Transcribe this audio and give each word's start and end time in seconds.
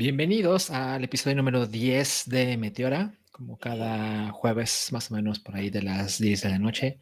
Bienvenidos 0.00 0.70
al 0.70 1.04
episodio 1.04 1.36
número 1.36 1.66
10 1.66 2.30
de 2.30 2.56
Meteora, 2.56 3.12
como 3.30 3.58
cada 3.58 4.30
jueves 4.30 4.88
más 4.92 5.10
o 5.10 5.14
menos 5.14 5.40
por 5.40 5.54
ahí 5.54 5.68
de 5.68 5.82
las 5.82 6.18
10 6.18 6.40
de 6.40 6.48
la 6.48 6.58
noche. 6.58 6.98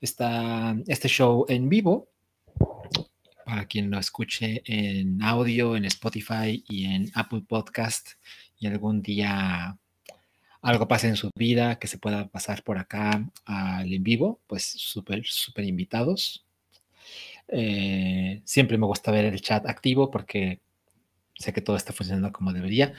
Está 0.00 0.74
este 0.86 1.06
show 1.06 1.44
en 1.50 1.68
vivo, 1.68 2.08
para 3.44 3.66
quien 3.66 3.90
lo 3.90 3.98
escuche 3.98 4.62
en 4.64 5.22
audio, 5.22 5.76
en 5.76 5.84
Spotify 5.84 6.64
y 6.66 6.86
en 6.86 7.10
Apple 7.14 7.42
Podcast 7.46 8.12
y 8.58 8.68
algún 8.68 9.02
día 9.02 9.76
algo 10.62 10.88
pase 10.88 11.08
en 11.08 11.16
su 11.16 11.28
vida 11.36 11.78
que 11.78 11.88
se 11.88 11.98
pueda 11.98 12.28
pasar 12.28 12.62
por 12.62 12.78
acá 12.78 13.22
al 13.44 13.92
en 13.92 14.02
vivo, 14.02 14.40
pues 14.46 14.64
súper, 14.64 15.26
súper 15.26 15.66
invitados. 15.66 16.46
Eh, 17.48 18.40
siempre 18.46 18.78
me 18.78 18.86
gusta 18.86 19.10
ver 19.10 19.26
el 19.26 19.42
chat 19.42 19.66
activo 19.66 20.10
porque 20.10 20.63
sé 21.38 21.52
que 21.52 21.60
todo 21.60 21.76
está 21.76 21.92
funcionando 21.92 22.32
como 22.32 22.52
debería. 22.52 22.94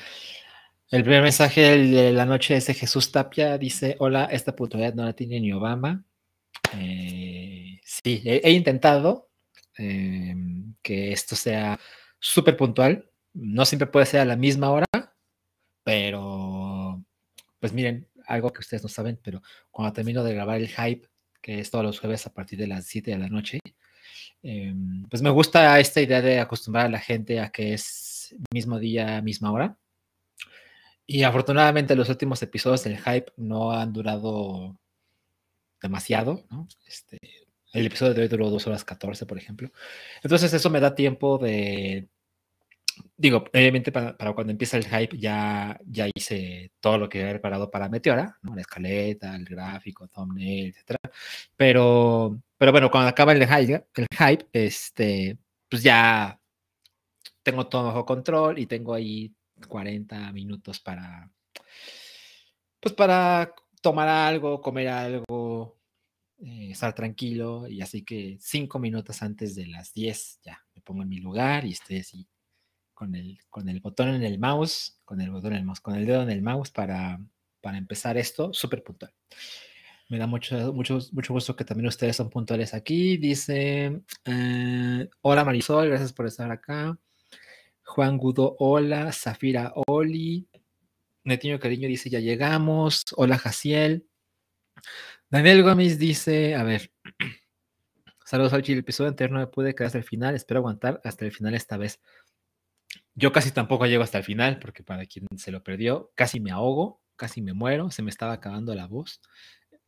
El 0.91 1.03
primer 1.03 1.23
mensaje 1.23 1.77
de 1.77 2.13
la 2.13 2.25
noche 2.25 2.55
es 2.55 2.67
de 2.67 2.73
Jesús 2.73 3.11
Tapia. 3.11 3.57
Dice, 3.57 3.95
hola, 3.99 4.25
esta 4.25 4.51
oportunidad 4.51 4.93
no 4.93 5.03
la 5.03 5.13
tiene 5.13 5.39
ni 5.39 5.51
Obama. 5.51 6.05
Eh, 6.77 7.79
sí, 7.83 8.21
he, 8.25 8.51
intentado 8.51 9.29
em, 9.77 10.75
que 10.81 11.11
esto 11.11 11.35
sea 11.35 11.79
súper 12.19 12.55
puntual. 12.55 13.09
No 13.33 13.65
siempre 13.65 13.87
puede 13.87 14.05
ser 14.05 14.21
a 14.21 14.25
la 14.25 14.35
misma 14.35 14.69
hora, 14.71 14.85
pero 15.83 17.03
pues 17.59 17.73
miren, 17.73 18.07
algo 18.27 18.53
que 18.53 18.59
ustedes 18.59 18.83
no 18.83 18.89
saben, 18.89 19.19
pero 19.23 19.41
cuando 19.71 19.93
termino 19.93 20.23
de 20.23 20.33
grabar 20.33 20.57
el 20.57 20.69
hype, 20.69 21.07
que 21.41 21.59
es 21.59 21.71
todos 21.71 21.83
los 21.83 21.99
jueves 21.99 22.25
a 22.27 22.33
partir 22.33 22.59
de 22.59 22.67
las 22.67 22.85
7 22.85 23.11
de 23.11 23.17
la 23.17 23.29
noche, 23.29 23.59
em, 24.43 25.03
pues 25.09 25.21
me 25.21 25.29
gusta 25.31 25.79
esta 25.79 26.01
idea 26.01 26.21
de 26.21 26.39
acostumbrar 26.39 26.85
a 26.87 26.89
la 26.89 26.99
gente 26.99 27.39
a 27.39 27.49
que 27.51 27.73
es 27.73 28.14
mismo 28.51 28.79
día, 28.79 29.21
misma 29.21 29.51
hora. 29.51 29.77
Y 31.07 31.23
afortunadamente 31.23 31.95
los 31.95 32.09
últimos 32.09 32.41
episodios 32.41 32.83
del 32.83 32.97
hype 32.97 33.31
no 33.37 33.71
han 33.71 33.93
durado 33.93 34.77
demasiado, 35.81 36.43
Este, 36.87 37.19
el 37.73 37.85
episodio 37.85 38.13
de 38.13 38.21
hoy 38.23 38.27
duró 38.27 38.49
2 38.49 38.67
horas 38.67 38.83
14, 38.83 39.25
por 39.25 39.37
ejemplo. 39.37 39.71
Entonces 40.23 40.53
eso 40.53 40.69
me 40.69 40.79
da 40.79 40.95
tiempo 40.95 41.37
de, 41.37 42.09
digo, 43.17 43.45
obviamente 43.53 43.91
para, 43.91 44.15
cuando 44.33 44.51
empieza 44.51 44.77
el 44.77 44.85
hype 44.85 45.17
ya, 45.17 45.79
ya 45.85 46.07
hice 46.13 46.71
todo 46.79 46.97
lo 46.97 47.09
que 47.09 47.19
había 47.21 47.33
preparado 47.33 47.69
para 47.69 47.89
Meteora, 47.89 48.37
¿no? 48.41 48.55
la 48.55 48.61
escaleta, 48.61 49.35
el 49.35 49.45
gráfico, 49.45 50.07
thumbnail, 50.07 50.69
etc. 50.75 50.97
Pero, 51.55 52.39
pero 52.57 52.71
bueno, 52.71 52.89
cuando 52.91 53.09
acaba 53.09 53.33
el 53.33 53.47
hype, 53.47 53.85
el 53.95 54.07
hype, 54.17 54.47
este, 54.53 55.37
pues 55.69 55.83
ya 55.83 56.39
tengo 57.45 57.67
todo 57.67 57.83
bajo 57.85 58.05
control 58.05 58.57
y 58.57 58.65
tengo 58.65 58.95
ahí 58.95 59.31
40 59.69 60.33
minutos 60.33 60.79
para, 60.79 61.31
pues 62.79 62.95
para 62.95 63.53
tomar 63.81 64.09
algo, 64.09 64.59
comer 64.61 64.87
algo, 64.87 65.77
eh, 66.39 66.71
estar 66.71 66.95
tranquilo 66.95 67.67
y 67.67 67.81
así 67.81 68.03
que 68.03 68.37
cinco 68.41 68.79
minutos 68.79 69.21
antes 69.21 69.53
de 69.55 69.67
las 69.67 69.93
10 69.93 70.39
ya 70.43 70.59
me 70.73 70.81
pongo 70.81 71.03
en 71.03 71.09
mi 71.09 71.19
lugar 71.19 71.65
y 71.65 71.73
estoy 71.73 71.99
así 71.99 72.27
con 72.95 73.13
el, 73.13 73.37
con 73.49 73.69
el 73.69 73.79
botón 73.79 74.09
en 74.09 74.23
el 74.23 74.39
mouse, 74.39 74.99
con 75.05 75.21
el 75.21 75.29
botón 75.29 75.53
en 75.53 75.59
el 75.59 75.65
mouse, 75.65 75.81
con 75.81 75.95
el 75.95 76.07
dedo 76.07 76.23
en 76.23 76.31
el 76.31 76.41
mouse 76.41 76.71
para, 76.71 77.19
para 77.61 77.77
empezar 77.77 78.17
esto 78.17 78.53
súper 78.53 78.83
puntual. 78.83 79.13
Me 80.09 80.17
da 80.17 80.25
mucho, 80.25 80.73
mucho, 80.73 80.99
mucho 81.11 81.33
gusto 81.33 81.55
que 81.55 81.65
también 81.65 81.87
ustedes 81.87 82.15
son 82.15 82.29
puntuales 82.29 82.73
aquí. 82.73 83.17
Dice, 83.17 84.01
eh, 84.25 85.09
hola 85.21 85.43
Marisol, 85.43 85.89
gracias 85.89 86.13
por 86.13 86.27
estar 86.27 86.51
acá. 86.51 86.97
Juan 87.85 88.17
Gudo, 88.17 88.55
hola. 88.59 89.11
Zafira, 89.13 89.71
Oli. 89.87 90.47
Netiño 91.23 91.59
Cariño 91.59 91.87
dice, 91.87 92.09
ya 92.09 92.19
llegamos. 92.19 93.05
Hola, 93.15 93.37
Jaciel. 93.37 94.07
Daniel 95.29 95.63
Gómez 95.63 95.97
dice, 95.97 96.55
a 96.55 96.63
ver. 96.63 96.91
Saludos 98.25 98.53
al. 98.53 98.63
El 98.67 98.79
episodio 98.79 99.09
anterior 99.09 99.33
no 99.33 99.39
me 99.39 99.47
pude 99.47 99.75
quedar 99.75 99.87
hasta 99.87 99.99
el 99.99 100.03
final. 100.03 100.35
Espero 100.35 100.59
aguantar 100.59 100.99
hasta 101.03 101.25
el 101.25 101.31
final 101.31 101.53
esta 101.53 101.77
vez. 101.77 102.01
Yo 103.13 103.31
casi 103.31 103.51
tampoco 103.51 103.85
llego 103.85 104.03
hasta 104.03 104.17
el 104.17 104.23
final, 104.23 104.59
porque 104.59 104.83
para 104.83 105.05
quien 105.05 105.27
se 105.37 105.51
lo 105.51 105.63
perdió, 105.63 106.11
casi 106.15 106.39
me 106.39 106.51
ahogo, 106.51 107.01
casi 107.15 107.41
me 107.41 107.53
muero, 107.53 107.91
se 107.91 108.01
me 108.01 108.09
estaba 108.09 108.33
acabando 108.33 108.73
la 108.75 108.87
voz. 108.87 109.21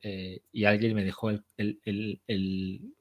Eh, 0.01 0.41
y 0.51 0.65
alguien 0.65 0.95
me 0.95 1.03
dejó 1.03 1.31
el, 1.31 1.43
el 1.57 2.93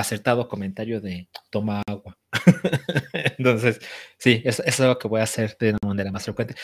acertado 0.00 0.48
comentario 0.48 1.00
de 1.00 1.28
toma 1.50 1.82
agua. 1.86 2.18
Entonces, 3.38 3.80
sí, 4.18 4.42
eso, 4.44 4.62
es 4.64 4.78
lo 4.78 4.98
que 4.98 5.08
voy 5.08 5.20
a 5.20 5.24
hacer 5.24 5.56
de 5.58 5.70
una 5.70 5.88
manera 5.88 6.12
más 6.12 6.24
frecuente. 6.24 6.54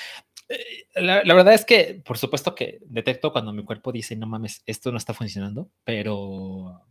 Eh, 0.48 0.84
la, 0.96 1.22
verdad 1.34 1.54
es 1.54 1.64
que, 1.64 2.02
por 2.04 2.18
supuesto 2.18 2.54
que 2.54 2.78
detecto 2.82 3.32
cuando 3.32 3.52
mi 3.52 3.64
cuerpo 3.64 3.90
dice, 3.92 4.16
no 4.16 4.26
mames, 4.26 4.62
esto 4.66 4.92
no 4.92 4.98
está 4.98 5.14
funcionando, 5.14 5.70
pero 5.84 6.82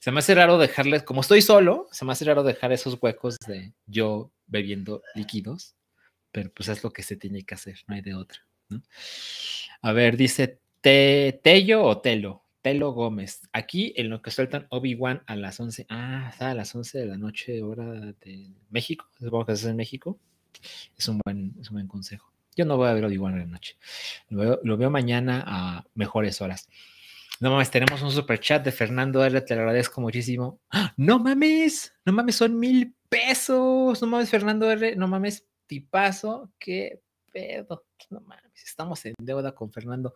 se 0.00 0.12
me 0.12 0.20
hace 0.20 0.34
raro 0.34 0.58
dejarles, 0.58 1.02
como 1.02 1.20
estoy 1.20 1.42
solo, 1.42 1.88
se 1.90 2.04
me 2.04 2.12
hace 2.12 2.24
raro 2.24 2.42
dejar 2.42 2.72
esos 2.72 2.98
huecos 3.00 3.36
de 3.46 3.72
yo 3.86 4.30
bebiendo 4.46 5.02
líquidos, 5.14 5.74
pero 6.30 6.50
pues 6.52 6.68
es 6.68 6.82
lo 6.84 6.92
que 6.92 7.02
se 7.02 7.16
tiene 7.16 7.44
que 7.44 7.54
hacer, 7.54 7.80
no 7.86 7.94
hay 7.94 8.02
de 8.02 8.14
otra. 8.14 8.38
A 9.82 9.92
ver, 9.92 10.16
dice 10.16 10.60
Tello 10.80 11.82
o 11.84 12.00
Telo. 12.00 12.41
Telo 12.62 12.92
Gómez. 12.92 13.42
Aquí 13.52 13.92
en 13.96 14.08
lo 14.08 14.22
que 14.22 14.30
sueltan 14.30 14.66
Obi-Wan 14.70 15.22
a 15.26 15.36
las 15.36 15.60
11. 15.60 15.86
Ah, 15.88 16.28
está 16.30 16.50
a 16.50 16.54
las 16.54 16.74
11 16.74 16.98
de 16.98 17.06
la 17.06 17.18
noche, 17.18 17.62
hora 17.62 17.84
de 17.92 18.54
México. 18.70 19.08
Supongo 19.18 19.46
que 19.46 19.52
es 19.52 19.64
en 19.64 19.76
México. 19.76 20.18
Es 20.96 21.08
un 21.08 21.20
buen, 21.24 21.54
es 21.60 21.70
un 21.70 21.74
buen 21.74 21.88
consejo. 21.88 22.32
Yo 22.54 22.64
no 22.64 22.76
voy 22.76 22.88
a 22.88 22.92
ver 22.92 23.04
Obi-Wan 23.04 23.34
en 23.34 23.40
la 23.40 23.46
noche. 23.46 23.76
Lo 24.28 24.76
veo, 24.76 24.90
mañana 24.90 25.42
a 25.46 25.84
mejores 25.94 26.40
horas. 26.40 26.68
No 27.40 27.50
mames, 27.50 27.70
tenemos 27.70 28.00
un 28.02 28.12
super 28.12 28.38
chat 28.38 28.64
de 28.64 28.70
Fernando 28.70 29.24
R. 29.24 29.40
Te 29.40 29.54
lo 29.56 29.62
agradezco 29.62 30.00
muchísimo. 30.00 30.60
¡Ah! 30.70 30.94
No 30.96 31.18
mames, 31.18 31.92
no 32.04 32.12
mames, 32.12 32.36
son 32.36 32.58
mil 32.58 32.94
pesos. 33.08 34.00
No 34.00 34.06
mames, 34.06 34.30
Fernando 34.30 34.70
R. 34.70 34.94
No 34.94 35.08
mames, 35.08 35.48
tipazo. 35.66 36.52
Qué 36.58 37.00
pedo. 37.32 37.86
No 38.10 38.20
mames, 38.20 38.52
estamos 38.54 39.04
en 39.06 39.14
deuda 39.18 39.52
con 39.52 39.72
Fernando. 39.72 40.14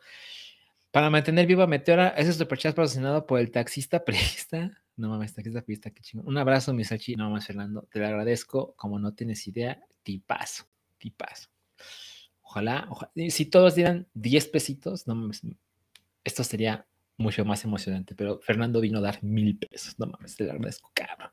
Para 0.96 1.10
mantener 1.10 1.46
viva 1.46 1.66
Meteora, 1.66 2.08
ese 2.16 2.32
superchat 2.32 2.75
patrocinado 2.75 3.26
por 3.26 3.38
el 3.38 3.50
taxista 3.50 4.02
priista. 4.02 4.70
No 4.96 5.10
mames, 5.10 5.34
taxista 5.34 5.60
priista, 5.60 5.90
qué 5.90 6.00
chingón. 6.00 6.26
Un 6.26 6.38
abrazo, 6.38 6.72
mi 6.72 6.82
Sachi. 6.82 7.16
No 7.16 7.28
mames, 7.28 7.46
Fernando. 7.46 7.87
Te 7.93 7.98
lo 7.98 8.06
agradezco. 8.06 8.72
Como 8.76 8.98
no 8.98 9.12
tienes 9.12 9.46
idea, 9.46 9.78
tipazo, 10.02 10.64
tipazo. 10.96 11.50
Ojalá, 12.40 12.87
ojalá. 12.88 13.12
Si 13.28 13.44
todos 13.44 13.75
dieran 13.75 14.06
10 14.14 14.48
pesitos, 14.48 15.06
no 15.06 15.14
mames, 15.14 15.43
esto 16.25 16.43
sería 16.44 16.87
mucho 17.19 17.44
más 17.44 17.62
emocionante. 17.62 18.14
Pero 18.14 18.40
Fernando 18.40 18.81
vino 18.81 19.00
a 19.00 19.02
dar 19.02 19.22
mil 19.22 19.58
pesos. 19.58 19.98
No 19.98 20.06
mames, 20.06 20.34
te 20.34 20.44
lo 20.44 20.52
agradezco, 20.52 20.90
cabrón. 20.94 21.31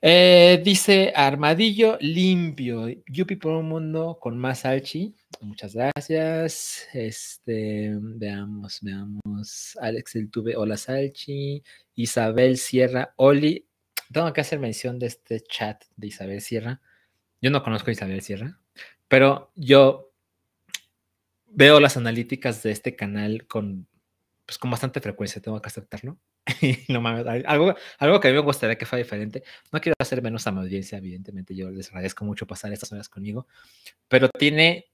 Eh, 0.00 0.60
dice 0.64 1.12
Armadillo 1.14 1.98
limpio. 2.00 2.86
Yupi 3.06 3.36
por 3.36 3.52
un 3.52 3.68
mundo 3.68 4.18
con 4.20 4.38
más 4.38 4.60
Salchi. 4.60 5.14
Muchas 5.40 5.74
gracias. 5.74 6.86
Este, 6.92 7.96
veamos, 8.00 8.78
veamos. 8.82 9.76
Alex 9.80 10.14
el 10.16 10.30
Tube, 10.30 10.56
hola 10.56 10.76
Salchi. 10.76 11.62
Isabel 11.94 12.58
Sierra, 12.58 13.12
Oli. 13.16 13.66
Tengo 14.12 14.32
que 14.32 14.40
hacer 14.40 14.58
mención 14.60 14.98
de 14.98 15.06
este 15.06 15.40
chat 15.40 15.84
de 15.96 16.06
Isabel 16.06 16.40
Sierra. 16.40 16.80
Yo 17.40 17.50
no 17.50 17.62
conozco 17.62 17.90
a 17.90 17.92
Isabel 17.92 18.22
Sierra, 18.22 18.58
pero 19.08 19.52
yo 19.54 20.12
veo 21.46 21.80
las 21.80 21.96
analíticas 21.96 22.62
de 22.62 22.70
este 22.70 22.94
canal 22.96 23.46
con, 23.46 23.88
pues, 24.46 24.58
con 24.58 24.70
bastante 24.70 25.00
frecuencia, 25.00 25.42
tengo 25.42 25.60
que 25.60 25.68
aceptarlo. 25.68 26.18
no 26.88 27.00
mames, 27.00 27.26
algo, 27.46 27.74
algo 27.98 28.20
que 28.20 28.28
a 28.28 28.30
mí 28.30 28.36
me 28.36 28.42
gustaría 28.42 28.76
que 28.76 28.86
fuera 28.86 29.02
diferente. 29.02 29.42
No 29.72 29.80
quiero 29.80 29.94
hacer 29.98 30.22
menos 30.22 30.46
a 30.46 30.52
mi 30.52 30.60
audiencia, 30.60 30.98
evidentemente. 30.98 31.54
Yo 31.54 31.70
les 31.70 31.88
agradezco 31.88 32.24
mucho 32.24 32.46
pasar 32.46 32.72
estas 32.72 32.92
horas 32.92 33.08
conmigo, 33.08 33.46
pero 34.08 34.28
tiene 34.28 34.86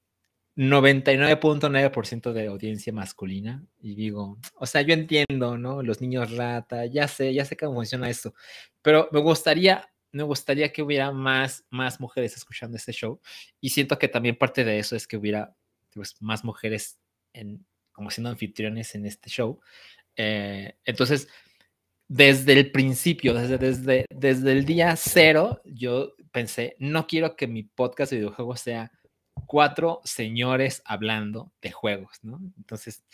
99.9% 0.56 2.32
de 2.32 2.46
audiencia 2.46 2.92
masculina. 2.92 3.64
Y 3.80 3.94
digo, 3.94 4.38
o 4.54 4.66
sea, 4.66 4.82
yo 4.82 4.94
entiendo, 4.94 5.58
¿no? 5.58 5.82
Los 5.82 6.00
niños 6.00 6.36
rata, 6.36 6.86
ya 6.86 7.08
sé, 7.08 7.32
ya 7.34 7.44
sé 7.44 7.56
cómo 7.56 7.74
funciona 7.74 8.08
esto, 8.10 8.34
pero 8.82 9.08
me 9.12 9.20
gustaría. 9.20 9.88
Me 10.12 10.22
gustaría 10.22 10.72
que 10.72 10.80
hubiera 10.80 11.10
más, 11.10 11.64
más 11.70 11.98
mujeres 11.98 12.36
escuchando 12.36 12.76
este 12.76 12.92
show. 12.92 13.20
Y 13.60 13.70
siento 13.70 13.98
que 13.98 14.06
también 14.06 14.36
parte 14.36 14.62
de 14.62 14.78
eso 14.78 14.94
es 14.94 15.08
que 15.08 15.16
hubiera 15.16 15.56
pues, 15.92 16.14
más 16.22 16.44
mujeres 16.44 17.00
en, 17.32 17.66
como 17.90 18.12
siendo 18.12 18.30
anfitriones 18.30 18.94
en 18.94 19.06
este 19.06 19.28
show. 19.28 19.60
Eh, 20.16 20.76
entonces, 20.84 21.28
desde 22.08 22.52
el 22.52 22.70
principio, 22.70 23.34
desde, 23.34 23.58
desde, 23.58 24.06
desde 24.10 24.52
el 24.52 24.64
día 24.64 24.94
cero, 24.96 25.60
yo 25.64 26.14
pensé, 26.32 26.76
no 26.78 27.06
quiero 27.06 27.36
que 27.36 27.46
mi 27.46 27.62
podcast 27.62 28.10
de 28.12 28.18
videojuegos 28.18 28.60
sea 28.60 28.90
cuatro 29.46 30.00
señores 30.04 30.82
hablando 30.84 31.52
de 31.62 31.72
juegos, 31.72 32.18
¿no? 32.22 32.40
Entonces, 32.56 33.04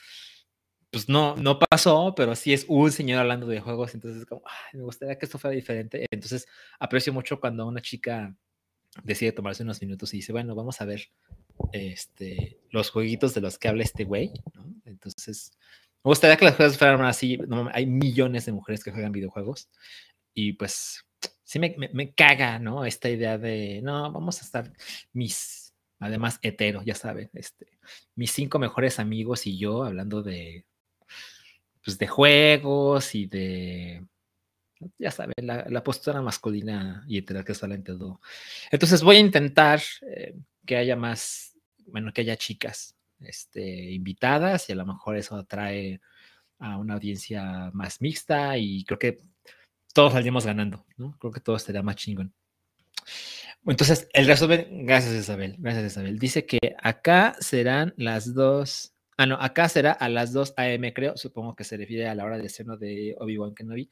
pues 0.91 1.09
no, 1.09 1.37
no 1.37 1.59
pasó, 1.59 2.15
pero 2.17 2.35
sí 2.35 2.53
es 2.53 2.65
un 2.69 2.91
señor 2.91 3.21
hablando 3.21 3.47
de 3.47 3.61
juegos, 3.61 3.95
entonces 3.95 4.27
como, 4.27 4.43
me 4.73 4.83
gustaría 4.83 5.17
que 5.19 5.27
esto 5.27 5.39
fuera 5.39 5.55
diferente. 5.55 6.07
Entonces, 6.11 6.47
aprecio 6.79 7.13
mucho 7.13 7.39
cuando 7.39 7.67
una 7.67 7.81
chica 7.81 8.35
decide 9.05 9.33
tomarse 9.33 9.63
unos 9.63 9.81
minutos 9.81 10.13
y 10.13 10.19
dice, 10.19 10.33
bueno, 10.33 10.55
vamos 10.55 10.81
a 10.81 10.85
ver 10.85 11.11
este, 11.73 12.59
los 12.71 12.91
jueguitos 12.91 13.35
de 13.35 13.41
los 13.41 13.59
que 13.59 13.69
habla 13.69 13.85
este 13.85 14.05
güey, 14.05 14.33
¿no? 14.55 14.75
Entonces, 14.85 15.53
me 16.03 16.09
gustaría 16.11 16.37
que 16.37 16.47
las 16.47 16.57
cosas 16.57 16.79
fueran 16.79 17.03
así. 17.03 17.39
hay 17.73 17.87
millones 17.87 18.47
de 18.47 18.53
mujeres 18.53 18.83
que 18.83 18.91
juegan 18.91 19.13
videojuegos 19.13 19.69
y 20.35 20.55
pues 20.55 21.05
sí 21.43 21.59
me, 21.59 21.77
me, 21.93 22.15
caga, 22.15 22.59
¿no? 22.59 22.85
Esta 22.85 23.11
idea 23.11 23.37
de, 23.37 23.81
no, 23.83 24.11
vamos 24.13 24.41
a 24.41 24.45
estar 24.45 24.73
mis, 25.13 25.75
además 25.99 26.39
hetero, 26.43 26.83
ya 26.83 26.95
saben, 26.95 27.31
este, 27.35 27.79
mis 28.15 28.33
cinco 28.33 28.59
mejores 28.59 28.99
amigos 28.99 29.47
y 29.47 29.59
yo 29.59 29.85
hablando 29.85 30.23
de, 30.23 30.65
pues 31.85 31.99
de 31.99 32.07
juegos 32.07 33.15
y 33.15 33.27
de 33.27 34.07
ya 34.99 35.11
saben, 35.11 35.35
la, 35.43 35.85
postura 35.85 36.23
masculina 36.23 37.05
y 37.07 37.19
hetero 37.19 37.45
que 37.45 37.55
sale 37.55 37.75
en 37.75 37.85
todo. 37.85 38.21
Entonces 38.71 39.03
voy 39.03 39.17
a 39.17 39.21
intentar 39.21 39.83
eh, 40.03 40.35
que 40.65 40.77
haya 40.77 40.97
más, 40.97 41.59
bueno, 41.87 42.13
que 42.13 42.23
haya 42.23 42.37
chicas 42.37 42.97
este, 43.21 43.91
invitadas 43.93 44.69
y 44.69 44.73
a 44.73 44.77
lo 44.77 44.87
mejor 44.87 45.17
eso 45.17 45.37
atrae 45.37 46.01
a 46.59 46.77
una 46.77 46.95
audiencia 46.95 47.71
más 47.73 48.01
mixta 48.01 48.59
y 48.59 48.85
creo 48.85 48.99
que 48.99 49.19
todos 49.93 50.13
saldríamos 50.13 50.47
ganando, 50.47 50.85
¿no? 50.97 51.17
Creo 51.19 51.33
que 51.33 51.41
todo 51.41 51.57
estaría 51.57 51.83
más 51.83 51.97
chingón. 51.97 52.33
Entonces, 53.67 54.09
el 54.13 54.27
resumen, 54.27 54.87
gracias 54.87 55.15
Isabel, 55.15 55.57
gracias 55.59 55.93
Isabel. 55.93 56.19
Dice 56.19 56.47
que 56.47 56.59
acá 56.83 57.37
serán 57.41 57.93
las 57.97 58.35
dos, 58.35 58.95
ah, 59.17 59.27
no, 59.27 59.37
acá 59.37 59.69
será 59.69 59.93
a 59.93 60.09
las 60.09 60.33
2 60.33 60.55
a.m., 60.57 60.93
creo, 60.95 61.17
supongo 61.17 61.55
que 61.55 61.65
se 61.65 61.77
refiere 61.77 62.09
a 62.09 62.15
la 62.15 62.25
hora 62.25 62.39
de 62.39 62.47
estreno 62.47 62.77
de 62.77 63.17
Obi-Wan 63.19 63.55
Kenobi. 63.55 63.91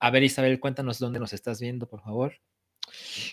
A 0.00 0.10
ver, 0.10 0.24
Isabel, 0.24 0.60
cuéntanos 0.60 0.98
dónde 0.98 1.20
nos 1.20 1.32
estás 1.32 1.60
viendo, 1.60 1.88
por 1.88 2.02
favor. 2.02 2.34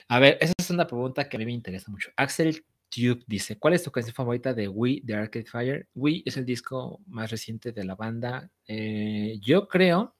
A 0.08 0.20
ver, 0.20 0.38
esa 0.40 0.54
es 0.58 0.70
una 0.70 0.88
pregunta 0.88 1.28
que 1.28 1.38
a 1.38 1.40
mí 1.40 1.46
me 1.46 1.52
interesa 1.52 1.92
mucho. 1.92 2.12
Axel 2.16 2.64
Tube 2.90 3.24
dice, 3.28 3.58
¿cuál 3.58 3.74
es 3.74 3.84
tu 3.84 3.92
canción 3.92 4.16
favorita 4.16 4.54
de 4.54 4.68
Wii 4.68 5.02
de 5.04 5.16
Arcade 5.16 5.46
Fire? 5.46 5.88
Wii 5.96 6.24
es 6.26 6.38
el 6.38 6.46
disco 6.46 7.02
más 7.08 7.32
reciente 7.32 7.72
de 7.72 7.84
la 7.84 7.96
banda. 7.96 8.50
Eh, 8.68 9.40
yo 9.42 9.68
creo... 9.68 10.16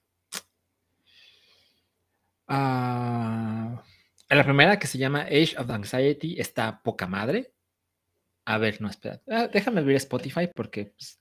Uh, 2.48 3.78
la 4.28 4.44
primera 4.44 4.78
que 4.78 4.88
se 4.88 4.98
llama 4.98 5.22
Age 5.22 5.54
of 5.56 5.70
Anxiety 5.70 6.40
está 6.40 6.82
poca 6.82 7.06
madre. 7.06 7.52
A 8.44 8.58
ver, 8.58 8.80
no, 8.80 8.88
espera. 8.88 9.20
Ah, 9.28 9.48
déjame 9.52 9.80
abrir 9.80 9.96
Spotify 9.96 10.48
porque 10.54 10.86
pues, 10.96 11.20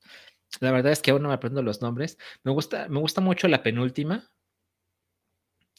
la 0.59 0.71
verdad 0.71 0.91
es 0.91 1.01
que 1.01 1.11
aún 1.11 1.21
no 1.21 1.29
me 1.29 1.35
aprendo 1.35 1.61
los 1.61 1.81
nombres. 1.81 2.17
Me 2.43 2.51
gusta, 2.51 2.87
me 2.89 2.99
gusta 2.99 3.21
mucho 3.21 3.47
la 3.47 3.61
penúltima, 3.61 4.31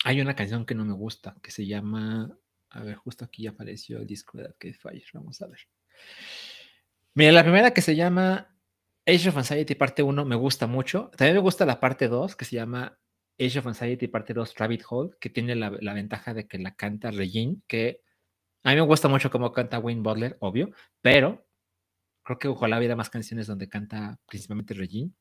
hay 0.05 0.21
una 0.21 0.35
canción 0.35 0.65
que 0.65 0.75
no 0.75 0.85
me 0.85 0.95
gusta, 0.95 1.37
que 1.43 1.51
se 1.51 1.67
llama, 1.67 2.37
a 2.71 2.83
ver, 2.83 2.95
justo 2.97 3.25
aquí 3.25 3.47
apareció 3.47 3.99
el 3.99 4.07
disco 4.07 4.39
de 4.39 4.45
Arcade 4.45 4.75
Fire, 4.75 5.05
vamos 5.13 5.41
a 5.43 5.47
ver. 5.47 5.59
Mira, 7.15 7.33
la 7.33 7.43
primera 7.43 7.73
que 7.73 7.83
se 7.83 7.97
llama 7.97 8.57
Age 9.07 9.29
of 9.29 9.37
Anxiety 9.37 9.75
parte 9.75 10.03
1 10.03 10.25
me 10.25 10.37
gusta 10.37 10.67
mucho. 10.67 11.11
También 11.17 11.35
me 11.35 11.43
gusta 11.43 11.67
la 11.67 11.81
parte 11.81 12.09
2 12.09 12.37
que 12.37 12.45
se 12.45 12.57
llama 12.57 12.99
Age 13.39 13.59
of 13.59 13.67
Anxiety 13.67 14.07
parte 14.07 14.35
2 14.35 14.55
Rabbit 14.57 14.83
Hole, 14.89 15.11
que 15.19 15.31
tiene 15.31 15.57
la, 15.57 15.71
ventaja 15.71 16.35
de 16.35 16.47
que 16.47 16.59
la 16.59 16.75
canta 16.77 17.11
Regine, 17.11 17.57
que 17.67 18.03
a 18.63 18.71
mí 18.71 18.77
me 18.77 18.83
gusta 18.83 19.09
mucho 19.09 19.31
cómo 19.31 19.53
canta 19.53 19.79
Wayne 19.79 20.03
Butler, 20.03 20.37
obvio, 20.41 20.71
pero 21.01 21.47
creo 22.23 22.39
que 22.39 22.49
ojalá 22.49 22.79
hubiera 22.79 22.97
más 22.97 23.11
canciones 23.11 23.47
donde 23.47 23.69
canta 23.69 24.21
principalmente 24.27 24.75
Regine. 24.75 25.13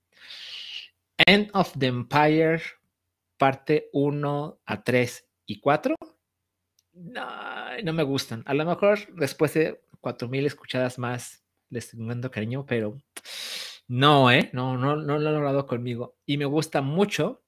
End 1.25 1.49
of 1.53 1.73
the 1.77 1.87
Empire 1.87 2.61
parte 3.37 3.89
1 3.93 4.61
a 4.65 4.83
3 4.83 5.29
y 5.45 5.59
4, 5.59 5.95
no, 6.99 7.81
no 7.83 7.93
me 7.93 8.03
gustan. 8.03 8.43
A 8.45 8.53
lo 8.53 8.65
mejor 8.65 8.99
después 9.15 9.53
de 9.53 9.81
4000 10.01 10.45
escuchadas 10.45 10.97
más 10.97 11.43
les 11.69 11.85
estoy 11.85 12.05
dando 12.05 12.31
cariño, 12.31 12.65
pero 12.65 12.97
no, 13.87 14.31
¿eh? 14.31 14.49
No, 14.53 14.77
no, 14.77 14.95
no 14.95 15.17
lo 15.19 15.29
he 15.29 15.33
logrado 15.33 15.65
conmigo. 15.65 16.17
Y 16.25 16.37
me 16.37 16.45
gusta 16.45 16.81
mucho 16.81 17.43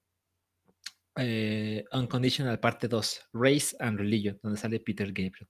eh, 1.16 1.84
Unconditional 1.92 2.60
parte 2.60 2.88
2, 2.88 3.30
Race 3.34 3.76
and 3.80 3.98
Religion, 3.98 4.40
donde 4.42 4.60
sale 4.60 4.80
Peter 4.80 5.08
Gabriel. 5.08 5.48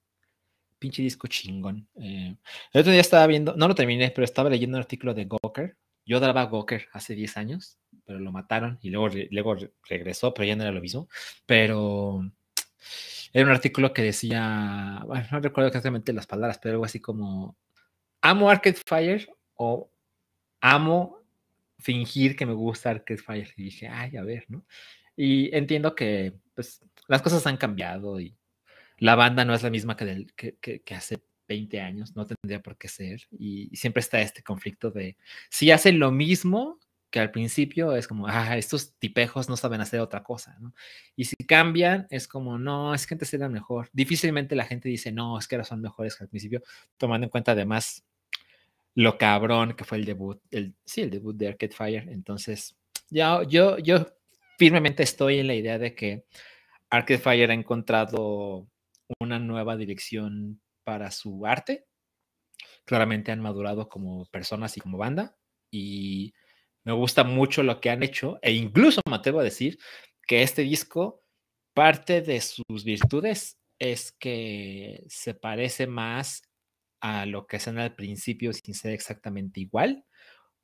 Pinche 0.80 1.04
disco 1.04 1.28
chingón. 1.28 1.88
Eh, 1.96 2.36
el 2.74 2.82
otro 2.82 2.92
día 2.92 3.02
estaba 3.02 3.28
viendo, 3.28 3.56
no 3.56 3.68
lo 3.68 3.76
terminé, 3.76 4.12
pero 4.12 4.26
estaba 4.26 4.50
leyendo 4.50 4.78
un 4.78 4.82
artículo 4.82 5.14
de 5.14 5.26
Gawker. 5.26 5.78
Yo 6.06 6.20
daba 6.20 6.48
Gawker 6.48 6.88
hace 6.94 7.14
10 7.14 7.38
años 7.38 7.78
pero 8.06 8.20
lo 8.20 8.32
mataron 8.32 8.78
y 8.82 8.90
luego, 8.90 9.16
luego 9.30 9.56
regresó, 9.88 10.34
pero 10.34 10.46
ya 10.46 10.56
no 10.56 10.64
era 10.64 10.72
lo 10.72 10.82
mismo. 10.82 11.08
Pero 11.46 12.30
era 13.34 13.46
un 13.46 13.52
artículo 13.52 13.94
que 13.94 14.02
decía, 14.02 15.04
bueno, 15.06 15.28
no 15.32 15.40
recuerdo 15.40 15.68
exactamente 15.68 16.14
las 16.14 16.28
palabras, 16.28 16.60
pero 16.62 16.74
algo 16.74 16.86
así 16.86 17.00
como, 17.00 17.58
amo 18.22 18.50
Arcade 18.50 18.80
Fire 18.86 19.30
o 19.56 19.92
amo 20.62 21.22
fingir 21.80 22.36
que 22.36 22.46
me 22.46 22.54
gusta 22.54 22.92
Arcade 22.92 23.22
Fire. 23.22 23.54
Y 23.58 23.64
dije, 23.64 23.88
ay, 23.88 24.18
a 24.18 24.24
ver, 24.24 24.46
¿no? 24.50 24.66
Y 25.16 25.56
entiendo 25.56 25.96
que 25.96 26.34
pues, 26.54 26.82
las 27.08 27.22
cosas 27.22 27.46
han 27.48 27.58
cambiado 27.58 28.20
y 28.20 28.36
la 28.98 29.16
banda 29.16 29.46
no 29.46 29.54
es 29.54 29.64
la 29.64 29.70
misma 29.70 29.98
que, 29.98 30.06
del, 30.06 30.34
que, 30.34 30.58
que 30.60 30.96
hace 30.96 31.24
20 31.52 31.82
años, 31.82 32.16
no 32.16 32.26
tendría 32.26 32.62
por 32.62 32.78
qué 32.78 32.88
ser. 32.88 33.28
Y, 33.32 33.76
siempre 33.76 34.00
está 34.00 34.22
este 34.22 34.42
conflicto 34.44 34.90
de 34.90 35.18
si 35.50 35.72
hacen 35.72 36.00
lo 36.00 36.12
mismo, 36.12 36.80
que 37.12 37.20
al 37.20 37.30
principio 37.30 37.96
es 37.96 38.08
como, 38.08 38.28
ah, 38.28 38.58
estos 38.58 38.98
tipejos 38.98 39.50
no 39.50 39.58
saben 39.58 39.82
hacer 39.82 40.00
otra 40.00 40.24
cosa, 40.24 40.58
¿no? 40.60 40.74
Y 41.16 41.26
si 41.26 41.36
cambian, 41.36 42.08
es 42.10 42.28
como, 42.28 42.58
no, 42.58 42.96
es 42.96 43.06
que 43.06 43.14
antes 43.14 43.34
era 43.34 43.50
mejor. 43.50 43.90
Difícilmente 43.92 44.56
la 44.56 44.64
gente 44.64 44.88
dice, 44.88 45.12
no, 45.12 45.38
es 45.38 45.48
que 45.48 45.56
ahora 45.56 45.66
son 45.66 45.82
mejores 45.82 46.16
que 46.16 46.24
al 46.24 46.30
principio, 46.30 46.64
tomando 46.98 47.26
en 47.26 47.30
cuenta 47.30 47.52
además 47.52 48.06
lo 48.96 49.18
cabrón 49.18 49.74
que 49.74 49.84
fue 49.84 49.98
el 49.98 50.06
debut, 50.06 50.42
el, 50.52 50.74
sí, 50.86 51.02
el 51.02 51.10
debut 51.10 51.36
de 51.36 51.50
Arcade 51.50 51.74
Fire. 51.74 52.10
Entonces, 52.10 52.78
ya, 53.10 53.44
yo, 53.44 53.78
yo 53.78 54.08
firmemente 54.58 55.04
estoy 55.04 55.40
en 55.40 55.48
la 55.48 55.56
idea 55.56 55.78
de 55.78 55.94
que 55.94 56.26
Arcade 56.90 57.20
Fire 57.20 57.52
ha 57.52 57.54
encontrado 57.54 58.68
una 59.20 59.38
nueva 59.38 59.76
dirección 59.76 60.62
para 60.86 61.12
su 61.12 61.46
arte. 61.46 61.86
Claramente 62.86 63.34
han 63.34 63.42
madurado 63.42 63.90
como 63.90 64.26
personas 64.28 64.78
y 64.78 64.80
como 64.80 64.98
banda. 64.98 65.36
Y 65.70 66.34
me 66.84 66.94
gusta 66.94 67.24
mucho 67.24 67.64
lo 67.64 67.80
que 67.80 67.90
han 67.90 68.04
hecho 68.04 68.40
e 68.42 68.54
incluso 68.54 69.02
me 69.10 69.16
atrevo 69.16 69.40
a 69.40 69.44
decir 69.44 69.78
que 70.28 70.44
este 70.44 70.64
disco, 70.64 71.24
parte 71.74 72.22
de 72.22 72.42
sus 72.42 72.84
virtudes 72.84 73.60
es 73.80 74.12
que 74.12 75.04
se 75.08 75.34
parece 75.34 75.88
más 75.88 76.44
a 77.02 77.26
lo 77.26 77.48
que 77.48 77.58
hacen 77.58 77.80
al 77.80 77.96
principio 77.96 78.54
sin 78.54 78.76
ser 78.76 78.94
exactamente 78.94 79.60
igual, 79.60 80.06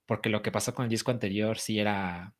porque 0.05 0.29
lo 0.29 0.41
que 0.41 0.51
pasó 0.51 0.73
con 0.73 0.85
el 0.85 0.89
disco 0.89 1.11
anterior 1.11 1.57
sí 1.59 1.79
era 1.79 2.35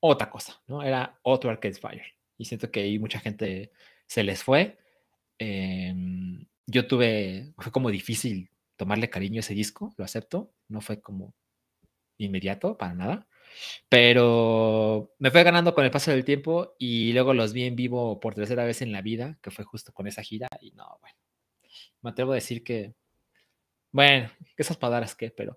otra 0.00 0.30
cosa, 0.30 0.60
¿no? 0.66 0.82
Era 0.82 1.18
otro 1.22 1.50
Arcade 1.50 1.74
Fire. 1.74 2.06
Y 2.38 2.46
siento 2.46 2.70
que 2.70 2.80
ahí 2.80 2.98
mucha 2.98 3.20
gente 3.20 3.70
se 4.06 4.24
les 4.24 4.42
fue. 4.42 4.78
Em, 5.38 6.46
yo 6.66 6.86
tuve, 6.86 7.52
fue 7.58 7.72
como 7.72 7.90
difícil 7.90 8.50
tomarle 8.76 9.10
cariño 9.10 9.38
a 9.38 9.40
ese 9.40 9.54
disco, 9.54 9.94
lo 9.96 10.04
acepto, 10.04 10.52
no 10.68 10.80
fue 10.80 11.00
como 11.00 11.34
inmediato, 12.24 12.76
para 12.76 12.94
nada. 12.94 13.26
Pero 13.88 15.14
me 15.18 15.30
fue 15.30 15.42
ganando 15.42 15.74
con 15.74 15.84
el 15.84 15.90
paso 15.90 16.10
del 16.10 16.24
tiempo 16.24 16.74
y 16.78 17.12
luego 17.12 17.34
los 17.34 17.52
vi 17.52 17.64
en 17.64 17.76
vivo 17.76 18.20
por 18.20 18.34
tercera 18.34 18.64
vez 18.64 18.82
en 18.82 18.92
la 18.92 19.02
vida, 19.02 19.38
que 19.42 19.50
fue 19.50 19.64
justo 19.64 19.92
con 19.92 20.06
esa 20.06 20.22
gira. 20.22 20.48
Y 20.60 20.72
no, 20.72 20.98
bueno, 21.00 21.16
me 22.02 22.10
atrevo 22.10 22.32
a 22.32 22.36
decir 22.36 22.62
que, 22.64 22.94
bueno, 23.92 24.30
esas 24.56 24.76
palabras 24.76 25.14
que, 25.14 25.30
pero 25.30 25.56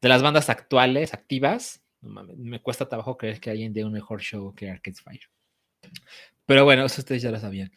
de 0.00 0.08
las 0.08 0.22
bandas 0.22 0.48
actuales, 0.50 1.14
activas, 1.14 1.82
me 2.00 2.60
cuesta 2.62 2.88
trabajo 2.88 3.16
creer 3.16 3.40
que 3.40 3.50
alguien 3.50 3.72
dé 3.72 3.84
un 3.84 3.92
mejor 3.92 4.20
show 4.20 4.54
que 4.54 4.70
Arcade 4.70 4.96
Fire. 4.96 5.30
Pero 6.46 6.64
bueno, 6.64 6.84
eso 6.84 7.00
ustedes 7.00 7.22
ya 7.22 7.30
lo 7.30 7.38
sabían. 7.38 7.70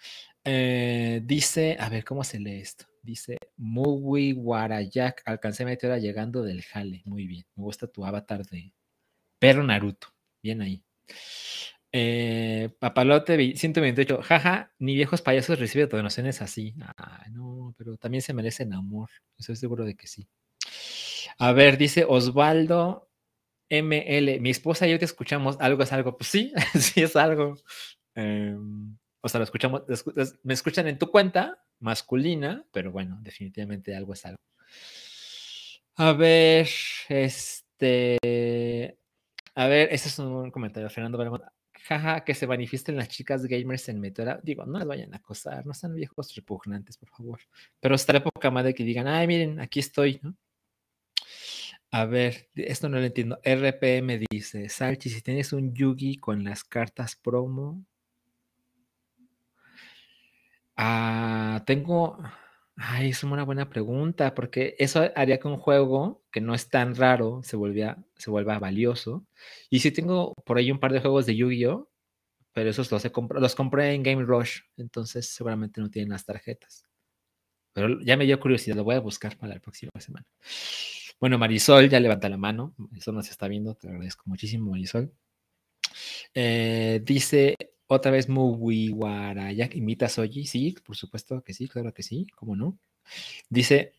Eh, 0.44 1.22
dice, 1.24 1.78
a 1.80 1.90
ver, 1.90 2.04
¿cómo 2.04 2.24
se 2.24 2.40
lee 2.40 2.62
esto? 2.62 2.91
Dice 3.04 3.38
Muy 3.58 4.34
Warayak, 4.34 5.24
alcancé 5.26 5.66
mi 5.66 5.76
hora 5.82 5.98
llegando 5.98 6.44
del 6.44 6.62
jale. 6.62 7.02
Muy 7.06 7.26
bien. 7.26 7.46
Me 7.56 7.64
gusta 7.64 7.88
tu 7.88 8.06
avatar 8.06 8.46
de 8.46 8.74
perro 9.40 9.64
Naruto. 9.64 10.08
Bien 10.44 10.62
ahí. 10.62 10.84
Eh, 11.92 12.70
Papalote 12.80 13.56
128. 13.56 14.22
Jaja, 14.22 14.72
ni 14.80 14.96
viejos 14.96 15.22
payasos 15.22 15.60
reciben 15.60 15.90
donaciones 15.90 16.42
así. 16.42 16.76
Ah, 16.80 17.26
no, 17.32 17.74
pero 17.78 17.98
también 17.98 18.22
se 18.22 18.34
merecen 18.34 18.74
amor. 18.74 19.10
Estoy 19.38 19.56
seguro 19.56 19.84
de 19.84 19.96
que 19.96 20.08
sí. 20.08 20.28
A 21.38 21.52
ver, 21.54 21.78
dice 21.78 22.06
Osvaldo 22.08 23.10
ML. 23.70 24.40
Mi 24.40 24.52
esposa 24.52 24.88
y 24.88 24.92
yo 24.92 25.00
te 25.00 25.06
escuchamos. 25.06 25.58
Algo 25.60 25.84
es 25.84 25.92
algo. 25.92 26.18
Pues 26.18 26.30
sí, 26.30 26.54
sí 26.80 27.02
es 27.02 27.16
algo. 27.16 27.56
Em, 28.16 28.98
o 29.22 29.30
sea, 29.30 29.40
lo 29.40 29.44
escuchamos, 29.44 29.84
me 30.44 30.54
escuchan 30.54 30.88
en 30.88 30.98
tu 30.98 31.10
cuenta 31.10 31.64
masculina, 31.82 32.66
pero 32.72 32.92
bueno, 32.92 33.20
definitivamente 33.22 33.96
algo 33.96 34.14
es 34.14 34.26
algo. 34.26 34.40
A 35.96 36.14
ver, 36.14 36.68
este, 37.10 38.98
a 39.56 39.68
ver, 39.68 39.90
este 39.92 40.10
es 40.10 40.20
un 40.20 40.50
comentario, 40.52 40.90
Fernando 40.90 41.18
jaja, 41.84 42.24
que 42.24 42.36
se 42.36 42.48
manifiesten 42.48 42.96
las 42.96 43.10
chicas 43.10 43.46
gamers 43.46 43.90
en 43.90 44.00
Meteora. 44.00 44.40
Digo, 44.44 44.66
no 44.66 44.80
las 44.80 44.88
vayan 44.88 45.14
a 45.14 45.18
acosar, 45.18 45.66
no 45.66 45.74
sean 45.74 45.96
viejos 45.96 46.34
repugnantes, 46.36 46.98
por 46.98 47.10
favor. 47.10 47.40
Pero 47.80 47.96
estará 47.96 48.24
poca 48.24 48.52
madre 48.52 48.74
que 48.74 48.84
digan, 48.84 49.08
ay, 49.08 49.28
miren, 49.28 49.60
aquí 49.60 49.80
estoy, 49.80 50.20
¿no? 50.24 50.36
A 51.92 52.06
ver, 52.06 52.50
esto 52.56 52.88
no 52.88 53.00
lo 53.00 53.06
entiendo. 53.06 53.40
RPM 53.44 54.20
dice, 54.32 54.70
Salchi, 54.70 55.10
si 55.10 55.22
tienes 55.22 55.52
un 55.52 55.74
Yugi 55.74 56.18
con 56.18 56.44
las 56.44 56.64
cartas 56.64 57.18
promo. 57.18 57.86
Ah, 60.84 61.64
tengo. 61.68 62.18
Ay, 62.76 63.10
es 63.10 63.24
una 63.24 63.44
buena 63.44 63.70
pregunta, 63.70 64.34
porque 64.34 64.76
eso 64.80 65.12
haría 65.16 65.40
que 65.40 65.48
un 65.48 65.58
juego 65.58 66.24
que 66.32 66.42
no 66.42 66.56
es 66.56 66.70
tan 66.70 66.96
raro 66.96 67.42
se, 67.44 67.56
volvía, 67.56 68.04
se 68.18 68.32
vuelva 68.32 68.58
valioso. 68.58 69.28
Y 69.70 69.82
si 69.82 69.92
tengo 69.92 70.34
por 70.46 70.58
ahí 70.58 70.72
un 70.72 70.80
par 70.80 70.92
de 70.92 71.02
juegos 71.02 71.28
de 71.28 71.36
Yu-Gi-Oh! 71.36 71.88
Pero 72.54 72.70
esos 72.72 72.92
los, 72.92 73.04
los 73.32 73.56
compré 73.56 73.94
en 73.94 74.04
Game 74.04 74.24
Rush, 74.24 74.62
entonces 74.78 75.28
seguramente 75.28 75.82
no 75.82 75.90
tienen 75.92 76.12
las 76.12 76.26
tarjetas. 76.26 76.86
Pero 77.74 78.02
ya 78.02 78.18
me 78.18 78.26
dio 78.26 78.40
curiosidad, 78.40 78.76
lo 78.76 78.84
voy 78.84 78.96
a 78.96 79.00
buscar 79.00 79.38
para 79.38 79.54
la 79.54 79.60
próxima 79.60 79.92
semana. 80.00 80.26
Bueno, 81.20 81.38
Marisol 81.38 81.90
ya 81.90 82.00
levanta 82.00 82.28
la 82.30 82.38
mano. 82.38 82.74
Eso 82.98 83.12
nos 83.12 83.30
está 83.30 83.48
viendo. 83.48 83.76
Te 83.76 83.88
agradezco 83.88 84.24
muchísimo, 84.26 84.72
Marisol. 84.72 85.14
Eh, 86.34 87.02
dice 87.06 87.56
otra 87.96 88.12
vez 88.12 88.30
Mugiwara. 88.30 89.52
¿Invita 89.52 90.06
a 90.06 90.10
Soji? 90.10 90.46
Sí, 90.46 90.76
por 90.86 90.96
supuesto 90.96 91.44
que 91.44 91.54
sí, 91.54 91.68
claro 91.68 91.94
que 91.94 92.04
sí. 92.04 92.28
¿Cómo 92.36 92.56
no? 92.56 92.78
Dice. 93.50 93.94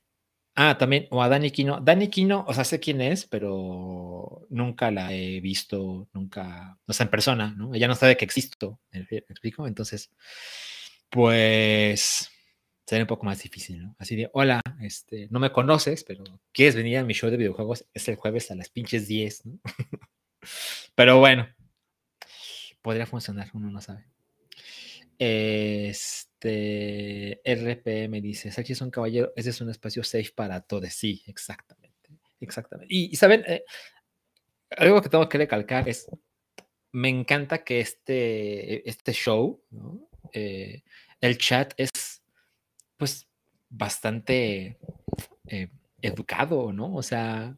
Ah, 0.54 0.76
también, 0.78 1.08
o 1.11 1.22
a 1.22 1.28
Dani 1.28 1.50
Kino. 1.50 1.80
Dani 1.80 2.08
Kino, 2.08 2.44
o 2.46 2.54
sea, 2.54 2.64
sé 2.64 2.78
quién 2.80 3.00
es, 3.00 3.26
pero 3.26 4.46
nunca 4.50 4.90
la 4.90 5.12
he 5.14 5.40
visto, 5.40 6.08
nunca, 6.12 6.78
o 6.87 6.92
sea, 6.92 7.04
en 7.04 7.11
persona, 7.11 7.54
¿no? 7.56 7.75
Ella 7.75 7.88
no 7.88 7.94
sabe 7.94 8.18
que 8.18 8.26
existo, 8.26 8.78
¿me 8.92 9.00
explico? 9.00 9.66
Entonces, 9.66 10.11
pues, 11.08 12.30
sería 12.87 13.04
un 13.04 13.08
poco 13.08 13.25
más 13.25 13.42
difícil, 13.42 13.82
¿no? 13.82 13.96
Así 13.99 14.14
de, 14.16 14.30
hola, 14.34 14.61
este, 14.82 15.28
no 15.30 15.40
me 15.40 15.52
conoces, 15.52 16.04
pero 16.04 16.25
quieres 16.52 16.76
venir 16.76 16.99
a 16.99 17.04
mi 17.04 17.14
show 17.14 17.30
de 17.30 17.38
videojuegos, 17.38 17.87
es 17.94 18.08
el 18.08 18.16
jueves 18.16 18.50
a 18.50 18.54
las 18.54 18.68
pinches 18.68 19.08
10, 19.08 19.46
¿no? 19.46 19.58
pero 20.94 21.18
bueno, 21.18 21.49
podría 22.82 23.06
funcionar, 23.06 23.48
uno 23.54 23.70
no 23.70 23.80
sabe. 23.80 24.04
Este 25.18 26.20
RPM 27.44 28.20
dice, 28.20 28.50
Sachi 28.50 28.72
es 28.72 28.80
un 28.80 28.90
caballero, 28.90 29.32
ese 29.36 29.50
es 29.50 29.60
un 29.60 29.70
espacio 29.70 30.02
safe 30.02 30.32
para 30.34 30.60
todos. 30.60 30.92
Sí, 30.92 31.22
exactamente. 31.26 31.92
Exactamente. 32.40 32.92
Y, 32.92 33.14
saben, 33.16 33.44
eh, 33.46 33.64
algo 34.76 35.00
que 35.00 35.08
tengo 35.08 35.28
que 35.28 35.38
recalcar 35.38 35.88
es, 35.88 36.08
me 36.90 37.08
encanta 37.08 37.64
que 37.64 37.80
este, 37.80 38.88
este 38.88 39.12
show. 39.12 39.62
Eh, 40.32 40.82
el 41.20 41.38
chat 41.38 41.72
es 41.76 41.90
pues 42.96 43.28
bastante 43.68 44.78
eh, 45.46 45.68
educado, 46.00 46.72
¿no? 46.72 46.94
O 46.94 47.02
sea, 47.02 47.56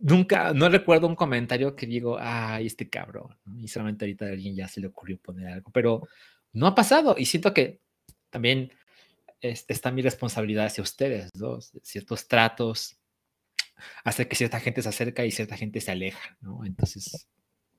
nunca, 0.00 0.52
no 0.52 0.68
recuerdo 0.68 1.06
un 1.06 1.16
comentario 1.16 1.76
que 1.76 1.86
digo, 1.86 2.16
ay, 2.20 2.66
este 2.66 2.88
cabrón, 2.88 3.36
y 3.58 3.68
solamente 3.68 4.04
ahorita 4.04 4.26
a 4.26 4.28
alguien 4.28 4.54
ya 4.54 4.68
se 4.68 4.80
le 4.80 4.88
ocurrió 4.88 5.18
poner 5.18 5.48
algo, 5.48 5.70
pero 5.72 6.08
no 6.52 6.66
ha 6.66 6.74
pasado 6.74 7.14
y 7.18 7.26
siento 7.26 7.54
que 7.54 7.80
también 8.30 8.72
está 9.40 9.90
mi 9.90 10.02
responsabilidad 10.02 10.66
hacia 10.66 10.82
ustedes. 10.82 11.30
Ciertos 11.82 12.28
tratos 12.28 12.98
hace 14.04 14.28
que 14.28 14.36
cierta 14.36 14.60
gente 14.60 14.82
se 14.82 14.88
acerca 14.88 15.24
y 15.24 15.30
cierta 15.30 15.56
gente 15.56 15.80
se 15.80 15.90
aleja, 15.90 16.36
¿no? 16.40 16.64
Entonces, 16.64 17.28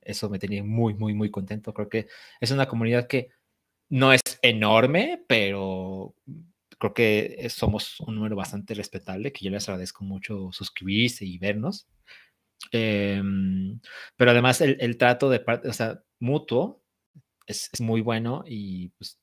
eso 0.00 0.28
me 0.28 0.38
tenía 0.38 0.64
muy, 0.64 0.94
muy, 0.94 1.14
muy 1.14 1.30
contento. 1.30 1.72
Creo 1.72 1.88
que 1.88 2.08
es 2.40 2.50
una 2.50 2.66
comunidad 2.66 3.06
que 3.06 3.28
no 3.88 4.12
es 4.12 4.22
enorme, 4.42 5.24
pero 5.28 6.14
creo 6.82 6.94
que 6.94 7.48
somos 7.48 8.00
un 8.00 8.16
número 8.16 8.34
bastante 8.34 8.74
respetable, 8.74 9.32
que 9.32 9.44
yo 9.44 9.52
les 9.52 9.68
agradezco 9.68 10.02
mucho 10.04 10.50
suscribirse 10.50 11.24
y 11.24 11.38
vernos. 11.38 11.86
Em, 12.72 13.80
pero 14.16 14.32
además 14.32 14.60
el, 14.60 14.96
trato 14.96 15.30
de 15.30 15.38
parte, 15.40 15.68
o 15.68 15.72
sea, 15.72 16.02
mutuo 16.18 16.82
es, 17.46 17.70
muy 17.80 18.00
bueno 18.00 18.44
y 18.46 18.88
pues 18.90 19.20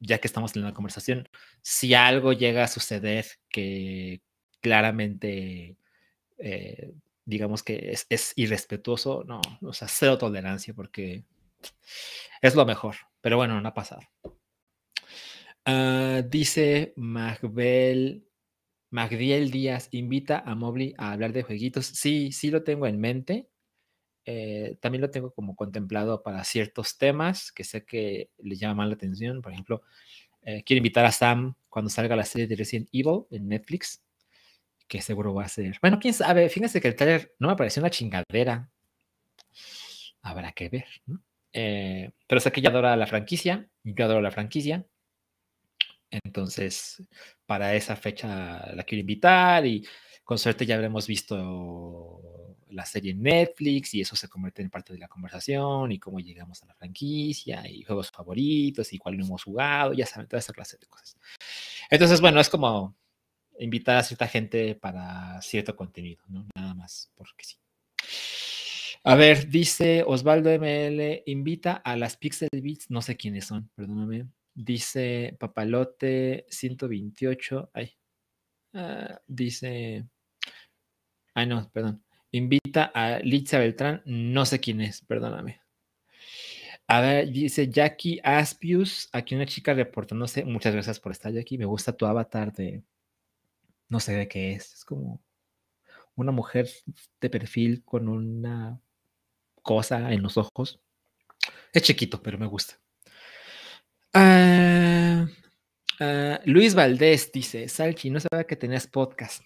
ya 0.00 0.18
que 0.18 0.28
estamos 0.28 0.54
en 0.54 0.62
la 0.62 0.74
conversación, 0.74 1.28
si 1.62 1.94
algo 1.94 2.32
llega 2.32 2.64
a 2.64 2.68
suceder 2.68 3.26
que 3.48 4.22
claramente, 4.60 5.76
eh, 6.38 6.92
digamos 7.24 7.64
que 7.64 7.90
es, 7.92 8.06
es, 8.08 8.34
irrespetuoso, 8.36 9.24
no, 9.24 9.40
o 9.62 9.72
sea, 9.72 9.88
cero 9.88 10.18
tolerancia 10.18 10.74
porque 10.74 11.24
es 12.40 12.54
lo 12.54 12.64
mejor. 12.66 12.96
Pero 13.20 13.36
bueno, 13.36 13.60
no 13.60 13.68
ha 13.68 13.74
pasado. 13.74 14.02
Ah, 15.66 16.22
dice 16.28 16.92
Magbel, 16.96 18.26
Magdiel 18.90 19.50
Díaz, 19.50 19.88
invita 19.92 20.40
a 20.40 20.54
Mobley 20.54 20.94
a 20.98 21.12
hablar 21.12 21.32
de 21.32 21.42
jueguitos. 21.42 21.86
Sí, 21.86 22.32
sí 22.32 22.50
lo 22.50 22.64
tengo 22.64 22.86
en 22.86 23.00
mente. 23.00 23.48
Eh, 24.26 24.78
también 24.80 25.02
lo 25.02 25.10
tengo 25.10 25.32
como 25.32 25.56
contemplado 25.56 26.22
para 26.22 26.44
ciertos 26.44 26.98
temas 26.98 27.52
que 27.52 27.64
sé 27.64 27.84
que 27.84 28.30
le 28.38 28.56
llaman 28.56 28.88
la 28.90 28.96
atención. 28.96 29.42
Por 29.42 29.52
ejemplo, 29.52 29.82
eh, 30.42 30.62
quiero 30.64 30.78
invitar 30.78 31.06
a 31.06 31.12
Sam 31.12 31.54
cuando 31.70 31.90
salga 31.90 32.16
la 32.16 32.24
serie 32.24 32.46
de 32.48 32.56
Resident 32.56 32.88
Evil 32.92 33.26
en 33.30 33.48
Netflix, 33.48 34.02
que 34.88 35.02
seguro 35.02 35.34
va 35.34 35.44
a 35.44 35.48
ser. 35.48 35.78
Bueno, 35.82 35.98
quién 36.00 36.14
sabe. 36.14 36.48
Fíjense 36.50 36.80
que 36.80 36.88
el 36.88 36.96
trailer 36.96 37.34
no 37.38 37.48
me 37.48 37.56
pareció 37.56 37.82
una 37.82 37.90
chingadera. 37.90 38.70
Habrá 40.22 40.52
que 40.52 40.68
ver, 40.68 40.86
¿no? 41.06 41.22
Eh, 41.52 42.10
pero 42.26 42.40
sé 42.40 42.50
que 42.50 42.60
ella 42.60 42.70
adora 42.70 42.96
la 42.96 43.06
franquicia, 43.06 43.68
yo 43.84 44.04
adoro 44.04 44.20
la 44.20 44.30
franquicia. 44.30 44.86
Entonces, 46.22 47.02
para 47.46 47.74
esa 47.74 47.96
fecha 47.96 48.72
la 48.74 48.84
quiero 48.84 49.00
invitar 49.00 49.66
y 49.66 49.86
con 50.22 50.38
suerte 50.38 50.66
ya 50.66 50.76
habremos 50.76 51.06
visto 51.06 52.20
la 52.70 52.84
serie 52.84 53.12
en 53.12 53.22
Netflix 53.22 53.94
y 53.94 54.00
eso 54.00 54.16
se 54.16 54.28
convierte 54.28 54.62
en 54.62 54.70
parte 54.70 54.92
de 54.92 54.98
la 54.98 55.08
conversación 55.08 55.92
y 55.92 55.98
cómo 55.98 56.20
llegamos 56.20 56.62
a 56.62 56.66
la 56.66 56.74
franquicia 56.74 57.68
y 57.68 57.82
juegos 57.82 58.10
favoritos 58.10 58.92
y 58.92 58.98
cuál 58.98 59.14
hemos 59.14 59.44
jugado, 59.44 59.92
ya 59.92 60.06
saben, 60.06 60.28
toda 60.28 60.40
esa 60.40 60.52
clase 60.52 60.76
de 60.78 60.86
cosas. 60.86 61.16
Entonces, 61.90 62.20
bueno, 62.20 62.40
es 62.40 62.48
como 62.48 62.96
invitar 63.58 63.96
a 63.96 64.02
cierta 64.02 64.26
gente 64.26 64.74
para 64.74 65.40
cierto 65.42 65.76
contenido, 65.76 66.22
¿no? 66.28 66.46
Nada 66.54 66.74
más, 66.74 67.12
porque 67.14 67.44
sí. 67.44 67.56
A 69.04 69.14
ver, 69.14 69.48
dice 69.48 70.02
Osvaldo 70.06 70.50
ML, 70.50 71.22
invita 71.26 71.74
a 71.74 71.96
las 71.96 72.16
Pixel 72.16 72.48
Beats, 72.52 72.90
no 72.90 73.02
sé 73.02 73.16
quiénes 73.16 73.44
son, 73.46 73.70
perdóname. 73.74 74.26
Dice 74.54 75.36
Papalote 75.38 76.46
128, 76.48 77.70
ay, 77.74 77.96
ah, 78.74 79.20
dice, 79.26 80.06
ay 81.34 81.46
no, 81.46 81.68
perdón. 81.72 82.04
Invita 82.30 82.90
a 82.94 83.18
Litza 83.20 83.58
Beltrán, 83.58 84.02
no 84.06 84.46
sé 84.46 84.60
quién 84.60 84.80
es, 84.80 85.02
perdóname. 85.02 85.60
A 86.86 87.00
ver, 87.00 87.30
dice 87.30 87.70
Jackie 87.70 88.20
Aspius, 88.22 89.08
aquí 89.12 89.34
una 89.34 89.46
chica 89.46 89.72
reportándose. 89.72 90.44
Muchas 90.44 90.74
gracias 90.74 91.00
por 91.00 91.12
estar, 91.12 91.32
Jackie. 91.32 91.56
Me 91.58 91.64
gusta 91.64 91.96
tu 91.96 92.04
avatar 92.06 92.52
de. 92.52 92.82
No 93.88 94.00
sé 94.00 94.12
de 94.14 94.28
qué 94.28 94.52
es. 94.52 94.74
Es 94.74 94.84
como 94.84 95.20
una 96.14 96.32
mujer 96.32 96.68
de 97.20 97.30
perfil 97.30 97.82
con 97.84 98.08
una 98.08 98.80
cosa 99.62 100.12
en 100.12 100.22
los 100.22 100.36
ojos. 100.36 100.80
Es 101.72 101.82
chiquito, 101.82 102.22
pero 102.22 102.38
me 102.38 102.46
gusta. 102.46 102.78
Ah, 104.16 105.26
ah, 105.98 106.40
Luis 106.44 106.76
Valdés 106.76 107.32
dice, 107.32 107.68
Salchi, 107.68 108.10
no 108.10 108.20
sabía 108.20 108.44
que 108.44 108.54
tenías 108.54 108.86
podcast. 108.86 109.42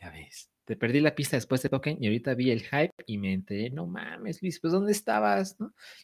Ya 0.00 0.10
ves, 0.10 0.50
te 0.64 0.76
perdí 0.76 1.00
la 1.00 1.14
pista 1.14 1.36
después 1.36 1.62
de 1.62 1.68
Token 1.68 1.98
y 2.00 2.06
ahorita 2.06 2.34
vi 2.34 2.50
el 2.50 2.62
hype 2.62 2.92
y 3.06 3.18
me 3.18 3.32
enteré, 3.32 3.70
no 3.70 3.86
mames, 3.86 4.42
Luis, 4.42 4.58
pues 4.58 4.72
¿dónde 4.72 4.90
estabas? 4.90 5.56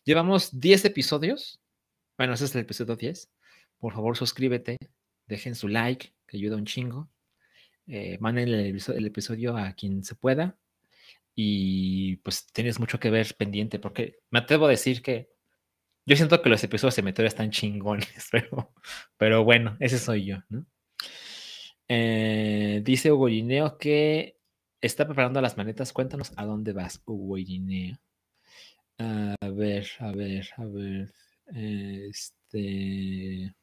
Llevamos 0.04 0.60
10 0.60 0.84
episodios. 0.84 1.60
Bueno, 2.16 2.34
ese 2.34 2.44
es 2.44 2.54
el 2.54 2.60
episodio 2.60 2.94
10. 2.94 3.30
Por 3.78 3.92
favor, 3.92 4.16
suscríbete, 4.16 4.76
dejen 5.26 5.56
su 5.56 5.66
like, 5.66 6.14
que 6.28 6.36
ayuda 6.36 6.56
un 6.56 6.66
chingo. 6.66 7.10
Eh, 7.88 8.16
manden 8.20 8.48
el 8.48 9.06
episodio 9.06 9.56
a 9.56 9.72
quien 9.72 10.04
se 10.04 10.14
pueda 10.14 10.56
y 11.34 12.16
pues 12.18 12.46
tienes 12.52 12.78
mucho 12.78 13.00
que 13.00 13.10
ver 13.10 13.34
pendiente, 13.36 13.80
porque 13.80 14.20
me 14.30 14.38
atrevo 14.38 14.66
a 14.66 14.70
decir 14.70 15.02
que 15.02 15.30
yo 16.08 16.16
siento 16.16 16.40
que 16.40 16.48
los 16.48 16.64
episodios 16.64 16.96
de 16.96 17.02
Meteor 17.02 17.26
están 17.26 17.50
chingones, 17.50 18.30
pero, 19.18 19.44
bueno, 19.44 19.76
ese 19.78 19.98
soy 19.98 20.24
yo, 20.24 20.38
¿no? 20.48 20.64
Eh, 21.86 22.80
dice 22.82 23.12
Hugo 23.12 23.28
Irineo 23.28 23.76
que 23.78 24.38
está 24.80 25.06
preparando 25.06 25.40
las 25.42 25.56
maletas. 25.58 25.92
Cuéntanos 25.92 26.32
a 26.36 26.46
dónde 26.46 26.72
vas, 26.72 27.02
Hugo 27.04 27.36
Irineo. 27.36 27.98
A 28.98 29.36
ver, 29.50 29.86
a 30.00 30.12
ver, 30.12 30.48
a 30.56 30.64
ver. 30.64 31.12
Este. 31.46 33.54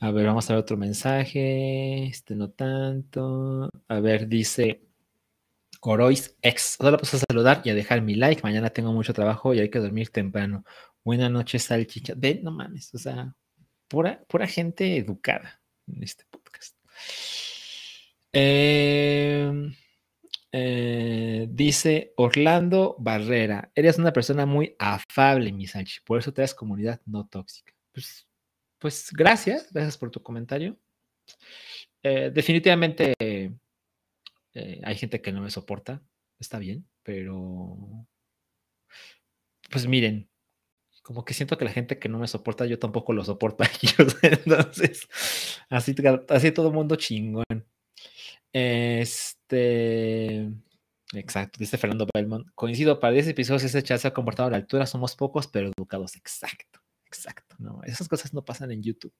A 0.00 0.10
ver, 0.10 0.26
vamos 0.26 0.48
a 0.50 0.54
ver 0.54 0.62
otro 0.62 0.76
mensaje. 0.76 2.06
Este 2.08 2.34
no 2.34 2.50
tanto. 2.50 3.70
A 3.88 4.00
ver, 4.00 4.28
dice 4.28 4.87
Corois 5.80 6.36
X. 6.42 6.76
Solo 6.80 6.98
paso 6.98 7.16
a 7.16 7.20
saludar 7.20 7.62
y 7.64 7.70
a 7.70 7.74
dejar 7.74 8.02
mi 8.02 8.14
like. 8.14 8.42
Mañana 8.42 8.70
tengo 8.70 8.92
mucho 8.92 9.12
trabajo 9.12 9.54
y 9.54 9.60
hay 9.60 9.70
que 9.70 9.78
dormir 9.78 10.10
temprano. 10.10 10.64
Buenas 11.04 11.30
noches, 11.30 11.64
salchicha. 11.64 12.14
Ven, 12.16 12.42
no 12.42 12.50
mames. 12.50 12.94
O 12.94 12.98
sea, 12.98 13.34
pura, 13.88 14.22
pura 14.28 14.46
gente 14.46 14.96
educada 14.96 15.60
en 15.86 16.02
este 16.02 16.24
podcast. 16.30 16.76
Em, 18.32 19.74
eh, 20.52 21.46
dice 21.50 22.12
Orlando 22.16 22.96
Barrera, 22.98 23.70
eres 23.74 23.98
una 23.98 24.12
persona 24.12 24.46
muy 24.46 24.74
afable, 24.78 25.52
mi 25.52 25.66
Salchi, 25.66 26.00
por 26.04 26.18
eso 26.18 26.32
te 26.32 26.42
das 26.42 26.54
comunidad 26.54 27.00
no 27.06 27.26
tóxica. 27.26 27.72
Pues, 27.92 28.26
pues 28.78 29.10
gracias, 29.12 29.72
gracias 29.72 29.96
por 29.96 30.10
tu 30.10 30.22
comentario. 30.22 30.76
Eh, 32.02 32.30
definitivamente 32.32 33.14
eh, 34.58 34.80
hay 34.84 34.96
gente 34.96 35.20
que 35.20 35.32
no 35.32 35.42
me 35.42 35.50
soporta, 35.50 36.02
está 36.38 36.58
bien, 36.58 36.86
pero 37.02 38.06
pues 39.70 39.86
miren, 39.86 40.28
como 41.02 41.24
que 41.24 41.34
siento 41.34 41.56
que 41.56 41.64
la 41.64 41.72
gente 41.72 41.98
que 41.98 42.08
no 42.10 42.18
me 42.18 42.28
soporta, 42.28 42.66
yo 42.66 42.78
tampoco 42.78 43.12
lo 43.14 43.24
soporto 43.24 43.64
a. 43.64 43.70
Entonces, 44.22 45.08
así, 45.70 45.94
todo 46.52 46.70
mundo 46.72 46.96
chingón. 46.96 47.44
Este. 48.52 50.50
Exacto, 51.14 51.58
dice 51.58 51.78
Fernando 51.78 52.06
Belmont. 52.12 52.48
Coincido, 52.54 53.00
para 53.00 53.14
10 53.14 53.28
episodios 53.28 53.64
ese 53.64 53.82
chat 53.82 53.98
se 54.00 54.08
ha 54.08 54.12
comportado 54.12 54.48
a 54.48 54.50
la 54.50 54.58
altura, 54.58 54.86
somos 54.86 55.16
pocos, 55.16 55.46
pero 55.46 55.70
educados. 55.74 56.14
Exacto, 56.16 56.80
exacto. 57.06 57.56
No, 57.58 57.80
esas 57.84 58.08
cosas 58.08 58.34
no 58.34 58.44
pasan 58.44 58.70
en 58.72 58.82
YouTube. 58.82 59.14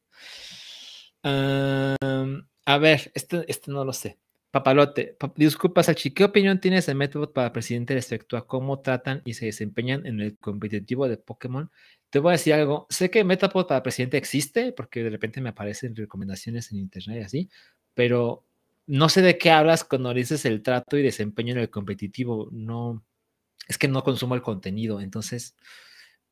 a 1.23 2.79
ver, 2.79 3.11
este, 3.15 3.45
este 3.49 3.71
no 3.71 3.85
lo 3.85 3.95
sé. 3.95 4.19
Papalote, 4.59 5.17
disculpa, 5.37 5.85
Sachi, 5.85 6.11
¿qué 6.11 6.25
opinión 6.25 6.59
tienes 6.59 6.87
de 6.87 6.95
método 6.95 7.33
para 7.33 7.53
presidente 7.53 7.95
respecto 7.95 8.37
a 8.37 8.45
cómo 8.45 8.81
tratan 8.81 9.23
y 9.25 9.35
se 9.35 9.47
desempeñan 9.47 10.05
en 10.05 10.21
el 10.21 10.37
competitivo 10.37 11.09
de 11.09 11.17
Pokémon? 11.17 11.71
Te 12.11 12.19
voy 12.19 12.31
a 12.31 12.33
decir 12.33 12.55
algo, 12.55 12.89
sé 12.91 13.09
que 13.09 13.23
Metapod 13.23 13.69
para 13.69 13.85
presidente 13.85 14.17
existe, 14.17 14.73
porque 14.73 15.05
de 15.05 15.11
repente 15.11 15.41
me 15.41 15.51
aparecen 15.51 15.95
recomendaciones 15.95 16.73
en 16.73 16.79
internet 16.79 17.19
y 17.21 17.25
así, 17.25 17.51
pero 17.95 18.47
no 18.89 19.09
sé 19.09 19.23
de 19.23 19.39
qué 19.39 19.53
hablas 19.53 19.85
cuando 19.85 20.13
dices 20.13 20.45
el 20.45 20.61
trato 20.61 20.97
y 20.97 21.03
desempeño 21.05 21.53
en 21.53 21.61
el 21.61 21.71
competitivo. 21.71 22.49
No, 22.51 23.05
es 23.69 23.79
que 23.79 23.87
no 23.87 24.03
consumo 24.03 24.35
el 24.35 24.43
contenido, 24.43 25.01
entonces 25.01 25.55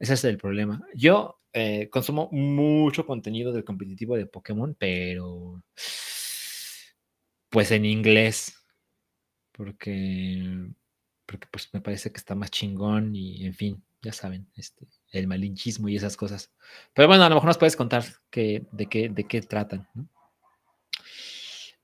ese 0.01 0.15
es 0.15 0.25
el 0.25 0.37
problema. 0.37 0.85
Yo 0.97 1.39
eh, 1.53 1.89
consumo 1.91 2.29
mucho 2.33 3.07
contenido 3.07 3.53
del 3.53 3.63
competitivo 3.63 4.17
de 4.17 4.27
Pokémon, 4.27 4.75
pero 4.77 5.63
pues 7.57 7.71
en 7.71 7.87
inglés, 7.87 8.55
porque, 9.53 10.69
porque 11.25 11.49
pues 11.51 11.71
me 11.73 11.81
parece 11.81 12.13
que 12.13 12.19
está 12.19 12.35
más 12.35 12.51
chingón 12.51 13.17
y 13.17 13.47
en 13.47 13.55
fin, 13.55 13.83
ya 14.03 14.13
saben, 14.13 14.47
este, 14.57 14.87
el 15.11 15.27
malinchismo 15.27 15.89
y 15.89 15.97
esas 15.97 16.19
cosas. 16.19 16.53
Pero 16.93 17.09
bueno, 17.09 17.25
a 17.25 17.31
lo 17.31 17.37
mejor 17.37 17.47
nos 17.49 17.57
puedes 17.57 17.75
contar 17.75 18.05
que, 18.29 18.67
de, 18.73 18.87
qué, 18.89 19.09
de 19.09 19.25
qué 19.25 19.41
tratan. 19.41 19.89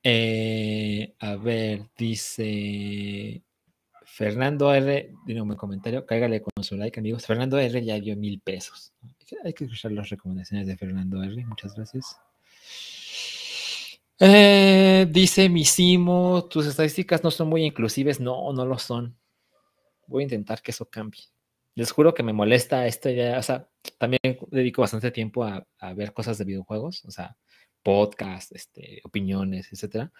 Eh, 0.02 1.14
a 1.18 1.36
ver, 1.36 1.88
dice 1.96 3.42
Fernando 4.04 4.74
R. 4.74 5.14
Dime 5.24 5.40
un 5.40 5.56
comentario, 5.56 6.04
cáigale 6.04 6.42
con 6.42 6.62
su 6.62 6.76
like, 6.76 7.00
amigos. 7.00 7.24
Fernando 7.24 7.58
R. 7.58 7.82
ya 7.82 7.98
dio 7.98 8.14
mil 8.14 8.42
pesos. 8.42 8.92
Hay 9.42 9.54
que 9.54 9.64
escuchar 9.64 9.92
las 9.92 10.10
recomendaciones 10.10 10.66
de 10.66 10.76
Fernando 10.76 11.22
R. 11.22 11.46
Muchas 11.46 11.74
gracias. 11.74 12.18
Eh, 14.18 15.06
dice 15.10 15.48
Misimo, 15.48 16.44
tus 16.44 16.66
estadísticas 16.66 17.24
no 17.24 17.30
son 17.30 17.48
muy 17.48 17.64
inclusives. 17.64 18.20
No, 18.20 18.52
no 18.52 18.64
lo 18.64 18.78
son. 18.78 19.16
Voy 20.06 20.22
a 20.22 20.24
intentar 20.24 20.62
que 20.62 20.70
eso 20.70 20.88
cambie. 20.88 21.22
Les 21.74 21.90
juro 21.90 22.12
que 22.14 22.22
me 22.22 22.32
molesta 22.32 22.86
esto 22.86 23.10
ya. 23.10 23.38
O 23.38 23.42
sea, 23.42 23.68
también 23.98 24.20
dedico 24.50 24.82
bastante 24.82 25.10
tiempo 25.10 25.44
a, 25.44 25.66
ver 25.94 26.12
cosas 26.12 26.38
de 26.38 26.44
videojuegos. 26.44 27.04
O 27.04 27.10
sea, 27.10 27.36
podcast, 27.82 28.52
este, 28.54 29.00
opiniones, 29.04 29.72
etcétera. 29.72 30.12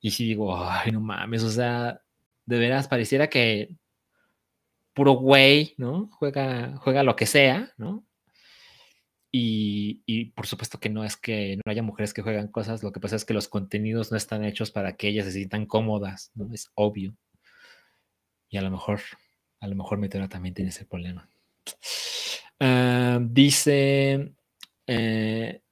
Y 0.00 0.12
si 0.12 0.26
digo, 0.26 0.56
ay, 0.56 0.92
no 0.92 1.00
mames, 1.00 1.42
o 1.42 1.50
sea, 1.50 2.02
de 2.46 2.58
veras 2.58 2.88
pareciera 2.88 3.28
que 3.28 3.76
puro 4.94 5.12
güey, 5.12 5.74
¿no? 5.76 6.08
Juega, 6.12 6.76
juega 6.78 7.02
lo 7.02 7.16
que 7.16 7.26
sea, 7.26 7.72
¿no? 7.76 8.04
Y, 9.32 10.32
por 10.34 10.46
supuesto 10.46 10.80
que 10.80 10.88
no 10.88 11.04
es 11.04 11.16
que 11.16 11.56
no 11.56 11.70
haya 11.70 11.82
mujeres 11.82 12.12
que 12.12 12.22
juegan 12.22 12.48
cosas, 12.48 12.82
lo 12.82 12.92
que 12.92 13.00
pasa 13.00 13.16
es 13.16 13.24
que 13.24 13.34
los 13.34 13.48
contenidos 13.48 14.10
no 14.10 14.16
están 14.16 14.44
hechos 14.44 14.72
para 14.72 14.96
que 14.96 15.08
ellas 15.08 15.26
se 15.26 15.32
sientan 15.32 15.66
cómodas, 15.66 16.32
¿no? 16.34 16.52
Es 16.52 16.70
obvio. 16.74 17.16
Y 18.48 18.56
a 18.56 18.62
lo 18.62 18.70
mejor, 18.70 19.00
a 19.60 19.68
lo 19.68 19.76
mejor 19.76 19.98
Meteora 19.98 20.28
también 20.28 20.54
tiene 20.54 20.70
ese 20.70 20.84
problema. 20.84 21.28
Ah, 22.58 23.20
dice 23.22 24.34
eh, 24.86 25.62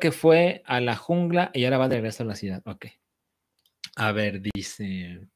que 0.00 0.12
fue 0.12 0.62
a 0.64 0.80
la 0.80 0.96
jungla 0.96 1.50
y 1.52 1.64
ahora 1.64 1.78
va 1.78 1.88
de 1.88 1.96
regreso 1.96 2.22
a 2.22 2.26
la 2.26 2.36
ciudad. 2.36 2.62
Ok. 2.66 2.86
A 3.96 4.12
ver, 4.12 4.40
dice. 4.40 5.26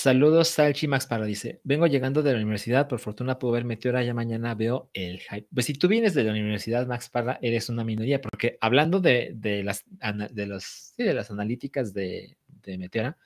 Saludos, 0.00 0.50
Salchi 0.50 0.86
Max 0.86 1.08
para 1.08 1.24
dice, 1.24 1.60
vengo 1.64 1.88
llegando 1.88 2.22
de 2.22 2.30
la 2.30 2.38
universidad, 2.38 2.86
por 2.86 3.00
fortuna 3.00 3.36
puedo 3.36 3.54
ver 3.54 3.64
Meteora, 3.64 4.04
ya 4.04 4.14
mañana 4.14 4.54
veo 4.54 4.90
el 4.94 5.18
hype. 5.18 5.48
Pues 5.52 5.66
si 5.66 5.72
tú 5.74 5.88
vienes 5.88 6.14
de 6.14 6.22
la 6.22 6.30
universidad, 6.30 6.86
Max 6.86 7.10
Parra, 7.10 7.40
eres 7.42 7.68
una 7.68 7.82
minoría, 7.82 8.20
porque 8.20 8.58
hablando 8.60 9.00
de, 9.00 9.34
las, 9.64 9.84
de, 10.30 10.46
los, 10.46 10.94
de 10.96 11.14
las 11.14 11.32
analíticas 11.32 11.92
de, 11.94 12.36
de, 12.46 12.78
Meteora, 12.78 13.18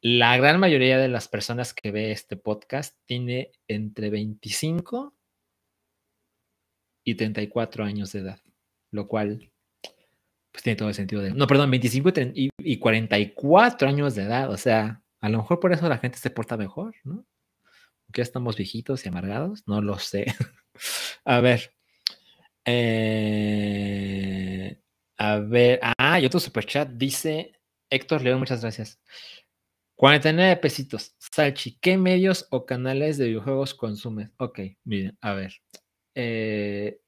la 0.00 0.38
gran 0.38 0.58
mayoría 0.58 0.96
de 0.96 1.08
las 1.08 1.28
personas 1.28 1.74
que 1.74 1.90
ve 1.90 2.12
este 2.12 2.38
podcast 2.38 2.96
tiene 3.04 3.52
entre 3.68 4.08
25 4.08 5.14
y 7.04 7.14
34 7.14 7.84
años 7.84 8.12
de 8.12 8.20
edad, 8.20 8.40
lo 8.90 9.06
cual 9.06 9.52
pues 10.50 10.64
tiene 10.64 10.76
todo 10.76 10.88
el 10.88 10.94
sentido 10.94 11.20
de... 11.20 11.34
No, 11.34 11.46
perdón, 11.46 11.70
25 11.70 12.10
y, 12.32 12.48
y 12.56 12.78
44 12.78 13.86
años 13.86 14.14
de 14.14 14.22
edad, 14.22 14.50
o 14.50 14.56
sea 14.56 15.02
a 15.20 15.28
lo 15.28 15.38
mejor 15.38 15.60
por 15.60 15.72
eso 15.72 15.88
la 15.88 15.98
gente 15.98 16.18
se 16.18 16.30
porta 16.30 16.56
mejor, 16.56 16.94
¿no? 17.04 17.26
Que 18.12 18.22
estamos 18.22 18.56
viejitos 18.56 19.04
y 19.04 19.08
amargados, 19.08 19.62
no 19.66 19.80
lo 19.82 19.98
sé. 19.98 20.26
a 21.24 21.40
ver. 21.40 21.74
Eh, 22.64 24.00
a 25.16 25.38
ver. 25.38 25.80
Ah, 25.98 26.20
y 26.20 26.26
otro 26.26 26.40
superchat 26.40 26.90
dice 26.90 27.60
Héctor 27.90 28.22
León, 28.22 28.38
muchas 28.40 28.62
gracias. 28.62 29.00
49 29.96 30.56
pesitos. 30.56 31.14
Salchi, 31.18 31.78
¿qué 31.78 31.98
medios 31.98 32.46
o 32.50 32.64
canales 32.64 33.18
de 33.18 33.26
videojuegos 33.26 33.74
consumes? 33.74 34.30
Ok, 34.38 34.60
miren, 34.84 35.18
a 35.20 35.34
ver. 35.34 35.52
Eh, 36.14 37.00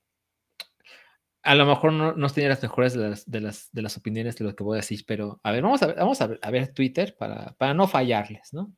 a 1.43 1.55
lo 1.55 1.67
mejor 1.67 1.93
no, 1.93 2.15
no 2.15 2.29
tenía 2.31 2.51
las 2.51 2.63
mejores 2.63 2.95
de 2.95 3.11
las, 3.11 3.31
de, 3.31 3.41
las, 3.41 3.73
de 3.73 3.83
las 3.83 3.97
opiniones 3.97 4.37
de 4.37 4.45
lo 4.45 4.55
que 4.55 4.63
voy 4.63 4.77
a 4.77 4.81
decir, 4.81 5.05
pero 5.07 5.41
a 5.43 5.51
ver, 5.51 5.63
vamos 5.63 5.83
a 5.83 5.89
ver, 5.89 5.97
vamos 5.97 6.21
a 6.21 6.27
ver, 6.27 6.73
Twitter 6.73 7.17
para, 7.17 7.53
para 7.55 7.75
no 7.75 7.89
fallarles, 7.89 8.53
¿no? 8.53 8.73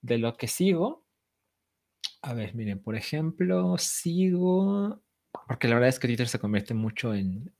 De 0.00 0.18
lo 0.18 0.36
que 0.36 0.48
sigo. 0.48 1.04
A 2.22 2.34
ver, 2.34 2.54
miren, 2.54 2.80
por 2.82 2.96
ejemplo, 2.96 3.76
sigo, 3.78 5.02
porque 5.46 5.68
la 5.68 5.74
verdad 5.74 5.90
es 5.90 5.98
que 5.98 6.08
Twitter 6.08 6.28
se 6.28 6.38
convierte 6.38 6.74
mucho 6.74 7.14
en, 7.14 7.52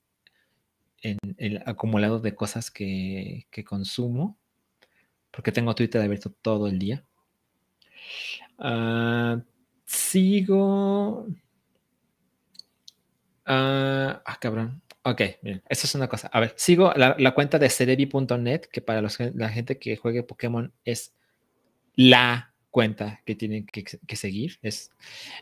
en 1.03 1.19
el 1.37 1.63
acumulado 1.67 2.19
de 2.19 2.35
cosas 2.35 2.71
que, 2.71 3.47
que 3.51 3.63
consumo, 3.63 4.39
porque 5.31 5.53
tengo 5.53 5.75
Twitter 5.75 6.01
abierto 6.01 6.31
todo 6.31 6.67
el 6.67 6.79
día. 6.79 7.05
Ah, 8.59 9.41
sigo, 9.85 11.27
Ah, 13.47 14.23
ah, 14.25 14.39
cabrón. 14.41 14.83
Ok, 15.03 15.21
miren, 15.43 15.63
eso 15.69 15.87
es 15.87 15.95
una 15.95 16.09
cosa. 16.09 16.29
A 16.29 16.41
ver, 16.41 16.55
sigo 16.57 16.93
la, 16.95 17.35
cuenta 17.35 17.59
de 17.59 17.69
cerebi.net, 17.69 18.63
que 18.63 18.81
para 18.81 19.03
la 19.03 19.49
gente 19.51 19.79
que 19.79 19.97
juegue 19.97 20.23
Pokémon 20.23 20.73
es 20.85 21.15
la 21.95 22.55
cuenta 22.75 23.21
que 23.25 23.37
tienen 23.37 23.67
que, 23.67 24.17
seguir. 24.17 24.59
Es, 24.61 24.91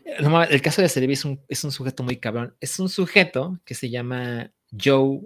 el 0.05 0.61
caso 0.61 0.83
de 0.83 0.89
Cerebi 0.91 1.15
es 1.15 1.25
un, 1.25 1.41
es 1.49 1.65
un 1.65 1.73
sujeto 1.73 2.03
muy 2.03 2.19
cabrón. 2.19 2.55
Es 2.61 2.79
un 2.79 2.91
sujeto 2.91 3.59
que 3.65 3.75
se 3.75 3.89
llama 3.89 4.53
Joe. 4.71 5.21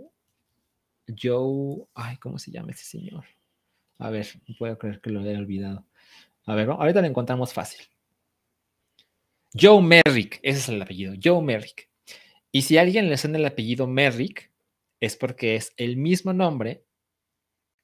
Joe. 1.20 1.84
Ay, 1.94 2.16
¿cómo 2.18 2.38
se 2.38 2.52
llama 2.52 2.70
ese 2.70 2.84
señor? 2.84 3.24
A 3.98 4.10
ver, 4.10 4.28
no 4.46 4.54
puedo 4.56 4.78
creer 4.78 5.00
que 5.00 5.10
lo 5.10 5.20
haya 5.20 5.36
olvidado. 5.36 5.84
A 6.44 6.54
ver, 6.54 6.70
ahorita 6.70 7.00
lo 7.00 7.08
encontramos 7.08 7.52
fácil. 7.52 7.80
Joe 9.52 9.82
Merrick, 9.82 10.38
ese 10.42 10.58
es 10.60 10.68
el 10.68 10.80
apellido, 10.80 11.14
Joe 11.20 11.42
Merrick. 11.42 11.88
Y 12.56 12.62
si 12.62 12.78
alguien 12.78 13.10
le 13.10 13.18
suena 13.18 13.36
el 13.36 13.44
apellido 13.44 13.86
Merrick, 13.86 14.50
es 14.98 15.14
porque 15.14 15.56
es 15.56 15.74
el 15.76 15.98
mismo 15.98 16.32
nombre, 16.32 16.86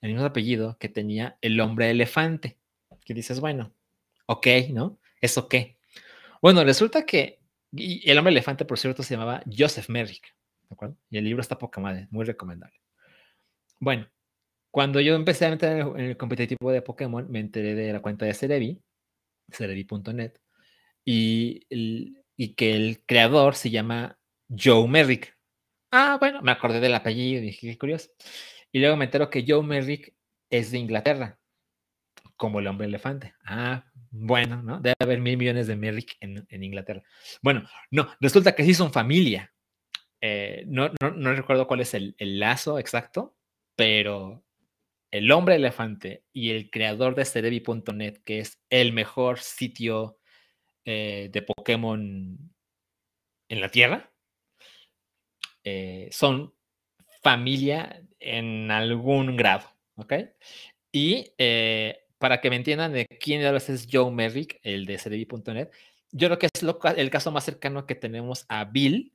el 0.01 0.13
mismo 0.13 0.25
apellido 0.25 0.79
que 0.79 0.89
tenía 0.89 1.37
el 1.43 1.61
hombre 1.61 1.91
elefante. 1.91 2.59
Que 3.05 3.13
dices, 3.13 3.39
bueno, 3.39 3.75
ok, 4.25 4.47
¿no? 4.71 4.99
¿Eso 5.21 5.47
qué? 5.47 5.77
Bueno, 6.41 6.65
resulta 6.65 7.05
que 7.05 7.43
el 7.71 8.17
hombre 8.17 8.31
elefante, 8.33 8.65
por 8.65 8.79
cierto, 8.79 9.03
se 9.03 9.13
llamaba 9.13 9.43
Joseph 9.45 9.91
Merrick, 9.91 10.35
¿de 10.71 10.75
acuerdo? 10.75 10.97
Y 11.11 11.19
el 11.19 11.25
libro 11.25 11.43
está 11.43 11.59
poca 11.59 11.79
muy 12.11 12.25
recomendable. 12.25 12.81
Bueno, 13.79 14.09
Cuando 14.71 15.03
yo 15.03 15.15
empecé 15.15 15.45
a 15.45 15.53
entrar 15.53 15.81
en 15.99 16.01
el, 16.01 16.17
competitivo 16.17 16.73
de 16.73 16.81
Pokémon, 16.81 17.31
me 17.31 17.41
enteré 17.41 17.75
de 17.75 17.93
la 17.93 18.01
cuenta 18.01 18.25
de 18.25 18.33
Cerebi, 18.33 18.81
cerebi.net, 19.51 20.33
y, 21.05 21.67
y 22.39 22.55
que 22.55 22.75
el 22.75 23.05
creador 23.05 23.55
se 23.55 23.69
llama 23.69 24.19
Joe 24.57 24.87
Merrick. 24.89 25.37
Ah, 25.91 26.17
bueno, 26.19 26.41
me 26.43 26.53
acordé 26.53 26.81
del 26.81 26.95
apellido 26.95 27.43
dije, 27.43 27.69
qué 27.69 27.79
curioso. 27.79 28.11
Y 28.71 28.81
luego 28.81 28.97
me 28.97 29.05
entero 29.05 29.31
que 29.31 29.45
Joe 29.47 29.63
Merrick 29.63 30.15
es 30.51 30.71
de 30.71 30.79
Inglaterra, 30.79 31.39
como 32.37 32.61
el 32.61 32.67
hombre 32.67 32.87
elefante. 32.87 33.35
Ah, 33.45 33.85
bueno, 34.11 34.63
¿no? 34.63 34.81
Debe 34.81 34.97
haber 34.99 35.21
mil 35.21 35.37
millones 35.37 35.67
de 35.67 35.77
Merrick 35.77 36.17
en, 36.21 36.47
Inglaterra. 36.63 37.03
Bueno, 37.43 37.69
no, 37.91 38.09
resulta 38.21 38.55
que 38.55 38.65
sí 38.65 38.75
son 38.75 38.93
familia. 38.93 39.53
Eh, 40.21 40.65
no, 40.67 40.91
no, 41.01 41.35
recuerdo 41.35 41.67
cuál 41.67 41.81
es 41.81 41.95
el, 41.95 42.15
lazo 42.19 42.79
exacto, 42.79 43.37
pero 43.75 44.45
el 45.11 45.31
hombre 45.33 45.57
elefante 45.57 46.25
y 46.33 46.51
el 46.51 46.71
creador 46.71 47.15
de 47.15 47.25
Cerebi.net, 47.25 48.19
que 48.25 48.39
es 48.39 48.61
el 48.71 48.93
mejor 48.93 49.41
sitio 49.41 50.19
eh, 50.85 51.29
de 51.33 51.43
Pokémon 51.43 52.39
en 53.49 53.61
la 53.61 53.69
Tierra, 53.71 54.12
eh, 55.65 56.09
son 56.11 56.53
familia 57.23 58.03
en 58.19 58.71
algún 58.71 59.37
grado, 59.37 59.67
¿ok? 59.97 60.15
Y 60.91 61.33
eh, 61.39 62.05
para 62.19 62.41
que 62.41 62.51
me 62.51 62.57
entiendan 62.57 62.93
de 62.93 63.07
quién 63.07 63.43
es 63.43 63.89
Joe 63.91 64.11
Merrick, 64.11 64.61
el 64.63 64.87
de 64.87 64.99
Cerebi.net, 64.99 65.69
yo 66.13 66.29
creo 66.29 66.39
que 66.39 66.47
es 66.47 66.63
el 66.97 67.11
caso 67.11 67.33
más 67.33 67.45
cercano 67.45 67.87
que 67.87 67.95
tenemos 67.95 68.45
a 68.49 68.65
Bill, 68.65 69.13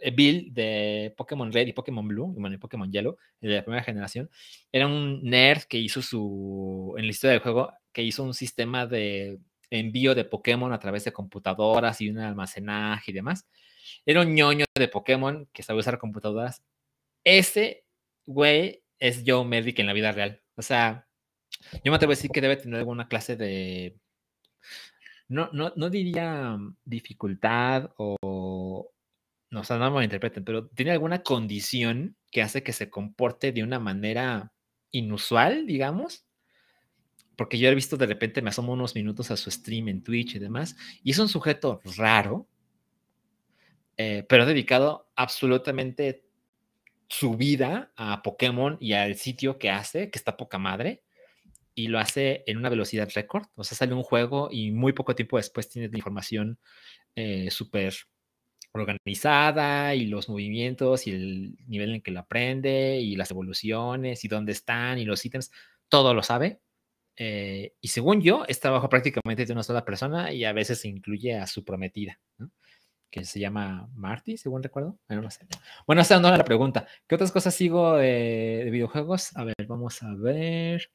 eh, 0.00 0.10
Bill 0.10 0.54
de 0.54 1.12
Pokémon 1.16 1.52
Red 1.52 1.66
y 1.66 1.72
Pokémon 1.72 2.06
Blue, 2.06 2.32
bueno, 2.36 2.54
y 2.54 2.58
Pokémon 2.58 2.90
Yellow, 2.90 3.16
de 3.40 3.48
la 3.48 3.64
primera 3.64 3.82
generación, 3.82 4.30
era 4.70 4.86
un 4.86 5.22
nerd 5.22 5.62
que 5.64 5.78
hizo 5.78 6.02
su, 6.02 6.94
en 6.96 7.04
la 7.04 7.10
historia 7.10 7.32
del 7.32 7.42
juego, 7.42 7.72
que 7.92 8.02
hizo 8.02 8.22
un 8.22 8.34
sistema 8.34 8.86
de 8.86 9.38
envío 9.70 10.14
de 10.14 10.24
Pokémon 10.24 10.72
a 10.72 10.78
través 10.78 11.04
de 11.04 11.12
computadoras 11.12 12.00
y 12.00 12.08
un 12.08 12.18
almacenaje 12.18 13.10
y 13.10 13.14
demás. 13.14 13.46
Era 14.04 14.22
un 14.22 14.34
ñoño 14.34 14.64
de 14.74 14.88
Pokémon 14.88 15.48
que 15.52 15.62
sabía 15.62 15.80
usar 15.80 15.98
computadoras. 15.98 16.62
Ese 17.24 17.84
güey 18.26 18.82
es 18.98 19.22
Joe 19.26 19.44
Merrick 19.44 19.78
en 19.78 19.86
la 19.86 19.92
vida 19.92 20.12
real. 20.12 20.42
O 20.56 20.62
sea, 20.62 21.06
yo 21.84 21.90
me 21.90 21.96
atrevo 21.96 22.12
a 22.12 22.16
decir 22.16 22.30
que 22.30 22.40
debe 22.40 22.56
tener 22.56 22.78
alguna 22.78 23.08
clase 23.08 23.36
de. 23.36 23.96
No, 25.28 25.50
no, 25.52 25.72
no 25.76 25.90
diría 25.90 26.58
dificultad 26.84 27.90
o. 27.96 28.92
No, 29.50 29.60
o 29.60 29.64
sea, 29.64 29.78
no 29.78 29.90
me 29.92 30.04
interpreten, 30.04 30.44
pero 30.44 30.66
tiene 30.68 30.90
alguna 30.90 31.22
condición 31.22 32.16
que 32.32 32.42
hace 32.42 32.62
que 32.62 32.72
se 32.72 32.90
comporte 32.90 33.52
de 33.52 33.62
una 33.62 33.78
manera 33.78 34.52
inusual, 34.90 35.66
digamos. 35.66 36.26
Porque 37.36 37.58
yo 37.58 37.68
he 37.68 37.74
visto 37.74 37.96
de 37.96 38.06
repente, 38.06 38.42
me 38.42 38.50
asomo 38.50 38.72
unos 38.72 38.94
minutos 38.94 39.30
a 39.30 39.36
su 39.36 39.50
stream 39.50 39.88
en 39.88 40.02
Twitch 40.02 40.36
y 40.36 40.38
demás, 40.38 40.74
y 41.02 41.10
es 41.10 41.18
un 41.18 41.28
sujeto 41.28 41.80
raro, 41.96 42.48
eh, 43.96 44.24
pero 44.28 44.42
ha 44.42 44.46
dedicado 44.46 45.10
absolutamente 45.16 46.24
su 47.08 47.36
vida 47.36 47.92
a 47.96 48.22
Pokémon 48.22 48.76
y 48.80 48.92
al 48.92 49.16
sitio 49.16 49.58
que 49.58 49.70
hace, 49.70 50.10
que 50.10 50.18
está 50.18 50.36
poca 50.36 50.58
madre, 50.58 51.02
y 51.74 51.88
lo 51.88 51.98
hace 51.98 52.42
en 52.46 52.56
una 52.58 52.70
velocidad 52.70 53.08
récord. 53.14 53.46
O 53.54 53.62
sea, 53.64 53.76
sale 53.76 53.94
un 53.94 54.02
juego 54.02 54.48
y 54.50 54.72
muy 54.72 54.92
poco 54.92 55.14
tiempo 55.14 55.36
después 55.36 55.68
tiene 55.68 55.88
la 55.88 55.98
información 55.98 56.58
eh, 57.14 57.50
súper 57.50 57.94
organizada 58.72 59.94
y 59.94 60.06
los 60.06 60.28
movimientos 60.28 61.06
y 61.06 61.10
el 61.12 61.56
nivel 61.66 61.94
en 61.94 62.02
que 62.02 62.10
lo 62.10 62.20
aprende 62.20 63.00
y 63.00 63.16
las 63.16 63.30
evoluciones 63.30 64.24
y 64.24 64.28
dónde 64.28 64.52
están 64.52 64.98
y 64.98 65.04
los 65.04 65.24
ítems, 65.24 65.50
todo 65.88 66.14
lo 66.14 66.22
sabe. 66.22 66.60
Eh, 67.16 67.74
y 67.80 67.88
según 67.88 68.22
yo, 68.22 68.44
es 68.48 68.60
trabajo 68.60 68.88
prácticamente 68.88 69.46
de 69.46 69.52
una 69.52 69.62
sola 69.62 69.84
persona 69.84 70.32
y 70.32 70.44
a 70.44 70.52
veces 70.52 70.84
incluye 70.84 71.34
a 71.36 71.46
su 71.46 71.64
prometida. 71.64 72.20
¿no? 72.38 72.50
Que 73.16 73.24
se 73.24 73.40
llama 73.40 73.88
Marty, 73.94 74.36
según 74.36 74.62
recuerdo. 74.62 74.98
Bueno, 75.08 75.22
no 75.22 75.30
sé. 75.30 75.46
Bueno, 75.86 76.02
esta 76.02 76.20
no 76.20 76.30
la 76.30 76.44
pregunta. 76.44 76.86
¿Qué 77.06 77.14
otras 77.14 77.32
cosas 77.32 77.54
sigo 77.54 77.96
de, 77.96 78.68
videojuegos? 78.70 79.34
A 79.36 79.44
ver, 79.44 79.54
vamos 79.66 80.02
a 80.02 80.14
ver. 80.14 80.90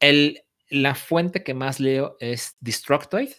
El, 0.00 0.42
la 0.68 0.94
fuente 0.94 1.42
que 1.42 1.54
más 1.54 1.80
leo 1.80 2.16
es 2.20 2.56
Destructoid, 2.60 3.30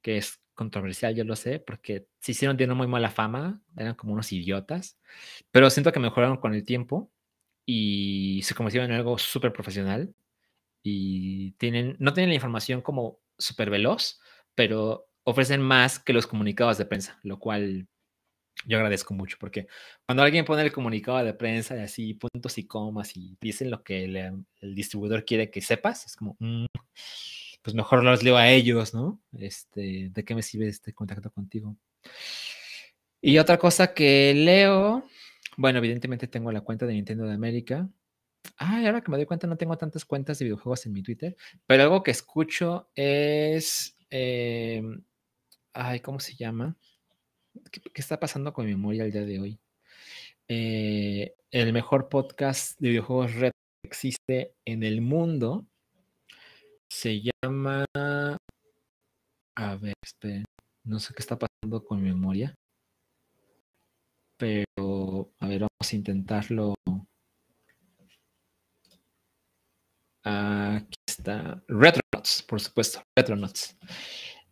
que 0.00 0.18
es 0.18 0.40
controversial, 0.54 1.14
yo 1.16 1.24
lo 1.24 1.34
sé, 1.34 1.58
porque 1.58 2.06
se 2.20 2.32
hicieron 2.32 2.56
de 2.56 2.64
una 2.64 2.74
muy 2.74 2.86
mala 2.86 3.10
fama, 3.10 3.60
eran 3.76 3.94
como 3.94 4.12
unos 4.12 4.32
idiotas, 4.32 4.96
pero 5.50 5.70
siento 5.70 5.92
que 5.92 6.00
mejoraron 6.00 6.36
con 6.36 6.54
el 6.54 6.64
tiempo 6.64 7.10
y 7.66 8.42
se 8.44 8.54
convirtieron 8.54 8.90
en 8.90 8.96
algo 8.96 9.18
súper 9.18 9.52
profesional 9.52 10.14
y 10.82 11.52
tienen, 11.52 11.96
no 11.98 12.12
tienen 12.12 12.30
la 12.30 12.36
información 12.36 12.80
como 12.80 13.20
súper 13.38 13.70
veloz, 13.70 14.20
pero 14.54 15.08
ofrecen 15.28 15.60
más 15.60 15.98
que 15.98 16.14
los 16.14 16.26
comunicados 16.26 16.78
de 16.78 16.86
prensa, 16.86 17.18
lo 17.22 17.38
cual 17.38 17.86
yo 18.66 18.78
agradezco 18.78 19.14
mucho, 19.14 19.36
porque 19.38 19.66
cuando 20.06 20.22
alguien 20.22 20.44
pone 20.44 20.62
el 20.62 20.72
comunicado 20.72 21.22
de 21.22 21.34
prensa 21.34 21.76
y 21.76 21.80
así 21.80 22.14
puntos 22.14 22.56
y 22.58 22.66
comas 22.66 23.16
y 23.16 23.36
dicen 23.40 23.70
lo 23.70 23.82
que 23.82 24.04
el 24.04 24.74
distribuidor 24.74 25.24
quiere 25.24 25.50
que 25.50 25.60
sepas, 25.60 26.06
es 26.06 26.16
como, 26.16 26.36
mm, 26.40 26.64
pues 27.62 27.74
mejor 27.74 28.02
los 28.02 28.22
leo 28.22 28.36
a 28.36 28.48
ellos, 28.48 28.94
¿no? 28.94 29.20
Este, 29.38 30.10
¿De 30.10 30.24
qué 30.24 30.34
me 30.34 30.42
sirve 30.42 30.68
este 30.68 30.94
contacto 30.94 31.30
contigo? 31.30 31.76
Y 33.20 33.38
otra 33.38 33.58
cosa 33.58 33.92
que 33.92 34.32
leo, 34.34 35.04
bueno, 35.56 35.78
evidentemente 35.78 36.26
tengo 36.26 36.50
la 36.50 36.62
cuenta 36.62 36.86
de 36.86 36.94
Nintendo 36.94 37.26
de 37.26 37.34
América. 37.34 37.88
Ay, 38.56 38.86
ahora 38.86 39.02
que 39.02 39.10
me 39.10 39.18
doy 39.18 39.26
cuenta, 39.26 39.46
no 39.46 39.56
tengo 39.58 39.76
tantas 39.76 40.04
cuentas 40.04 40.38
de 40.38 40.46
videojuegos 40.46 40.86
en 40.86 40.92
mi 40.92 41.02
Twitter, 41.02 41.36
pero 41.66 41.82
algo 41.82 42.02
que 42.02 42.12
escucho 42.12 42.90
es 42.94 43.96
em, 44.10 45.02
Ay, 45.80 46.00
¿cómo 46.00 46.18
se 46.18 46.34
llama? 46.34 46.76
¿Qué, 47.70 47.80
está 47.94 48.18
pasando 48.18 48.52
con 48.52 48.66
mi 48.66 48.72
memoria 48.72 49.04
el 49.04 49.12
día 49.12 49.24
de 49.24 49.38
hoy? 49.38 49.60
Eh, 50.48 51.36
el 51.52 51.72
mejor 51.72 52.08
podcast 52.08 52.80
de 52.80 52.88
videojuegos 52.88 53.34
red 53.34 53.52
que 53.84 53.88
existe 53.88 54.54
en 54.64 54.82
el 54.82 55.00
mundo 55.00 55.68
se 56.90 57.22
llama. 57.22 57.84
A 59.54 59.76
ver, 59.76 59.94
esperen. 60.02 60.44
No 60.82 60.98
sé 60.98 61.14
qué 61.14 61.22
está 61.22 61.38
pasando 61.38 61.84
con 61.84 62.02
mi 62.02 62.08
memoria. 62.08 62.52
Pero, 64.36 65.30
a 65.38 65.46
ver, 65.46 65.60
vamos 65.60 65.92
a 65.92 65.96
intentarlo. 65.96 66.74
Aquí 70.24 70.96
está. 71.06 71.62
Retronauts, 71.68 72.42
por 72.48 72.60
supuesto. 72.60 73.00
Retronauts. 73.16 73.76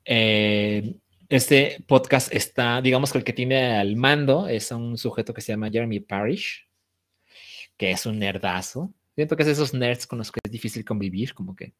Eh, 0.05 1.01
este 1.29 1.83
podcast 1.87 2.33
está, 2.33 2.81
digamos 2.81 3.12
que 3.12 3.19
el 3.19 3.25
que 3.25 3.33
tiene 3.33 3.77
al 3.77 3.97
mando 3.97 4.49
es 4.49 4.71
un 4.71 4.97
sujeto 4.97 5.35
que 5.35 5.41
se 5.41 5.53
llama 5.53 5.71
Jeremy 5.71 6.01
Parrish, 6.01 6.69
que 7.77 7.91
es 7.91 8.07
un 8.07 8.19
nerdazo. 8.19 8.93
Siento 9.15 9.37
que 9.37 9.43
es 9.43 9.49
esos 9.49 9.75
nerds 9.75 10.07
con 10.07 10.19
los 10.19 10.31
que 10.31 10.41
es 10.45 10.53
difícil 10.53 10.85
convivir, 10.85 11.35
como 11.35 11.57
que 11.57 11.73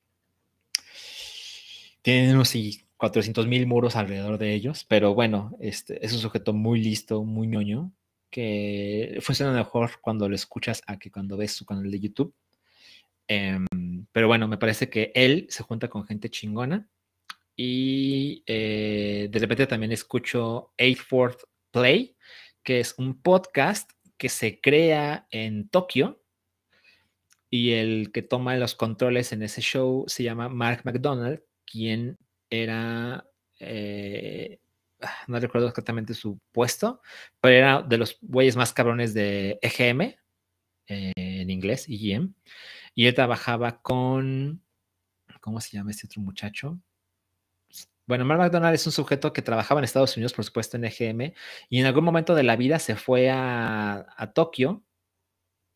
tienen 2.03 2.35
unos 2.35 2.55
400 2.97 3.47
mil 3.47 3.67
muros 3.67 3.97
alrededor 3.97 4.39
de 4.39 4.55
ellos, 4.55 4.85
pero 4.85 5.15
bueno, 5.15 5.57
este, 5.61 6.05
es 6.05 6.13
un 6.13 6.21
sujeto 6.21 6.53
muy 6.53 6.81
listo, 6.81 7.25
muy 7.25 7.47
ñoño, 7.47 7.93
que 8.31 9.19
funciona 9.21 9.53
mejor 9.53 10.01
cuando 10.01 10.29
lo 10.29 10.35
escuchas 10.35 10.83
a 10.87 10.99
que 10.99 11.11
cuando 11.11 11.37
ves 11.37 11.53
su 11.53 11.67
canal 11.67 11.91
de 11.91 12.01
YouTube. 12.01 12.35
Em, 13.29 13.67
pero 14.13 14.29
bueno, 14.29 14.49
me 14.49 14.57
parece 14.57 14.89
que 14.89 15.13
él 15.15 15.47
se 15.51 15.63
junta 15.63 15.89
con 15.89 16.07
gente 16.07 16.31
chingona 16.31 16.89
y 17.57 18.45
eh, 18.47 19.29
de 19.31 19.39
repente 19.39 19.67
también 19.67 19.93
escucho 19.93 20.73
Eight 20.77 20.99
Fourth 20.99 21.45
Play, 21.71 22.17
que 22.63 22.81
es 22.81 22.95
un 22.99 23.21
podcast 23.23 23.91
que 24.19 24.29
se 24.29 24.61
crea 24.61 25.27
en 25.31 25.69
Tokio 25.69 26.23
y 27.49 27.73
el 27.73 28.13
que 28.13 28.23
toma 28.23 28.57
los 28.57 28.75
controles 28.75 29.33
en 29.33 29.43
ese 29.43 29.63
show 29.63 30.05
se 30.07 30.23
llama 30.23 30.49
Mark 30.49 30.83
McDonald, 30.85 31.43
quien 31.65 32.19
era, 32.51 33.27
eh, 33.61 34.61
no 35.27 35.41
recuerdo 35.41 35.69
exactamente 35.69 36.15
su 36.15 36.39
puesto, 36.53 37.01
pero 37.41 37.55
era 37.55 37.83
de 37.83 37.99
los 37.99 38.19
güeyes 38.21 38.57
más 38.57 38.73
cabrones 38.73 39.15
de 39.15 39.59
EGM, 39.63 40.17
eh, 40.89 41.13
en 41.17 41.51
inglés, 41.51 41.87
EGM, 41.89 42.35
y 42.95 43.07
él 43.07 43.15
trabajaba 43.15 43.81
con, 43.81 44.63
¿cómo 45.41 45.61
se 45.61 45.77
llama 45.77 45.91
este 45.91 46.07
otro 46.07 46.23
muchacho? 46.23 46.81
Bueno, 48.07 48.25
Mark 48.25 48.41
McDonald 48.41 48.75
es 48.75 48.87
un 48.87 48.93
sujeto 48.93 49.33
que 49.33 49.43
trabajaba 49.43 49.81
en 49.81 49.85
Estados 49.85 50.17
Unidos, 50.17 50.33
por 50.33 50.45
supuesto, 50.45 50.77
en 50.77 50.85
EGM, 50.85 51.35
y 51.69 51.81
en 51.81 51.87
algún 51.87 52.05
momento 52.05 52.35
de 52.35 52.45
la 52.45 52.57
vida 52.57 52.79
se 52.79 52.97
fue 52.97 53.31
a, 53.31 54.33
Tokio 54.35 54.83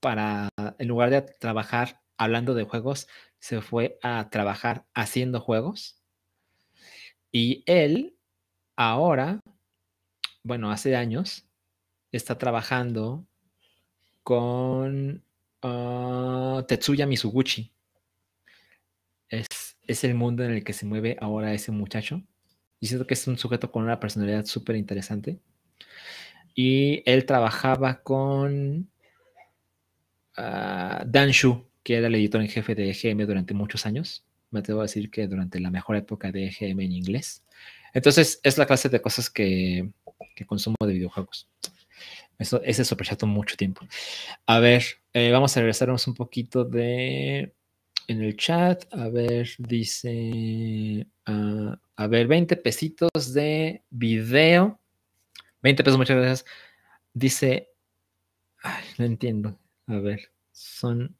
para, 0.00 0.48
en 0.78 0.88
lugar 0.88 1.10
de 1.10 1.22
trabajar 1.22 2.00
hablando 2.16 2.54
de 2.54 2.64
juegos, 2.64 3.08
se 3.38 3.60
fue 3.60 3.98
a 4.02 4.30
trabajar 4.30 4.86
haciendo 4.94 5.40
juegos. 5.40 6.00
Y 7.32 7.62
él, 7.66 8.16
ahora, 8.76 9.40
bueno, 10.42 10.70
hace 10.70 10.96
años, 10.96 11.46
está 12.12 12.38
trabajando 12.38 13.26
con 14.22 15.24
llamado 16.60 16.66
Tetsuya 16.66 17.06
Mizuguchi. 17.06 17.72
Es, 19.28 19.46
es 19.90 20.04
el 20.04 20.14
mundo 20.14 20.44
en 20.44 20.52
el 20.52 20.64
que 20.64 20.72
se 20.72 20.86
mueve 20.86 21.16
ahora 21.20 21.52
ese 21.52 21.72
muchacho. 21.72 22.22
Y 22.78 22.86
siento 22.86 23.06
que 23.06 23.14
es 23.14 23.26
un 23.26 23.36
sujeto 23.36 23.70
con 23.70 23.82
una 23.82 24.00
personalidad 24.00 24.46
súper 24.46 24.76
interesante. 24.76 25.38
Y 26.54 27.02
él 27.06 27.26
trabajaba 27.26 28.02
con 28.02 28.88
uh, 30.38 31.04
Dan 31.06 31.30
Shu, 31.30 31.66
que 31.82 31.96
era 31.96 32.06
el 32.06 32.14
editor 32.14 32.40
en 32.40 32.48
jefe 32.48 32.74
de 32.74 32.90
EGM 32.90 33.26
durante 33.26 33.52
muchos 33.52 33.84
años. 33.84 34.24
Me 34.50 34.60
atrevo 34.60 34.80
a 34.80 34.84
decir 34.84 35.10
que 35.10 35.26
durante 35.26 35.60
la 35.60 35.70
mejor 35.70 35.96
época 35.96 36.30
de 36.32 36.46
EGM 36.46 36.80
en 36.80 36.92
inglés. 36.92 37.44
Entonces, 37.92 38.40
es 38.44 38.58
la 38.58 38.66
clase 38.66 38.88
de 38.88 39.02
cosas 39.02 39.28
que, 39.28 39.90
que 40.36 40.46
consumo 40.46 40.76
de 40.80 40.92
videojuegos. 40.92 41.48
Eso, 42.38 42.62
ese 42.62 42.84
superchato 42.84 43.26
mucho 43.26 43.56
tiempo. 43.56 43.82
A 44.46 44.60
ver, 44.60 44.84
eh, 45.12 45.30
vamos 45.30 45.56
a 45.56 45.60
regresarnos 45.60 46.06
un 46.06 46.14
poquito 46.14 46.64
de 46.64 47.52
en 48.10 48.22
el 48.22 48.36
chat. 48.36 48.84
A 48.92 49.08
ver, 49.08 49.48
dice. 49.58 51.06
Uh, 51.26 51.74
a 51.96 52.06
ver, 52.08 52.26
20 52.26 52.56
pesitos 52.56 53.32
de 53.32 53.82
video. 53.90 54.80
20 55.62 55.84
pesos, 55.84 55.98
muchas 55.98 56.16
gracias. 56.16 56.44
Dice. 57.14 57.70
Ay, 58.62 58.84
no 58.98 59.04
entiendo. 59.04 59.58
A 59.86 59.98
ver, 59.98 60.32
son 60.52 61.16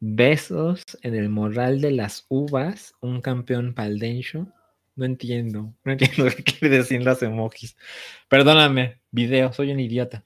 besos 0.00 0.82
en 1.02 1.14
el 1.14 1.28
morral 1.28 1.80
de 1.80 1.92
las 1.92 2.26
uvas, 2.28 2.94
un 3.00 3.20
campeón 3.20 3.74
paldencho. 3.74 4.48
No 4.96 5.04
entiendo, 5.04 5.74
no 5.84 5.92
entiendo 5.92 6.26
qué 6.36 6.42
quiere 6.44 6.78
decir 6.78 7.02
las 7.02 7.22
emojis. 7.22 7.76
Perdóname, 8.28 9.00
video, 9.10 9.52
soy 9.52 9.72
un 9.72 9.80
idiota. 9.80 10.24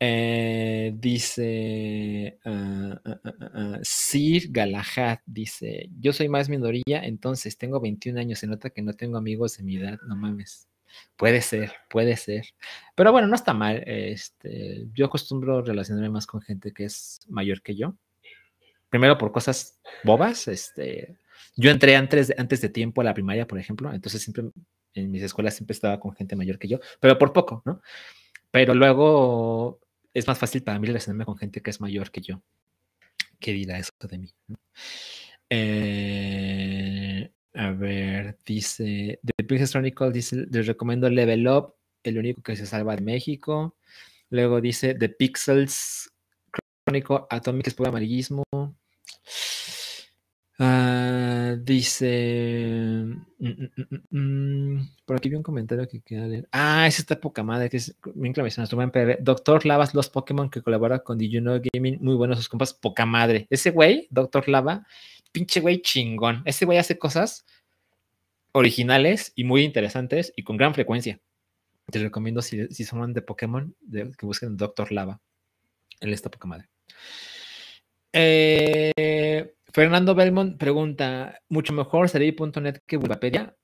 Eh, 0.00 0.92
dice 0.94 2.38
uh, 2.44 2.94
uh, 3.10 3.78
Sir 3.82 4.44
Galahad, 4.50 5.18
dice, 5.26 5.90
yo 5.98 6.12
soy 6.12 6.28
más 6.28 6.48
minoría, 6.48 7.04
entonces 7.04 7.58
tengo 7.58 7.80
21 7.80 8.20
años, 8.20 8.38
se 8.38 8.46
nota 8.46 8.70
que 8.70 8.80
no 8.82 8.92
tengo 8.92 9.18
amigos 9.18 9.56
de 9.56 9.64
mi 9.64 9.76
edad, 9.76 9.98
no 10.06 10.14
mames. 10.14 10.68
Puede 11.16 11.42
ser, 11.42 11.72
puede 11.90 12.16
ser. 12.16 12.46
Pero 12.94 13.12
bueno, 13.12 13.28
no 13.28 13.34
está 13.34 13.52
mal. 13.54 13.82
Este, 13.86 14.86
yo 14.94 15.06
acostumbro 15.06 15.62
relacionarme 15.62 16.10
más 16.10 16.26
con 16.26 16.40
gente 16.40 16.72
que 16.72 16.84
es 16.84 17.20
mayor 17.28 17.62
que 17.62 17.76
yo. 17.76 17.94
Primero 18.88 19.18
por 19.18 19.32
cosas 19.32 19.80
bobas, 20.04 20.48
este, 20.48 21.18
yo 21.56 21.70
entré 21.70 21.96
antes 21.96 22.32
antes 22.38 22.60
de 22.60 22.68
tiempo 22.70 23.00
a 23.00 23.04
la 23.04 23.14
primaria, 23.14 23.46
por 23.46 23.58
ejemplo, 23.58 23.92
entonces 23.92 24.22
siempre 24.22 24.44
en 24.94 25.10
mis 25.10 25.22
escuelas 25.22 25.56
siempre 25.56 25.74
estaba 25.74 26.00
con 26.00 26.14
gente 26.14 26.36
mayor 26.36 26.58
que 26.58 26.68
yo, 26.68 26.78
pero 27.00 27.18
por 27.18 27.32
poco, 27.32 27.62
¿no? 27.66 27.82
Pero 28.50 28.74
luego 28.74 29.80
es 30.18 30.26
más 30.26 30.38
fácil 30.38 30.62
para 30.62 30.78
mí 30.78 30.86
relacionarme 30.86 31.24
con 31.24 31.36
gente 31.36 31.62
que 31.62 31.70
es 31.70 31.80
mayor 31.80 32.10
que 32.10 32.20
yo. 32.20 32.42
¿Qué 33.38 33.52
dirá 33.52 33.78
eso 33.78 33.92
de 34.08 34.18
mí? 34.18 34.34
Eh, 35.50 37.30
a 37.54 37.70
ver, 37.70 38.36
dice, 38.44 39.20
The 39.24 39.44
Princess 39.44 39.70
Chronicle 39.70 40.10
dice, 40.10 40.46
les 40.50 40.66
recomiendo 40.66 41.08
Level 41.08 41.48
Up, 41.48 41.74
el 42.02 42.18
único 42.18 42.42
que 42.42 42.56
se 42.56 42.66
salva 42.66 42.96
de 42.96 43.02
México. 43.02 43.76
Luego 44.30 44.60
dice 44.60 44.94
The 44.94 45.08
Pixels 45.08 46.12
Chronicle 46.84 47.20
Atomic 47.30 47.74
puro 47.74 47.90
amarillismo. 47.90 48.44
Uh, 50.60 51.56
dice. 51.62 53.04
Mm, 53.38 53.68
mm, 53.76 54.76
mm, 54.76 54.88
por 55.04 55.16
aquí 55.16 55.28
vi 55.28 55.36
un 55.36 55.42
comentario 55.44 55.86
que 55.86 56.00
queda 56.00 56.26
leer. 56.26 56.48
Ah, 56.50 56.86
es 56.88 56.98
esta 56.98 57.20
poca 57.20 57.44
madre 57.44 57.70
que 57.70 57.76
es 57.76 57.96
bien 58.14 58.32
PV. 58.34 59.18
Doctor 59.20 59.64
Lavas 59.64 59.94
Los 59.94 60.10
Pokémon 60.10 60.50
que 60.50 60.60
colabora 60.62 60.98
con 61.00 61.16
Dijuno 61.16 61.60
Gaming. 61.72 61.98
Muy 62.00 62.16
buenos 62.16 62.38
sus 62.38 62.48
compas. 62.48 62.74
Poca 62.74 63.06
madre. 63.06 63.46
Ese 63.50 63.70
güey, 63.70 64.08
Doctor 64.10 64.48
Lava, 64.48 64.84
pinche 65.30 65.60
güey 65.60 65.80
chingón. 65.80 66.42
Ese 66.44 66.64
güey 66.64 66.78
hace 66.78 66.98
cosas 66.98 67.46
originales 68.50 69.32
y 69.36 69.44
muy 69.44 69.62
interesantes 69.62 70.32
y 70.34 70.42
con 70.42 70.56
gran 70.56 70.74
frecuencia. 70.74 71.20
Te 71.86 72.00
recomiendo 72.00 72.42
si, 72.42 72.66
si 72.68 72.84
son 72.84 73.14
de 73.14 73.22
Pokémon 73.22 73.74
que 73.90 74.26
busquen 74.26 74.56
Doctor 74.56 74.90
Lava. 74.90 75.20
Él 76.00 76.12
está 76.12 76.30
poca 76.30 76.48
madre. 76.48 76.68
Eh. 78.12 79.54
Fernando 79.72 80.14
Belmont 80.14 80.56
pregunta, 80.56 81.40
¿mucho 81.48 81.72
mejor 81.72 82.08
Cerebi.net 82.08 82.80
que 82.86 82.96
Bulbapedia? 82.96 83.56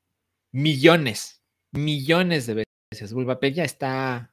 Millones, 0.53 1.43
millones 1.73 2.47
de 2.47 2.67
veces. 2.93 3.13
Bulbapedia 3.13 3.65
está, 3.65 4.33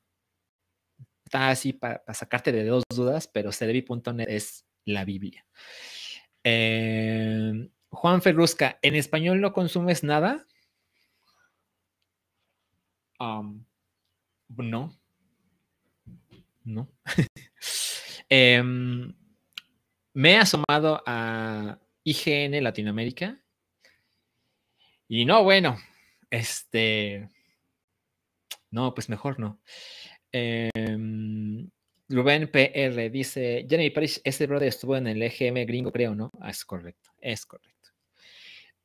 está 1.25 1.49
así 1.49 1.73
para, 1.73 2.03
sacarte 2.13 2.51
de 2.51 2.65
dos 2.65 2.83
dudas, 2.93 3.27
pero 3.27 3.51
Cerebi.net 3.51 4.27
es 4.27 4.65
la 4.85 5.05
Biblia. 5.05 5.45
Eh, 6.43 7.69
Juan 7.89 8.21
Ferrusca, 8.21 8.77
¿en 8.81 8.95
español 8.95 9.39
no 9.41 9.53
consumes 9.53 10.03
nada? 10.03 10.45
no. 14.49 14.97
No. 16.63 16.89
eh, 18.29 18.61
me 20.13 20.33
he 20.33 20.37
asomado 20.37 21.01
a 21.05 21.79
IGN 22.03 22.63
Latinoamérica. 22.63 23.39
Y 25.07 25.25
no, 25.25 25.43
bueno, 25.43 25.77
este. 26.29 27.29
No, 28.71 28.93
pues 28.93 29.09
mejor 29.09 29.39
no. 29.39 29.59
Em, 30.31 31.69
Rubén 32.09 32.49
PR 32.49 33.09
dice: 33.09 33.65
Jeremy 33.69 33.89
Parrish, 33.89 34.21
ese 34.23 34.47
brother 34.47 34.69
estuvo 34.69 34.95
en 34.95 35.07
el 35.07 35.21
EGM 35.21 35.65
gringo, 35.65 35.91
creo, 35.91 36.15
¿no? 36.15 36.31
Ah, 36.39 36.49
es 36.51 36.63
correcto, 36.65 37.11
es 37.19 37.45
correcto. 37.45 37.89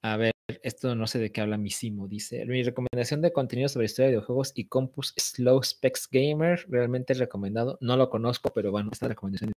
A 0.03 0.17
ver, 0.17 0.33
esto 0.62 0.95
no 0.95 1.07
sé 1.07 1.19
de 1.19 1.33
qué 1.33 1.41
habla 1.41 1.59
Misimo. 1.59 2.09
Dice: 2.09 2.45
Mi 2.47 2.62
recomendación 2.62 3.23
de 3.23 3.33
contenido 3.33 3.69
sobre 3.69 3.87
historia 3.87 4.09
de 4.09 4.17
videojuegos 4.17 4.53
y 4.57 4.67
Compus 4.67 5.15
Slow 5.17 5.62
Specs 5.62 6.09
Gamer, 6.11 6.67
realmente 6.69 7.15
recomendado. 7.15 7.79
No 7.81 7.97
lo 7.97 8.11
conozco, 8.11 8.51
pero 8.55 8.73
bueno, 8.73 8.91
esta 8.93 9.09
recomendación 9.09 9.53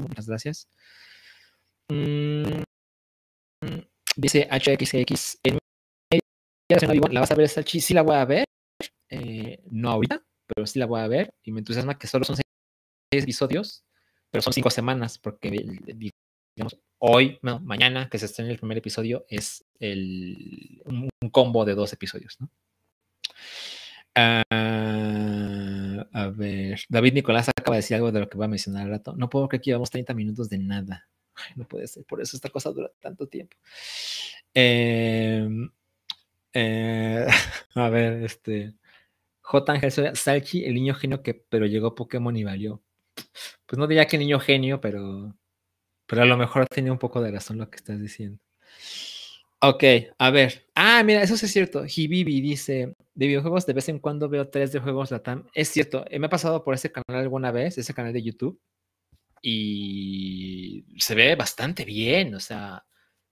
Muchas 0.00 0.26
gracias. 0.26 0.68
Mm, 1.88 2.62
dice 4.16 4.48
HXX. 4.50 5.38
¿La 7.10 7.20
vas 7.20 7.30
a 7.30 7.34
ver, 7.34 7.48
Salchi? 7.48 7.80
Sí, 7.80 7.94
la 7.94 8.02
voy 8.02 8.16
a 8.16 8.24
ver. 8.24 8.44
Eh, 9.10 9.62
no 9.70 9.90
ahorita, 9.90 10.24
pero 10.46 10.66
sí 10.66 10.78
la 10.78 10.86
voy 10.86 11.00
a 11.00 11.08
ver. 11.08 11.34
Y 11.42 11.52
me 11.52 11.60
entusiasma 11.60 11.98
que 11.98 12.06
solo 12.06 12.24
son 12.24 12.36
seis 12.36 12.44
episodios, 13.22 13.84
pero 14.30 14.42
son 14.42 14.52
cinco 14.52 14.70
semanas, 14.70 15.18
porque 15.18 15.50
digamos, 15.50 16.78
hoy, 16.98 17.38
mañana 17.42 18.08
que 18.08 18.18
se 18.18 18.26
estrena 18.26 18.50
el 18.50 18.58
primer 18.58 18.78
episodio, 18.78 19.26
es 19.28 19.64
el, 19.78 20.82
un, 20.86 21.10
combo 21.30 21.64
de 21.64 21.74
dos 21.74 21.92
episodios, 21.92 22.36
¿no? 22.40 22.48
Ah, 24.14 24.42
a 26.12 26.28
ver, 26.28 26.80
David 26.88 27.14
Nicolás 27.14 27.48
acaba 27.48 27.76
de 27.76 27.82
decir 27.82 27.96
algo 27.96 28.12
de 28.12 28.20
lo 28.20 28.28
que 28.28 28.36
voy 28.36 28.44
a 28.46 28.48
mencionar 28.48 28.84
al 28.84 28.90
rato. 28.90 29.14
No 29.16 29.30
puedo 29.30 29.48
creer 29.48 29.62
que 29.62 29.70
llevamos 29.70 29.90
30 29.90 30.14
minutos 30.14 30.48
de 30.48 30.58
nada. 30.58 31.08
no 31.56 31.66
puede 31.66 31.86
ser, 31.88 32.04
por 32.04 32.20
eso 32.20 32.36
esta 32.36 32.50
cosa 32.50 32.70
dura 32.70 32.90
tanto 33.00 33.26
tiempo. 33.28 33.56
Em, 34.54 35.70
eh, 36.52 37.26
a 37.74 37.88
ver, 37.88 38.24
este. 38.24 38.74
J. 39.42 39.72
Ángel 39.72 40.16
Salchi, 40.16 40.64
el 40.64 40.74
niño 40.74 40.94
genio 40.94 41.22
que 41.22 41.34
pero 41.34 41.66
llegó 41.66 41.94
Pokémon 41.94 42.36
y 42.36 42.44
valió. 42.44 42.82
Pues 43.66 43.78
no 43.78 43.86
diría 43.86 44.06
que 44.06 44.18
niño 44.18 44.40
genio, 44.40 44.80
pero, 44.80 45.36
pero 46.06 46.22
a 46.22 46.26
lo 46.26 46.36
mejor 46.36 46.66
tenía 46.66 46.92
un 46.92 46.98
poco 46.98 47.20
de 47.22 47.32
razón 47.32 47.58
lo 47.58 47.70
que 47.70 47.76
estás 47.76 48.00
diciendo. 48.00 48.40
Ok, 49.64 49.84
a 50.18 50.30
ver. 50.30 50.66
Ah, 50.74 51.04
mira, 51.04 51.22
eso 51.22 51.36
sí 51.36 51.46
es 51.46 51.52
cierto. 51.52 51.84
Hibibi 51.86 52.40
dice, 52.40 52.96
de 53.14 53.26
videojuegos 53.28 53.64
de 53.64 53.72
vez 53.72 53.88
en 53.88 54.00
cuando 54.00 54.28
veo 54.28 54.48
tres 54.48 54.72
de 54.72 54.80
juegos 54.80 55.12
Latam. 55.12 55.46
Es 55.54 55.68
cierto, 55.68 56.04
eh, 56.10 56.18
me 56.18 56.26
ha 56.26 56.30
pasado 56.30 56.64
por 56.64 56.74
ese 56.74 56.90
canal 56.90 57.22
alguna 57.22 57.52
vez, 57.52 57.78
ese 57.78 57.94
canal 57.94 58.12
de 58.12 58.22
YouTube, 58.24 58.60
y 59.40 60.84
se 60.98 61.14
ve 61.14 61.36
bastante 61.36 61.84
bien, 61.84 62.34
o 62.34 62.40
sea, 62.40 62.84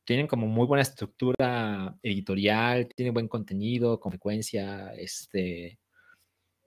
tienen 0.05 0.29
como 0.29 0.47
muy 0.47 0.66
buena 0.66 0.83
estructura 0.83 1.99
editorial, 2.01 2.88
tienen 2.95 3.14
buen 3.14 3.29
contenido, 3.29 3.99
con 4.01 4.12
frecuencia, 4.12 4.95
este... 4.95 5.81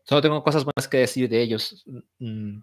Solo 0.05 0.21
tengo 0.21 0.43
cosas 0.43 0.65
buenas 0.65 0.89
que 0.89 0.97
decir 0.97 1.29
de 1.29 1.41
ellos. 1.41 1.85
Mm, 2.19 2.59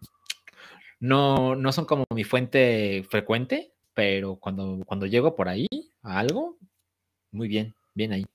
no, 1.00 1.56
no 1.56 1.72
son 1.72 1.86
como 1.86 2.04
mi 2.14 2.24
fuente 2.24 3.04
frecuente, 3.08 3.72
pero 3.94 4.36
cuando, 4.36 4.84
cuando 4.86 5.06
llego 5.06 5.34
por 5.34 5.48
ahí 5.48 5.66
a 6.02 6.18
algo, 6.18 6.58
muy 7.32 7.48
bien, 7.48 7.74
bien 7.94 8.12
ahí. 8.12 8.26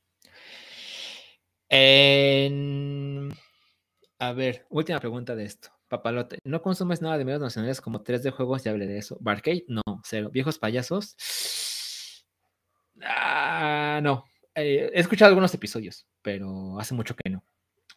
A 4.19 4.33
ver, 4.33 4.65
última 4.69 4.99
pregunta 4.99 5.35
de 5.35 5.45
esto. 5.45 5.69
Papalote, 5.87 6.39
¿no 6.43 6.61
consumes 6.61 7.01
nada 7.01 7.17
de 7.17 7.25
medios 7.25 7.41
nacionales 7.41 7.79
como 7.79 8.01
3 8.01 8.23
de 8.23 8.31
juegos? 8.31 8.63
Ya 8.63 8.71
hablé 8.71 8.87
de 8.87 8.97
eso. 8.97 9.17
¿Barcade? 9.21 9.65
No, 9.67 9.81
cero. 10.03 10.29
¿Viejos 10.33 10.57
payasos? 10.57 11.15
Ah, 13.03 13.99
no. 14.01 14.25
Eh, 14.55 14.89
he 14.93 14.99
escuchado 14.99 15.29
algunos 15.29 15.53
episodios, 15.53 16.07
pero 16.21 16.79
hace 16.79 16.93
mucho 16.95 17.15
que 17.15 17.29
no. 17.29 17.43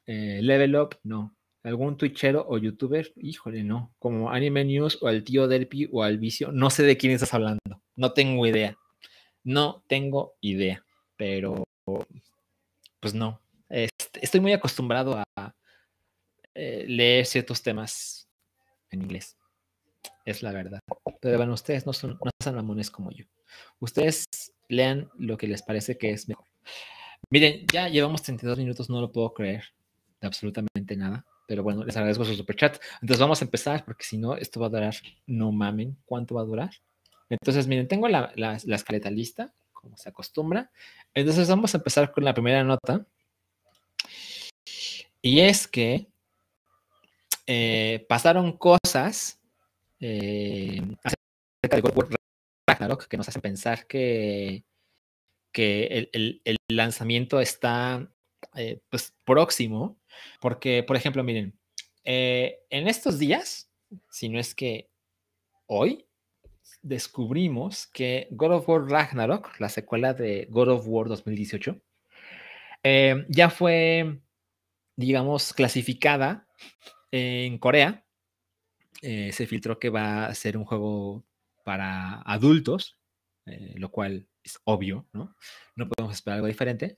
Eh, 0.06 0.40
level 0.42 0.76
Up, 0.76 0.96
no. 1.04 1.36
algún 1.62 1.96
twitchero 1.96 2.44
o 2.48 2.58
youtuber, 2.58 3.12
híjole, 3.16 3.62
no, 3.62 3.94
como 3.98 4.30
Anime 4.30 4.64
News 4.64 4.98
o 5.02 5.08
el 5.08 5.22
tío 5.24 5.48
Delpi 5.48 5.88
o 5.92 6.02
al 6.02 6.18
vicio, 6.18 6.50
no 6.52 6.70
sé 6.70 6.82
de 6.82 6.96
quién 6.96 7.12
estás 7.12 7.34
hablando, 7.34 7.60
no 7.96 8.12
tengo 8.12 8.46
idea, 8.46 8.76
no 9.44 9.84
tengo 9.86 10.36
idea, 10.40 10.84
pero 11.18 11.64
pues 13.00 13.12
no, 13.12 13.42
estoy 13.68 14.40
muy 14.40 14.54
acostumbrado 14.54 15.22
a 15.36 15.54
eh, 16.54 16.86
leer 16.88 17.26
ciertos 17.26 17.62
temas 17.62 18.26
en 18.90 19.02
inglés, 19.02 19.36
es 20.24 20.42
la 20.42 20.52
verdad, 20.52 20.80
pero 21.20 21.36
bueno, 21.36 21.52
ustedes 21.52 21.84
no 21.84 21.92
son, 21.92 22.12
no 22.24 22.30
son 22.42 22.54
mamones 22.54 22.90
como 22.90 23.10
yo, 23.10 23.26
ustedes 23.80 24.24
lean 24.68 25.10
lo 25.18 25.36
que 25.36 25.48
les 25.48 25.62
parece 25.62 25.98
que 25.98 26.12
es 26.12 26.26
mejor. 26.28 26.46
Miren, 27.30 27.66
ya 27.70 27.88
llevamos 27.88 28.22
32 28.22 28.58
minutos, 28.58 28.88
no 28.88 29.00
lo 29.00 29.12
puedo 29.12 29.34
creer 29.34 29.64
de 30.20 30.26
absolutamente 30.26 30.96
nada. 30.96 31.26
Pero 31.46 31.62
bueno, 31.62 31.84
les 31.84 31.96
agradezco 31.96 32.24
su 32.24 32.34
super 32.34 32.56
chat. 32.56 32.78
Entonces 33.00 33.20
vamos 33.20 33.40
a 33.40 33.44
empezar, 33.44 33.84
porque 33.84 34.04
si 34.04 34.18
no, 34.18 34.36
esto 34.36 34.60
va 34.60 34.66
a 34.66 34.70
durar, 34.70 34.94
no 35.26 35.50
mamen, 35.50 35.96
¿cuánto 36.04 36.34
va 36.34 36.42
a 36.42 36.44
durar? 36.44 36.70
Entonces, 37.30 37.66
miren, 37.66 37.88
tengo 37.88 38.08
la, 38.08 38.32
la, 38.36 38.56
escaleta 38.74 39.10
lista, 39.10 39.54
como 39.80 39.96
se 39.96 40.08
acostumbra. 40.08 40.70
Entonces 41.14 41.48
vamos 41.48 41.74
a 41.74 41.78
empezar 41.78 42.10
con 42.10 42.24
la 42.24 42.34
primera 42.34 42.64
nota. 42.64 43.06
Y 45.22 45.40
es 45.40 45.66
que 45.68 46.08
eh, 47.46 48.04
pasaron 48.08 48.56
cosas 48.56 49.40
eh, 50.00 50.82
acerca 51.02 51.76
de 51.76 52.16
Ragnarok 52.66 53.06
que 53.06 53.16
nos 53.16 53.28
hacen 53.28 53.42
pensar 53.42 53.86
que, 53.86 54.64
que 55.52 56.08
el, 56.12 56.40
lanzamiento 56.68 57.40
está 57.40 58.10
eh, 58.54 58.80
pues, 58.90 59.14
próximo 59.24 59.98
porque, 60.40 60.82
por 60.82 60.96
ejemplo, 60.96 61.24
miren, 61.24 61.58
en 62.04 62.88
estos 62.88 63.18
días, 63.18 63.70
si 64.10 64.28
no 64.28 64.38
es 64.38 64.54
que 64.54 64.88
hoy, 65.66 66.07
descubrimos 66.82 67.86
que 67.88 68.28
God 68.30 68.52
of 68.52 68.68
War 68.68 68.84
Ragnarok, 68.88 69.58
la 69.60 69.68
secuela 69.68 70.14
de 70.14 70.46
God 70.50 70.68
of 70.68 70.84
War 70.86 71.08
2018, 71.08 71.80
eh, 72.82 73.26
ya 73.28 73.50
fue, 73.50 74.20
digamos, 74.96 75.52
clasificada 75.52 76.46
en 77.10 77.58
Corea. 77.58 78.04
Eh, 79.02 79.30
se 79.32 79.46
filtró 79.46 79.78
que 79.78 79.90
va 79.90 80.26
a 80.26 80.34
ser 80.34 80.56
un 80.56 80.64
juego 80.64 81.24
para 81.64 82.22
adultos, 82.22 82.98
lo 83.76 83.90
cual 83.90 84.28
es 84.42 84.58
obvio, 84.64 85.06
¿no? 85.12 85.34
No 85.74 85.88
podemos 85.88 86.14
esperar 86.14 86.36
algo 86.36 86.48
diferente. 86.48 86.96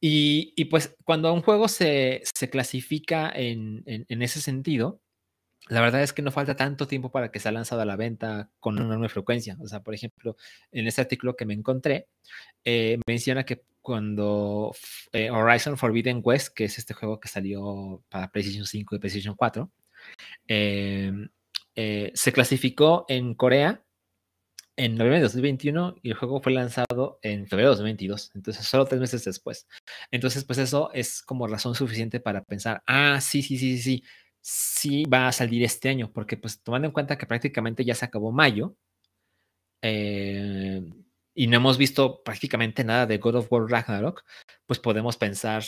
Y, 0.00 0.64
pues 0.66 0.96
cuando 1.04 1.32
un 1.32 1.42
juego 1.42 1.66
se, 1.68 2.22
clasifica 2.50 3.32
en, 3.34 3.84
ese 4.08 4.40
sentido, 4.40 5.02
la 5.68 5.80
verdad 5.80 6.02
es 6.02 6.12
que 6.12 6.22
no 6.22 6.30
falta 6.30 6.56
tanto 6.56 6.86
tiempo 6.86 7.10
para 7.10 7.30
que 7.30 7.40
sea 7.40 7.52
lanzado 7.52 7.82
a 7.82 7.84
la 7.84 7.96
venta 7.96 8.50
con 8.60 8.74
una 8.74 8.84
enorme 8.86 9.08
frecuencia. 9.08 9.56
O 9.60 9.68
sea, 9.68 9.80
por 9.82 9.94
ejemplo, 9.94 10.36
en 10.72 10.86
ese 10.86 11.00
artículo 11.00 11.36
que 11.36 11.46
me 11.46 11.54
encontré, 11.54 12.08
eh, 12.64 12.98
menciona 13.06 13.44
que 13.44 13.64
cuando 13.80 14.74
eh, 15.12 15.30
Horizon 15.30 15.78
Forbidden 15.78 16.20
West, 16.24 16.54
que 16.54 16.64
es 16.64 16.78
este 16.78 16.94
juego 16.94 17.20
que 17.20 17.28
salió 17.28 18.02
para 18.08 18.30
PlayStation 18.30 18.66
5 18.66 18.96
y 18.96 18.98
PlayStation 18.98 19.34
4, 19.34 19.70
em, 20.46 21.28
eh, 21.76 22.12
se 22.14 22.32
clasificó 22.32 23.04
en 23.08 23.34
Corea 23.34 23.82
en 24.76 24.94
noviembre 24.94 25.18
de 25.18 25.24
2021 25.24 25.96
y 26.02 26.10
el 26.10 26.14
juego 26.16 26.40
fue 26.40 26.52
lanzado 26.52 27.18
en 27.22 27.48
febrero 27.48 27.70
de 27.70 27.76
2022, 27.76 28.30
entonces 28.34 28.64
solo 28.66 28.84
tres 28.86 29.00
meses 29.00 29.24
después. 29.24 29.66
Entonces, 30.10 30.44
pues 30.44 30.58
eso 30.58 30.90
es 30.94 31.22
como 31.22 31.48
razón 31.48 31.74
suficiente 31.74 32.20
para 32.20 32.44
pensar, 32.44 32.82
ah, 32.86 33.20
sí, 33.20 33.42
sí, 33.42 33.58
sí, 33.58 33.78
sí, 33.78 33.82
sí 33.82 34.04
va 35.12 35.28
a 35.28 35.32
salir 35.32 35.62
este 35.64 35.88
año, 35.88 36.10
porque 36.12 36.36
pues 36.36 36.62
tomando 36.62 36.86
en 36.86 36.92
cuenta 36.92 37.18
que 37.18 37.26
prácticamente 37.26 37.84
ya 37.84 37.94
se 37.94 38.04
acabó 38.04 38.32
mayo 38.32 38.76
eh, 39.82 40.82
y 41.34 41.46
no 41.46 41.56
hemos 41.56 41.78
visto 41.78 42.22
prácticamente 42.22 42.84
nada 42.84 43.06
de 43.06 43.18
God 43.18 43.36
of 43.36 43.52
War 43.52 43.70
Ragnarok, 43.70 44.24
pues 44.66 44.78
podemos 44.78 45.16
pensar, 45.16 45.64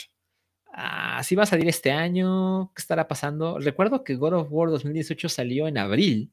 ah, 0.73 1.21
sí 1.23 1.35
va 1.35 1.43
a 1.43 1.45
salir 1.45 1.67
este 1.69 1.91
año, 1.91 2.71
¿qué 2.75 2.81
estará 2.81 3.07
pasando? 3.07 3.59
Recuerdo 3.59 4.03
que 4.03 4.15
God 4.15 4.33
of 4.33 4.47
War 4.51 4.69
2018 4.69 5.29
salió 5.29 5.67
en 5.67 5.77
abril 5.77 6.31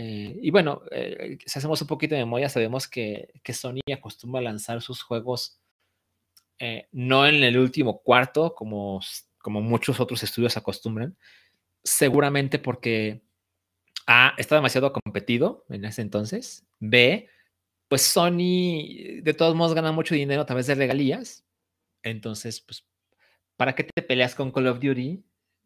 eh, 0.00 0.38
y 0.40 0.50
bueno, 0.52 0.82
eh, 0.92 1.38
si 1.44 1.58
hacemos 1.58 1.82
un 1.82 1.88
poquito 1.88 2.14
de 2.14 2.20
memoria, 2.20 2.48
sabemos 2.48 2.86
que, 2.86 3.32
Sony 3.52 3.80
acostumbra 3.92 4.40
a 4.40 4.44
lanzar 4.44 4.80
sus 4.80 5.02
juegos 5.02 5.60
eh, 6.60 6.88
no 6.92 7.26
en 7.26 7.42
el 7.42 7.58
último 7.58 8.00
cuarto, 8.02 8.54
como, 8.54 9.00
como 9.38 9.60
muchos 9.60 9.98
otros 9.98 10.22
estudios 10.22 10.56
acostumbran, 10.56 11.16
seguramente 11.88 12.58
porque 12.58 13.22
A, 14.06 14.34
está 14.38 14.54
demasiado 14.56 14.92
competido 14.92 15.64
en 15.68 15.84
ese 15.84 16.02
entonces, 16.02 16.66
B, 16.78 17.28
pues 17.88 18.02
Sony 18.02 19.20
de 19.22 19.34
todos 19.36 19.54
modos 19.54 19.74
gana 19.74 19.92
mucho 19.92 20.14
dinero 20.14 20.42
a 20.42 20.46
través 20.46 20.66
de 20.66 20.74
regalías, 20.74 21.44
entonces, 22.02 22.60
pues, 22.60 22.86
¿para 23.56 23.74
qué 23.74 23.84
te 23.84 24.02
peleas 24.02 24.34
con 24.34 24.52
Call 24.52 24.68
of 24.68 24.80
Duty 24.80 25.24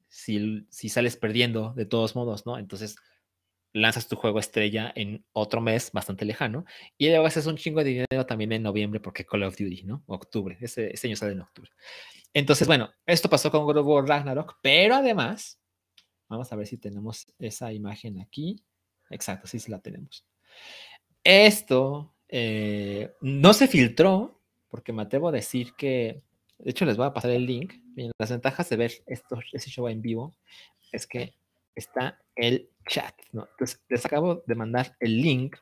si, 0.08 0.66
si 0.70 0.88
sales 0.88 1.16
perdiendo 1.16 1.72
de 1.74 1.86
todos 1.86 2.14
modos, 2.14 2.46
no? 2.46 2.58
Entonces, 2.58 2.96
lanzas 3.72 4.08
tu 4.08 4.16
juego 4.16 4.38
estrella 4.38 4.92
en 4.94 5.24
otro 5.32 5.60
mes 5.60 5.92
bastante 5.92 6.24
lejano 6.24 6.64
y 6.98 7.08
luego 7.08 7.26
haces 7.26 7.46
un 7.46 7.56
chingo 7.56 7.82
de 7.82 7.90
dinero 7.90 8.26
también 8.26 8.52
en 8.52 8.62
noviembre 8.62 9.00
porque 9.00 9.24
Call 9.24 9.42
of 9.44 9.56
Duty, 9.56 9.84
¿no? 9.84 10.02
Octubre, 10.06 10.56
ese, 10.60 10.92
año 11.04 11.16
sale 11.16 11.32
en 11.32 11.40
octubre. 11.40 11.70
Entonces, 12.34 12.66
bueno, 12.66 12.90
esto 13.06 13.28
pasó 13.28 13.50
con 13.50 13.64
God 13.64 13.78
of 13.78 13.86
War 13.86 14.06
Ragnarok, 14.06 14.58
pero 14.62 14.94
además, 14.94 15.61
vamos 16.32 16.52
a 16.52 16.56
ver 16.56 16.66
si 16.66 16.78
tenemos 16.78 17.26
esa 17.38 17.72
imagen 17.72 18.20
aquí. 18.20 18.62
Exacto, 19.10 19.46
sí, 19.46 19.58
sí 19.58 19.70
la 19.70 19.80
tenemos. 19.80 20.24
Esto 21.22 22.14
eh, 22.28 23.14
no 23.20 23.52
se 23.52 23.68
filtró 23.68 24.40
porque 24.68 24.92
me 24.92 25.02
atrevo 25.02 25.28
a 25.28 25.32
decir 25.32 25.74
que, 25.74 26.22
de 26.58 26.70
hecho 26.70 26.86
les 26.86 26.96
voy 26.96 27.06
a 27.06 27.12
pasar 27.12 27.30
el 27.30 27.46
link. 27.46 27.74
las 28.18 28.30
ventajas 28.30 28.68
de 28.70 28.76
ver 28.76 28.92
esto, 29.06 29.38
ese 29.52 29.70
show 29.70 29.86
en 29.88 30.00
vivo 30.00 30.34
es 30.90 31.06
que 31.06 31.34
está 31.74 32.18
el 32.34 32.70
chat. 32.88 33.14
¿no? 33.32 33.46
Entonces, 33.50 33.82
les 33.88 34.04
acabo 34.06 34.42
de 34.46 34.54
mandar 34.54 34.96
el 35.00 35.20
link 35.20 35.56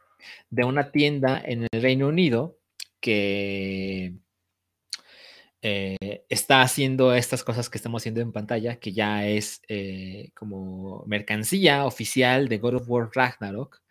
de 0.48 0.64
una 0.64 0.92
tienda 0.92 1.42
en 1.44 1.66
el 1.70 1.82
Reino 1.82 2.08
Unido 2.08 2.58
que 3.00 4.14
eh, 5.62 6.24
está 6.28 6.62
haciendo 6.62 7.14
estas 7.14 7.44
cosas 7.44 7.68
que 7.68 7.78
estamos 7.78 8.02
haciendo 8.02 8.20
en 8.20 8.32
pantalla, 8.32 8.76
que 8.78 8.92
ya 8.92 9.26
es 9.26 9.62
eh, 9.68 10.30
como 10.34 11.04
mercancía 11.06 11.84
oficial 11.84 12.48
de 12.48 12.58
God 12.58 12.76
of 12.76 12.88
War 12.88 13.10
Ragnarok, 13.12 13.82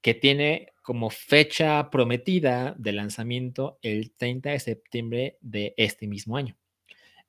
que 0.00 0.14
tiene 0.14 0.72
como 0.82 1.10
fecha 1.10 1.90
prometida 1.90 2.74
de 2.78 2.92
lanzamiento 2.92 3.78
el 3.82 4.12
30 4.12 4.50
de 4.50 4.60
septiembre 4.60 5.38
de 5.40 5.74
este 5.76 6.06
mismo 6.06 6.36
año. 6.36 6.56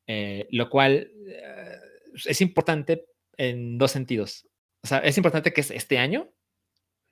Eh, 0.07 0.47
lo 0.51 0.69
cual 0.69 1.11
es 2.25 2.41
importante 2.41 3.05
en 3.37 3.77
dos 3.77 3.91
sentidos. 3.91 4.47
O 4.83 4.87
sea, 4.87 4.99
es 4.99 5.17
importante 5.17 5.53
que 5.53 5.61
es 5.61 5.71
este 5.71 5.97
año, 5.97 6.31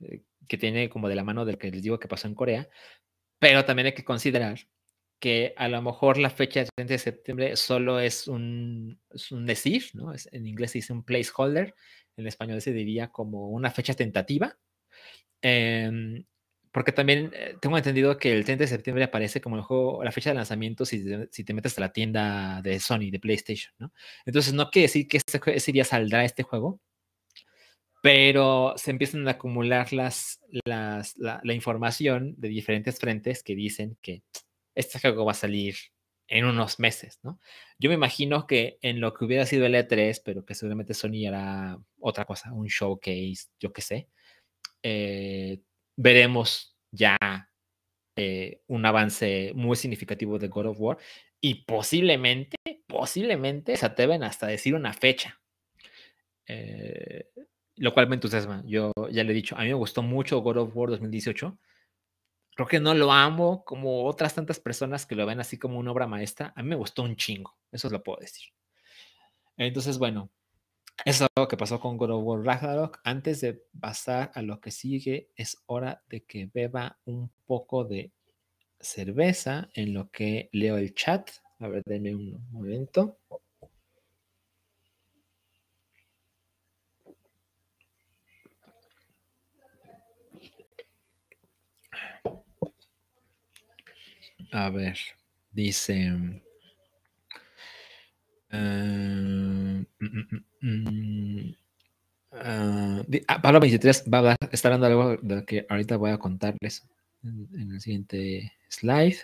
eh, 0.01 0.21
que 0.47 0.57
tiene 0.57 0.89
como 0.89 1.09
de 1.09 1.15
la 1.15 1.23
mano 1.23 1.45
del 1.45 1.57
que 1.57 1.71
les 1.71 1.81
digo 1.81 1.99
que 1.99 2.07
pasó 2.07 2.27
en 2.27 2.35
Corea, 2.35 2.69
pero 3.39 3.65
también 3.65 3.87
hay 3.87 3.93
que 3.93 4.05
considerar 4.05 4.59
que 5.19 5.53
a 5.57 5.67
lo 5.67 5.81
mejor 5.81 6.17
la 6.17 6.29
fecha 6.29 6.61
del 6.61 6.69
30 6.75 6.93
de 6.93 6.99
septiembre 6.99 7.55
solo 7.55 7.99
es 7.99 8.27
un, 8.27 8.99
un 9.31 9.45
decir, 9.45 9.85
¿no? 9.93 10.13
en 10.31 10.45
inglés 10.45 10.71
se 10.71 10.79
dice 10.79 10.93
un 10.93 11.03
placeholder, 11.03 11.73
en 12.17 12.27
español 12.27 12.61
se 12.61 12.73
diría 12.73 13.09
como 13.09 13.49
una 13.49 13.71
fecha 13.71 13.93
tentativa. 13.93 14.57
Em, 15.41 16.25
porque 16.71 16.91
también 16.91 17.31
eh, 17.33 17.55
tengo 17.61 17.77
entendido 17.77 18.17
que 18.17 18.33
el 18.33 18.45
30 18.45 18.65
de 18.65 18.67
septiembre 18.67 19.03
aparece 19.03 19.41
como 19.41 19.55
el 19.55 19.63
juego, 19.63 20.03
la 20.03 20.11
fecha 20.11 20.31
de 20.31 20.35
lanzamiento 20.35 20.85
si 20.85 21.03
si 21.31 21.43
te 21.43 21.53
metes 21.53 21.77
a 21.77 21.81
la 21.81 21.93
tienda 21.93 22.61
de 22.61 22.79
Sony, 22.79 23.09
de 23.11 23.19
PlayStation, 23.19 23.73
¿no? 23.79 23.91
Entonces 24.25 24.53
no 24.53 24.69
quiere 24.69 24.87
decir 24.87 25.07
que 25.07 25.17
ese, 25.17 25.39
ese 25.47 25.71
día 25.71 25.85
saldrá 25.85 26.23
este 26.25 26.43
juego, 26.43 26.79
pero 28.01 28.73
se 28.77 28.91
empiezan 28.91 29.27
a 29.27 29.31
acumular 29.31 29.91
las, 29.91 30.39
las, 30.65 31.17
la, 31.17 31.53
información 31.53 32.35
de 32.37 32.47
diferentes 32.49 32.99
frentes 32.99 33.43
que 33.43 33.55
dicen 33.55 33.97
que 34.01 34.23
este 34.77 34.99
juego 34.99 35.25
va 35.25 35.31
a 35.31 35.35
salir 35.35 35.75
en 36.27 36.45
unos 36.45 36.79
meses, 36.79 37.19
¿no? 37.23 37.39
Yo 37.79 37.89
me 37.89 37.95
imagino 37.95 38.47
que 38.47 38.77
en 38.81 38.99
lo 38.99 39.13
que 39.13 39.25
hubiera 39.25 39.45
sido 39.45 39.65
el 39.65 39.75
E3, 39.75 40.21
pero 40.23 40.45
que 40.45 40.55
seguramente 40.55 40.93
Sony 40.93 41.25
hará 41.27 41.79
otra 41.99 42.25
cosa, 42.25 42.53
un 42.53 42.67
showcase, 42.67 43.47
yo 43.59 43.71
qué 43.73 43.81
sé, 43.81 44.09
eh, 44.83 45.61
veremos 45.95 46.77
ya 46.91 47.17
eh, 48.15 48.61
un 48.67 48.85
avance 48.85 49.51
muy 49.55 49.75
significativo 49.75 50.37
de 50.39 50.47
God 50.47 50.67
of 50.67 50.77
War 50.79 50.97
y 51.41 51.65
posiblemente, 51.65 52.57
posiblemente 52.87 53.77
se 53.77 53.85
atreven 53.85 54.23
hasta 54.23 54.47
decir 54.47 54.75
una 54.75 54.93
fecha. 54.93 55.39
Eh, 56.47 57.29
lo 57.77 57.93
cual 57.93 58.09
me 58.09 58.15
entusiasma. 58.15 58.63
Yo 58.65 58.91
ya 59.11 59.23
le 59.23 59.31
he 59.31 59.35
dicho, 59.35 59.55
a 59.55 59.61
mí 59.61 59.67
me 59.67 59.73
gustó 59.75 60.01
mucho 60.01 60.41
God 60.41 60.57
of 60.57 60.75
War 60.75 60.89
2018. 60.89 61.57
Creo 62.57 62.67
que 62.67 62.81
no 62.81 62.93
lo 62.95 63.13
amo 63.13 63.63
como 63.63 64.03
otras 64.05 64.35
tantas 64.35 64.59
personas 64.59 65.05
que 65.05 65.15
lo 65.15 65.25
ven 65.25 65.39
así 65.39 65.57
como 65.59 65.79
una 65.79 65.91
obra 65.91 66.07
maestra. 66.07 66.53
A 66.57 66.63
mí 66.63 66.69
me 66.69 66.75
gustó 66.75 67.03
un 67.03 67.15
chingo, 67.15 67.55
eso 67.71 67.89
lo 67.89 68.03
puedo 68.03 68.19
decir. 68.19 68.49
Entonces, 69.57 69.97
bueno, 69.99 70.29
Eso 71.05 71.25
es 71.25 71.31
algo 71.35 71.47
que 71.47 71.57
pasó 71.57 71.79
con 71.79 71.97
God 71.97 72.11
of 72.11 72.45
Ragnarok. 72.45 72.99
Antes 73.03 73.41
de 73.41 73.63
pasar 73.79 74.31
a 74.35 74.41
lo 74.41 74.59
que 74.61 74.71
sigue, 74.71 75.29
es 75.35 75.57
hora 75.67 76.03
de 76.09 76.23
que 76.25 76.49
beba 76.53 76.99
un 77.05 77.31
poco 77.45 77.85
de 77.85 78.11
cerveza 78.79 79.69
en 79.73 79.93
lo 79.93 80.11
que 80.11 80.49
leo 80.53 80.77
el 80.77 80.93
chat. 80.95 81.29
A 81.59 81.67
ver, 81.69 81.83
denme 81.85 82.15
un 82.15 82.47
momento. 82.51 83.19
A 94.51 94.69
ver, 94.69 94.97
dice. 95.51 96.41
Uh, 98.51 99.83
Pablo 103.41 103.59
23 103.59 104.05
va 104.13 104.17
a 104.17 104.19
hablar, 104.19 104.37
está 104.51 104.67
hablando 104.67 104.87
algo 104.87 105.17
de 105.21 105.45
que 105.45 105.65
ahorita 105.69 105.97
voy 105.97 106.11
a 106.11 106.17
contarles 106.17 106.87
en, 107.23 107.47
en 107.53 107.71
el 107.71 107.81
siguiente 107.81 108.53
slide. 108.69 109.17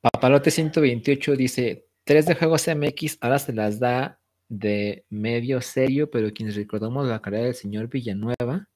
Papalote 0.00 0.50
128 0.50 1.36
dice: 1.36 1.86
3 2.04 2.26
de 2.26 2.34
juegos 2.34 2.66
MX 2.68 3.18
ahora 3.20 3.38
se 3.38 3.52
las 3.52 3.78
da 3.78 4.18
de 4.48 5.04
medio 5.10 5.60
serio, 5.60 6.10
pero 6.10 6.32
quienes 6.32 6.56
recordamos 6.56 7.06
la 7.06 7.20
carrera 7.20 7.44
del 7.44 7.54
señor 7.54 7.88
Villanueva, 7.88 8.68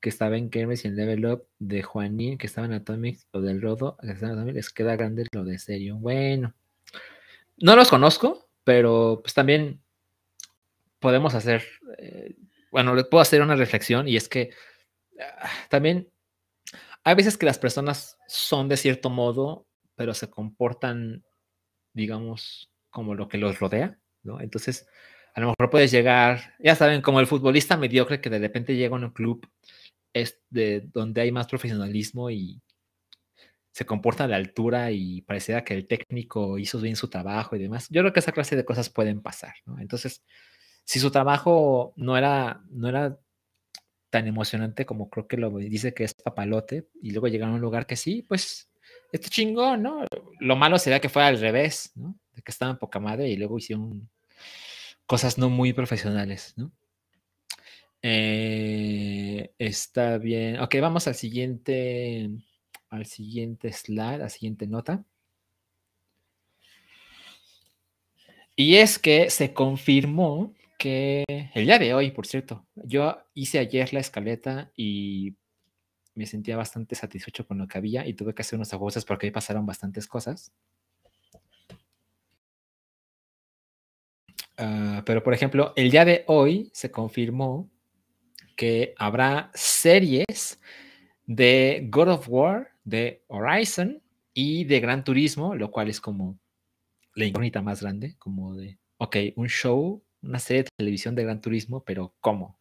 que 0.00 0.08
estaba 0.08 0.36
en 0.36 0.50
Kermes 0.50 0.84
y 0.84 0.88
en 0.88 0.96
Level 0.96 1.26
Up, 1.26 1.48
de 1.58 1.82
Juanín, 1.82 2.38
que 2.38 2.46
estaba 2.46 2.66
en 2.66 2.72
Atomic, 2.72 3.20
o 3.32 3.40
del 3.40 3.60
Rodo, 3.60 3.96
que 4.00 4.12
estaba 4.12 4.32
en 4.32 4.38
Atomic, 4.38 4.54
les 4.54 4.70
queda 4.70 4.96
grande 4.96 5.26
lo 5.32 5.44
de 5.44 5.58
serio. 5.58 5.96
Bueno, 5.96 6.54
no 7.56 7.76
los 7.76 7.88
conozco, 7.88 8.48
pero 8.64 9.20
pues 9.22 9.34
también 9.34 9.82
podemos 11.00 11.34
hacer, 11.34 11.64
eh, 11.98 12.36
bueno, 12.70 12.94
les 12.94 13.06
puedo 13.06 13.22
hacer 13.22 13.42
una 13.42 13.56
reflexión 13.56 14.08
y 14.08 14.16
es 14.16 14.28
que 14.28 14.50
ah, 15.20 15.50
también 15.68 16.08
hay 17.04 17.14
veces 17.14 17.36
que 17.36 17.46
las 17.46 17.58
personas 17.58 18.18
son 18.26 18.68
de 18.68 18.76
cierto 18.76 19.10
modo, 19.10 19.66
pero 19.96 20.14
se 20.14 20.30
comportan, 20.30 21.24
digamos, 21.92 22.70
como 22.90 23.14
lo 23.14 23.28
que 23.28 23.38
los 23.38 23.58
rodea, 23.58 23.98
¿no? 24.22 24.40
Entonces, 24.40 24.86
a 25.34 25.40
lo 25.40 25.48
mejor 25.48 25.70
puedes 25.70 25.90
llegar, 25.90 26.54
ya 26.58 26.74
saben, 26.74 27.00
como 27.00 27.20
el 27.20 27.26
futbolista 27.26 27.76
mediocre 27.76 28.20
que 28.20 28.30
de 28.30 28.38
repente 28.38 28.76
llega 28.76 28.96
a 28.96 28.98
un 28.98 29.10
club 29.10 29.48
es 30.12 30.40
de 30.50 30.88
donde 30.92 31.20
hay 31.20 31.32
más 31.32 31.46
profesionalismo 31.46 32.30
y 32.30 32.60
se 33.72 33.86
comporta 33.86 34.24
a 34.24 34.28
la 34.28 34.36
altura 34.36 34.90
y 34.90 35.22
pareciera 35.22 35.62
que 35.64 35.74
el 35.74 35.86
técnico 35.86 36.58
hizo 36.58 36.80
bien 36.80 36.96
su 36.96 37.08
trabajo 37.08 37.54
y 37.54 37.60
demás. 37.60 37.88
Yo 37.90 38.02
creo 38.02 38.12
que 38.12 38.20
esa 38.20 38.32
clase 38.32 38.56
de 38.56 38.64
cosas 38.64 38.90
pueden 38.90 39.22
pasar, 39.22 39.54
¿no? 39.66 39.78
Entonces, 39.78 40.24
si 40.84 40.98
su 40.98 41.10
trabajo 41.10 41.92
no 41.96 42.16
era, 42.16 42.62
no 42.70 42.88
era 42.88 43.18
tan 44.10 44.26
emocionante 44.26 44.86
como 44.86 45.10
creo 45.10 45.28
que 45.28 45.36
lo 45.36 45.50
dice 45.58 45.94
que 45.94 46.04
es 46.04 46.14
papalote, 46.14 46.88
y 47.02 47.12
luego 47.12 47.28
llegar 47.28 47.50
a 47.50 47.52
un 47.52 47.60
lugar 47.60 47.86
que 47.86 47.96
sí, 47.96 48.22
pues 48.22 48.70
este 49.12 49.28
chingón, 49.28 49.82
¿no? 49.82 50.04
Lo 50.40 50.56
malo 50.56 50.78
sería 50.78 51.00
que 51.00 51.08
fuera 51.08 51.28
al 51.28 51.40
revés, 51.40 51.92
¿no? 51.94 52.18
De 52.32 52.42
que 52.42 52.50
estaba 52.50 52.72
en 52.72 52.78
poca 52.78 53.00
madre 53.00 53.28
y 53.28 53.36
luego 53.36 53.58
hicieron 53.58 54.10
cosas 55.06 55.38
no 55.38 55.50
muy 55.50 55.72
profesionales, 55.72 56.54
¿no? 56.56 56.72
Eh, 58.02 59.52
está 59.58 60.18
bien. 60.18 60.60
Ok, 60.60 60.76
vamos 60.80 61.08
al 61.08 61.14
siguiente, 61.14 62.30
al 62.90 63.06
siguiente 63.06 63.72
slide, 63.72 64.14
a 64.14 64.18
la 64.18 64.28
siguiente 64.28 64.66
nota. 64.66 65.04
Y 68.56 68.76
es 68.76 68.98
que 68.98 69.30
se 69.30 69.54
confirmó 69.54 70.52
que 70.78 71.24
el 71.54 71.66
día 71.66 71.78
de 71.78 71.94
hoy, 71.94 72.10
por 72.10 72.26
cierto, 72.26 72.66
yo 72.74 73.18
hice 73.34 73.58
ayer 73.58 73.92
la 73.92 74.00
escaleta 74.00 74.72
y 74.76 75.34
me 76.14 76.26
sentía 76.26 76.56
bastante 76.56 76.96
satisfecho 76.96 77.46
con 77.46 77.58
lo 77.58 77.68
que 77.68 77.78
había 77.78 78.06
y 78.06 78.14
tuve 78.14 78.34
que 78.34 78.42
hacer 78.42 78.56
unos 78.56 78.72
ajustes 78.74 79.04
porque 79.04 79.26
ahí 79.26 79.30
pasaron 79.30 79.64
bastantes 79.64 80.08
cosas. 80.08 80.52
Uh, 84.58 85.02
pero, 85.04 85.22
por 85.22 85.34
ejemplo, 85.34 85.72
el 85.76 85.90
día 85.90 86.04
de 86.04 86.24
hoy 86.26 86.68
se 86.72 86.90
confirmó 86.90 87.70
que 88.58 88.92
habrá 88.98 89.52
series 89.54 90.60
de 91.26 91.86
God 91.90 92.08
of 92.08 92.28
War, 92.28 92.72
de 92.82 93.22
Horizon 93.28 94.02
y 94.34 94.64
de 94.64 94.80
Gran 94.80 95.04
Turismo, 95.04 95.54
lo 95.54 95.70
cual 95.70 95.88
es 95.88 96.00
como 96.00 96.40
la 97.14 97.24
incógnita 97.24 97.62
más 97.62 97.82
grande, 97.82 98.16
como 98.18 98.56
de, 98.56 98.80
ok, 98.96 99.16
un 99.36 99.48
show, 99.48 100.02
una 100.22 100.40
serie 100.40 100.64
de 100.64 100.70
televisión 100.76 101.14
de 101.14 101.22
Gran 101.22 101.40
Turismo, 101.40 101.84
pero 101.84 102.16
¿cómo? 102.20 102.58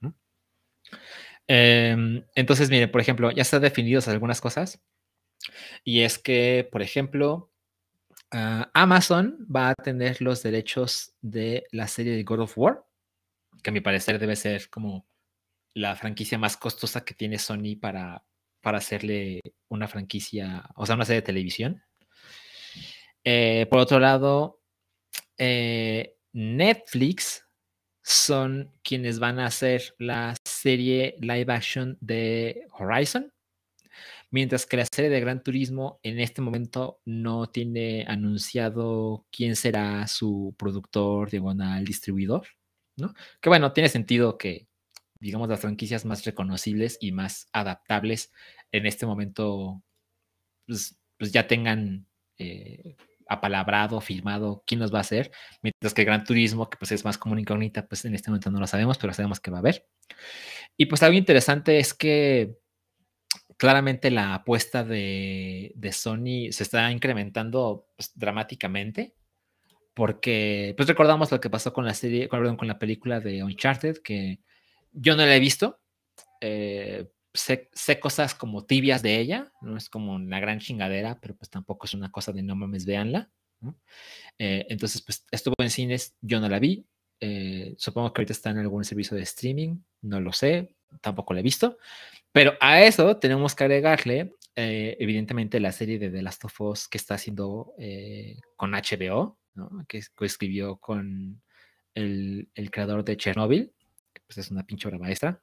Eh, 1.47 2.23
entonces, 2.35 2.69
mire, 2.69 2.87
por 2.87 3.01
ejemplo, 3.01 3.31
ya 3.31 3.41
están 3.41 3.63
definidas 3.63 4.07
algunas 4.07 4.39
cosas. 4.39 4.79
Y 5.83 6.01
es 6.01 6.19
que, 6.19 6.69
por 6.71 6.83
ejemplo, 6.83 7.49
uh, 8.35 8.69
Amazon 8.73 9.47
va 9.49 9.69
a 9.69 9.75
tener 9.75 10.21
los 10.21 10.43
derechos 10.43 11.15
de 11.21 11.65
la 11.71 11.87
serie 11.87 12.15
de 12.15 12.23
God 12.23 12.41
of 12.41 12.55
War, 12.55 12.85
que 13.63 13.71
a 13.71 13.73
mi 13.73 13.81
parecer 13.81 14.19
debe 14.19 14.35
ser 14.35 14.69
como 14.69 15.07
la 15.77 15.95
franquicia 15.95 16.39
más 16.39 16.57
costosa 16.57 17.05
que 17.05 17.13
tiene 17.13 17.37
Sony 17.37 17.77
para, 17.79 18.23
para 18.61 18.79
hacerle 18.79 19.41
una 19.69 19.87
franquicia, 19.87 20.67
o 20.75 20.85
sea, 20.85 20.95
una 20.95 21.05
serie 21.05 21.21
de 21.21 21.25
televisión. 21.25 21.83
Eh, 23.23 23.67
por 23.69 23.79
otro 23.79 23.99
lado, 23.99 24.61
eh, 25.37 26.15
Netflix 26.33 27.45
son 28.03 28.73
quienes 28.83 29.19
van 29.19 29.39
a 29.39 29.45
hacer 29.45 29.93
la 29.99 30.35
serie 30.45 31.15
live 31.19 31.53
action 31.53 31.97
de 32.01 32.65
Horizon, 32.71 33.31
mientras 34.31 34.65
que 34.65 34.77
la 34.77 34.85
serie 34.85 35.11
de 35.11 35.19
Gran 35.19 35.43
Turismo 35.43 35.99
en 36.01 36.19
este 36.19 36.41
momento 36.41 37.01
no 37.05 37.51
tiene 37.51 38.03
anunciado 38.07 39.27
quién 39.31 39.55
será 39.55 40.07
su 40.07 40.55
productor, 40.57 41.29
diagonal, 41.29 41.85
distribuidor, 41.85 42.47
¿no? 42.95 43.13
Que 43.39 43.49
bueno, 43.49 43.73
tiene 43.73 43.89
sentido 43.89 44.39
que 44.39 44.67
digamos, 45.19 45.49
las 45.49 45.59
franquicias 45.59 46.05
más 46.05 46.25
reconocibles 46.25 46.97
y 47.01 47.11
más 47.11 47.49
adaptables 47.53 48.31
en 48.71 48.85
este 48.85 49.05
momento, 49.05 49.83
pues, 50.65 50.97
pues 51.17 51.31
ya 51.31 51.47
tengan 51.47 52.07
eh, 52.37 52.95
apalabrado, 53.27 54.01
firmado 54.01 54.63
quién 54.65 54.79
nos 54.79 54.93
va 54.93 54.99
a 54.99 55.01
hacer, 55.01 55.31
mientras 55.61 55.93
que 55.93 56.03
Gran 56.03 56.23
Turismo, 56.23 56.69
que 56.69 56.77
pues 56.77 56.91
es 56.91 57.03
más 57.05 57.17
como 57.17 57.33
una 57.33 57.41
incógnita, 57.41 57.87
pues 57.87 58.05
en 58.05 58.15
este 58.15 58.29
momento 58.29 58.51
no 58.51 58.59
lo 58.59 58.67
sabemos, 58.67 58.97
pero 58.97 59.13
sabemos 59.13 59.39
que 59.39 59.51
va 59.51 59.57
a 59.57 59.59
haber. 59.59 59.87
Y 60.77 60.85
pues 60.85 61.03
algo 61.03 61.17
interesante 61.17 61.79
es 61.79 61.93
que 61.93 62.57
claramente 63.57 64.11
la 64.11 64.35
apuesta 64.35 64.83
de, 64.83 65.73
de 65.75 65.91
Sony 65.91 66.51
se 66.51 66.63
está 66.63 66.91
incrementando 66.91 67.87
pues, 67.95 68.11
dramáticamente 68.15 69.15
porque 69.97 70.75
pues 70.77 70.87
recordamos 70.87 71.31
lo 71.31 71.41
que 71.41 71.49
pasó 71.49 71.73
con 71.73 71.83
la 71.83 71.95
serie, 71.95 72.29
con 72.29 72.67
la 72.67 72.77
película 72.77 73.19
de 73.19 73.43
Uncharted, 73.43 73.97
que 74.03 74.39
yo 74.97 75.15
no 75.15 75.25
la 75.25 75.35
he 75.35 75.39
visto. 75.39 75.79
Eh, 76.41 77.07
sé, 77.37 77.99
cosas 77.99 78.35
como 78.35 78.65
tibias 78.65 79.01
de 79.01 79.19
ella, 79.19 79.51
no 79.61 79.77
es 79.77 79.89
como 79.89 80.13
una 80.13 80.39
gran 80.39 80.59
chingadera, 80.59 81.19
pero 81.21 81.35
pues 81.35 81.49
tampoco 81.49 81.85
es 81.85 81.93
una 81.93 82.11
cosa 82.11 82.31
de 82.31 82.43
no 82.43 82.55
mames, 82.55 82.85
véanla. 82.85 83.29
¿no? 83.61 83.75
Eh, 84.39 84.65
entonces, 84.69 85.01
pues 85.01 85.25
estuvo 85.31 85.55
en 85.59 85.69
cines, 85.69 86.15
yo 86.21 86.39
no 86.39 86.49
la 86.49 86.59
vi. 86.59 86.85
Eh, 87.19 87.75
supongo 87.77 88.13
que 88.13 88.21
ahorita 88.21 88.33
está 88.33 88.49
en 88.51 88.59
algún 88.59 88.83
servicio 88.83 89.17
de 89.17 89.23
streaming, 89.23 89.77
no 90.01 90.19
lo 90.21 90.33
sé, 90.33 90.75
tampoco 91.01 91.33
la 91.33 91.39
he 91.39 91.43
visto. 91.43 91.77
Pero 92.31 92.53
a 92.59 92.81
eso 92.81 93.17
tenemos 93.17 93.55
que 93.55 93.63
agregarle, 93.63 94.35
eh, 94.55 94.97
evidentemente, 94.99 95.59
la 95.59 95.71
serie 95.71 95.97
de 95.99 96.09
The 96.09 96.21
Last 96.21 96.45
of 96.45 96.61
Us 96.61 96.87
que 96.87 96.97
está 96.97 97.15
haciendo 97.15 97.73
con 98.55 98.71
HBO, 98.71 99.37
que, 99.87 100.01
que 100.15 100.25
escribió 100.25 100.77
con 100.77 101.41
el, 101.95 102.49
el 102.53 102.71
creador 102.71 103.03
de 103.03 103.17
Chernobyl 103.17 103.73
pues 104.27 104.37
es 104.37 104.51
una 104.51 104.63
pinche 104.63 104.87
obra 104.87 104.99
maestra. 104.99 105.41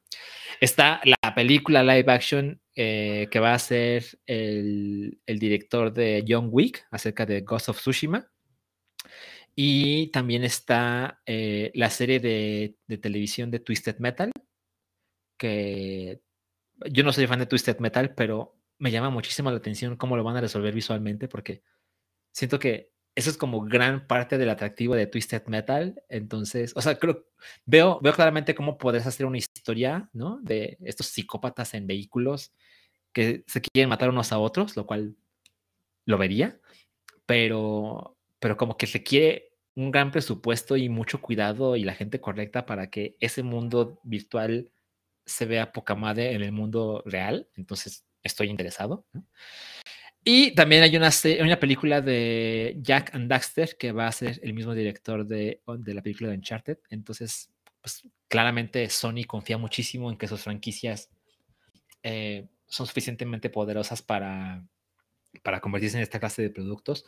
Está 0.60 1.00
la 1.04 1.34
película 1.34 1.82
live 1.82 2.12
action 2.12 2.60
eh, 2.76 3.28
que 3.30 3.40
va 3.40 3.54
a 3.54 3.58
ser 3.58 4.04
el, 4.26 5.18
director 5.26 5.92
de 5.92 6.24
John 6.28 6.48
Wick 6.52 6.86
acerca 6.90 7.26
de 7.26 7.40
Ghost 7.40 7.70
of 7.70 7.78
Tsushima. 7.78 8.28
Y 9.56 10.08
también 10.08 10.44
está 10.44 11.22
eh, 11.26 11.70
la 11.74 11.88
serie 11.88 12.20
de, 12.20 12.76
de, 12.86 12.98
televisión 12.98 13.50
de 13.50 13.60
Twisted 13.60 13.98
Metal, 13.98 14.32
que 15.38 16.20
yo 16.90 17.04
no 17.04 17.12
soy 17.12 17.26
fan 17.26 17.38
de 17.38 17.46
Twisted 17.46 17.78
Metal, 17.78 18.14
pero 18.14 18.58
me 18.78 18.90
llama 18.90 19.10
muchísimo 19.10 19.50
la 19.50 19.58
atención 19.58 19.96
cómo 19.96 20.16
lo 20.16 20.24
van 20.24 20.36
a 20.36 20.40
resolver 20.40 20.74
visualmente, 20.74 21.28
porque 21.28 21.62
siento 22.32 22.58
que 22.58 22.93
eso 23.14 23.30
es 23.30 23.36
como 23.36 23.60
gran 23.62 24.06
parte 24.06 24.38
del 24.38 24.50
atractivo 24.50 24.94
de 24.94 25.06
Twisted 25.06 25.46
Metal. 25.46 26.02
Entonces, 26.08 26.72
o 26.76 26.82
sea, 26.82 26.98
creo, 26.98 27.26
veo, 27.64 28.00
veo 28.02 28.12
claramente 28.12 28.54
cómo 28.54 28.76
podés 28.78 29.06
hacer 29.06 29.26
una 29.26 29.38
historia, 29.38 30.08
¿no? 30.12 30.38
De 30.42 30.78
estos 30.82 31.06
psicópatas 31.06 31.74
en 31.74 31.86
vehículos 31.86 32.52
que 33.12 33.44
se 33.46 33.60
quieren 33.60 33.88
matar 33.88 34.10
unos 34.10 34.32
a 34.32 34.38
otros, 34.38 34.76
lo 34.76 34.86
cual 34.86 35.16
lo 36.06 36.18
vería, 36.18 36.60
pero, 37.26 38.16
pero 38.40 38.56
como 38.56 38.76
que 38.76 38.86
se 38.86 39.02
quiere 39.02 39.52
un 39.76 39.90
gran 39.90 40.10
presupuesto 40.10 40.76
y 40.76 40.88
mucho 40.88 41.20
cuidado 41.20 41.76
y 41.76 41.84
la 41.84 41.94
gente 41.94 42.20
correcta 42.20 42.66
para 42.66 42.90
que 42.90 43.16
ese 43.20 43.42
mundo 43.42 44.00
virtual 44.04 44.70
se 45.26 45.46
vea 45.46 45.72
poca 45.72 45.94
madre 45.94 46.32
en 46.34 46.42
el 46.42 46.52
mundo 46.52 47.02
real. 47.06 47.48
Entonces, 47.56 48.04
estoy 48.22 48.50
interesado. 48.50 49.06
Y 50.26 50.54
también 50.54 50.82
hay 50.82 50.96
una, 50.96 51.10
una 51.40 51.60
película 51.60 52.00
de 52.00 52.78
Jack 52.80 53.14
and 53.14 53.28
Daxter 53.28 53.76
que 53.76 53.92
va 53.92 54.06
a 54.06 54.12
ser 54.12 54.40
el 54.42 54.54
mismo 54.54 54.74
director 54.74 55.26
de, 55.26 55.60
de 55.66 55.94
la 55.94 56.00
película 56.00 56.30
de 56.30 56.36
Uncharted. 56.36 56.78
Entonces, 56.88 57.50
pues 57.82 58.02
claramente 58.26 58.88
Sony 58.88 59.24
confía 59.26 59.58
muchísimo 59.58 60.10
en 60.10 60.16
que 60.16 60.26
sus 60.26 60.42
franquicias 60.42 61.10
eh, 62.02 62.48
son 62.66 62.86
suficientemente 62.86 63.50
poderosas 63.50 64.00
para, 64.00 64.66
para 65.42 65.60
convertirse 65.60 65.98
en 65.98 66.02
esta 66.02 66.18
clase 66.18 66.40
de 66.40 66.50
productos. 66.50 67.04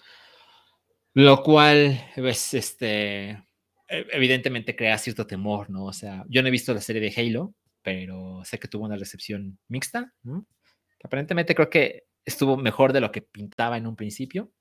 Lo 1.14 1.42
cual, 1.42 1.98
pues, 2.14 2.52
este, 2.52 3.30
e, 3.30 4.06
evidentemente 4.12 4.76
crea 4.76 4.98
cierto 4.98 5.26
temor, 5.26 5.70
¿no? 5.70 5.84
O 5.84 5.92
sea, 5.94 6.24
yo 6.28 6.42
no 6.42 6.48
he 6.48 6.50
visto 6.50 6.74
la 6.74 6.82
serie 6.82 7.00
de 7.00 7.14
Halo, 7.16 7.54
pero 7.80 8.42
sé 8.44 8.58
que 8.58 8.68
tuvo 8.68 8.84
una 8.84 8.96
recepción 8.96 9.58
mixta. 9.68 10.12
Aparentemente 11.02 11.54
creo 11.54 11.70
que 11.70 12.05
estuvo 12.26 12.56
mejor 12.56 12.92
de 12.92 13.00
lo 13.00 13.12
que 13.12 13.22
pintaba 13.22 13.78
en 13.78 13.86
un 13.86 13.96
principio, 13.96 14.52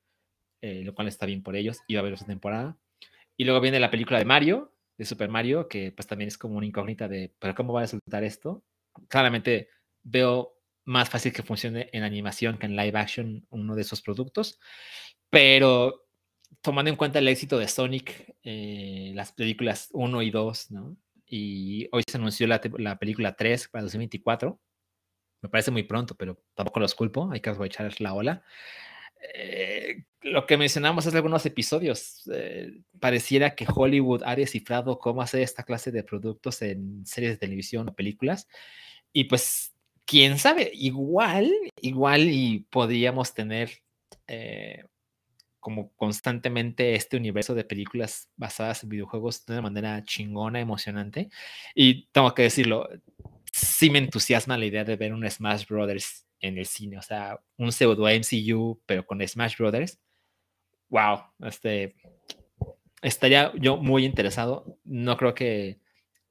eh, 0.62 0.84
lo 0.84 0.94
cual 0.96 1.08
está 1.10 1.26
bien 1.26 1.44
por 1.44 1.56
ellos, 1.56 1.80
iba 1.88 2.00
a 2.00 2.02
haber 2.02 2.14
otra 2.14 2.28
temporada. 2.28 2.78
Y 3.36 3.44
luego 3.44 3.60
viene 3.60 3.80
la 3.80 3.92
película 3.92 4.20
de 4.20 4.26
Mario, 4.26 4.74
de 4.98 5.06
Super 5.06 5.28
Mario, 5.28 5.68
que 5.68 5.92
pues 5.92 6.08
también 6.08 6.30
es 6.30 6.38
como 6.38 6.56
una 6.56 6.66
incógnita 6.66 7.08
de, 7.08 7.34
pero 7.40 7.56
¿cómo 7.56 7.74
va 7.74 7.82
a 7.82 7.84
resultar 7.84 8.24
esto? 8.24 8.64
Claramente 9.10 9.70
veo 10.04 10.58
más 10.86 11.10
fácil 11.10 11.34
que 11.34 11.44
funcione 11.44 11.90
en 11.92 12.04
animación 12.04 12.58
que 12.58 12.68
en 12.68 12.76
live 12.76 12.98
action 12.98 13.46
uno 13.50 13.76
de 13.76 13.82
esos 13.82 14.02
productos, 14.02 14.60
pero 15.30 16.06
tomando 16.62 16.90
en 16.90 16.96
cuenta 16.96 17.20
el 17.20 17.28
éxito 17.28 17.58
de 17.58 17.68
Sonic, 17.68 18.36
eh, 18.44 19.12
las 19.16 19.34
películas 19.34 19.90
1 19.92 20.22
y 20.22 20.30
2, 20.32 20.72
¿no? 20.72 20.98
Y 21.26 21.88
hoy 21.92 22.04
se 22.08 22.18
anunció 22.18 22.48
la, 22.48 22.62
la, 22.78 23.00
película 23.00 23.36
3 23.36 23.70
para 23.70 23.84
2024. 23.84 24.60
Me 25.46 25.50
parece 25.50 25.70
muy 25.70 25.84
pronto, 25.84 26.16
pero 26.16 26.42
tampoco 26.56 26.80
los 26.80 26.96
culpo, 26.96 27.30
hay 27.32 27.40
que 27.40 27.52
aprovechar 27.52 27.94
la 28.02 28.16
ola. 28.16 28.44
Eh, 29.36 30.06
lo 30.22 30.48
que 30.48 30.58
mencionamos 30.58 31.06
hace 31.06 31.18
algunos 31.18 31.46
episodios, 31.46 32.28
eh, 32.34 32.82
pareciera 33.00 33.54
que 33.54 33.68
Hollywood 33.72 34.24
ha 34.26 34.36
descifrado 34.36 34.98
cómo 34.98 35.22
hacer 35.22 35.42
esta 35.42 35.64
clase 35.64 35.92
de 35.92 36.04
productos 36.04 36.64
en 36.64 37.06
series 37.06 37.34
de 37.34 37.38
televisión 37.38 37.88
o 37.90 37.94
películas. 37.94 38.48
Y 39.14 39.26
pues, 39.26 39.76
quién 40.06 40.40
sabe, 40.40 40.72
igual, 40.74 41.52
igual 41.80 42.28
y 42.28 42.66
podríamos 42.72 43.36
tener 43.36 43.70
como 45.60 45.92
constantemente 45.96 46.94
este 46.94 47.18
universo 47.18 47.56
de 47.56 47.64
películas 47.64 48.30
basadas 48.36 48.84
en 48.84 48.90
videojuegos 48.90 49.46
de 49.46 49.54
una 49.54 49.64
manera 49.64 50.04
chingona, 50.04 50.60
emocionante. 50.60 51.30
Y 51.74 52.06
tengo 52.08 52.34
que 52.34 52.44
decirlo, 52.44 52.88
sí 53.56 53.90
me 53.90 54.00
entusiasma 54.00 54.58
la 54.58 54.66
idea 54.66 54.84
de 54.84 54.98
ver 54.98 55.14
un 55.14 55.30
Smash 55.30 55.66
Brothers 55.68 56.26
en 56.42 56.58
el 56.58 56.66
cine, 56.66 56.98
o 56.98 57.02
sea, 57.02 57.40
un 57.56 57.72
pseudo 57.72 58.10
MCU, 58.10 58.82
pero 58.86 59.06
con 59.06 59.26
Smash 59.26 59.58
Brothers. 59.58 59.98
Wow, 60.90 61.22
este, 61.40 61.96
estaría 63.02 63.54
yo 63.56 63.78
muy 63.78 64.04
interesado. 64.04 64.78
No 64.84 65.16
creo 65.16 65.34
que 65.34 65.80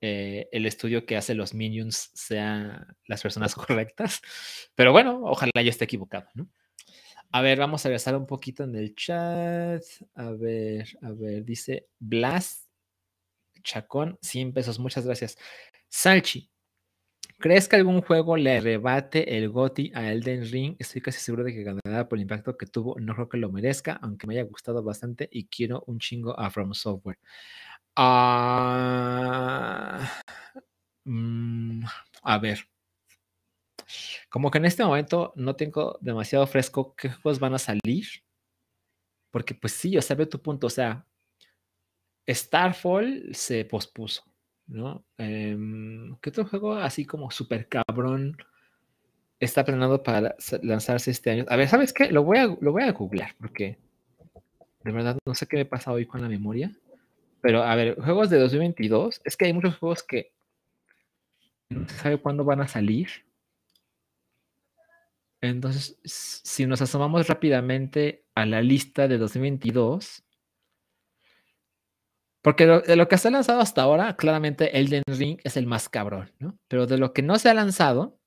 eh, 0.02 0.48
el 0.52 0.66
estudio 0.66 1.06
que 1.06 1.16
hace 1.16 1.34
los 1.34 1.54
Minions 1.54 2.10
sea 2.12 2.86
las 3.06 3.22
personas 3.22 3.54
correctas, 3.54 4.20
pero 4.74 4.92
bueno, 4.92 5.22
ojalá 5.24 5.62
yo 5.62 5.70
esté 5.70 5.84
equivocado, 5.84 6.28
¿no? 6.34 6.50
A 7.32 7.40
ver, 7.40 7.58
vamos 7.58 7.84
a 7.84 7.88
regresar 7.88 8.14
un 8.16 8.26
poquito 8.26 8.64
en 8.64 8.76
el 8.76 8.94
chat. 8.94 9.82
A 10.14 10.30
ver, 10.30 10.86
a 11.02 11.10
ver, 11.10 11.42
dice 11.44 11.88
Blas 11.98 12.68
Chacón, 13.62 14.18
100 14.20 14.52
pesos, 14.52 14.78
muchas 14.78 15.06
gracias. 15.06 15.38
Salchi, 15.88 16.50
¿crees 17.44 17.68
que 17.68 17.76
algún 17.76 18.00
juego 18.00 18.38
le 18.38 18.58
rebate 18.58 19.36
el 19.36 19.50
GOTI 19.50 19.92
a 19.94 20.10
Elden 20.10 20.50
Ring? 20.50 20.76
Estoy 20.78 21.02
casi 21.02 21.20
seguro 21.20 21.44
de 21.44 21.52
que 21.52 21.62
ganará 21.62 22.08
por 22.08 22.16
el 22.16 22.22
impacto 22.22 22.56
que 22.56 22.64
tuvo. 22.64 22.98
No 22.98 23.14
creo 23.14 23.28
que 23.28 23.36
lo 23.36 23.52
merezca, 23.52 23.98
aunque 24.00 24.26
me 24.26 24.32
haya 24.32 24.44
gustado 24.44 24.82
bastante 24.82 25.28
y 25.30 25.44
quiero 25.48 25.84
un 25.86 25.98
chingo 25.98 26.38
a 26.40 26.48
From 26.50 26.72
Software. 26.72 27.18
Ah, 27.96 28.90
mm, 31.04 31.84
a 32.22 32.38
ver, 32.38 32.66
como 34.30 34.50
que 34.50 34.58
en 34.58 34.64
este 34.64 34.82
momento 34.82 35.34
no 35.36 35.54
tengo 35.54 35.98
demasiado 36.00 36.46
fresco 36.46 36.94
qué 36.96 37.10
juegos 37.10 37.40
van 37.40 37.54
a 37.54 37.58
salir. 37.58 38.06
Porque 39.30 39.54
pues 39.54 39.74
sí, 39.74 39.90
yo 39.90 40.00
sé 40.00 40.16
tu 40.26 40.40
punto. 40.40 40.68
O 40.68 40.70
sea, 40.70 41.06
Starfall 42.26 43.34
se 43.34 43.66
pospuso, 43.66 44.24
¿no? 44.66 45.04
Em, 45.18 46.16
¿Qué 46.20 46.30
otro 46.30 46.46
juego 46.46 46.74
así 46.74 47.04
como 47.04 47.30
super 47.30 47.68
cabrón 47.68 48.36
está 49.40 49.64
planeado 49.64 50.02
para 50.02 50.34
lanzarse 50.62 51.10
este 51.10 51.30
año? 51.30 51.44
A 51.48 51.56
ver, 51.56 51.68
¿sabes 51.68 51.92
qué? 51.92 52.10
Lo 52.10 52.24
voy 52.24 52.38
a, 52.38 52.46
lo 52.46 52.72
voy 52.72 52.82
a 52.82 52.92
googlear 52.92 53.34
porque 53.38 53.78
de 54.84 54.92
verdad 54.92 55.18
no 55.26 55.34
sé 55.34 55.46
qué 55.46 55.56
me 55.56 55.64
pasa 55.64 55.92
hoy 55.92 56.06
con 56.06 56.22
la 56.22 56.28
memoria. 56.28 56.72
Pero 57.40 57.62
a 57.62 57.74
ver, 57.74 57.96
juegos 58.00 58.30
de 58.30 58.38
2022. 58.38 59.20
Es 59.24 59.36
que 59.36 59.46
hay 59.46 59.52
muchos 59.52 59.76
juegos 59.76 60.02
que 60.02 60.32
no 61.68 61.88
se 61.88 61.96
sabe 61.96 62.18
cuándo 62.18 62.44
van 62.44 62.60
a 62.60 62.68
salir. 62.68 63.08
Entonces, 65.40 65.98
si 66.04 66.64
nos 66.64 66.80
asomamos 66.80 67.28
rápidamente 67.28 68.24
a 68.34 68.46
la 68.46 68.62
lista 68.62 69.08
de 69.08 69.18
2022, 69.18 70.24
porque 72.44 72.66
de 72.66 72.96
lo 72.96 73.08
que 73.08 73.16
se 73.16 73.28
ha 73.28 73.30
lanzado 73.30 73.60
hasta 73.60 73.80
ahora, 73.80 74.16
claramente 74.16 74.78
Elden 74.78 75.02
Ring 75.06 75.40
es 75.44 75.56
el 75.56 75.66
más 75.66 75.88
cabrón, 75.88 76.30
¿no? 76.38 76.58
Pero 76.68 76.86
de 76.86 76.98
lo 76.98 77.14
que 77.14 77.22
no 77.22 77.38
se 77.38 77.48
ha 77.48 77.54
lanzado, 77.54 78.20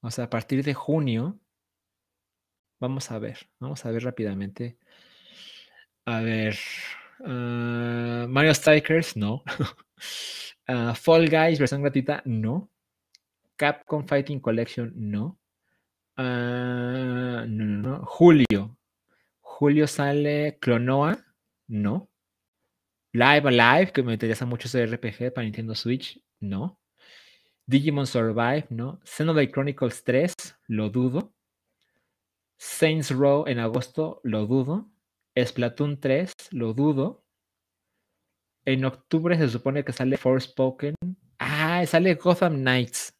o 0.00 0.12
sea, 0.12 0.26
a 0.26 0.30
partir 0.30 0.62
de 0.62 0.74
junio, 0.74 1.40
vamos 2.78 3.10
a 3.10 3.18
ver, 3.18 3.50
vamos 3.58 3.84
a 3.84 3.90
ver 3.90 4.04
rápidamente. 4.04 4.78
A 6.04 6.20
ver, 6.20 6.56
ah, 7.24 8.26
Mario 8.28 8.54
Strikers, 8.54 9.16
no. 9.16 9.42
Ah, 10.66 10.94
Fall 10.94 11.28
Guys, 11.28 11.58
versión 11.58 11.82
gratuita, 11.82 12.22
no. 12.24 12.70
Capcom 13.56 14.06
Fighting 14.06 14.40
Collection, 14.40 14.92
no. 14.94 15.38
Ah, 16.16 17.44
no, 17.46 17.64
no, 17.64 17.82
no. 17.82 18.06
Julio. 18.06 18.78
Julio 19.40 19.86
sale 19.86 20.58
Clonoa, 20.60 21.33
no. 21.68 22.10
Live 23.12 23.48
Alive, 23.48 23.92
que 23.92 24.02
me 24.02 24.12
interesa 24.14 24.46
mucho 24.46 24.68
ese 24.68 24.86
RPG 24.86 25.32
para 25.32 25.44
Nintendo 25.44 25.74
Switch, 25.74 26.20
no. 26.40 26.80
Digimon 27.66 28.06
Survive, 28.06 28.66
no. 28.70 29.00
Xenoblade 29.04 29.50
Chronicles 29.50 30.02
3, 30.04 30.34
lo 30.68 30.90
dudo. 30.90 31.32
Saints 32.58 33.10
Row 33.10 33.44
en 33.46 33.58
agosto, 33.58 34.20
lo 34.24 34.46
dudo. 34.46 34.90
Splatoon 35.36 36.00
3, 36.00 36.32
lo 36.50 36.74
dudo. 36.74 37.24
En 38.64 38.84
octubre 38.84 39.36
se 39.36 39.48
supone 39.48 39.84
que 39.84 39.92
sale 39.92 40.16
Forspoken. 40.16 40.94
Ah, 41.38 41.84
sale 41.86 42.14
Gotham 42.14 42.56
Knights 42.56 43.14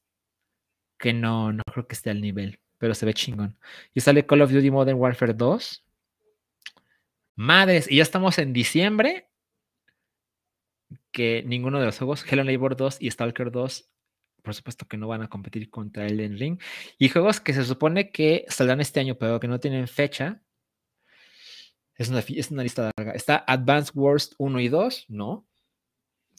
que 1.05 1.13
no, 1.13 1.53
no 1.53 1.63
creo 1.71 1.87
que 1.87 1.95
esté 1.95 2.09
al 2.09 2.23
nivel, 2.23 2.59
pero 2.79 2.95
se 2.95 3.05
ve 3.05 3.13
chingón. 3.13 3.59
Y 3.93 4.01
sale 4.01 4.25
Call 4.25 4.41
of 4.41 4.51
Duty 4.51 4.71
Modern 4.71 4.99
Warfare 4.99 5.35
2. 5.35 5.85
Madres, 7.37 7.91
y 7.91 7.97
ya 7.97 8.03
estamos 8.03 8.39
en 8.39 8.53
diciembre. 8.53 9.29
Que 11.11 11.43
ninguno 11.47 11.79
de 11.79 11.87
los 11.87 11.99
juegos, 11.99 12.25
Hello 12.29 12.45
Neighbor 12.45 12.77
2 12.77 12.99
y 13.01 13.11
Stalker 13.11 13.51
2, 13.51 13.89
por 14.43 14.55
supuesto 14.55 14.87
que 14.87 14.97
no 14.97 15.09
van 15.09 15.23
a 15.23 15.29
competir 15.29 15.71
contra 15.71 16.07
Elden 16.07 16.39
Ring. 16.39 16.61
Y 16.99 17.09
juegos 17.09 17.41
que 17.41 17.55
se 17.55 17.65
supone 17.65 18.11
que 18.11 18.45
saldrán 18.49 18.81
este 18.81 19.01
año, 19.01 19.17
pero 19.17 19.41
que 19.41 19.49
no 19.49 19.61
tienen 19.61 19.89
fecha. 19.89 20.43
Es 21.97 22.09
una, 22.09 22.19
es 22.21 22.51
una 22.51 22.63
lista 22.63 22.91
larga. 22.97 23.13
Está 23.13 23.45
Advanced 23.47 23.93
Wars 23.95 24.35
1 24.39 24.61
y 24.61 24.69
2, 24.69 25.07
no. 25.09 25.47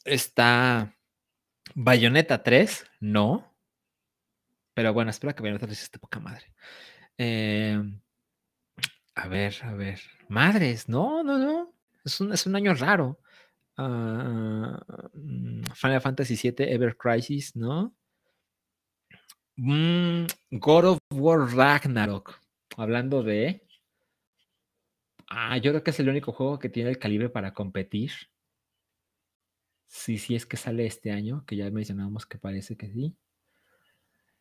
Está 0.03 0.95
Bayonetta 1.73 2.43
3, 2.43 2.85
no. 2.99 3.55
Pero 4.73 4.93
bueno, 4.93 5.09
espero 5.09 5.33
que 5.33 5.41
vayan 5.41 5.57
a 5.61 5.65
vez 5.65 5.81
esta 5.81 5.99
poca 5.99 6.19
madre. 6.19 6.53
Em, 7.17 8.01
a 9.15 9.27
ver, 9.27 9.55
a 9.63 9.73
ver. 9.73 9.99
Madres, 10.29 10.89
no, 10.89 11.23
no, 11.23 11.37
no. 11.37 11.73
Es 12.03 12.19
un, 12.21 12.33
es 12.33 12.45
un 12.45 12.55
año 12.55 12.73
raro. 12.73 13.19
Ah, 13.77 14.79
mm, 15.13 15.63
Final 15.73 16.01
Fantasy 16.01 16.35
VII 16.35 16.71
Ever 16.71 16.95
Crisis, 16.97 17.55
¿no? 17.55 17.95
Mm, 19.57 20.25
God 20.51 20.85
of 20.85 20.99
War 21.11 21.39
Ragnarok. 21.39 22.39
Hablando 22.77 23.23
de. 23.23 23.61
Ah, 25.29 25.57
yo 25.57 25.71
creo 25.71 25.83
que 25.83 25.91
es 25.91 25.99
el 25.99 26.09
único 26.09 26.31
juego 26.31 26.59
que 26.59 26.69
tiene 26.69 26.89
el 26.89 26.99
calibre 26.99 27.29
para 27.29 27.53
competir. 27.53 28.11
Sí, 29.87 30.17
sí, 30.17 30.35
es 30.35 30.45
que 30.45 30.57
sale 30.57 30.85
este 30.85 31.11
año, 31.11 31.43
que 31.45 31.55
ya 31.55 31.69
mencionamos 31.71 32.25
que 32.25 32.37
parece 32.37 32.75
que 32.75 32.91
sí. 32.91 33.15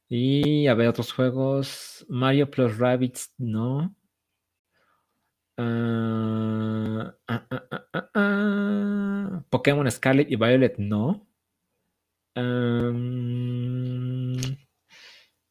Y 0.09 0.67
a 0.67 0.75
ver, 0.75 0.89
otros 0.89 1.13
juegos. 1.13 2.05
Mario 2.09 2.51
Plus 2.51 2.77
Rabbits, 2.79 3.33
no. 3.39 3.95
Ah, 5.57 7.15
ah, 7.29 7.47
ah, 8.15 9.45
Pokémon 9.51 9.91
Scarlet 9.91 10.31
y 10.31 10.37
Violet 10.37 10.79
no. 10.79 11.27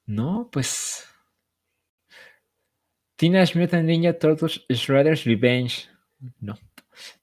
no, 0.06 0.50
pues. 0.52 1.08
Teenage 3.16 3.58
Mutant 3.58 3.86
Ninja 3.86 4.18
Turtles 4.18 4.66
Shredder's 4.70 5.24
Revenge. 5.24 5.88
No, 6.40 6.58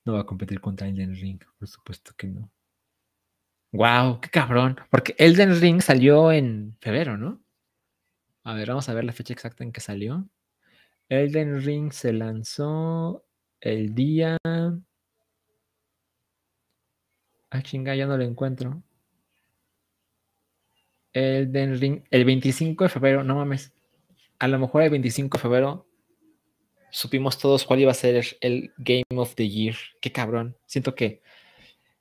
no 0.05 0.13
va 0.15 0.21
a 0.21 0.27
competir 0.27 0.61
contra 0.61 0.89
Elden 0.89 1.15
Ring, 1.15 1.41
por 1.59 1.69
supuesto 1.69 2.13
que 2.17 2.27
no. 2.29 2.51
Wow, 3.73 4.21
qué 4.21 4.31
cabrón. 4.31 4.81
Porque 4.91 5.15
Elden 5.19 5.61
Ring 5.61 5.81
salió 5.81 6.33
en 6.33 6.77
febrero, 6.81 7.17
¿no? 7.17 7.43
A 8.43 8.55
ver, 8.55 8.69
vamos 8.69 8.89
a 8.89 8.95
ver 8.95 9.05
la 9.05 9.13
fecha 9.13 9.33
exacta 9.33 9.63
en 9.63 9.73
que 9.73 9.81
salió. 9.81 10.29
Elden 11.11 11.61
Ring 11.63 11.93
se 11.93 12.13
lanzó 12.13 13.25
el 13.61 13.95
día. 13.95 14.39
Ah, 17.51 17.63
chinga, 17.63 17.97
ya 17.97 18.07
no 18.07 18.17
lo 18.17 18.23
encuentro. 18.23 18.83
Elden 21.13 21.81
Ring, 21.81 22.05
el 22.13 22.25
25 22.25 22.85
de 22.85 22.91
febrero, 22.91 23.25
no 23.25 23.35
mames. 23.35 23.73
A 24.39 24.47
lo 24.47 24.59
mejor 24.61 24.83
el 24.83 24.91
25 24.91 25.37
de 25.37 25.43
febrero 25.43 25.87
supimos 26.93 27.39
todos 27.39 27.65
cuál 27.65 27.81
iba 27.81 27.91
a 27.91 27.95
ser 27.95 28.25
el 28.41 28.73
Game 28.79 29.05
of 29.17 29.35
the 29.35 29.49
Year. 29.49 29.75
Qué 30.01 30.13
cabrón. 30.13 30.57
Siento 30.67 30.95
que 30.95 31.23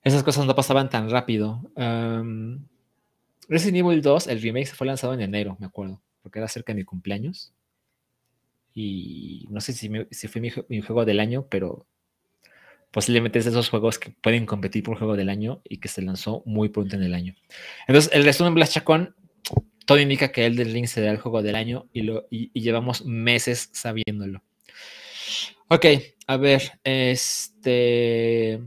esas 0.04 0.22
cosas 0.22 0.46
no 0.46 0.54
pasaban 0.54 0.88
tan 0.88 1.10
rápido. 1.10 1.60
Resident 3.48 3.78
Evil 3.78 4.02
2, 4.02 4.28
el 4.28 4.40
remake 4.40 4.66
se 4.66 4.76
fue 4.76 4.86
lanzado 4.86 5.14
en 5.14 5.20
enero, 5.20 5.56
me 5.58 5.66
acuerdo, 5.66 6.00
porque 6.22 6.38
era 6.38 6.46
cerca 6.46 6.72
de 6.72 6.78
mi 6.78 6.84
cumpleaños. 6.84 7.52
Y 8.74 9.46
no 9.50 9.60
sé 9.60 9.72
si, 9.72 9.90
si 10.10 10.28
fue 10.28 10.40
mi, 10.40 10.50
juego 10.80 11.04
del 11.04 11.20
año, 11.20 11.46
pero 11.48 11.86
posiblemente 12.90 13.38
es 13.38 13.44
de 13.44 13.50
esos 13.50 13.68
juegos 13.68 13.98
que 13.98 14.10
pueden 14.10 14.46
competir 14.46 14.82
por 14.82 14.98
juego 14.98 15.16
del 15.16 15.28
año 15.28 15.60
y 15.64 15.78
que 15.78 15.88
se 15.88 16.02
lanzó 16.02 16.42
muy 16.46 16.68
pronto 16.68 16.96
en 16.96 17.02
el 17.02 17.14
año. 17.14 17.34
Entonces, 17.86 18.12
el 18.12 18.24
resumen 18.24 18.54
Blast 18.54 18.74
Chacón, 18.74 19.14
todo 19.86 19.98
indica 19.98 20.32
que 20.32 20.46
el 20.46 20.56
del 20.56 20.72
Ring 20.72 20.86
será 20.86 21.10
el 21.10 21.18
juego 21.18 21.42
del 21.42 21.56
año 21.56 21.88
y, 21.92 22.02
lo, 22.02 22.26
y 22.30 22.60
llevamos 22.60 23.04
meses 23.04 23.70
sabiéndolo. 23.72 24.42
Ok, 25.68 25.86
a 26.26 26.36
ver, 26.36 26.80
este... 26.82 28.60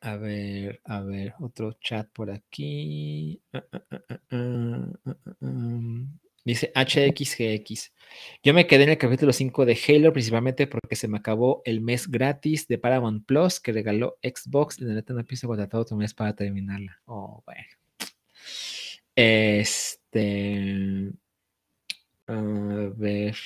A 0.00 0.16
ver, 0.16 0.80
a 0.84 1.00
ver, 1.00 1.34
otro 1.40 1.72
chat 1.80 2.06
por 2.12 2.30
aquí. 2.30 3.40
Dice 6.44 6.72
HXGX. 6.74 7.92
Yo 8.42 8.52
me 8.52 8.66
quedé 8.66 8.84
en 8.84 8.90
el 8.90 8.98
capítulo 8.98 9.32
5 9.32 9.64
de 9.64 9.78
Halo 9.88 10.12
principalmente 10.12 10.66
porque 10.66 10.94
se 10.94 11.08
me 11.08 11.16
acabó 11.16 11.62
el 11.64 11.80
mes 11.80 12.06
gratis 12.08 12.68
de 12.68 12.76
Paramount 12.76 13.24
Plus 13.24 13.60
que 13.60 13.72
regaló 13.72 14.18
Xbox 14.22 14.78
y 14.78 14.84
la 14.84 14.94
neta 14.94 15.14
no 15.14 15.24
pienso 15.24 15.48
contratar 15.48 15.80
otro 15.80 15.96
mes 15.96 16.12
para 16.12 16.34
terminarla. 16.34 17.00
Oh, 17.06 17.42
bueno. 17.46 17.64
Este. 19.16 21.12
A 22.26 22.42
ver. 22.94 23.36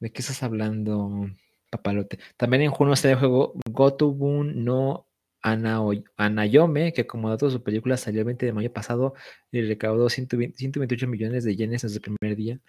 ¿De 0.00 0.12
qué 0.12 0.20
estás 0.20 0.42
hablando, 0.42 1.30
papalote? 1.70 2.18
También 2.36 2.62
en 2.62 2.70
junio 2.70 2.96
sale 2.96 3.12
el 3.12 3.20
juego 3.20 3.54
Gotobun 3.70 4.64
no 4.64 5.06
Anayome, 5.44 6.94
que 6.94 7.06
como 7.06 7.28
dato 7.28 7.46
de 7.46 7.52
su 7.52 7.62
película 7.62 7.98
salió 7.98 8.20
el 8.20 8.26
20 8.26 8.46
de 8.46 8.52
mayo 8.52 8.72
pasado 8.72 9.14
y 9.52 9.60
recaudó 9.60 10.08
128 10.08 11.06
millones 11.06 11.44
de 11.44 11.54
yenes 11.54 11.84
en 11.84 11.90
su 11.90 12.00
primer 12.00 12.36
día. 12.36 12.60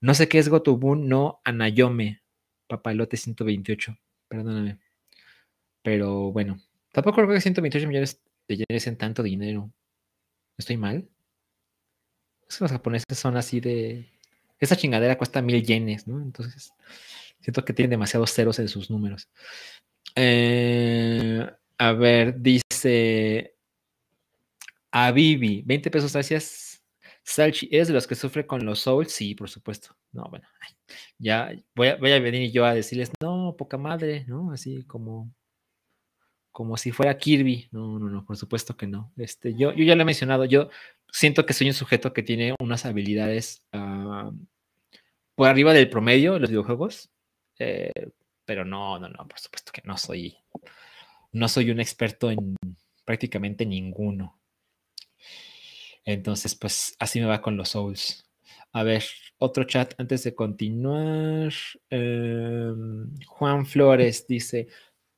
No 0.00 0.14
sé 0.14 0.26
qué 0.28 0.38
es 0.38 0.48
Gotobun 0.48 1.06
no 1.08 1.40
Anayome, 1.44 2.22
papalote 2.66 3.18
128, 3.18 3.98
perdóname. 4.28 4.78
Pero 5.82 6.32
bueno, 6.32 6.58
tampoco 6.92 7.16
creo 7.16 7.28
que 7.28 7.40
128 7.42 7.88
millones 7.88 8.22
de 8.48 8.56
yenes 8.56 8.86
en 8.86 8.96
tanto 8.96 9.22
dinero. 9.22 9.70
¿Estoy 10.56 10.78
mal? 10.78 11.06
Es 12.48 12.56
que 12.56 12.64
los 12.64 12.72
japoneses 12.72 13.18
son 13.18 13.36
así 13.36 13.60
de... 13.60 14.08
Esa 14.58 14.76
chingadera 14.76 15.18
cuesta 15.18 15.42
mil 15.42 15.62
yenes, 15.62 16.06
¿no? 16.06 16.22
Entonces, 16.22 16.72
siento 17.40 17.64
que 17.64 17.74
tienen 17.74 17.90
demasiados 17.90 18.32
ceros 18.32 18.58
en 18.60 18.68
sus 18.68 18.90
números. 18.90 19.28
Eh, 20.16 21.46
a 21.78 21.92
ver, 21.92 22.40
dice 22.40 23.56
a 24.92 25.10
Vivi, 25.12 25.62
20 25.66 25.90
pesos, 25.90 26.12
gracias. 26.12 26.82
Salchi, 27.24 27.68
¿eres 27.72 27.88
de 27.88 27.94
los 27.94 28.06
que 28.06 28.14
sufre 28.14 28.46
con 28.46 28.64
los 28.64 28.80
souls? 28.80 29.10
Sí, 29.10 29.34
por 29.34 29.48
supuesto. 29.50 29.96
No, 30.12 30.24
bueno, 30.30 30.46
ya 31.18 31.52
voy 31.74 31.88
a, 31.88 31.96
voy 31.96 32.12
a 32.12 32.20
venir 32.20 32.52
yo 32.52 32.64
a 32.64 32.74
decirles, 32.74 33.10
no, 33.20 33.56
poca 33.58 33.78
madre, 33.78 34.24
¿no? 34.28 34.52
Así 34.52 34.84
como, 34.84 35.34
como 36.52 36.76
si 36.76 36.92
fuera 36.92 37.18
Kirby. 37.18 37.68
No, 37.72 37.98
no, 37.98 38.08
no, 38.08 38.24
por 38.24 38.36
supuesto 38.36 38.76
que 38.76 38.86
no. 38.86 39.12
Este, 39.16 39.54
yo, 39.54 39.72
yo 39.72 39.84
ya 39.84 39.96
lo 39.96 40.02
he 40.02 40.04
mencionado, 40.04 40.44
yo 40.44 40.70
siento 41.10 41.46
que 41.46 41.54
soy 41.54 41.68
un 41.68 41.74
sujeto 41.74 42.12
que 42.12 42.22
tiene 42.22 42.54
unas 42.60 42.84
habilidades 42.84 43.66
ah, 43.72 44.30
por 45.34 45.48
arriba 45.48 45.72
del 45.72 45.90
promedio 45.90 46.36
en 46.36 46.42
los 46.42 46.50
videojuegos, 46.50 47.10
eh, 47.58 47.92
pero 48.44 48.64
no, 48.64 48.98
no, 48.98 49.08
no, 49.08 49.26
por 49.26 49.38
supuesto 49.40 49.72
que 49.72 49.82
no 49.84 49.96
soy 49.96 50.36
no 51.34 51.48
soy 51.48 51.70
un 51.70 51.80
experto 51.80 52.30
en 52.30 52.56
prácticamente 53.04 53.66
ninguno. 53.66 54.38
Entonces, 56.04 56.54
pues 56.54 56.94
así 56.98 57.20
me 57.20 57.26
va 57.26 57.42
con 57.42 57.56
los 57.56 57.70
Souls. 57.70 58.24
A 58.72 58.82
ver, 58.82 59.04
otro 59.38 59.64
chat 59.64 59.94
antes 59.98 60.24
de 60.24 60.34
continuar. 60.34 61.52
Em, 61.90 63.14
Juan 63.26 63.66
Flores 63.66 64.26
dice: 64.26 64.68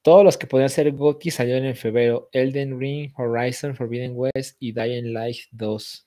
Todos 0.03 0.25
los 0.25 0.37
que 0.39 0.47
podían 0.47 0.71
ser 0.71 0.93
GOTY 0.93 1.31
salieron 1.31 1.65
en 1.67 1.77
febrero: 1.77 2.29
Elden 2.33 2.79
Ring, 2.79 3.13
Horizon, 3.17 3.77
Forbidden 3.77 4.13
West 4.15 4.57
y 4.61 4.73
Dying 4.73 5.13
Light 5.13 5.39
2. 5.53 6.07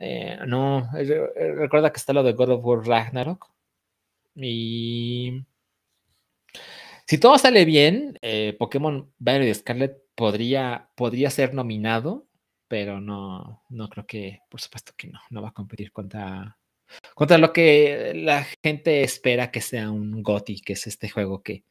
Eh, 0.00 0.38
no, 0.46 0.88
recuerda 0.92 1.92
que 1.92 1.98
está 1.98 2.12
lo 2.12 2.22
de 2.22 2.32
God 2.32 2.50
of 2.50 2.64
War 2.64 2.86
Ragnarok. 2.86 3.50
Y 4.36 5.44
si 7.08 7.16
todo 7.16 7.38
sale 7.38 7.64
bien, 7.64 8.18
eh, 8.20 8.54
Pokémon 8.58 9.10
Violet 9.18 9.54
Scarlet 9.54 9.96
podría, 10.14 10.90
podría 10.94 11.30
ser 11.30 11.54
nominado, 11.54 12.26
pero 12.68 13.00
no, 13.00 13.62
no 13.70 13.88
creo 13.88 14.06
que, 14.06 14.40
por 14.50 14.60
supuesto 14.60 14.92
que 14.94 15.08
no, 15.08 15.18
no 15.30 15.40
va 15.40 15.48
a 15.48 15.54
competir 15.54 15.90
contra, 15.90 16.58
contra 17.14 17.38
lo 17.38 17.50
que 17.50 18.12
la 18.14 18.46
gente 18.62 19.02
espera 19.02 19.50
que 19.50 19.62
sea 19.62 19.90
un 19.90 20.22
GOTI, 20.22 20.60
que 20.60 20.74
es 20.74 20.86
este 20.86 21.08
juego 21.08 21.42
que 21.42 21.64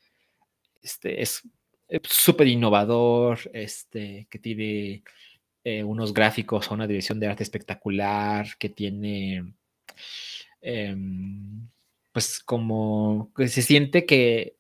este, 0.82 1.22
es 1.22 1.44
súper 2.02 2.48
innovador, 2.48 3.38
este, 3.54 4.26
que 4.32 4.40
tiene 4.40 5.04
eh, 5.64 5.84
unos 5.84 6.16
gráficos, 6.16 6.72
una 6.72 6.88
dirección 6.88 7.20
de 7.20 7.28
arte 7.28 7.44
espectacular, 7.44 8.58
que 8.58 8.70
tiene, 8.70 9.54
em, 10.62 11.70
pues 12.12 12.40
como 12.40 13.32
que 13.36 13.48
se 13.50 13.62
siente 13.62 14.08
que 14.08 14.57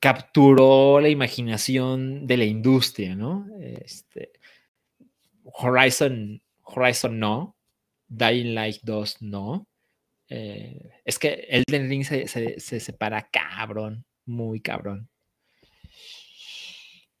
capturó 0.00 0.98
la 1.00 1.10
imaginación 1.10 2.26
de 2.26 2.38
la 2.38 2.44
industria, 2.44 3.14
¿no? 3.14 3.46
Este, 3.60 4.32
Horizon, 5.44 6.42
Horizon 6.62 7.18
no, 7.18 7.56
Dying 8.08 8.54
Light 8.54 8.80
2 8.82 9.22
no. 9.22 9.66
Eh, 10.28 10.90
es 11.04 11.18
que 11.18 11.46
Elden 11.48 11.88
Ring 11.88 12.04
se, 12.04 12.26
se, 12.28 12.80
separa 12.80 13.28
cabrón, 13.30 14.04
muy 14.24 14.60
cabrón. 14.60 15.08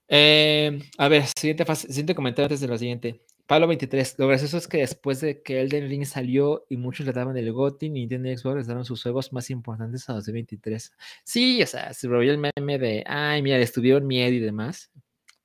Eh, 0.08 0.80
a 0.96 1.08
ver, 1.08 1.24
siguiente, 1.38 1.64
siguiente 1.74 2.14
comentario 2.14 2.46
antes 2.46 2.60
de 2.60 2.68
lo 2.68 2.78
siguiente. 2.78 3.20
Pablo 3.50 3.66
23. 3.66 4.16
Lo 4.20 4.28
gracioso 4.28 4.58
es 4.58 4.68
que 4.68 4.78
después 4.78 5.20
de 5.20 5.42
que 5.42 5.60
Elden 5.60 5.88
Ring 5.88 6.04
salió 6.04 6.66
y 6.68 6.76
muchos 6.76 7.04
le 7.04 7.12
daban 7.12 7.36
el 7.36 7.52
GOTY, 7.52 7.90
Nintendo 7.90 8.30
y 8.30 8.36
Xbox 8.36 8.58
les 8.58 8.66
daron 8.68 8.84
sus 8.84 9.02
juegos 9.02 9.32
más 9.32 9.50
importantes 9.50 10.08
a 10.08 10.12
2023. 10.12 10.92
Sí, 11.24 11.60
o 11.60 11.66
sea, 11.66 11.92
se 11.92 12.06
volvió 12.06 12.30
el 12.30 12.38
meme 12.38 12.78
de, 12.78 13.02
ay, 13.08 13.42
mira, 13.42 13.58
estuvieron 13.58 14.06
miedo 14.06 14.30
y 14.30 14.38
demás. 14.38 14.92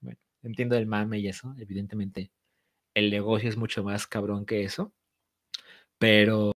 Bueno, 0.01 0.19
entiendo 0.43 0.77
el 0.77 0.85
mame 0.85 1.17
y 1.17 1.29
eso. 1.29 1.55
Evidentemente, 1.57 2.29
el 2.93 3.09
negocio 3.09 3.49
es 3.49 3.57
mucho 3.57 3.83
más 3.83 4.05
cabrón 4.05 4.45
que 4.45 4.63
eso. 4.63 4.93
Pero, 5.97 6.53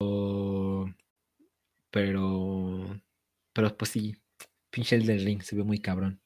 pero, 1.89 3.01
pero 3.53 3.75
pues 3.75 3.89
sí, 3.89 4.15
pinche 4.69 4.97
Elden 4.97 5.25
Ring 5.25 5.41
se 5.41 5.55
ve 5.55 5.63
muy 5.63 5.79
cabrón. 5.79 6.21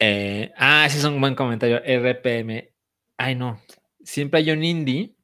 Eh, 0.00 0.52
ah, 0.56 0.86
ese 0.86 0.98
es 0.98 1.04
un 1.04 1.20
buen 1.20 1.36
comentario. 1.36 1.80
RPM 1.84 2.75
Ay, 3.16 3.34
no. 3.34 3.60
Siempre 4.02 4.40
hay 4.40 4.50
un 4.50 4.64
indie 4.64 5.16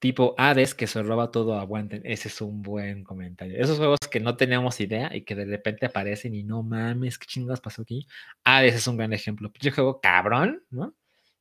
tipo 0.00 0.34
Hades 0.38 0.74
que 0.74 0.86
se 0.86 1.02
roba 1.02 1.30
todo 1.30 1.54
aguanten. 1.54 2.02
Ese 2.04 2.28
es 2.28 2.40
un 2.40 2.62
buen 2.62 3.04
comentario. 3.04 3.60
Esos 3.60 3.78
juegos 3.78 3.98
que 4.10 4.18
no 4.18 4.36
teníamos 4.36 4.80
idea 4.80 5.14
y 5.14 5.22
que 5.22 5.34
de 5.34 5.44
repente 5.44 5.86
aparecen 5.86 6.34
y 6.34 6.42
no 6.42 6.62
mames, 6.62 7.18
qué 7.18 7.26
chingados 7.26 7.60
pasó 7.60 7.82
aquí. 7.82 8.06
Hades 8.42 8.74
es 8.74 8.86
un 8.86 8.96
gran 8.96 9.12
ejemplo. 9.12 9.52
Yo 9.60 9.70
juego 9.72 10.00
cabrón, 10.00 10.64
¿no? 10.70 10.94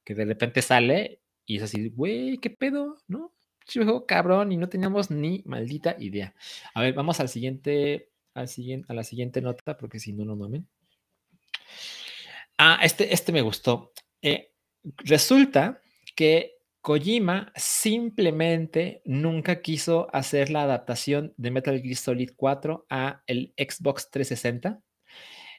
Que 0.03 0.13
de 0.13 0.25
repente 0.25 0.61
sale 0.61 1.21
y 1.45 1.57
es 1.57 1.63
así, 1.63 1.89
güey, 1.89 2.37
¿qué 2.37 2.49
pedo? 2.49 2.97
¿No? 3.07 3.33
Yo 3.67 3.83
juego 3.83 4.05
cabrón 4.05 4.51
y 4.51 4.57
no 4.57 4.67
teníamos 4.67 5.09
ni 5.09 5.41
maldita 5.45 5.95
idea. 5.97 6.35
A 6.73 6.81
ver, 6.81 6.93
vamos 6.93 7.19
al 7.19 7.29
siguiente 7.29 8.09
al 8.33 8.47
siguiente, 8.47 8.85
a 8.89 8.93
la 8.93 9.03
siguiente 9.03 9.41
nota, 9.41 9.77
porque 9.77 9.99
si 9.99 10.13
no, 10.13 10.25
no 10.25 10.35
mamen. 10.35 10.67
Ah, 12.57 12.79
este, 12.83 13.13
este 13.13 13.31
me 13.31 13.41
gustó. 13.41 13.91
Eh, 14.21 14.48
resulta 14.97 15.81
que 16.15 16.59
Kojima 16.81 17.51
simplemente 17.55 19.01
nunca 19.05 19.61
quiso 19.61 20.07
hacer 20.13 20.49
la 20.49 20.63
adaptación 20.63 21.33
de 21.37 21.51
Metal 21.51 21.81
Gear 21.81 21.95
Solid 21.95 22.31
4 22.35 22.85
a 22.89 23.21
el 23.27 23.53
Xbox 23.57 24.09
360. 24.09 24.81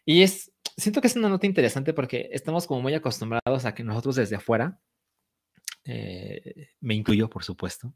Y 0.05 0.23
es, 0.23 0.53
siento 0.77 1.01
que 1.01 1.09
es 1.09 1.17
una 1.17 1.29
nota 1.29 1.47
interesante 1.47 1.93
porque 1.93 2.31
estamos 2.33 2.67
como 2.67 2.81
muy 2.81 2.95
acostumbrados 2.95 3.65
a 3.65 3.75
que 3.75 3.85
nosotros 3.85 4.17
desde 4.17 4.37
afuera, 4.37 4.81
eh, 5.85 6.69
me 6.81 6.95
incluyo 6.95 7.29
por 7.29 7.45
supuesto, 7.45 7.93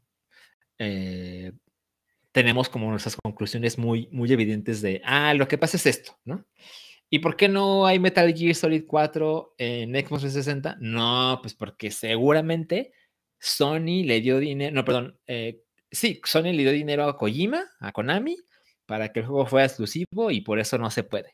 eh, 0.77 1.51
tenemos 2.31 2.69
como 2.69 2.89
nuestras 2.89 3.15
conclusiones 3.15 3.77
muy, 3.77 4.07
muy 4.11 4.31
evidentes 4.31 4.81
de, 4.81 5.01
ah, 5.05 5.33
lo 5.33 5.47
que 5.47 5.57
pasa 5.57 5.77
es 5.77 5.85
esto, 5.85 6.19
¿no? 6.25 6.45
¿Y 7.09 7.19
por 7.19 7.37
qué 7.37 7.47
no 7.47 7.85
hay 7.85 7.99
Metal 7.99 8.33
Gear 8.33 8.55
Solid 8.55 8.85
4 8.87 9.55
en 9.57 9.91
Xbox 9.91 10.21
360? 10.21 10.77
No, 10.79 11.39
pues 11.41 11.53
porque 11.53 11.91
seguramente 11.91 12.93
Sony 13.39 14.03
le 14.05 14.21
dio 14.21 14.39
dinero, 14.39 14.73
no, 14.73 14.83
perdón, 14.83 15.19
eh, 15.27 15.61
sí, 15.91 16.19
Sony 16.25 16.51
le 16.53 16.63
dio 16.63 16.71
dinero 16.71 17.05
a 17.05 17.17
Kojima, 17.17 17.63
a 17.79 17.91
Konami, 17.91 18.37
para 18.85 19.11
que 19.11 19.19
el 19.19 19.27
juego 19.27 19.45
fuera 19.45 19.65
exclusivo 19.65 20.31
y 20.31 20.41
por 20.41 20.59
eso 20.59 20.77
no 20.77 20.89
se 20.89 21.03
puede. 21.03 21.33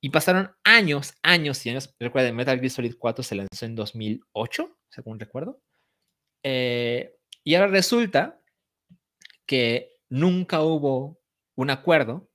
Y 0.00 0.10
pasaron 0.10 0.52
años, 0.64 1.14
años 1.22 1.64
y 1.66 1.70
años. 1.70 1.94
Recuerden, 1.98 2.36
Metal 2.36 2.58
Gear 2.58 2.70
Solid 2.70 2.94
4 2.98 3.24
se 3.24 3.34
lanzó 3.34 3.66
en 3.66 3.74
2008, 3.74 4.78
según 4.88 5.18
recuerdo. 5.18 5.60
Eh, 6.44 7.16
y 7.44 7.54
ahora 7.54 7.68
resulta 7.68 8.40
que 9.46 9.94
nunca 10.08 10.62
hubo 10.62 11.20
un 11.56 11.70
acuerdo 11.70 12.28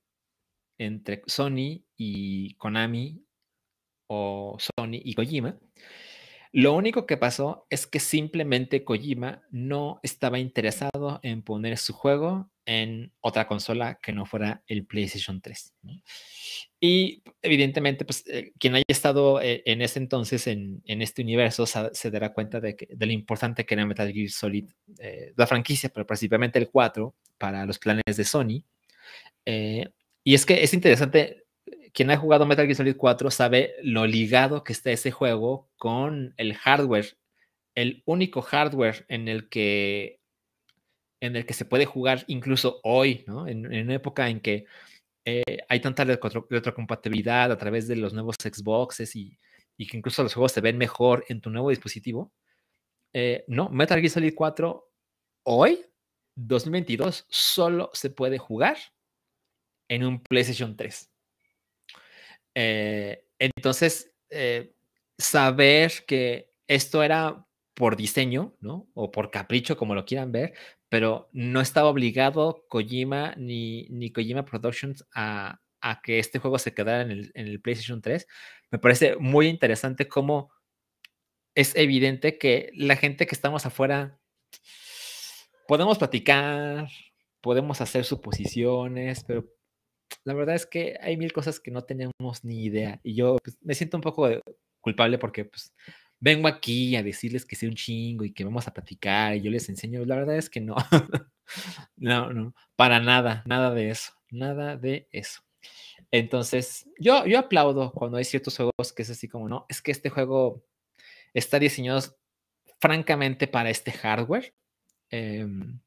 entre 0.78 1.22
Sony 1.26 1.84
y 2.04 2.54
Konami 2.54 3.24
o 4.08 4.56
Sony 4.58 5.00
y 5.04 5.14
Kojima. 5.14 5.56
Lo 6.52 6.74
único 6.74 7.06
que 7.06 7.16
pasó 7.16 7.66
es 7.70 7.86
que 7.86 8.00
simplemente 8.00 8.84
Kojima 8.84 9.42
no 9.50 10.00
estaba 10.02 10.38
interesado 10.38 11.20
en 11.22 11.42
poner 11.42 11.78
su 11.78 11.94
juego 11.94 12.50
en 12.66 13.12
otra 13.20 13.46
consola 13.46 13.98
que 14.02 14.12
no 14.12 14.26
fuera 14.26 14.62
el 14.66 14.84
PlayStation 14.84 15.40
3. 15.40 15.74
Y 16.78 17.22
evidentemente, 17.40 18.04
pues 18.04 18.24
eh, 18.26 18.52
quien 18.58 18.74
haya 18.74 18.84
estado 18.88 19.40
eh, 19.40 19.62
en 19.64 19.80
ese 19.80 19.98
entonces 19.98 20.46
en, 20.46 20.82
este 20.84 21.22
universo 21.22 21.64
se, 21.64 22.10
dará 22.10 22.34
cuenta 22.34 22.60
de, 22.60 22.76
que, 22.76 22.86
de, 22.90 23.06
lo 23.06 23.12
importante 23.12 23.64
que 23.64 23.74
era 23.74 23.86
Metal 23.86 24.12
Gear 24.12 24.28
Solid, 24.28 24.68
eh, 24.98 25.32
la 25.36 25.46
franquicia, 25.46 25.90
pero 25.90 26.06
principalmente 26.06 26.58
el 26.58 26.68
4 26.68 27.14
para 27.38 27.64
los 27.64 27.78
planes 27.78 28.16
de 28.16 28.24
Sony. 28.24 28.64
y 30.24 30.34
es 30.34 30.46
que 30.46 30.62
es 30.62 30.74
interesante, 30.74 31.41
quien 31.92 32.10
ha 32.10 32.16
jugado 32.16 32.46
Metal 32.46 32.66
Gear 32.66 32.76
Solid 32.76 32.96
4 32.96 33.30
sabe 33.30 33.74
lo 33.82 34.06
ligado 34.06 34.64
que 34.64 34.72
está 34.72 34.90
ese 34.90 35.10
juego 35.10 35.68
con 35.76 36.34
el 36.36 36.54
hardware, 36.54 37.18
el 37.74 38.02
único 38.06 38.42
hardware 38.42 39.04
en 39.08 39.28
el 39.28 39.48
que 39.48 40.20
en 41.20 41.36
el 41.36 41.46
que 41.46 41.54
se 41.54 41.64
puede 41.64 41.86
jugar 41.86 42.24
incluso 42.26 42.80
hoy, 42.82 43.24
¿no? 43.28 43.46
En, 43.46 43.66
una 43.66 43.94
época 43.94 44.28
en 44.28 44.40
que 44.40 44.64
eh, 45.24 45.58
hay 45.68 45.80
tanta 45.80 46.04
retrocompatibilidad 46.04 47.52
a 47.52 47.58
través 47.58 47.86
de 47.86 47.94
los 47.94 48.12
nuevos 48.12 48.36
Xboxes 48.42 49.14
y, 49.14 49.38
y, 49.76 49.86
que 49.86 49.96
incluso 49.96 50.24
los 50.24 50.34
juegos 50.34 50.50
se 50.50 50.60
ven 50.60 50.76
mejor 50.78 51.24
en 51.28 51.40
tu 51.40 51.50
nuevo 51.50 51.70
dispositivo. 51.70 52.32
Eh, 53.12 53.44
no, 53.46 53.68
Metal 53.68 54.00
Gear 54.00 54.10
Solid 54.10 54.34
4 54.34 54.90
hoy, 55.44 55.84
2022, 56.34 57.26
solo 57.28 57.90
se 57.92 58.10
puede 58.10 58.38
jugar 58.38 58.78
en 59.88 60.04
un 60.04 60.22
PlayStation 60.22 60.76
3. 60.76 61.11
Eh, 62.54 63.24
entonces, 63.38 64.12
saber 65.18 65.92
que 66.06 66.50
esto 66.66 67.02
era 67.02 67.46
por 67.74 67.96
diseño, 67.96 68.54
¿no? 68.60 68.88
O 68.94 69.10
por 69.10 69.30
capricho, 69.30 69.76
como 69.76 69.94
lo 69.94 70.04
quieran 70.04 70.32
ver, 70.32 70.54
pero 70.88 71.28
no 71.32 71.60
estaba 71.60 71.88
obligado 71.88 72.66
Kojima 72.68 73.34
ni, 73.36 73.84
ni 73.88 74.12
Kojima 74.12 74.44
Productions 74.44 75.06
a, 75.14 75.60
que 76.02 76.18
este 76.18 76.38
juego 76.38 76.58
se 76.58 76.74
quedara 76.74 77.02
en 77.02 77.30
el, 77.34 77.60
PlayStation 77.60 78.00
3. 78.02 78.26
Me 78.70 78.78
parece 78.78 79.16
muy 79.16 79.48
interesante 79.48 80.06
cómo 80.06 80.52
es 81.54 81.74
evidente 81.76 82.38
que 82.38 82.70
la 82.74 82.96
gente 82.96 83.26
que 83.26 83.34
estamos 83.34 83.66
afuera 83.66 84.18
podemos 85.66 85.98
platicar, 85.98 86.88
podemos 87.40 87.80
hacer 87.80 88.04
suposiciones, 88.04 89.24
pero 89.24 89.46
la 90.24 90.34
verdad 90.34 90.54
es 90.54 90.66
que 90.66 90.96
hay 91.00 91.16
mil 91.16 91.32
cosas 91.32 91.60
que 91.60 91.70
no 91.70 91.82
tenemos 91.82 92.44
ni 92.44 92.64
idea. 92.64 93.00
Y 93.02 93.14
yo 93.14 93.36
pues, 93.42 93.56
me 93.62 93.74
siento 93.74 93.96
un 93.96 94.02
poco 94.02 94.28
culpable 94.80 95.18
porque 95.18 95.44
pues, 95.44 95.72
vengo 96.20 96.48
aquí 96.48 96.96
a 96.96 97.02
decirles 97.02 97.44
que 97.44 97.56
sé 97.56 97.66
un 97.66 97.74
chingo 97.74 98.24
y 98.24 98.32
que 98.32 98.44
vamos 98.44 98.68
a 98.68 98.72
platicar 98.72 99.36
y 99.36 99.42
yo 99.42 99.50
les 99.50 99.68
enseño. 99.68 100.04
La 100.04 100.16
verdad 100.16 100.36
es 100.36 100.48
que 100.48 100.60
no. 100.60 100.76
no, 101.96 102.32
no, 102.32 102.54
para 102.76 103.00
nada, 103.00 103.42
nada 103.46 103.74
de 103.74 103.90
eso, 103.90 104.12
nada 104.30 104.76
de 104.76 105.08
eso. 105.10 105.42
Entonces, 106.10 106.86
yo, 106.98 107.26
yo 107.26 107.38
aplaudo 107.38 107.92
cuando 107.92 108.18
hay 108.18 108.24
ciertos 108.24 108.56
juegos 108.56 108.92
que 108.94 109.02
es 109.02 109.10
así 109.10 109.28
como, 109.28 109.48
no, 109.48 109.66
es 109.68 109.82
que 109.82 109.90
este 109.90 110.10
juego 110.10 110.64
está 111.34 111.58
diseñado 111.58 112.00
francamente 112.80 113.46
para 113.48 113.70
este 113.70 113.92
hardware. 113.92 114.54
Em, 115.10 115.80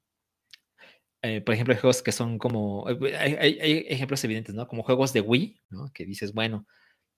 eh, 1.25 1.41
por 1.41 1.53
ejemplo, 1.55 1.73
hay 1.73 1.79
juegos 1.79 2.03
que 2.03 2.11
son 2.11 2.37
como, 2.37 2.87
eh, 2.89 3.17
hay, 3.17 3.59
hay, 3.59 3.85
ejemplos 3.89 4.23
evidentes, 4.23 4.53
¿no? 4.53 4.67
Como 4.67 4.83
juegos 4.83 5.13
de 5.13 5.21
Wii, 5.21 5.61
¿no? 5.69 5.91
Que 5.93 6.05
dices, 6.05 6.33
bueno, 6.33 6.67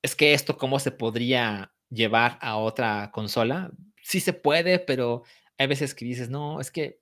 es 0.01 0.15
que 0.15 0.33
esto 0.33 0.57
cómo 0.57 0.79
se 0.79 0.91
podría 0.91 1.73
llevar 1.89 2.37
a 2.41 2.57
otra 2.57 3.11
consola. 3.11 3.71
Sí 4.01 4.19
se 4.21 4.33
puede, 4.33 4.79
pero 4.79 5.23
hay 5.57 5.67
veces 5.67 5.93
que 5.95 6.05
dices, 6.05 6.29
no, 6.29 6.61
es 6.61 6.71
que 6.71 7.01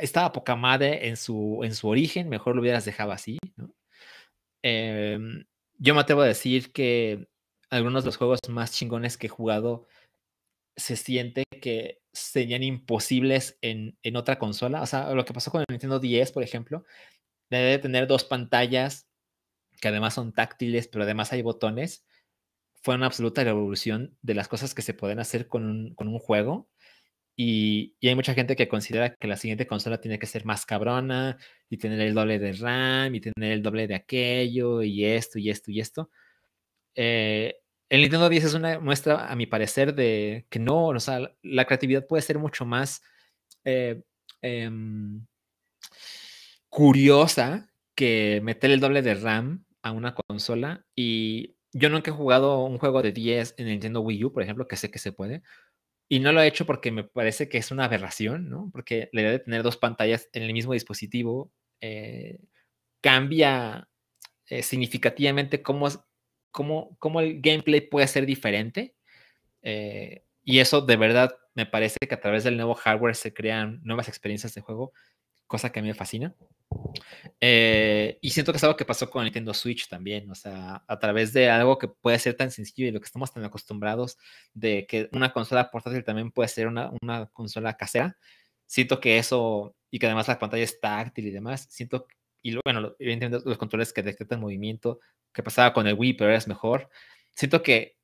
estaba 0.00 0.32
poca 0.32 0.56
madre 0.56 1.08
en 1.08 1.16
su, 1.16 1.60
en 1.64 1.74
su 1.74 1.88
origen, 1.88 2.28
mejor 2.28 2.54
lo 2.54 2.60
hubieras 2.62 2.84
dejado 2.84 3.12
así, 3.12 3.38
em, 4.62 5.44
yo 5.78 5.94
me 5.94 6.00
atrevo 6.00 6.22
a 6.22 6.26
decir 6.26 6.72
que 6.72 7.28
algunos 7.70 8.04
de 8.04 8.08
los 8.08 8.16
juegos 8.16 8.40
más 8.48 8.72
chingones 8.72 9.16
que 9.16 9.26
he 9.26 9.30
jugado 9.30 9.86
se 10.76 10.96
siente 10.96 11.44
que 11.60 12.03
serían 12.14 12.62
imposibles 12.62 13.58
en, 13.60 13.98
en 14.02 14.16
otra 14.16 14.38
consola. 14.38 14.82
O 14.82 14.86
sea, 14.86 15.12
lo 15.14 15.24
que 15.24 15.34
pasó 15.34 15.50
con 15.50 15.60
el 15.60 15.66
Nintendo 15.68 15.98
10, 16.00 16.32
por 16.32 16.42
ejemplo, 16.42 16.84
debe 17.50 17.78
tener 17.78 18.06
dos 18.06 18.24
pantallas 18.24 19.06
que 19.80 19.88
además 19.88 20.14
son 20.14 20.32
táctiles, 20.32 20.88
pero 20.88 21.04
además 21.04 21.32
hay 21.32 21.42
botones 21.42 22.04
fue 22.84 22.96
una 22.96 23.06
absoluta 23.06 23.42
revolución 23.42 24.14
de 24.20 24.34
las 24.34 24.46
cosas 24.46 24.74
que 24.74 24.82
se 24.82 24.92
pueden 24.92 25.18
hacer 25.18 25.48
con 25.48 25.64
un, 25.96 26.18
juego. 26.18 26.68
Y, 27.34 27.96
hay 28.02 28.14
mucha 28.14 28.34
gente 28.34 28.56
que 28.56 28.68
considera 28.68 29.14
que 29.16 29.26
la 29.26 29.38
siguiente 29.38 29.66
consola 29.66 30.00
tiene 30.02 30.18
que 30.18 30.26
ser 30.26 30.44
más 30.44 30.66
cabrona 30.66 31.38
y 31.70 31.78
tener 31.78 31.98
el 32.00 32.14
doble 32.14 32.38
de 32.38 32.52
RAM 32.52 33.14
y 33.14 33.22
tener 33.22 33.52
el 33.52 33.62
doble 33.62 33.86
de 33.86 33.94
aquello 33.94 34.82
y 34.82 35.06
esto 35.06 35.38
y 35.38 35.48
esto 35.50 35.70
y 35.70 35.80
esto. 35.80 36.10
Eh, 36.94 37.56
el 37.88 38.00
Nintendo 38.00 38.28
10 38.28 38.44
es 38.44 38.54
una 38.54 38.80
muestra, 38.80 39.26
a 39.28 39.36
mi 39.36 39.46
parecer, 39.46 39.94
de 39.94 40.46
que 40.50 40.58
no, 40.58 40.86
o 40.88 41.00
sea, 41.00 41.32
la 41.42 41.64
creatividad 41.66 42.06
puede 42.06 42.22
ser 42.22 42.38
mucho 42.38 42.64
más 42.64 43.02
eh, 43.64 44.02
em, 44.42 45.26
curiosa 46.68 47.70
que 47.94 48.40
meter 48.42 48.70
el 48.70 48.80
doble 48.80 49.02
de 49.02 49.14
RAM 49.14 49.64
a 49.82 49.92
una 49.92 50.14
consola 50.14 50.84
y 50.96 51.56
yo 51.72 51.88
nunca 51.90 52.10
he 52.10 52.14
jugado 52.14 52.64
un 52.64 52.78
juego 52.78 53.02
de 53.02 53.12
10 53.12 53.54
en 53.58 53.66
Nintendo 53.66 54.00
Wii 54.00 54.24
U, 54.24 54.32
por 54.32 54.42
ejemplo, 54.42 54.68
que 54.68 54.76
sé 54.76 54.90
que 54.90 54.98
se 54.98 55.12
puede. 55.12 55.42
Y 56.08 56.20
no 56.20 56.32
lo 56.32 56.42
he 56.42 56.46
hecho 56.46 56.66
porque 56.66 56.92
me 56.92 57.04
parece 57.04 57.48
que 57.48 57.58
es 57.58 57.70
una 57.70 57.86
aberración, 57.86 58.48
¿no? 58.50 58.70
Porque 58.72 59.08
la 59.12 59.22
idea 59.22 59.32
de 59.32 59.38
tener 59.40 59.62
dos 59.62 59.76
pantallas 59.76 60.28
en 60.32 60.44
el 60.44 60.52
mismo 60.52 60.72
dispositivo 60.74 61.52
eh, 61.80 62.38
cambia 63.02 63.88
eh, 64.48 64.62
significativamente 64.62 65.62
cómo, 65.62 65.88
cómo, 66.54 66.96
cómo, 67.00 67.20
el 67.20 67.40
gameplay 67.40 67.80
puede 67.80 68.06
ser 68.06 68.26
diferente. 68.26 68.94
Eh, 69.62 70.24
y 70.44 70.60
eso 70.60 70.80
de 70.82 70.96
verdad 70.96 71.36
me 71.54 71.66
parece 71.66 71.98
que 71.98 72.14
a 72.14 72.20
través 72.20 72.44
del 72.44 72.56
nuevo 72.56 72.74
hardware 72.74 73.16
se 73.16 73.34
crean 73.34 73.80
nuevas 73.82 74.08
experiencias 74.08 74.54
de 74.54 74.60
juego, 74.60 74.92
cosa 75.48 75.72
que 75.72 75.80
a 75.80 75.82
mí 75.82 75.88
me 75.88 75.94
fascina. 75.94 76.34
Eh, 77.40 78.18
y 78.20 78.30
siento 78.30 78.52
que 78.52 78.58
es 78.58 78.64
algo 78.64 78.76
que 78.76 78.84
pasó 78.84 79.10
con 79.10 79.24
Nintendo 79.24 79.52
Switch 79.52 79.88
también, 79.88 80.30
o 80.30 80.34
sea, 80.34 80.84
a 80.86 80.98
través 80.98 81.32
de 81.32 81.50
algo 81.50 81.76
que 81.76 81.88
puede 81.88 82.18
ser 82.20 82.36
tan 82.36 82.50
sencillo 82.52 82.86
y 82.88 82.92
lo 82.92 83.00
que 83.00 83.06
estamos 83.06 83.32
tan 83.32 83.44
acostumbrados 83.44 84.16
de 84.52 84.86
que 84.86 85.08
una 85.12 85.32
consola 85.32 85.70
portátil 85.70 86.04
también 86.04 86.30
puede 86.30 86.48
ser 86.48 86.68
una, 86.68 86.92
una 87.02 87.26
consola 87.26 87.76
casera. 87.76 88.16
Siento 88.66 89.00
que 89.00 89.18
eso, 89.18 89.76
y 89.90 89.98
que 89.98 90.06
además 90.06 90.28
la 90.28 90.38
pantalla 90.38 90.62
es 90.64 90.80
táctil 90.80 91.26
y 91.26 91.30
demás, 91.32 91.66
siento, 91.70 92.06
y 92.44 92.54
bueno, 92.62 92.94
evidentemente 92.98 93.48
los 93.48 93.56
controles 93.56 93.92
que 93.94 94.02
detectan 94.02 94.38
movimiento, 94.38 95.00
que 95.32 95.42
pasaba 95.42 95.72
con 95.72 95.86
el 95.86 95.94
Wii, 95.94 96.12
pero 96.12 96.34
es 96.34 96.46
mejor. 96.46 96.90
Siento 97.34 97.62
que 97.62 97.96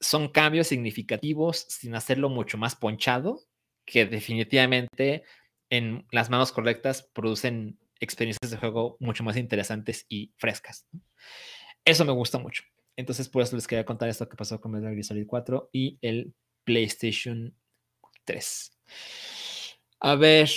son 0.00 0.28
cambios 0.28 0.66
significativos 0.66 1.64
sin 1.68 1.94
hacerlo 1.94 2.28
mucho 2.28 2.58
más 2.58 2.74
ponchado, 2.74 3.40
que 3.86 4.04
definitivamente 4.04 5.22
en 5.70 6.06
las 6.10 6.28
manos 6.28 6.50
correctas 6.50 7.08
producen 7.14 7.78
experiencias 8.00 8.50
de 8.50 8.56
juego 8.56 8.96
mucho 8.98 9.22
más 9.22 9.36
interesantes 9.36 10.06
y 10.08 10.32
frescas. 10.38 10.88
Eso 11.84 12.04
me 12.04 12.12
gusta 12.12 12.38
mucho. 12.38 12.64
Entonces, 12.96 13.28
por 13.28 13.42
eso 13.42 13.54
les 13.54 13.68
quería 13.68 13.84
contar 13.84 14.08
esto 14.08 14.28
que 14.28 14.36
pasó 14.36 14.60
con 14.60 14.72
Metal 14.72 14.90
Gear 14.90 15.04
Solid 15.04 15.26
4 15.26 15.70
y 15.72 15.98
el 16.02 16.34
PlayStation 16.64 17.54
3. 18.24 18.76
A 20.00 20.16
ver, 20.16 20.50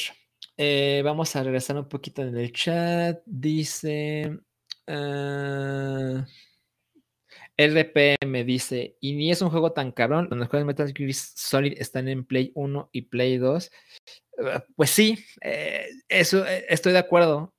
eh, 0.58 1.02
vamos 1.04 1.36
a 1.36 1.44
regresar 1.44 1.78
un 1.78 1.88
poquito 1.88 2.22
en 2.24 2.38
el 2.38 2.52
chat. 2.52 3.22
Dice. 3.26 4.40
Uh, 4.88 6.24
RP 7.58 8.18
me 8.26 8.44
dice, 8.44 8.98
y 9.02 9.14
ni 9.14 9.32
es 9.32 9.42
un 9.42 9.50
juego 9.50 9.74
tan 9.74 9.92
cabrón, 9.92 10.28
los 10.30 10.48
juegos 10.48 10.62
de 10.62 10.66
Metal 10.66 10.94
Gear 10.96 11.14
Solid 11.14 11.74
están 11.80 12.08
en 12.08 12.24
Play 12.24 12.52
1 12.54 12.90
y 12.92 13.02
Play 13.04 13.38
2. 13.38 13.72
Ah, 14.46 14.64
pues 14.76 14.92
sí, 14.92 15.18
eh, 15.42 15.88
eso 16.08 16.46
eh, 16.46 16.66
estoy 16.70 16.94
de 16.94 17.00
acuerdo. 17.00 17.56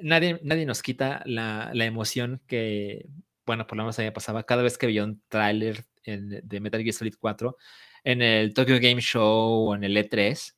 Nadie, 0.00 0.40
nadie 0.42 0.66
nos 0.66 0.82
quita 0.82 1.22
la, 1.26 1.70
la, 1.74 1.84
emoción 1.84 2.42
que, 2.46 3.06
bueno, 3.46 3.66
por 3.66 3.76
lo 3.76 3.84
menos 3.84 3.98
a 3.98 4.02
mí 4.02 4.10
pasaba 4.10 4.44
cada 4.44 4.62
vez 4.62 4.78
que 4.78 4.86
veía 4.86 5.04
un 5.04 5.22
tráiler 5.28 5.84
de 6.04 6.60
Metal 6.60 6.82
Gear 6.82 6.92
Solid 6.94 7.14
4 7.18 7.56
en 8.04 8.22
el 8.22 8.54
Tokyo 8.54 8.78
Game 8.80 9.00
Show 9.00 9.68
o 9.68 9.74
en 9.74 9.84
el 9.84 9.96
E3, 9.96 10.54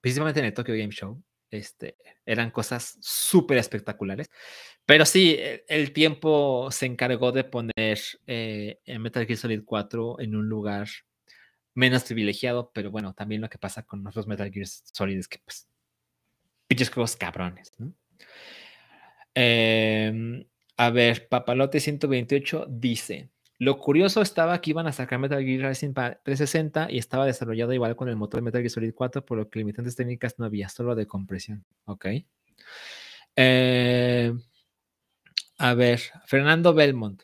principalmente 0.00 0.40
en 0.40 0.46
el 0.46 0.54
Tokyo 0.54 0.74
Game 0.74 0.92
Show, 0.92 1.22
este, 1.50 1.96
eran 2.26 2.50
cosas 2.50 2.98
súper 3.00 3.58
espectaculares. 3.58 4.30
Pero 4.84 5.04
sí, 5.04 5.36
e, 5.38 5.64
el 5.68 5.92
tiempo 5.92 6.70
se 6.70 6.86
encargó 6.86 7.32
de 7.32 7.44
poner 7.44 7.98
eh, 8.26 8.78
Metal 8.98 9.26
Gear 9.26 9.38
Solid 9.38 9.62
4 9.64 10.20
en 10.20 10.36
un 10.36 10.48
lugar 10.48 10.88
menos 11.74 12.04
privilegiado, 12.04 12.70
pero 12.74 12.90
bueno, 12.90 13.14
también 13.14 13.40
lo 13.40 13.48
que 13.48 13.58
pasa 13.58 13.84
con 13.84 14.02
nuestros 14.02 14.26
Metal 14.26 14.50
Gear 14.50 14.66
Solid 14.66 15.18
es 15.18 15.28
que, 15.28 15.38
pues, 15.44 15.68
pinches 16.66 16.90
juegos 16.90 17.16
cabrones. 17.16 17.72
Em, 19.34 20.44
a 20.76 20.90
ver, 20.90 21.28
Papalote 21.28 21.80
128 21.80 22.66
dice, 22.68 23.30
lo 23.58 23.78
curioso 23.78 24.22
estaba 24.22 24.60
que 24.60 24.70
iban 24.70 24.86
a 24.86 24.92
sacar 24.92 25.18
Metal 25.18 25.42
Gear 25.42 25.68
Rising 25.68 25.92
para 25.92 26.20
360 26.22 26.92
y 26.92 26.98
estaba 26.98 27.26
desarrollado 27.26 27.72
igual 27.72 27.96
con 27.96 28.08
el 28.08 28.14
motor 28.14 28.40
de 28.40 28.44
Metal 28.44 28.60
Gear 28.60 28.70
Solid 28.70 28.94
4, 28.94 29.24
por 29.24 29.36
lo 29.36 29.50
que 29.50 29.58
limitantes 29.58 29.96
técnicas 29.96 30.38
no 30.38 30.44
había, 30.44 30.68
solo 30.68 30.94
de 30.94 31.06
compresión. 31.06 31.64
Ok. 31.84 32.06
Eh, 33.34 34.32
a 35.58 35.74
ver, 35.74 36.00
Fernando 36.26 36.72
Belmont. 36.72 37.22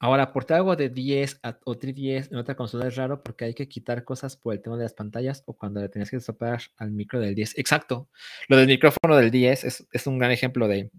Ahora, 0.00 0.32
portar 0.32 0.58
algo 0.58 0.76
de 0.76 0.88
10 0.88 1.40
o 1.64 1.78
310 1.78 2.32
en 2.32 2.38
otra 2.38 2.56
consola 2.56 2.88
es 2.88 2.96
raro 2.96 3.22
porque 3.22 3.44
hay 3.46 3.54
que 3.54 3.68
quitar 3.68 4.04
cosas 4.04 4.36
por 4.36 4.54
el 4.54 4.60
tema 4.60 4.76
de 4.76 4.82
las 4.82 4.94
pantallas 4.94 5.42
o 5.46 5.54
cuando 5.54 5.80
le 5.80 5.88
tenías 5.88 6.10
que 6.10 6.20
soplar 6.20 6.62
al 6.76 6.90
micro 6.90 7.20
del 7.20 7.34
10. 7.34 7.58
Exacto. 7.58 8.08
Lo 8.48 8.56
del 8.56 8.66
micrófono 8.66 9.16
del 9.16 9.30
10 9.30 9.64
es, 9.64 9.86
es 9.92 10.06
un 10.06 10.18
gran 10.18 10.30
ejemplo 10.30 10.68
de. 10.68 10.90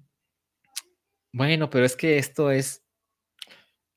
Bueno, 1.32 1.70
pero 1.70 1.86
es 1.86 1.96
que 1.96 2.18
esto 2.18 2.50
es 2.52 2.85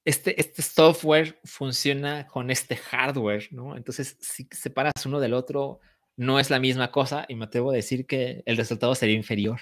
este, 0.09 0.41
este 0.41 0.63
software 0.63 1.39
funciona 1.45 2.27
con 2.27 2.51
este 2.51 2.77
hardware, 2.77 3.47
¿no? 3.51 3.77
Entonces, 3.77 4.17
si 4.19 4.49
separas 4.51 5.05
uno 5.05 5.21
del 5.21 5.35
otro, 5.35 5.81
no 6.17 6.41
es 6.41 6.49
la 6.49 6.59
misma 6.59 6.91
cosa 6.91 7.27
y 7.29 7.35
me 7.35 7.45
atrevo 7.45 7.73
a 7.73 7.75
decir 7.75 8.07
que 8.07 8.43
el 8.47 8.57
resultado 8.57 8.95
sería 8.95 9.17
inferior. 9.17 9.61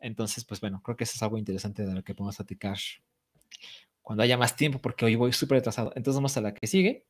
Entonces, 0.00 0.46
pues 0.46 0.62
bueno, 0.62 0.80
creo 0.82 0.96
que 0.96 1.04
eso 1.04 1.12
es 1.16 1.22
algo 1.22 1.36
interesante 1.36 1.84
de 1.84 1.92
lo 1.92 2.02
que 2.02 2.14
podemos 2.14 2.36
platicar 2.36 2.78
cuando 4.00 4.22
haya 4.22 4.38
más 4.38 4.56
tiempo, 4.56 4.78
porque 4.78 5.04
hoy 5.04 5.14
voy 5.14 5.34
súper 5.34 5.58
retrasado. 5.58 5.92
Entonces 5.94 6.14
vamos 6.14 6.34
a 6.38 6.40
la 6.40 6.54
que 6.54 6.66
sigue. 6.66 7.04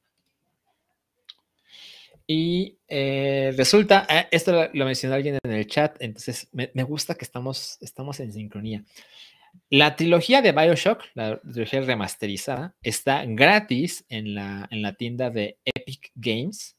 Y 2.27 2.79
eh, 2.89 3.55
resulta, 3.57 4.09
eh, 4.11 4.27
esto 4.33 4.69
lo, 4.75 4.85
mencionó 4.87 5.15
alguien 5.15 5.39
en 5.41 5.53
el 5.53 5.69
chat, 5.69 5.97
entonces 6.01 6.49
me, 6.51 6.73
me, 6.75 6.83
gusta 6.83 7.15
que 7.15 7.25
estamos, 7.25 7.79
estamos 7.81 8.19
en 8.19 8.33
sincronía. 8.33 8.85
La 9.71 9.97
trilogía 9.97 10.43
de 10.43 10.53
Bioshock, 10.53 11.05
la 11.15 11.41
trilogía 11.41 11.81
remasterizada, 11.83 12.75
está 12.83 13.25
gratis 13.27 14.05
en 14.09 14.35
la, 14.35 14.67
en 14.71 14.83
la 14.83 14.95
tienda 14.95 15.31
de 15.31 15.59
Epic 15.65 16.11
Games. 16.15 16.77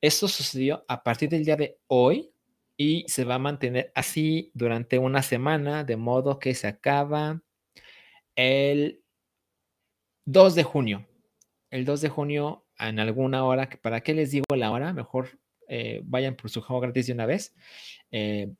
Eso 0.00 0.28
sucedió 0.28 0.84
a 0.88 1.02
partir 1.02 1.28
del 1.28 1.44
día 1.44 1.56
de 1.56 1.78
hoy 1.86 2.30
y 2.76 3.04
se 3.08 3.24
va 3.24 3.36
a 3.36 3.38
mantener 3.38 3.92
así 3.94 4.50
durante 4.54 4.98
una 4.98 5.22
semana, 5.22 5.84
de 5.84 5.96
modo 5.96 6.38
que 6.38 6.54
se 6.54 6.66
acaba 6.66 7.40
el 8.34 9.02
2 10.26 10.54
de 10.54 10.62
junio. 10.62 11.06
El 11.70 11.84
2 11.84 12.00
de 12.02 12.08
junio 12.08 12.66
en 12.78 13.00
alguna 13.00 13.44
hora, 13.44 13.68
¿para 13.82 14.02
qué 14.02 14.14
les 14.14 14.30
digo 14.30 14.44
la 14.54 14.70
hora? 14.70 14.92
Mejor 14.92 15.38
eh, 15.68 16.00
vayan 16.04 16.36
por 16.36 16.50
su 16.50 16.60
juego 16.60 16.80
gratis 16.80 17.06
de 17.06 17.12
una 17.12 17.26
vez. 17.26 17.54
Eh, 18.10 18.52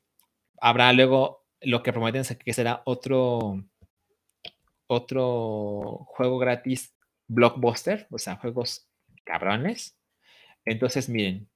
habrá 0.59 0.91
luego 0.93 1.45
lo 1.61 1.83
que 1.83 1.93
prometen 1.93 2.21
es 2.21 2.35
que 2.37 2.53
será 2.53 2.81
otro, 2.85 3.63
otro 4.87 6.05
juego 6.07 6.37
gratis 6.37 6.93
blockbuster, 7.27 8.07
o 8.11 8.17
sea, 8.17 8.37
juegos 8.37 8.87
cabrones. 9.23 9.97
Entonces, 10.65 11.09
miren, 11.09 11.47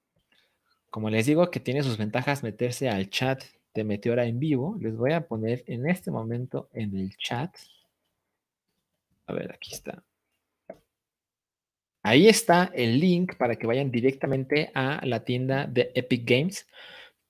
como 0.90 1.10
les 1.10 1.26
digo 1.26 1.50
que 1.52 1.60
tiene 1.60 1.84
sus 1.84 1.98
ventajas 1.98 2.44
meterse 2.44 2.90
al 2.90 3.10
chat 3.10 3.44
de 3.74 3.84
Meteora 3.84 4.26
en 4.26 4.40
vivo, 4.40 4.78
les 4.80 4.96
voy 4.96 5.14
a 5.14 5.28
poner 5.28 5.64
en 5.68 5.88
este 5.88 6.12
momento 6.12 6.70
en 6.74 6.96
el 6.98 7.16
chat. 7.18 7.56
A 9.28 9.34
ver, 9.34 9.54
aquí 9.54 9.74
está. 9.74 10.04
Ahí 12.04 12.28
está 12.28 12.72
el 12.74 13.00
link 13.00 13.36
para 13.38 13.56
que 13.56 13.68
vayan 13.68 13.92
directamente 13.92 14.72
a 14.74 15.06
la 15.06 15.24
tienda 15.24 15.68
de 15.68 15.92
Epic 15.94 16.28
Games 16.28 16.68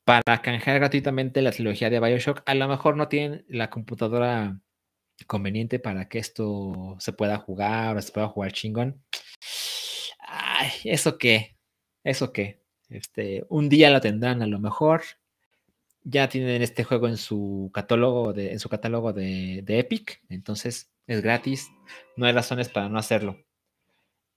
para 0.03 0.41
canjear 0.41 0.79
gratuitamente 0.79 1.41
la 1.41 1.51
trilogía 1.51 1.89
de 1.89 1.99
Bioshock. 1.99 2.41
A 2.45 2.55
lo 2.55 2.67
mejor 2.67 2.97
no 2.97 3.07
tienen 3.07 3.45
la 3.47 3.69
computadora 3.69 4.59
conveniente 5.27 5.79
para 5.79 6.09
que 6.09 6.19
esto 6.19 6.95
se 6.99 7.13
pueda 7.13 7.37
jugar 7.37 7.97
o 7.97 8.01
se 8.01 8.11
pueda 8.11 8.27
jugar 8.27 8.51
chingón. 8.53 9.03
Ay, 10.19 10.71
¿eso 10.85 11.17
qué? 11.17 11.57
¿Eso 12.03 12.33
qué? 12.33 12.61
Este, 12.89 13.45
un 13.49 13.69
día 13.69 13.89
lo 13.89 14.01
tendrán 14.01 14.41
a 14.41 14.47
lo 14.47 14.59
mejor. 14.59 15.03
Ya 16.03 16.29
tienen 16.29 16.61
este 16.61 16.83
juego 16.83 17.07
en 17.07 17.17
su 17.17 17.69
catálogo 17.73 18.33
de, 18.33 18.51
en 18.53 18.59
su 18.59 18.69
catálogo 18.69 19.13
de, 19.13 19.63
Epic. 19.67 20.21
Entonces 20.29 20.91
es 21.07 21.21
gratis. 21.21 21.69
No 22.17 22.25
hay 22.25 22.33
razones 22.33 22.69
para 22.69 22.89
no 22.89 22.97
hacerlo. 22.97 23.37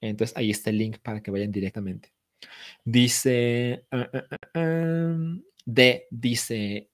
Entonces 0.00 0.36
ahí 0.36 0.50
está 0.50 0.70
el 0.70 0.78
link 0.78 0.98
para 0.98 1.22
que 1.22 1.30
vayan 1.30 1.52
directamente. 1.52 2.12
Dice. 2.84 3.86
Ah, 3.90 4.10
ah, 4.12 4.38
ah, 4.54 5.16
D 5.64 6.06
dice 6.10 6.90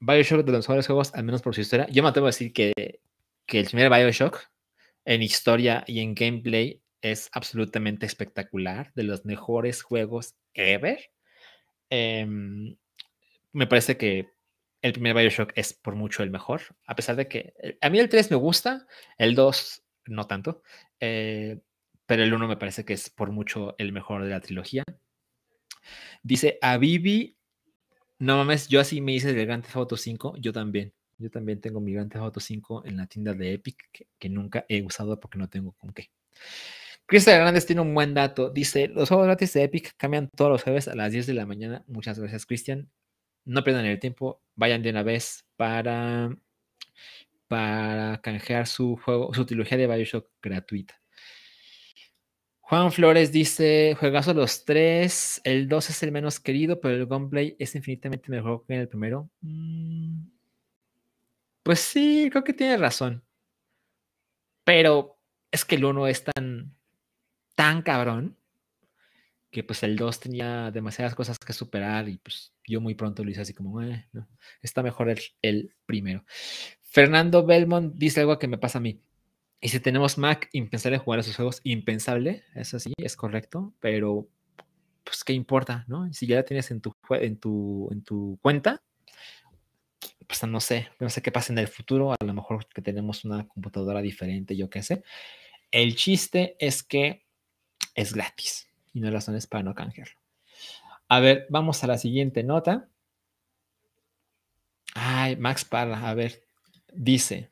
Bioshock 0.00 0.44
de 0.44 0.52
los 0.52 0.68
mejores 0.68 0.86
juegos, 0.86 1.14
al 1.14 1.24
menos 1.24 1.42
por 1.42 1.54
su 1.54 1.60
historia. 1.60 1.86
Yo 1.90 2.02
me 2.02 2.08
atrevo 2.08 2.26
a 2.26 2.30
decir 2.30 2.52
que, 2.52 3.00
que 3.46 3.60
el 3.60 3.66
primer 3.66 3.90
Bioshock 3.90 4.50
en 5.04 5.22
historia 5.22 5.84
y 5.86 6.00
en 6.00 6.14
gameplay 6.14 6.82
es 7.00 7.28
absolutamente 7.32 8.06
espectacular, 8.06 8.92
de 8.94 9.02
los 9.02 9.24
mejores 9.24 9.82
juegos 9.82 10.36
ever. 10.54 11.10
Em, 11.90 12.76
me 13.52 13.66
parece 13.66 13.96
que 13.96 14.30
el 14.82 14.92
primer 14.92 15.14
Bioshock 15.14 15.52
es 15.56 15.72
por 15.72 15.94
mucho 15.94 16.22
el 16.22 16.30
mejor, 16.30 16.62
a 16.86 16.94
pesar 16.96 17.16
de 17.16 17.28
que 17.28 17.54
eh, 17.62 17.78
a 17.80 17.90
mí 17.90 17.98
el 17.98 18.08
3 18.08 18.30
me 18.30 18.36
gusta, 18.36 18.86
el 19.18 19.34
2 19.34 19.82
no 20.06 20.26
tanto, 20.26 20.62
eh, 21.00 21.60
pero 22.06 22.22
el 22.22 22.32
1 22.32 22.48
me 22.48 22.56
parece 22.56 22.84
que 22.84 22.94
es 22.94 23.10
por 23.10 23.30
mucho 23.30 23.74
el 23.78 23.92
mejor 23.92 24.24
de 24.24 24.30
la 24.30 24.40
trilogía. 24.40 24.84
Dice 26.22 26.58
a 26.60 26.78
Vivi 26.78 27.36
no 28.22 28.36
mames, 28.36 28.68
yo 28.68 28.78
así 28.80 29.00
me 29.00 29.12
hice 29.14 29.32
del 29.32 29.46
Grand 29.46 29.64
Theft 29.64 29.74
Auto 29.74 29.96
5, 29.96 30.36
yo 30.38 30.52
también. 30.52 30.92
Yo 31.18 31.28
también 31.28 31.60
tengo 31.60 31.80
mi 31.80 31.92
Grand 31.92 32.08
Theft 32.08 32.22
Auto 32.22 32.38
5 32.38 32.84
en 32.86 32.96
la 32.96 33.08
tienda 33.08 33.34
de 33.34 33.54
Epic, 33.54 34.06
que, 34.16 34.28
nunca 34.28 34.64
he 34.68 34.80
usado 34.82 35.18
porque 35.18 35.38
no 35.38 35.48
tengo 35.48 35.72
con 35.72 35.92
qué. 35.92 36.08
Cristian 37.06 37.38
Hernández 37.38 37.66
tiene 37.66 37.82
un 37.82 37.92
buen 37.92 38.14
dato. 38.14 38.50
Dice, 38.50 38.86
los 38.86 39.08
juegos 39.08 39.26
gratis 39.26 39.52
de 39.54 39.64
Epic 39.64 39.96
cambian 39.96 40.28
todos 40.36 40.52
los 40.52 40.62
jueves 40.62 40.86
a 40.86 40.94
las 40.94 41.10
10 41.10 41.26
de 41.26 41.34
la 41.34 41.46
mañana. 41.46 41.84
Muchas 41.88 42.16
gracias, 42.20 42.46
Cristian. 42.46 42.88
No 43.44 43.64
pierdan 43.64 43.86
el 43.86 43.98
tiempo, 43.98 44.40
vayan 44.54 44.82
de 44.82 44.90
una 44.90 45.02
vez 45.02 45.44
para, 45.56 46.30
para 47.48 48.20
canjear 48.22 48.68
su 48.68 48.96
juego, 48.98 49.34
su 49.34 49.44
trilogía 49.46 49.78
de 49.78 49.88
Bioshock 49.88 50.28
gratuita. 50.40 51.01
Juan 52.72 52.90
Flores 52.90 53.30
dice, 53.32 53.94
juegazo 54.00 54.32
los 54.32 54.64
tres, 54.64 55.42
el 55.44 55.68
2 55.68 55.90
es 55.90 56.02
el 56.04 56.10
menos 56.10 56.40
querido, 56.40 56.80
pero 56.80 56.94
el 56.96 57.06
gameplay 57.06 57.54
es 57.58 57.74
infinitamente 57.74 58.30
mejor 58.30 58.64
que 58.66 58.80
el 58.80 58.88
primero. 58.88 59.28
Mm, 59.42 60.22
pues 61.62 61.80
sí, 61.80 62.28
creo 62.30 62.42
que 62.42 62.54
tiene 62.54 62.78
razón. 62.78 63.22
Pero 64.64 65.18
es 65.50 65.66
que 65.66 65.74
el 65.74 65.84
1 65.84 66.06
es 66.06 66.24
tan, 66.24 66.74
tan 67.54 67.82
cabrón 67.82 68.38
que 69.50 69.62
pues 69.64 69.82
el 69.82 69.94
2 69.94 70.20
tenía 70.20 70.70
demasiadas 70.70 71.14
cosas 71.14 71.38
que 71.38 71.52
superar 71.52 72.08
y 72.08 72.16
pues 72.16 72.54
yo 72.66 72.80
muy 72.80 72.94
pronto 72.94 73.22
lo 73.22 73.30
hice 73.30 73.42
así 73.42 73.52
como, 73.52 73.82
eh, 73.82 74.08
no, 74.12 74.26
está 74.62 74.82
mejor 74.82 75.10
el, 75.10 75.20
el 75.42 75.74
primero. 75.84 76.24
Fernando 76.80 77.44
Belmont 77.44 77.96
dice 77.96 78.20
algo 78.20 78.38
que 78.38 78.48
me 78.48 78.56
pasa 78.56 78.78
a 78.78 78.80
mí. 78.80 78.98
Y 79.64 79.68
si 79.68 79.78
tenemos 79.78 80.18
Mac, 80.18 80.48
impensable 80.52 80.98
jugar 80.98 81.20
a 81.20 81.22
esos 81.22 81.36
juegos, 81.36 81.60
impensable, 81.62 82.42
eso 82.56 82.80
sí, 82.80 82.92
es 82.96 83.14
correcto, 83.14 83.72
pero 83.78 84.26
pues 85.04 85.22
qué 85.22 85.34
importa, 85.34 85.84
¿no? 85.86 86.12
Si 86.12 86.26
ya 86.26 86.34
la 86.34 86.42
tienes 86.44 86.72
en 86.72 86.80
tu, 86.80 86.96
en 87.10 87.38
tu, 87.38 87.88
en 87.92 88.02
tu 88.02 88.40
cuenta, 88.42 88.82
pues 90.26 90.42
no 90.42 90.58
sé, 90.58 90.88
no 90.98 91.08
sé 91.08 91.22
qué 91.22 91.30
pasa 91.30 91.52
en 91.52 91.60
el 91.60 91.68
futuro, 91.68 92.12
a 92.12 92.24
lo 92.24 92.34
mejor 92.34 92.66
que 92.66 92.82
tenemos 92.82 93.24
una 93.24 93.46
computadora 93.46 94.02
diferente, 94.02 94.56
yo 94.56 94.68
qué 94.68 94.82
sé. 94.82 95.04
El 95.70 95.94
chiste 95.94 96.56
es 96.58 96.82
que 96.82 97.24
es 97.94 98.14
gratis 98.14 98.68
y 98.92 98.98
no 98.98 99.06
hay 99.06 99.12
razones 99.12 99.46
para 99.46 99.62
no 99.62 99.76
canjearlo. 99.76 100.18
A 101.06 101.20
ver, 101.20 101.46
vamos 101.50 101.84
a 101.84 101.86
la 101.86 101.98
siguiente 101.98 102.42
nota. 102.42 102.88
Ay, 104.96 105.36
Max 105.36 105.64
Parra, 105.64 106.08
a 106.08 106.14
ver, 106.14 106.42
dice. 106.92 107.51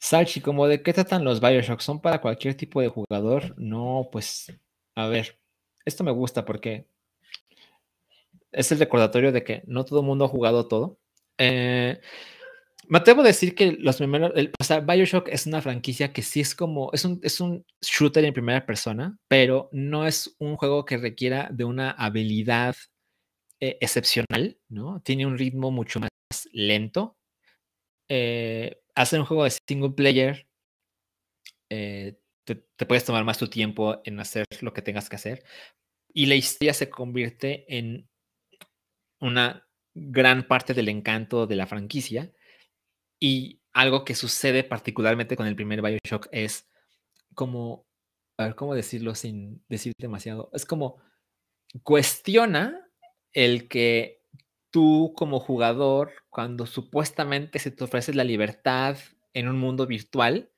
Salchi, 0.00 0.40
¿cómo 0.40 0.66
de 0.66 0.82
qué 0.82 0.94
tratan 0.94 1.24
los 1.24 1.40
Bioshock? 1.40 1.80
¿Son 1.80 2.00
para 2.00 2.20
cualquier 2.22 2.54
tipo 2.54 2.80
de 2.80 2.88
jugador? 2.88 3.54
No, 3.58 4.08
pues, 4.10 4.50
a 4.96 5.06
ver, 5.08 5.38
esto 5.84 6.04
me 6.04 6.10
gusta 6.10 6.44
porque 6.46 6.86
es 8.50 8.72
el 8.72 8.78
recordatorio 8.78 9.30
de 9.30 9.44
que 9.44 9.62
no 9.66 9.84
todo 9.84 10.00
el 10.00 10.06
mundo 10.06 10.24
ha 10.24 10.28
jugado 10.28 10.66
todo. 10.68 10.98
Eh, 11.36 12.00
me 12.88 12.98
atrevo 12.98 13.20
a 13.20 13.24
decir 13.24 13.54
que 13.54 13.72
los 13.72 13.98
primeros, 13.98 14.32
o 14.58 14.64
sea, 14.64 14.80
Bioshock 14.80 15.28
es 15.28 15.46
una 15.46 15.60
franquicia 15.60 16.12
que 16.14 16.22
sí 16.22 16.40
es 16.40 16.54
como, 16.54 16.90
es 16.94 17.04
un, 17.04 17.20
es 17.22 17.38
un 17.40 17.64
shooter 17.82 18.24
en 18.24 18.32
primera 18.32 18.64
persona, 18.64 19.18
pero 19.28 19.68
no 19.70 20.06
es 20.06 20.34
un 20.38 20.56
juego 20.56 20.86
que 20.86 20.96
requiera 20.96 21.48
de 21.52 21.64
una 21.64 21.90
habilidad 21.90 22.74
eh, 23.60 23.76
excepcional, 23.82 24.58
¿no? 24.70 25.00
Tiene 25.02 25.26
un 25.26 25.36
ritmo 25.36 25.70
mucho 25.70 26.00
más 26.00 26.10
lento. 26.52 27.18
Eh, 28.08 28.80
hacer 29.02 29.20
un 29.20 29.26
juego 29.26 29.44
de 29.44 29.50
single 29.50 29.90
player, 29.90 30.46
te, 31.68 32.20
te, 32.44 32.86
puedes 32.86 33.04
tomar 33.04 33.24
más 33.24 33.38
tu 33.38 33.48
tiempo 33.48 34.00
en 34.04 34.18
hacer 34.20 34.44
lo 34.60 34.72
que 34.72 34.82
tengas 34.82 35.08
que 35.08 35.16
hacer. 35.16 35.44
Y 36.12 36.26
la 36.26 36.34
historia 36.34 36.74
se 36.74 36.90
convierte 36.90 37.64
en 37.76 38.08
una 39.20 39.68
gran 39.94 40.46
parte 40.46 40.74
del 40.74 40.88
encanto 40.88 41.46
de 41.46 41.56
la 41.56 41.66
franquicia. 41.66 42.32
Y 43.20 43.60
algo 43.72 44.04
que 44.04 44.14
sucede 44.14 44.64
particularmente 44.64 45.36
con 45.36 45.46
el 45.46 45.56
primer 45.56 45.82
Bioshock 45.82 46.28
es 46.32 46.68
como, 47.34 47.86
a 48.38 48.44
ver, 48.44 48.54
¿cómo 48.54 48.74
decirlo 48.74 49.14
sin 49.14 49.64
decir 49.68 49.92
demasiado? 49.98 50.50
Es 50.52 50.64
como 50.64 51.00
cuestiona 51.82 52.88
el 53.32 53.68
que 53.68 54.19
tú 54.70 55.12
como 55.16 55.40
jugador, 55.40 56.12
cuando 56.28 56.66
supuestamente 56.66 57.58
se 57.58 57.70
te 57.70 57.84
ofrece 57.84 58.14
la 58.14 58.24
libertad 58.24 58.96
en 59.34 59.48
un 59.48 59.58
mundo 59.58 59.86
virtual, 59.86 60.50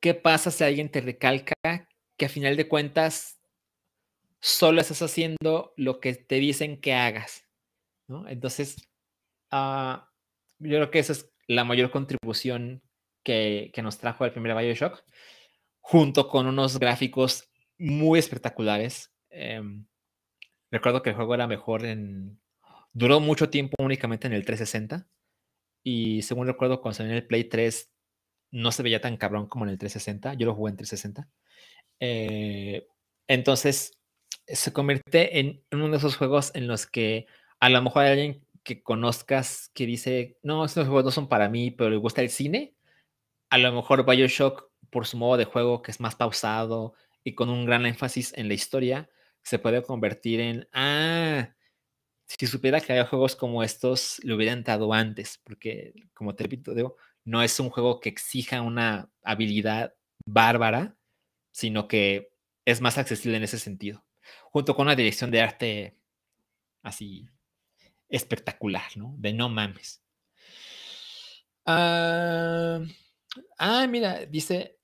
¿qué 0.00 0.14
pasa 0.14 0.50
si 0.50 0.64
alguien 0.64 0.90
te 0.90 1.00
recalca 1.00 1.54
que 2.16 2.26
a 2.26 2.28
final 2.28 2.56
de 2.56 2.68
cuentas 2.68 3.40
solo 4.40 4.80
estás 4.80 5.02
haciendo 5.02 5.74
lo 5.76 6.00
que 6.00 6.14
te 6.14 6.36
dicen 6.36 6.80
que 6.80 6.94
hagas? 6.94 7.46
Entonces, 8.28 8.76
ah, 9.50 10.10
yo 10.58 10.76
creo 10.76 10.90
que 10.90 10.98
esa 11.00 11.12
es 11.12 11.32
la 11.48 11.64
mayor 11.64 11.90
contribución 11.90 12.82
que, 13.22 13.72
nos 13.82 13.98
trajo 13.98 14.24
el 14.24 14.32
primer 14.32 14.56
Bioshock, 14.56 15.02
junto 15.80 16.28
con 16.28 16.46
unos 16.46 16.78
gráficos 16.78 17.50
muy 17.78 18.18
espectaculares. 18.18 19.12
Em, 19.30 19.86
recuerdo 20.70 21.02
que 21.02 21.10
el 21.10 21.16
juego 21.16 21.34
era 21.34 21.46
mejor 21.46 21.84
en... 21.84 22.40
Duró 22.96 23.20
mucho 23.20 23.50
tiempo 23.50 23.74
únicamente 23.84 24.26
en 24.26 24.32
el 24.32 24.46
360 24.46 25.06
y 25.82 26.22
según 26.22 26.46
recuerdo 26.46 26.80
cuando 26.80 26.96
salió 26.96 27.12
en 27.12 27.18
el 27.18 27.26
Play 27.26 27.44
3 27.44 27.92
no 28.52 28.72
se 28.72 28.82
veía 28.82 29.02
tan 29.02 29.18
cabrón 29.18 29.48
como 29.48 29.66
en 29.66 29.72
el 29.72 29.76
360. 29.76 30.32
Yo 30.32 30.46
lo 30.46 30.54
jugué 30.54 30.70
en 30.70 30.76
360. 30.78 31.28
Eh, 32.00 32.86
entonces 33.28 33.98
se 34.46 34.72
convierte 34.72 35.40
en 35.40 35.62
uno 35.72 35.90
de 35.90 35.98
esos 35.98 36.16
juegos 36.16 36.52
en 36.54 36.68
los 36.68 36.86
que 36.86 37.26
a 37.60 37.68
lo 37.68 37.82
mejor 37.82 38.04
hay 38.04 38.12
alguien 38.12 38.46
que 38.62 38.82
conozcas 38.82 39.70
que 39.74 39.84
dice, 39.84 40.38
no, 40.42 40.64
estos 40.64 40.86
juegos 40.86 41.04
no 41.04 41.10
son 41.10 41.28
para 41.28 41.50
mí, 41.50 41.70
pero 41.72 41.90
le 41.90 41.98
gusta 41.98 42.22
el 42.22 42.30
cine. 42.30 42.76
A 43.50 43.58
lo 43.58 43.72
mejor 43.72 44.06
Bioshock, 44.06 44.70
por 44.88 45.06
su 45.06 45.18
modo 45.18 45.36
de 45.36 45.44
juego, 45.44 45.82
que 45.82 45.90
es 45.90 46.00
más 46.00 46.14
pausado 46.14 46.94
y 47.22 47.34
con 47.34 47.50
un 47.50 47.66
gran 47.66 47.84
énfasis 47.84 48.32
en 48.38 48.48
la 48.48 48.54
historia, 48.54 49.10
se 49.42 49.58
puede 49.58 49.82
convertir 49.82 50.40
en, 50.40 50.66
ah, 50.72 51.55
si 52.26 52.46
supiera 52.46 52.80
que 52.80 52.92
hay 52.92 53.06
juegos 53.06 53.36
como 53.36 53.62
estos, 53.62 54.20
lo 54.24 54.36
hubieran 54.36 54.62
dado 54.64 54.92
antes, 54.92 55.40
porque 55.44 55.94
como 56.14 56.34
te 56.34 56.44
repito, 56.44 56.74
digo, 56.74 56.96
no 57.24 57.42
es 57.42 57.58
un 57.60 57.70
juego 57.70 58.00
que 58.00 58.08
exija 58.08 58.62
una 58.62 59.10
habilidad 59.22 59.94
bárbara, 60.24 60.96
sino 61.52 61.88
que 61.88 62.30
es 62.64 62.80
más 62.80 62.98
accesible 62.98 63.36
en 63.36 63.44
ese 63.44 63.58
sentido, 63.58 64.04
junto 64.50 64.74
con 64.74 64.86
una 64.86 64.96
dirección 64.96 65.30
de 65.30 65.40
arte 65.40 65.96
así 66.82 67.28
espectacular, 68.08 68.96
¿no? 68.96 69.14
De 69.18 69.32
no 69.32 69.48
mames. 69.48 70.02
Ah, 71.64 72.80
ah 73.58 73.86
mira, 73.88 74.26
dice 74.26 74.78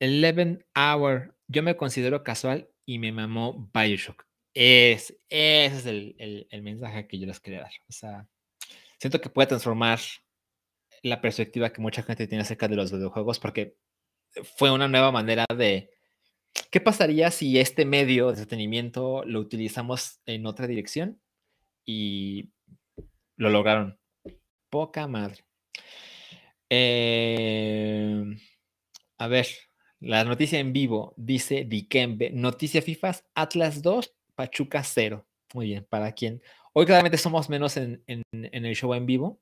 11 0.00 0.66
Hour. 0.74 1.34
Yo 1.48 1.62
me 1.62 1.76
considero 1.76 2.24
casual 2.24 2.68
y 2.84 2.98
me 2.98 3.12
mamó 3.12 3.70
Bioshock. 3.72 4.26
Es, 4.58 5.14
ese 5.28 5.76
es 5.76 5.86
el, 5.86 6.46
el, 6.50 6.62
mensaje 6.62 7.06
que 7.06 7.18
yo 7.18 7.26
les 7.26 7.40
quería 7.40 7.60
dar. 7.60 7.72
O 7.88 7.92
sea, 7.92 8.26
siento 8.98 9.20
que 9.20 9.28
puede 9.28 9.48
transformar 9.48 10.00
la 11.02 11.20
perspectiva 11.20 11.72
que 11.72 11.82
mucha 11.82 12.02
gente 12.02 12.26
tiene 12.26 12.42
acerca 12.42 12.66
de 12.66 12.76
los 12.76 12.90
videojuegos 12.90 13.38
porque 13.38 13.76
fue 14.56 14.70
una 14.70 14.88
nueva 14.88 15.12
manera 15.12 15.44
de... 15.54 15.90
¿Qué 16.70 16.80
pasaría 16.80 17.30
si 17.30 17.58
este 17.58 17.84
medio 17.84 18.26
de 18.26 18.32
entretenimiento 18.32 19.22
lo 19.26 19.40
utilizamos 19.40 20.20
en 20.24 20.46
otra 20.46 20.66
dirección? 20.66 21.20
y 21.86 22.50
lo 23.36 23.48
lograron. 23.48 23.98
Poca 24.68 25.06
madre. 25.06 25.44
Em, 26.68 28.38
a 29.18 29.28
ver, 29.28 29.46
la 30.00 30.24
noticia 30.24 30.58
en 30.58 30.72
vivo 30.72 31.14
dice 31.16 31.64
Dikembe, 31.64 32.30
noticia 32.30 32.82
FIFAs, 32.82 33.24
Atlas 33.34 33.80
2, 33.82 34.15
Pachuca 34.36 34.84
0. 34.84 35.26
Muy 35.54 35.66
bien, 35.66 35.86
para 35.88 36.12
quien. 36.12 36.42
Hoy 36.72 36.86
claramente 36.86 37.18
somos 37.18 37.48
menos 37.48 37.76
en, 37.76 38.02
el 38.06 38.76
show 38.76 38.94
en 38.94 39.06
vivo. 39.06 39.40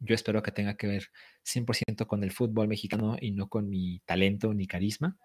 Yo 0.00 0.14
espero 0.14 0.42
que 0.42 0.50
tenga 0.50 0.76
que 0.76 0.86
ver 0.86 1.04
100% 1.44 2.06
con 2.06 2.24
el 2.24 2.32
fútbol 2.32 2.68
mexicano 2.68 3.16
y 3.20 3.30
no 3.30 3.48
con 3.48 3.68
mi 3.68 4.00
talento 4.00 4.52
ni 4.52 4.66
carisma. 4.66 5.16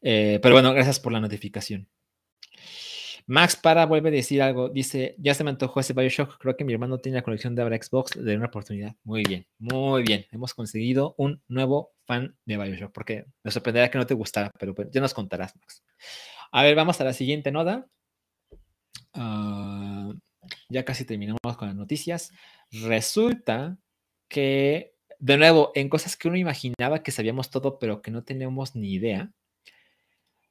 Eh, 0.00 0.38
pero 0.42 0.54
bueno, 0.54 0.72
gracias 0.72 0.98
por 1.00 1.12
la 1.12 1.20
notificación. 1.20 1.88
Max 3.26 3.56
Para 3.56 3.84
vuelve 3.84 4.08
a 4.08 4.12
decir 4.12 4.40
algo. 4.40 4.70
Dice: 4.70 5.14
Ya 5.18 5.34
se 5.34 5.44
me 5.44 5.50
antojó 5.50 5.80
ese 5.80 5.92
Bioshock. 5.92 6.38
Creo 6.38 6.56
que 6.56 6.64
mi 6.64 6.72
hermano 6.72 6.98
tiene 6.98 7.16
la 7.16 7.22
colección 7.22 7.54
de 7.54 7.60
Abra 7.60 7.76
Xbox. 7.76 8.16
Le 8.16 8.34
una 8.34 8.46
oportunidad. 8.46 8.96
Muy 9.04 9.22
bien, 9.22 9.46
muy 9.58 10.02
bien. 10.02 10.24
Hemos 10.32 10.54
conseguido 10.54 11.14
un 11.18 11.42
nuevo 11.46 11.92
fan 12.06 12.34
de 12.46 12.56
Bioshock. 12.56 12.90
Porque 12.90 13.26
me 13.42 13.50
sorprendería 13.50 13.90
que 13.90 13.98
no 13.98 14.06
te 14.06 14.14
gustara, 14.14 14.50
pero 14.58 14.74
pues, 14.74 14.88
ya 14.90 15.02
nos 15.02 15.12
contarás, 15.12 15.54
Max. 15.56 15.82
A 16.50 16.62
ver, 16.62 16.74
vamos 16.74 17.00
a 17.00 17.04
la 17.04 17.12
siguiente 17.12 17.50
nota. 17.52 17.86
Ah, 19.14 20.12
ya 20.68 20.84
casi 20.84 21.04
terminamos 21.04 21.56
con 21.56 21.68
las 21.68 21.76
noticias. 21.76 22.32
Resulta 22.70 23.78
que, 24.28 24.94
de 25.18 25.36
nuevo, 25.36 25.72
en 25.74 25.88
cosas 25.88 26.16
que 26.16 26.28
uno 26.28 26.36
imaginaba 26.36 27.02
que 27.02 27.12
sabíamos 27.12 27.50
todo, 27.50 27.78
pero 27.78 28.02
que 28.02 28.10
no 28.10 28.24
tenemos 28.24 28.74
ni 28.74 28.92
idea. 28.92 29.32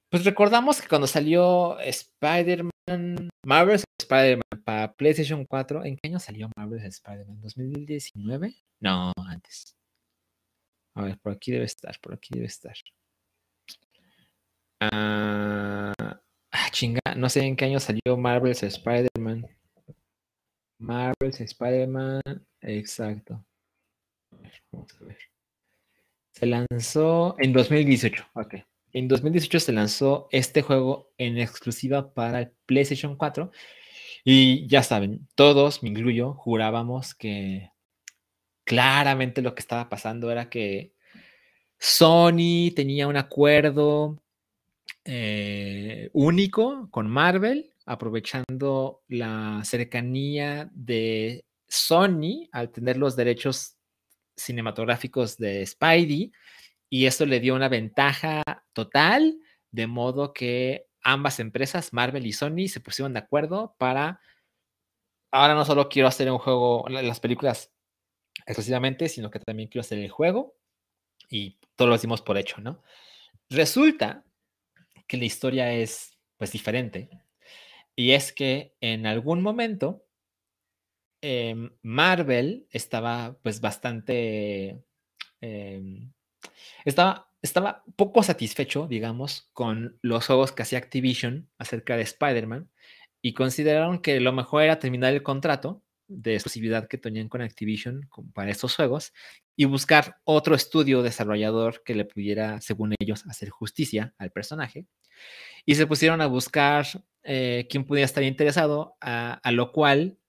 Pues 0.09 0.23
recordamos 0.23 0.81
que 0.81 0.87
cuando 0.87 1.07
salió 1.07 1.79
Spider-Man, 1.79 3.29
Marvel's 3.45 3.83
Spider-Man 3.99 4.63
para 4.63 4.93
PlayStation 4.93 5.45
4, 5.45 5.83
¿en 5.83 5.97
qué 5.97 6.07
año 6.07 6.19
salió 6.19 6.49
Marvel's 6.55 6.85
Spider-Man? 6.85 7.41
¿2019? 7.41 8.55
No, 8.79 9.11
antes. 9.27 9.75
A 10.95 11.03
ver, 11.03 11.19
por 11.19 11.33
aquí 11.33 11.51
debe 11.51 11.65
estar, 11.65 11.99
por 11.99 12.13
aquí 12.13 12.33
debe 12.33 12.47
estar. 12.47 12.75
Ah, 14.79 15.93
ah 16.51 16.69
chinga, 16.71 17.01
no 17.15 17.29
sé 17.29 17.41
en 17.41 17.55
qué 17.55 17.65
año 17.65 17.79
salió 17.79 18.17
Marvel's 18.17 18.63
Spider-Man. 18.63 19.47
Marvel's 20.79 21.41
Spider-Man, 21.41 22.21
exacto. 22.61 23.43
Vamos 24.71 24.95
a 25.01 25.05
ver. 25.05 25.17
Se 26.33 26.45
lanzó 26.45 27.35
en 27.39 27.53
2018, 27.53 28.25
ok. 28.33 28.55
En 28.93 29.07
2018 29.07 29.59
se 29.59 29.71
lanzó 29.71 30.27
este 30.31 30.61
juego 30.61 31.11
en 31.17 31.37
exclusiva 31.39 32.13
para 32.13 32.41
el 32.41 32.51
PlayStation 32.65 33.15
4 33.15 33.51
y 34.23 34.67
ya 34.67 34.83
saben, 34.83 35.27
todos, 35.35 35.83
me 35.83 35.89
incluyo, 35.89 36.33
jurábamos 36.33 37.15
que 37.15 37.71
claramente 38.65 39.41
lo 39.41 39.55
que 39.55 39.61
estaba 39.61 39.89
pasando 39.89 40.29
era 40.31 40.49
que 40.49 40.93
Sony 41.79 42.71
tenía 42.75 43.07
un 43.07 43.17
acuerdo 43.17 44.21
eh, 45.09 46.09
único 46.11 46.89
con 46.91 47.07
Marvel, 47.09 47.73
aprovechando 47.85 49.03
la 49.07 49.61
cercanía 49.63 50.69
de 50.73 51.45
Sony 51.69 52.49
al 52.51 52.71
tener 52.71 52.97
los 52.97 53.15
derechos 53.15 53.77
cinematográficos 54.35 55.37
de 55.37 55.65
Spidey 55.65 56.33
y 56.89 57.05
esto 57.05 57.25
le 57.25 57.39
dio 57.39 57.55
una 57.55 57.69
ventaja 57.69 58.43
total, 58.73 59.39
de 59.71 59.87
modo 59.87 60.33
que 60.33 60.87
ambas 61.01 61.39
empresas, 61.39 61.93
Marvel 61.93 62.25
y 62.25 62.33
Sony, 62.33 62.67
se 62.67 62.81
pusieron 62.81 63.13
de 63.13 63.19
acuerdo 63.19 63.75
para 63.77 64.19
ahora 65.31 65.53
no 65.53 65.63
solo 65.63 65.87
quiero 65.87 66.09
hacer 66.09 66.29
un 66.29 66.37
juego, 66.37 66.85
las 66.89 67.21
películas 67.21 67.71
exclusivamente, 68.45 69.07
sino 69.07 69.31
que 69.31 69.39
también 69.39 69.69
quiero 69.69 69.81
hacer 69.81 69.99
el 69.99 70.09
juego 70.09 70.55
y 71.29 71.57
todo 71.77 71.87
lo 71.87 71.93
decimos 71.93 72.21
por 72.21 72.37
hecho, 72.37 72.59
¿no? 72.59 72.83
Resulta 73.49 74.25
que 75.07 75.17
la 75.17 75.25
historia 75.25 75.73
es 75.73 76.17
pues 76.37 76.51
diferente. 76.51 77.09
Y 77.95 78.11
es 78.11 78.31
que 78.31 78.75
en 78.81 79.05
algún 79.07 79.41
momento 79.41 80.05
em, 81.21 81.71
Marvel 81.81 82.67
estaba 82.71 83.37
pues 83.41 83.59
bastante 83.61 84.83
em, 85.41 86.11
estaba, 86.85 87.31
estaba 87.41 87.83
poco 87.95 88.23
satisfecho, 88.23 88.87
digamos, 88.87 89.49
con 89.53 89.97
los 90.01 90.25
juegos 90.25 90.51
que 90.51 90.63
hacía 90.63 90.79
Activision 90.79 91.49
acerca 91.57 91.97
de 91.97 92.03
Spider-Man 92.03 92.69
y 93.21 93.33
consideraron 93.33 93.99
que 94.01 94.19
lo 94.19 94.31
mejor 94.33 94.63
era 94.63 94.79
terminar 94.79 95.13
el 95.13 95.23
contrato 95.23 95.83
de 96.07 96.35
exclusividad 96.35 96.87
que 96.87 96.97
tenían 96.97 97.29
con 97.29 97.41
Activision 97.41 98.09
para 98.33 98.51
estos 98.51 98.75
juegos 98.75 99.13
y 99.59 99.65
buscar 99.65 100.17
otro 100.23 100.55
estudio 100.55 101.01
desarrollador 101.01 101.83
que 101.83 101.95
le 101.95 102.05
pudiera, 102.05 102.61
según 102.61 102.93
ellos, 102.99 103.25
hacer 103.27 103.49
justicia 103.49 104.13
al 104.19 104.31
personaje. 104.31 104.85
Y 105.65 105.75
se 105.75 105.87
pusieron 105.87 106.21
a 106.21 106.27
buscar 106.27 106.85
eh, 107.23 107.67
quién 107.69 107.83
pudiera 107.83 108.05
estar 108.05 108.23
interesado, 108.23 108.95
a, 109.01 109.41
lo 109.51 109.71
cual 109.71 110.19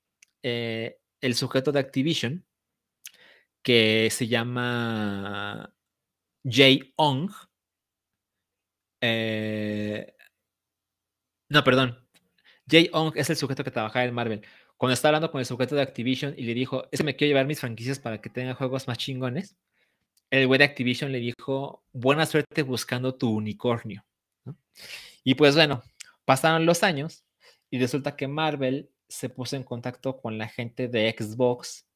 eh, 0.42 0.98
el 1.20 1.34
sujeto 1.34 1.72
de 1.72 1.80
Activision, 1.80 2.46
que 3.62 4.08
se 4.10 4.28
llama 4.28 5.74
Jay 6.42 6.94
Ong, 6.96 7.30
eh, 9.02 10.14
no, 11.50 11.64
perdón, 11.64 11.98
Jay 12.66 12.88
Ong 12.92 13.12
es 13.14 13.28
el 13.28 13.36
sujeto 13.36 13.62
que 13.62 13.70
trabajaba 13.70 14.06
en 14.06 14.14
Marvel. 14.14 14.46
Cuando 14.78 14.94
estaba 14.94 15.10
hablando 15.10 15.30
con 15.30 15.40
el 15.40 15.46
sujeto 15.46 15.74
de 15.74 15.82
Activision 15.82 16.34
y 16.36 16.44
le 16.44 16.54
dijo, 16.54 16.88
es 16.90 17.00
que 17.00 17.04
me 17.04 17.16
quiero 17.16 17.30
llevar 17.30 17.46
mis 17.46 17.60
franquicias 17.60 17.98
para 17.98 18.20
que 18.20 18.30
tenga 18.30 18.54
juegos 18.54 18.88
más 18.88 18.96
chingones, 18.96 19.56
el 20.30 20.46
güey 20.46 20.58
de 20.58 20.64
Activision 20.64 21.12
le 21.12 21.18
dijo, 21.18 21.84
buena 21.92 22.24
suerte 22.24 22.62
buscando 22.62 23.14
tu 23.14 23.30
unicornio. 23.30 24.04
Y 25.24 25.34
pues 25.34 25.54
bueno, 25.54 25.82
pasaron 26.24 26.64
los 26.64 26.82
años 26.82 27.24
y 27.70 27.78
resulta 27.78 28.16
que 28.16 28.28
Marvel 28.28 28.90
se 29.08 29.28
puso 29.28 29.56
en 29.56 29.64
contacto 29.64 30.20
con 30.20 30.38
la 30.38 30.48
gente 30.48 30.88
de 30.88 31.14
Xbox 31.18 31.86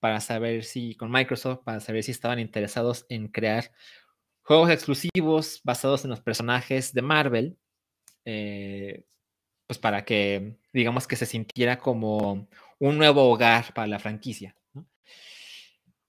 para 0.00 0.20
saber 0.20 0.64
si, 0.64 0.94
con 0.96 1.10
Microsoft, 1.10 1.60
para 1.64 1.80
saber 1.80 2.02
si 2.02 2.10
estaban 2.10 2.38
interesados 2.38 3.06
en 3.08 3.28
crear 3.28 3.72
juegos 4.42 4.70
exclusivos 4.70 5.60
basados 5.64 6.04
en 6.04 6.10
los 6.10 6.20
personajes 6.20 6.92
de 6.92 7.02
Marvel 7.02 7.58
eh, 8.24 9.04
pues 9.66 9.78
para 9.78 10.04
que, 10.04 10.56
digamos 10.72 11.06
que 11.06 11.16
se 11.16 11.26
sintiera 11.26 11.78
como 11.78 12.48
un 12.78 12.98
nuevo 12.98 13.30
hogar 13.30 13.72
para 13.74 13.86
la 13.86 13.98
franquicia. 13.98 14.56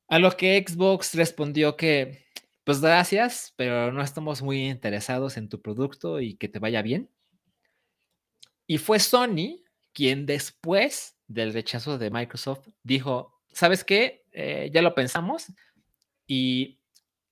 A 0.07 0.19
lo 0.19 0.31
que 0.37 0.63
Xbox 0.65 1.15
respondió 1.15 1.75
que, 1.75 2.25
pues 2.63 2.81
gracias, 2.81 3.53
pero 3.55 3.91
no 3.91 4.01
estamos 4.01 4.41
muy 4.41 4.67
interesados 4.67 5.37
en 5.37 5.49
tu 5.49 5.61
producto 5.61 6.19
y 6.21 6.35
que 6.35 6.47
te 6.47 6.59
vaya 6.59 6.81
bien. 6.81 7.09
Y 8.67 8.77
fue 8.77 8.99
Sony 8.99 9.63
quien 9.93 10.25
después 10.25 11.15
del 11.27 11.53
rechazo 11.53 11.97
de 11.97 12.09
Microsoft 12.09 12.67
dijo, 12.83 13.39
¿sabes 13.51 13.83
qué? 13.83 14.25
Eh, 14.31 14.71
ya 14.73 14.81
lo 14.81 14.95
pensamos 14.95 15.47
y 16.27 16.79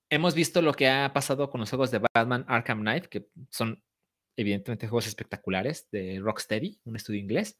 hemos 0.09 0.36
visto 0.36 0.61
lo 0.61 0.73
que 0.73 0.89
ha 0.89 1.11
pasado 1.13 1.49
con 1.49 1.61
los 1.61 1.69
juegos 1.69 1.91
de 1.91 2.01
Batman 2.13 2.45
Arkham 2.47 2.82
Knight, 2.82 3.05
que 3.05 3.27
son 3.49 3.82
evidentemente 4.41 4.87
juegos 4.87 5.07
espectaculares 5.07 5.87
de 5.91 6.19
Rocksteady, 6.19 6.79
un 6.83 6.95
estudio 6.95 7.19
inglés, 7.19 7.59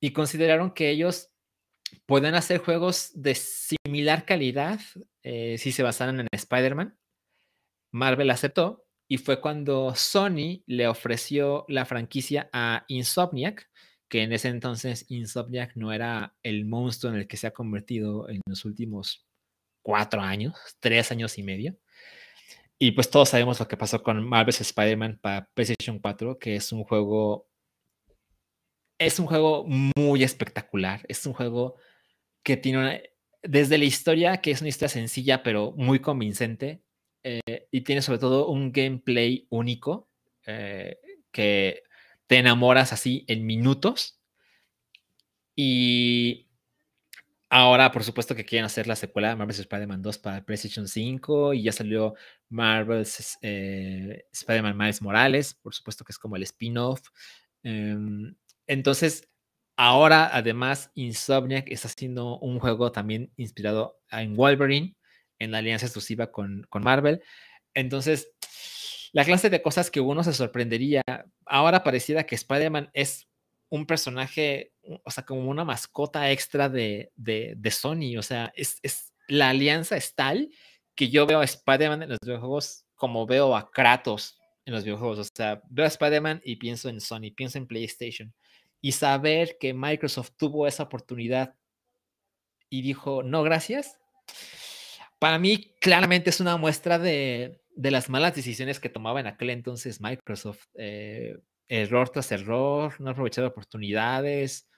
y 0.00 0.12
consideraron 0.12 0.72
que 0.72 0.90
ellos 0.90 1.30
pueden 2.06 2.34
hacer 2.34 2.58
juegos 2.58 3.10
de 3.14 3.34
similar 3.34 4.24
calidad 4.24 4.80
eh, 5.22 5.56
si 5.58 5.72
se 5.72 5.82
basaran 5.82 6.20
en 6.20 6.28
Spider-Man. 6.32 6.98
Marvel 7.92 8.30
aceptó 8.30 8.86
y 9.08 9.18
fue 9.18 9.40
cuando 9.40 9.94
Sony 9.94 10.62
le 10.66 10.88
ofreció 10.88 11.66
la 11.68 11.84
franquicia 11.84 12.48
a 12.52 12.84
Insomniac, 12.88 13.68
que 14.08 14.22
en 14.22 14.32
ese 14.32 14.48
entonces 14.48 15.04
Insomniac 15.08 15.76
no 15.76 15.92
era 15.92 16.34
el 16.42 16.64
monstruo 16.64 17.12
en 17.12 17.18
el 17.18 17.28
que 17.28 17.36
se 17.36 17.46
ha 17.46 17.52
convertido 17.52 18.28
en 18.28 18.40
los 18.46 18.64
últimos 18.64 19.26
cuatro 19.82 20.22
años, 20.22 20.54
tres 20.80 21.10
años 21.12 21.38
y 21.38 21.42
medio. 21.42 21.76
Y 22.84 22.90
pues 22.90 23.08
todos 23.08 23.28
sabemos 23.28 23.60
lo 23.60 23.68
que 23.68 23.76
pasó 23.76 24.02
con 24.02 24.26
Marvel's 24.28 24.60
Spider-Man 24.60 25.20
para 25.22 25.46
PlayStation 25.54 26.00
4, 26.00 26.36
que 26.40 26.56
es 26.56 26.72
un 26.72 26.82
juego. 26.82 27.48
Es 28.98 29.20
un 29.20 29.26
juego 29.26 29.64
muy 29.96 30.24
espectacular. 30.24 31.00
Es 31.06 31.24
un 31.24 31.32
juego 31.32 31.76
que 32.42 32.56
tiene 32.56 33.10
Desde 33.40 33.78
la 33.78 33.84
historia, 33.84 34.38
que 34.38 34.50
es 34.50 34.62
una 34.62 34.68
historia 34.68 34.88
sencilla, 34.88 35.44
pero 35.44 35.70
muy 35.76 36.00
convincente. 36.00 36.82
Eh, 37.22 37.68
y 37.70 37.82
tiene 37.82 38.02
sobre 38.02 38.18
todo 38.18 38.48
un 38.48 38.72
gameplay 38.72 39.46
único 39.48 40.08
eh, 40.46 40.98
que 41.30 41.84
te 42.26 42.38
enamoras 42.38 42.92
así 42.92 43.24
en 43.28 43.46
minutos. 43.46 44.18
Y 45.54 46.48
Ahora, 47.54 47.92
por 47.92 48.02
supuesto 48.02 48.34
que 48.34 48.46
quieren 48.46 48.64
hacer 48.64 48.86
la 48.86 48.96
secuela 48.96 49.28
de 49.28 49.36
Marvel's 49.36 49.58
Spider-Man 49.58 50.00
2 50.00 50.16
para 50.16 50.42
PlayStation 50.42 50.88
5 50.88 51.52
y 51.52 51.64
ya 51.64 51.72
salió 51.72 52.14
Marvel's 52.48 53.36
eh, 53.42 54.24
Spider-Man 54.32 54.74
Miles 54.74 55.02
Morales, 55.02 55.52
por 55.52 55.74
supuesto 55.74 56.02
que 56.02 56.12
es 56.12 56.18
como 56.18 56.36
el 56.36 56.44
spin-off. 56.44 57.02
Em, 57.62 58.34
entonces, 58.66 59.28
ahora 59.76 60.30
además 60.32 60.92
Insomniac 60.94 61.70
está 61.70 61.88
haciendo 61.88 62.38
un 62.38 62.58
juego 62.58 62.90
también 62.90 63.30
inspirado 63.36 64.00
en 64.10 64.34
Wolverine, 64.34 64.96
en 65.38 65.50
la 65.50 65.58
alianza 65.58 65.84
exclusiva 65.84 66.32
con, 66.32 66.66
con 66.70 66.82
Marvel. 66.82 67.22
Entonces, 67.74 68.32
la 69.12 69.26
clase 69.26 69.50
de 69.50 69.60
cosas 69.60 69.90
que 69.90 70.00
uno 70.00 70.24
se 70.24 70.32
sorprendería, 70.32 71.02
ahora 71.44 71.84
pareciera 71.84 72.24
que 72.24 72.34
Spider-Man 72.34 72.88
es 72.94 73.28
un 73.68 73.84
personaje, 73.84 74.71
o 74.82 75.10
sea, 75.10 75.24
como 75.24 75.48
una 75.48 75.64
mascota 75.64 76.30
extra 76.30 76.68
de, 76.68 77.12
de, 77.16 77.70
Sony. 77.70 78.16
O 78.18 78.22
sea, 78.22 78.52
es, 78.56 78.78
es, 78.82 79.12
la 79.28 79.50
alianza 79.50 79.96
es 79.96 80.14
tal 80.14 80.50
que 80.94 81.08
yo 81.08 81.26
veo 81.26 81.40
a 81.40 81.44
Spider-Man 81.44 82.02
en 82.02 82.10
los 82.10 82.18
videojuegos 82.22 82.84
como 82.94 83.26
veo 83.26 83.56
a 83.56 83.70
Kratos 83.70 84.38
en 84.64 84.74
los 84.74 84.84
videojuegos. 84.84 85.18
O 85.18 85.24
sea, 85.24 85.62
veo 85.68 85.84
a 85.84 85.88
Spider-Man 85.88 86.40
y 86.44 86.56
pienso 86.56 86.88
en 86.88 87.00
Sony, 87.00 87.32
pienso 87.34 87.58
en 87.58 87.66
PlayStation. 87.66 88.34
Y 88.80 88.92
saber 88.92 89.56
que 89.60 89.74
Microsoft 89.74 90.32
tuvo 90.36 90.66
esa 90.66 90.84
oportunidad 90.84 91.54
y 92.68 92.82
dijo, 92.82 93.22
no, 93.22 93.42
gracias, 93.42 93.98
para 95.18 95.38
mí 95.38 95.74
claramente 95.80 96.30
es 96.30 96.40
una 96.40 96.56
muestra 96.56 96.98
de, 96.98 97.62
de 97.74 97.90
las 97.90 98.08
malas 98.08 98.34
decisiones 98.34 98.80
que 98.80 98.88
tomaba 98.88 99.20
en 99.20 99.26
aquel 99.26 99.50
entonces 99.50 100.00
Microsoft. 100.00 100.66
Eh, 100.74 101.36
error 101.68 102.10
tras 102.10 102.30
error, 102.32 103.00
no 103.00 103.10
aprovechar 103.10 103.44
oportunidades. 103.44 104.68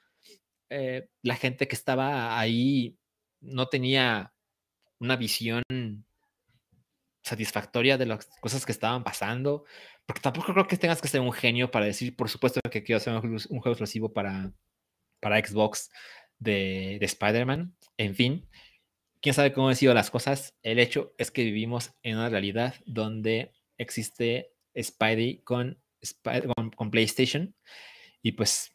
Eh, 0.75 1.09
la 1.23 1.37
gente 1.37 1.69
que 1.69 1.77
estaba 1.77 2.39
ahí 2.39 2.99
no 3.41 3.69
tenía 3.69 4.33
una 4.99 5.17
visión 5.17 5.63
satisfactoria 7.23 7.97
de 7.97 8.07
las 8.07 8.27
cosas 8.41 8.67
que 8.67 8.73
estaban 8.73 9.05
pasando, 9.05 9.65
porque 10.07 10.21
tampoco 10.21 10.53
creo 10.53 10.67
que 10.67 10.77
tengas 10.77 11.01
que 11.01 11.09
ser 11.09 11.21
un 11.21 11.33
genio 11.33 11.71
para 11.71 11.87
decir, 11.87 12.17
por 12.17 12.29
supuesto, 12.29 12.61
que 12.71 12.83
quiero 12.83 12.99
hacer 12.99 13.15
un, 13.15 13.39
juego 13.39 13.71
exclusivo 13.71 14.13
para, 14.13 14.53
para 15.21 15.39
Xbox 15.45 15.91
de, 16.39 16.99
de 16.99 17.07
Spider-Man. 17.07 17.77
En 17.97 18.15
fin, 18.15 18.49
quién 19.23 19.35
sabe 19.35 19.53
cómo 19.53 19.69
han 19.69 19.77
sido 19.77 19.95
las 19.95 20.11
cosas. 20.11 20.55
El 20.63 20.79
hecho 20.79 21.15
es 21.19 21.31
que 21.31 21.45
vivimos 21.45 21.93
en 22.03 22.17
una 22.17 22.29
realidad 22.29 22.75
donde 22.87 23.53
existe 23.79 24.53
Spidey 24.77 25.43
con 25.45 25.85
con, 26.77 26.91
PlayStation. 26.91 27.55
Y 28.23 28.33
pues, 28.33 28.74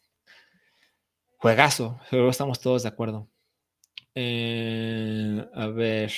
juegazo, 1.40 1.98
estamos 2.10 2.60
todos 2.60 2.82
de 2.82 2.88
acuerdo. 2.90 3.26
Eh, 4.14 5.42
a 5.54 5.66
ver, 5.68 6.12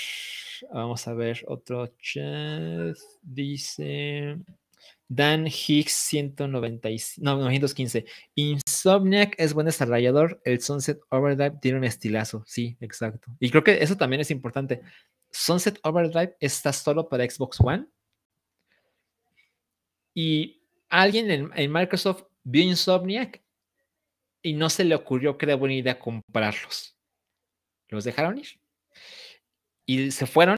vamos 0.73 1.07
a 1.07 1.15
ver 1.15 1.45
otro 1.47 1.87
chat. 1.99 2.97
Dice 3.23 4.37
Dan 5.09 5.47
Hicks 5.47 5.93
195, 5.93 7.21
no, 7.23 7.37
915. 7.37 8.05
Insomniac 8.35 9.35
es 9.39 9.55
buen 9.55 9.67
desarrollador. 9.67 10.41
El 10.45 10.61
Sunset 10.61 11.01
Overdrive 11.11 11.59
tiene 11.61 11.79
un 11.79 11.85
estilazo. 11.85 12.43
Sí, 12.47 12.77
exacto. 12.81 13.31
Y 13.39 13.51
creo 13.51 13.63
que 13.63 13.81
eso 13.81 13.97
también 13.97 14.21
es 14.21 14.31
importante. 14.33 14.83
Sunset 15.31 15.79
Overdrive 15.85 16.37
está 16.41 16.73
solo 16.73 17.09
para 17.09 17.29
Xbox 17.31 17.61
One. 17.61 17.87
Y 20.15 20.63
alguien 20.89 21.53
en, 21.55 21.73
Microsoft 21.73 22.25
vio 22.43 22.65
Insomniac 22.65 23.41
y 24.43 24.55
no 24.55 24.69
se 24.71 24.85
le 24.85 24.95
ocurrió 24.95 25.39
que 25.39 25.47
era 25.47 25.57
buena 25.57 25.75
idea 25.75 25.99
comprarlos. 25.99 26.97
Los 27.89 28.05
dejaron 28.05 28.39
ir. 28.39 28.61
Y 29.87 30.11
se 30.11 30.27
fueron 30.27 30.57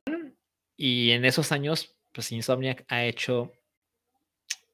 y 0.76 1.12
en 1.12 1.24
esos 1.24 1.52
años, 1.52 1.96
pues 2.12 2.32
Insomniac 2.32 2.84
ha 2.88 3.04
hecho 3.04 3.52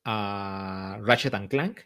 a 0.05 0.99
Ratchet 1.03 1.35
and 1.35 1.49
Clank 1.49 1.81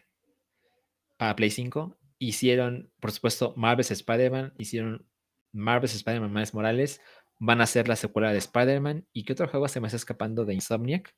para 1.17 1.35
Play 1.35 1.51
5 1.51 1.97
hicieron, 2.19 2.91
por 2.99 3.11
supuesto, 3.11 3.53
Marvel's 3.55 3.91
Spider-Man, 3.91 4.53
hicieron 4.57 5.07
Marvel's 5.51 5.95
Spider-Man 5.95 6.33
Miles 6.33 6.53
Morales, 6.53 7.01
van 7.39 7.61
a 7.61 7.65
hacer 7.65 7.87
la 7.87 7.95
secuela 7.95 8.31
de 8.31 8.37
Spider-Man. 8.39 9.07
¿Y 9.13 9.23
qué 9.23 9.33
otro 9.33 9.47
juego 9.47 9.67
se 9.67 9.79
me 9.79 9.87
está 9.87 9.97
escapando 9.97 10.45
de 10.45 10.53
Insomniac? 10.53 11.13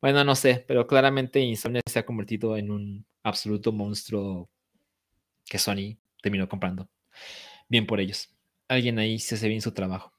Bueno, 0.00 0.24
no 0.24 0.34
sé, 0.34 0.64
pero 0.66 0.86
claramente 0.86 1.40
Insomniac 1.40 1.88
se 1.88 1.98
ha 1.98 2.06
convertido 2.06 2.56
en 2.56 2.70
un 2.70 3.06
absoluto 3.22 3.72
monstruo 3.72 4.50
que 5.52 5.58
Sony 5.58 5.98
terminó 6.22 6.48
comprando. 6.48 6.88
Bien 7.68 7.86
por 7.86 8.00
ellos. 8.00 8.34
Alguien 8.68 8.98
ahí 8.98 9.18
se 9.18 9.34
hace 9.34 9.48
bien 9.48 9.60
su 9.60 9.72
trabajo. 9.72 10.14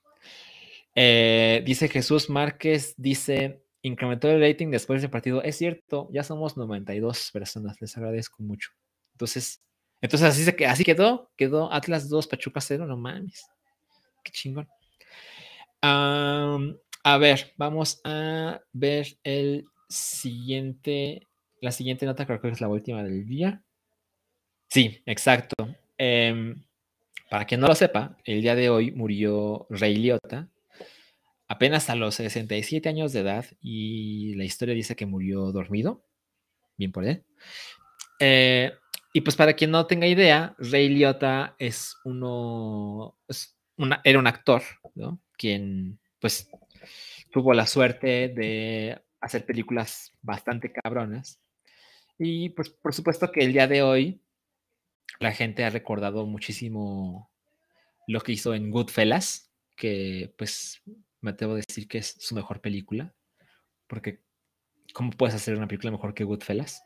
Eh, 0.93 1.63
dice 1.65 1.89
Jesús 1.89 2.29
Márquez, 2.29 2.93
dice, 2.97 3.63
incrementó 3.81 4.29
el 4.29 4.39
rating 4.39 4.69
después 4.69 5.01
del 5.01 5.09
partido. 5.09 5.41
Es 5.41 5.57
cierto, 5.57 6.07
ya 6.13 6.23
somos 6.23 6.55
92 6.55 7.31
personas, 7.31 7.81
les 7.81 7.97
agradezco 7.97 8.43
mucho. 8.43 8.69
Entonces, 9.13 9.63
entonces 10.01 10.29
así, 10.29 10.43
se, 10.43 10.65
así 10.67 10.83
quedó, 10.83 11.31
quedó 11.35 11.73
Atlas 11.73 12.09
2, 12.09 12.27
Pachuca 12.27 12.61
0, 12.61 12.85
no 12.85 12.95
mames. 12.95 13.43
Qué 14.23 14.31
chingón. 14.31 14.67
a 15.81 17.17
ver, 17.19 17.53
vamos 17.57 18.01
a 18.03 18.61
ver 18.71 19.07
el 19.23 19.65
siguiente, 19.89 21.27
la 21.59 21.71
siguiente 21.71 22.05
nota, 22.05 22.27
creo 22.27 22.39
que 22.39 22.49
es 22.49 22.61
la 22.61 22.67
última 22.67 23.03
del 23.03 23.25
día. 23.25 23.62
Sí, 24.73 25.03
exacto. 25.05 25.55
Em, 25.99 26.63
para 27.29 27.45
quien 27.45 27.61
no 27.61 27.67
lo 27.67 27.75
sepa, 27.75 28.17
el 28.25 28.41
día 28.41 28.55
de 28.55 28.71
hoy 28.71 28.91
murió 28.91 29.67
Rey 29.69 29.95
Liotta, 29.97 30.49
apenas 31.47 31.91
a 31.91 31.95
los 31.95 32.15
67 32.15 32.89
años 32.89 33.13
de 33.13 33.19
edad, 33.19 33.45
y 33.61 34.33
la 34.33 34.45
historia 34.45 34.73
dice 34.73 34.95
que 34.95 35.05
murió 35.05 35.51
dormido. 35.51 36.03
Bien 36.75 36.91
por 36.91 37.05
él. 37.05 37.23
Eh, 38.19 38.71
y 39.13 39.21
pues 39.21 39.35
para 39.35 39.53
quien 39.53 39.69
no 39.69 39.85
tenga 39.85 40.07
idea, 40.07 40.55
Rey 40.57 40.89
Liotta 40.89 41.55
es 41.59 41.95
uno, 42.03 43.15
una, 43.77 44.01
era 44.03 44.17
un 44.17 44.25
actor, 44.25 44.63
¿no? 44.95 45.21
Quien 45.37 45.99
pues 46.19 46.49
tuvo 47.31 47.53
la 47.53 47.67
suerte 47.67 48.29
de 48.29 48.99
hacer 49.21 49.45
películas 49.45 50.13
bastante 50.23 50.71
cabronas. 50.71 51.39
Y 52.17 52.49
pues 52.49 52.71
por 52.71 52.91
supuesto 52.95 53.31
que 53.31 53.41
el 53.41 53.53
día 53.53 53.67
de 53.67 53.83
hoy 53.83 54.22
la 55.19 55.31
gente 55.31 55.63
ha 55.63 55.69
recordado 55.69 56.25
muchísimo 56.25 57.29
lo 58.07 58.21
que 58.21 58.33
hizo 58.33 58.53
en 58.53 58.71
Goodfellas, 58.71 59.51
que 59.75 60.33
pues 60.37 60.81
me 61.21 61.31
atrevo 61.31 61.53
a 61.53 61.57
decir 61.57 61.87
que 61.87 61.99
es 61.99 62.15
su 62.19 62.35
mejor 62.35 62.61
película, 62.61 63.13
porque 63.87 64.21
¿cómo 64.93 65.11
puedes 65.11 65.35
hacer 65.35 65.55
una 65.55 65.67
película 65.67 65.91
mejor 65.91 66.13
que 66.13 66.23
Goodfellas? 66.23 66.83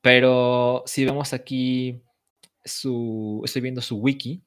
Pero 0.00 0.82
si 0.86 1.04
vemos 1.04 1.32
aquí 1.32 2.02
su, 2.64 3.42
estoy 3.44 3.62
viendo 3.62 3.80
su 3.80 3.98
wiki, 3.98 4.42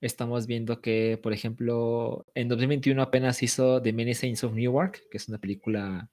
estamos 0.00 0.46
viendo 0.46 0.80
que, 0.80 1.18
por 1.22 1.32
ejemplo, 1.32 2.26
en 2.34 2.48
2021 2.48 3.00
apenas 3.02 3.42
hizo 3.42 3.82
The 3.82 3.92
Many 3.92 4.14
Saints 4.14 4.44
of 4.44 4.54
Newark, 4.54 5.08
que 5.10 5.16
es 5.16 5.28
una 5.28 5.38
película 5.38 6.10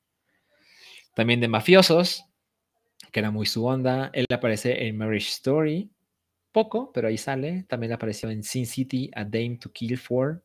también 1.15 1.39
de 1.39 1.47
mafiosos, 1.47 2.25
que 3.11 3.19
era 3.19 3.31
muy 3.31 3.45
su 3.45 3.65
onda. 3.65 4.09
Él 4.13 4.25
aparece 4.31 4.87
en 4.87 4.97
Marriage 4.97 5.29
Story, 5.29 5.89
poco, 6.55 6.89
pero 6.93 7.09
ahí 7.09 7.17
sale. 7.17 7.65
También 7.67 7.91
apareció 7.91 8.29
en 8.29 8.41
Sin 8.41 8.65
City, 8.65 9.11
A 9.13 9.25
Dame 9.25 9.57
to 9.59 9.69
Kill 9.73 9.97
For. 9.97 10.41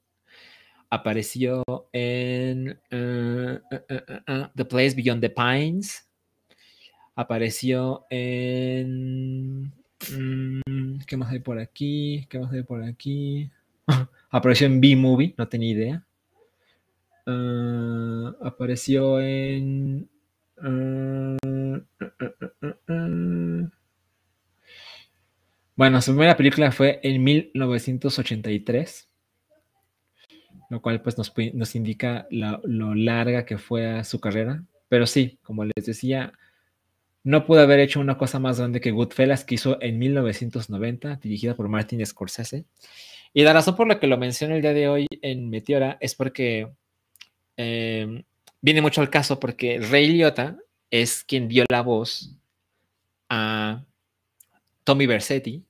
Apareció 0.90 1.62
en 1.92 2.80
uh, 2.90 3.60
uh, 3.70 4.32
uh, 4.32 4.48
The 4.56 4.64
Place 4.64 4.96
Beyond 4.96 5.20
the 5.20 5.30
Pines. 5.30 6.10
Apareció 7.14 8.06
en... 8.10 9.72
Mm, 10.12 10.98
¿Qué 11.06 11.16
más 11.16 11.30
hay 11.30 11.38
por 11.38 11.60
aquí? 11.60 12.26
¿Qué 12.28 12.40
más 12.40 12.52
hay 12.52 12.64
por 12.64 12.82
aquí? 12.82 13.48
apareció 14.30 14.66
en 14.66 14.80
B-Movie, 14.80 15.36
no 15.38 15.46
tenía 15.46 15.70
idea. 15.70 16.06
apareció 18.42 19.20
en... 19.20 20.08
Bueno, 25.80 26.02
su 26.02 26.10
primera 26.10 26.36
película 26.36 26.70
fue 26.72 27.00
en 27.02 27.24
1983, 27.24 29.08
lo 30.68 30.82
cual 30.82 31.00
pues 31.00 31.16
nos, 31.16 31.74
indica 31.74 32.26
lo 32.28 32.94
larga 32.94 33.46
que 33.46 33.56
fue 33.56 34.04
su 34.04 34.20
carrera. 34.20 34.62
Pero 34.90 35.06
sí, 35.06 35.38
como 35.42 35.64
les 35.64 35.86
decía, 35.86 36.34
no 37.24 37.46
pudo 37.46 37.60
haber 37.60 37.80
hecho 37.80 37.98
una 37.98 38.18
cosa 38.18 38.38
más 38.38 38.58
grande 38.58 38.82
que 38.82 38.90
Goodfellas, 38.90 39.46
que 39.46 39.54
hizo 39.54 39.80
en 39.80 39.98
1990, 39.98 41.16
dirigida 41.16 41.54
por 41.56 41.68
Martin 41.68 42.04
Scorsese. 42.04 42.66
Y 43.32 43.42
la 43.42 43.54
razón 43.54 43.74
por 43.74 43.88
la 43.88 43.98
que 43.98 44.06
lo 44.06 44.18
menciono 44.18 44.56
el 44.56 44.60
día 44.60 44.74
de 44.74 44.86
hoy 44.86 45.06
en 45.22 45.48
Meteora 45.48 45.96
es 46.02 46.14
porque 46.14 46.74
em, 47.56 48.22
viene 48.60 48.82
mucho 48.82 49.00
al 49.00 49.08
caso, 49.08 49.40
porque 49.40 49.78
Ray 49.78 50.08
Liotta 50.08 50.58
es 50.90 51.24
quien 51.24 51.48
dio 51.48 51.64
la 51.70 51.80
voz 51.80 52.36
a 53.30 53.82
Tommy 54.84 55.06
Versetti 55.06 55.64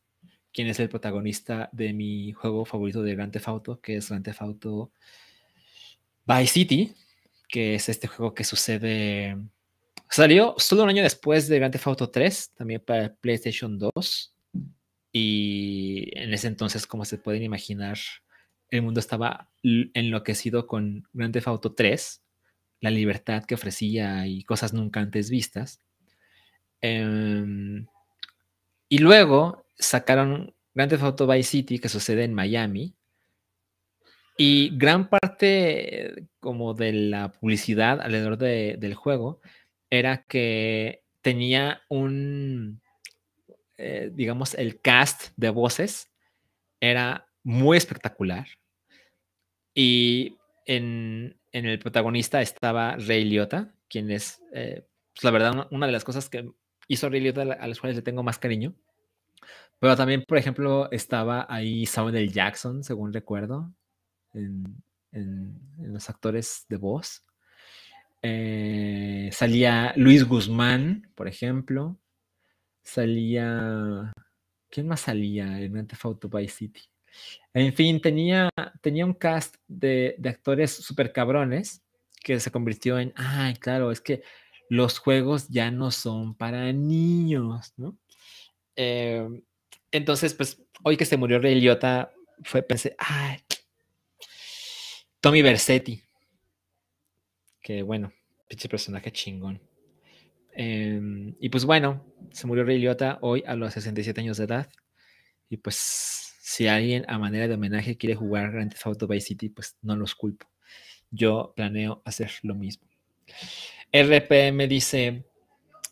quién 0.52 0.68
es 0.68 0.80
el 0.80 0.88
protagonista 0.88 1.68
de 1.72 1.92
mi 1.92 2.32
juego 2.32 2.64
favorito 2.64 3.02
de 3.02 3.14
Grand 3.14 3.32
Theft 3.32 3.48
Auto, 3.48 3.80
que 3.80 3.96
es 3.96 4.08
Grand 4.08 4.24
Theft 4.24 4.42
Auto 4.42 4.92
Vice 6.26 6.52
City, 6.52 6.94
que 7.48 7.74
es 7.74 7.88
este 7.88 8.06
juego 8.06 8.34
que 8.34 8.44
sucede... 8.44 9.36
Salió 10.08 10.54
solo 10.58 10.82
un 10.82 10.88
año 10.88 11.04
después 11.04 11.46
de 11.48 11.58
Grand 11.58 11.72
Theft 11.72 11.86
Auto 11.86 12.10
3, 12.10 12.54
también 12.54 12.82
para 12.84 13.14
PlayStation 13.14 13.78
2. 13.78 14.34
Y 15.12 16.10
en 16.18 16.32
ese 16.32 16.48
entonces, 16.48 16.86
como 16.86 17.04
se 17.04 17.18
pueden 17.18 17.42
imaginar, 17.42 17.98
el 18.70 18.82
mundo 18.82 19.00
estaba 19.00 19.50
enloquecido 19.62 20.66
con 20.66 21.04
Grand 21.12 21.32
Theft 21.32 21.48
Auto 21.48 21.74
3, 21.74 22.22
la 22.80 22.90
libertad 22.90 23.44
que 23.44 23.54
ofrecía 23.54 24.26
y 24.26 24.42
cosas 24.44 24.72
nunca 24.72 25.00
antes 25.00 25.30
vistas. 25.30 25.80
Em, 26.80 27.86
y 28.88 28.98
luego 28.98 29.66
sacaron 29.80 30.54
Grand 30.74 30.90
Theft 30.90 31.02
Auto 31.02 31.26
Vice 31.26 31.50
City, 31.50 31.78
que 31.78 31.88
sucede 31.88 32.24
en 32.24 32.34
Miami, 32.34 32.94
y 34.42 34.70
gran 34.78 35.10
parte 35.10 36.28
como 36.38 36.72
de 36.72 36.94
la 36.94 37.30
publicidad 37.30 38.00
alrededor 38.00 38.38
del 38.38 38.94
juego 38.94 39.42
era 39.90 40.24
que 40.24 41.02
tenía 41.20 41.82
un, 41.90 42.80
eh, 43.76 44.10
digamos, 44.14 44.54
el 44.54 44.80
cast 44.80 45.32
de 45.36 45.50
voces 45.50 46.10
era 46.80 47.28
muy 47.42 47.76
espectacular. 47.76 48.46
Y 49.74 50.38
en, 50.64 51.38
el 51.52 51.78
protagonista 51.78 52.40
estaba 52.40 52.96
Ray 52.96 53.24
Liotta, 53.24 53.74
quien 53.90 54.10
es, 54.10 54.40
eh, 54.54 54.86
pues, 55.12 55.24
la 55.24 55.32
verdad, 55.32 55.68
una, 55.70 55.84
de 55.84 55.92
las 55.92 56.04
cosas 56.04 56.30
que 56.30 56.50
hizo 56.88 57.10
Ray 57.10 57.20
Liotta 57.20 57.42
a 57.42 57.66
las 57.66 57.78
cuales 57.78 57.96
le 57.96 58.02
tengo 58.02 58.22
más 58.22 58.38
cariño. 58.38 58.74
Pero 59.80 59.96
también, 59.96 60.24
por 60.28 60.36
ejemplo, 60.36 60.90
estaba 60.92 61.46
ahí 61.48 61.86
Samuel. 61.86 62.30
Jackson, 62.30 62.84
según 62.84 63.12
recuerdo, 63.12 63.72
en, 64.34 64.82
los 65.78 66.08
actores 66.10 66.66
de 66.68 66.76
voz. 66.76 67.24
Eh, 68.22 69.30
salía 69.32 69.94
Luis 69.96 70.24
Guzmán, 70.24 71.10
por 71.14 71.26
ejemplo. 71.26 71.98
Salía. 72.82 74.12
¿Quién 74.68 74.86
más 74.86 75.00
salía 75.00 75.60
en 75.60 75.86
Theft 75.86 76.26
Vice 76.30 76.54
City? 76.54 76.82
En 77.54 77.72
fin, 77.72 78.00
tenía, 78.00 78.50
tenía 78.82 79.06
un 79.06 79.14
cast 79.14 79.56
de, 79.66 80.14
de 80.18 80.28
actores 80.28 80.70
súper 80.70 81.12
cabrones 81.12 81.82
que 82.22 82.38
se 82.38 82.50
convirtió 82.50 82.98
en. 82.98 83.14
Ay, 83.16 83.54
claro, 83.54 83.90
es 83.90 84.02
que 84.02 84.22
los 84.68 84.98
juegos 84.98 85.48
ya 85.48 85.70
no 85.70 85.90
son 85.90 86.34
para 86.34 86.70
niños, 86.72 87.72
¿no? 87.78 87.98
Eh, 88.76 89.26
entonces, 89.92 90.34
pues, 90.34 90.62
hoy 90.82 90.96
que 90.96 91.04
se 91.04 91.16
murió 91.16 91.38
Ray 91.38 91.60
Liotta, 91.60 92.12
fue, 92.42 92.62
pensé, 92.62 92.94
ay, 92.98 93.38
Tommy 95.20 95.42
Versetti. 95.42 96.02
Que 97.62 97.82
bueno, 97.82 98.12
pinche 98.48 98.68
personaje 98.68 99.12
chingón. 99.12 99.60
Em, 100.52 101.34
y 101.38 101.48
pues 101.48 101.64
bueno, 101.64 102.04
se 102.32 102.46
murió 102.46 102.64
Ray 102.64 102.78
Liotta 102.78 103.18
hoy 103.20 103.42
a 103.46 103.54
los 103.54 103.74
67 103.74 104.20
años 104.20 104.38
de 104.38 104.44
edad. 104.44 104.68
Y 105.48 105.58
pues, 105.58 106.34
si 106.40 106.66
alguien 106.68 107.04
a 107.08 107.18
manera 107.18 107.48
de 107.48 107.54
homenaje 107.54 107.96
quiere 107.96 108.14
jugar 108.14 108.52
Grand 108.52 108.72
Theft 108.72 108.86
Auto 108.86 109.06
Vice 109.06 109.28
City, 109.28 109.48
pues 109.50 109.76
no 109.82 109.96
los 109.96 110.14
culpo. 110.14 110.46
Yo 111.10 111.52
planeo 111.54 112.02
hacer 112.04 112.30
lo 112.42 112.54
mismo. 112.54 112.88
RPM 113.92 114.66
dice, 114.68 115.24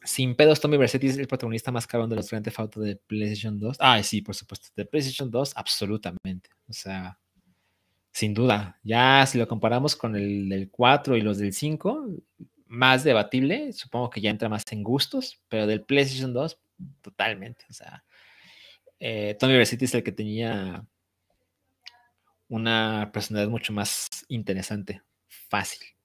sin 0.09 0.35
pedos, 0.35 0.61
Tommy 0.61 0.79
Versetti 0.79 1.07
es 1.07 1.19
el 1.19 1.29
protagonista 1.29 1.71
más 1.71 1.87
cabrón 1.87 2.09
de 2.09 2.17
los 2.17 2.31
Grand 2.31 2.43
Theft 2.43 2.59
Auto 2.59 2.81
de 2.81 2.97
PlayStation 2.97 3.59
2. 3.59 3.77
Ah, 3.79 4.03
sí, 4.03 4.23
por 4.23 4.35
supuesto. 4.35 4.69
De 4.75 4.87
PlayStation 4.87 5.31
2, 5.31 5.53
absolutamente. 5.55 6.49
O 6.67 6.73
sea, 6.73 7.19
sin 8.11 8.33
duda. 8.33 8.81
Ya 8.83 9.27
si 9.27 9.37
lo 9.37 9.47
comparamos 9.47 9.95
con 9.97 10.17
el 10.17 10.49
del 10.49 10.71
4 10.71 11.17
y 11.17 11.21
los 11.21 11.37
del 11.39 11.53
5, 11.53 12.09
más 12.67 13.05
debatible. 13.05 13.73
Supongo 13.75 14.09
que 14.09 14.23
ya 14.23 14.31
entra 14.31 14.49
más 14.49 14.65
en 14.71 14.83
gustos, 14.83 15.43
pero 15.49 15.67
del 15.67 15.83
PlayStation 15.83 16.33
2, 16.33 16.59
totalmente. 17.03 17.67
O 17.69 17.73
sea, 17.75 18.03
eh, 18.99 19.37
Tommy 19.39 19.55
Vercetti 19.55 19.85
es 19.85 19.95
el 19.95 20.03
que 20.03 20.13
tenía 20.13 20.87
una 22.49 23.11
personalidad 23.13 23.51
mucho 23.51 23.75
más 23.75 24.09
interesante, 24.29 25.03
fácil. 25.29 25.98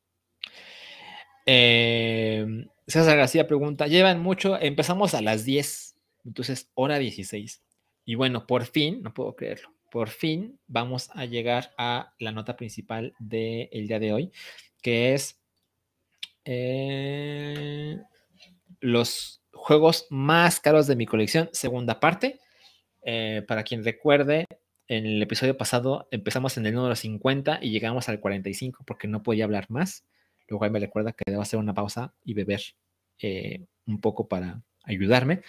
Eh, 1.45 2.68
César 2.88 3.18
García 3.18 3.48
pregunta, 3.48 3.88
llevan 3.88 4.22
mucho, 4.22 4.60
empezamos 4.60 5.14
a 5.14 5.22
las 5.22 5.45
10, 5.45 5.95
entonces 6.26 6.70
hora 6.74 6.99
16. 6.99 7.61
Y 8.06 8.15
bueno, 8.15 8.45
por 8.45 8.65
fin, 8.65 9.02
no 9.02 9.14
puedo 9.14 9.36
creerlo, 9.36 9.74
por 9.91 10.10
fin 10.10 10.60
vamos 10.68 11.10
a 11.14 11.26
llegar 11.26 11.72
a 11.78 12.14
la 12.20 12.32
nota 12.32 12.56
principal 12.57 13.14
del 13.20 13.88
día 13.88 13.99
de 13.99 14.14
hoy, 14.14 14.32
que 14.82 15.14
es 15.14 15.40
eh, 16.45 17.99
los 18.80 19.41
juegos 19.53 20.07
más 20.10 20.60
caros 20.60 20.88
de 20.88 20.95
mi 20.95 21.06
colección, 21.06 21.49
segunda 21.53 21.99
parte. 21.99 22.40
Eh, 23.06 23.44
para 23.48 23.64
quien 23.64 23.84
recuerde, 23.84 24.45
en 24.88 25.06
el 25.06 25.22
episodio 25.22 25.57
pasado 25.57 26.07
empezamos 26.11 26.57
en 26.57 26.65
el 26.65 26.74
número 26.74 26.95
50 26.95 27.60
y 27.61 27.72
llegamos 27.72 28.10
al 28.10 28.20
45 28.20 28.84
porque 28.86 29.07
no 29.07 29.24
podía 29.24 29.45
hablar 29.45 29.70
más. 29.70 30.06
Luego 30.48 30.65
ahí 30.65 30.72
me 30.72 30.80
recuerda 30.80 31.14
que 31.14 31.30
debo 31.30 31.41
hacer 31.41 31.60
una 31.60 31.74
pausa 31.74 32.14
y 32.24 32.34
beber 32.34 32.61
eh, 33.20 33.65
un 33.86 33.99
poco 34.02 34.28
para 34.28 34.61
ayudarme. 34.84 35.41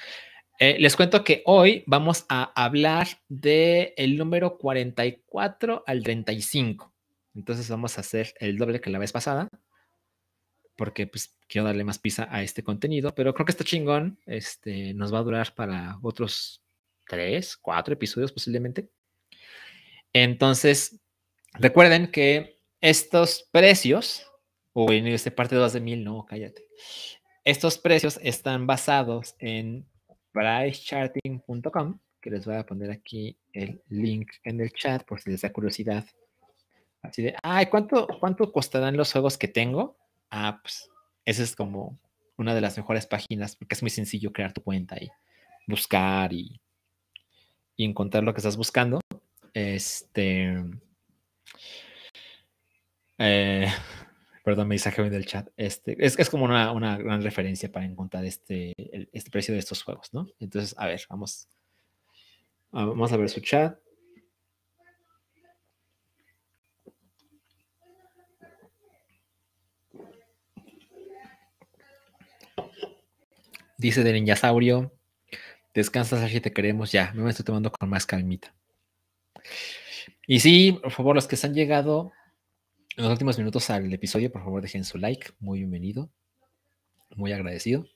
Eh, 0.61 0.77
les 0.79 0.95
cuento 0.95 1.25
que 1.25 1.43
hoy 1.47 1.83
vamos 1.87 2.27
a 2.29 2.53
hablar 2.55 3.09
del 3.29 3.93
el 3.97 4.17
número 4.17 4.57
44 4.57 5.83
al 5.87 6.03
35. 6.03 6.93
Entonces 7.35 7.69
vamos 7.69 7.99
a 7.99 8.03
hacer 8.03 8.35
el 8.39 8.57
doble 8.57 8.81
que 8.81 8.91
la 8.91 8.99
vez 8.99 9.13
pasada. 9.13 9.49
Porque 10.77 11.07
pues 11.07 11.37
quiero 11.49 11.67
darle 11.67 11.85
más 11.85 11.99
pisa 11.99 12.29
a 12.31 12.43
este 12.43 12.63
contenido. 12.63 13.15
Pero 13.15 13.35
creo 13.35 13.47
que 13.47 13.53
está 13.53 13.65
chingón. 13.65 14.19
Este, 14.27 14.95
nos 14.95 15.13
va 15.13 15.19
a 15.19 15.23
durar 15.23 15.55
para 15.55 15.99
otros 16.03 16.63
tres, 17.07 17.57
cuatro 17.57 17.95
episodios 17.95 18.33
posiblemente. 18.33 18.89
Entonces, 20.13 21.01
recuerden 21.55 22.11
que 22.11 22.61
estos 22.81 23.49
precios, 23.51 24.31
o 24.75 24.93
en 24.93 25.07
este 25.07 25.31
parte 25.31 25.57
2 25.57 25.73
de 25.73 25.81
mil, 25.81 26.05
no, 26.05 26.27
cállate. 26.27 26.67
Estos 27.45 27.79
precios 27.79 28.19
están 28.23 28.67
basados 28.67 29.35
en 29.39 29.87
pricecharting.com, 30.33 31.99
que 32.21 32.31
les 32.31 32.45
voy 32.45 32.57
a 32.57 32.67
poner 32.67 32.91
aquí 32.91 33.39
el 33.53 33.83
link 33.89 34.33
en 34.43 34.61
el 34.61 34.73
chat 34.73 35.05
por 35.05 35.21
si 35.21 35.31
les 35.31 35.43
da 35.43 35.53
curiosidad. 35.53 36.05
Así 37.03 37.23
de, 37.23 37.37
ay, 37.43 37.67
¿cuánto, 37.67 38.09
cuánto 38.19 38.51
costarán 38.51 38.97
los 38.97 39.13
juegos 39.13 39.39
que 39.39 39.49
tengo? 39.49 39.97
Ah, 40.31 40.59
pues 40.61 40.91
esa 41.25 41.43
es 41.43 41.55
como 41.55 41.99
una 42.37 42.55
de 42.55 42.61
las 42.61 42.77
mejores 42.77 43.07
páginas 43.07 43.57
porque 43.57 43.75
es 43.75 43.83
muy 43.83 43.91
sencillo 43.91 44.33
crear 44.33 44.53
tu 44.53 44.63
cuenta 44.63 44.97
y 45.01 45.09
buscar 45.69 46.33
y, 46.33 46.61
y 47.77 47.85
encontrar 47.85 48.25
lo 48.25 48.35
que 48.35 48.39
estás 48.39 48.57
buscando. 48.57 49.01
Este. 49.53 50.57
Eh, 53.19 53.69
perdón, 54.45 54.69
me 54.69 54.75
mensaje 54.75 55.03
del 55.09 55.25
chat. 55.25 55.49
Este, 55.57 55.97
es, 55.99 56.19
es 56.19 56.29
como 56.29 56.45
una, 56.45 56.71
una, 56.71 56.99
gran 56.99 57.23
referencia 57.23 57.73
para 57.73 57.87
encontrar 57.87 58.27
este, 58.27 58.75
este 59.11 59.31
precio 59.31 59.55
de 59.55 59.61
estos 59.61 59.83
juegos, 59.83 60.13
¿no? 60.13 60.27
Entonces, 60.39 60.75
a 60.79 60.87
ver, 60.87 61.01
vamos. 61.09 61.49
Vamos 62.71 63.11
a 63.13 63.17
ver 63.17 63.31
su 63.31 63.41
chat. 63.41 63.79
Dice 73.79 74.03
de 74.03 74.13
Niñasaurio, 74.13 74.93
descansas 75.75 76.23
así 76.23 76.41
te 76.41 76.53
queremos 76.53 76.93
ya, 76.93 77.13
me 77.15 77.29
estoy 77.29 77.45
tomando 77.45 77.71
con 77.71 77.89
más 77.89 78.07
calmita. 78.07 78.55
Y 80.27 80.41
sí, 80.41 80.79
por 80.83 80.91
favor, 80.91 81.15
los 81.15 81.27
que 81.27 81.37
se 81.37 81.47
han 81.47 81.55
llegado 81.55 82.13
en 82.97 83.05
los 83.05 83.13
últimos 83.13 83.39
minutos 83.39 83.71
al 83.71 83.93
episodio, 83.93 84.31
por 84.31 84.43
favor, 84.43 84.63
dejen 84.63 84.85
su 84.85 84.99
like. 84.99 85.33
Muy 85.41 85.61
bienvenido. 85.61 86.11
Muy 87.17 87.33
agradecido. 87.33 87.87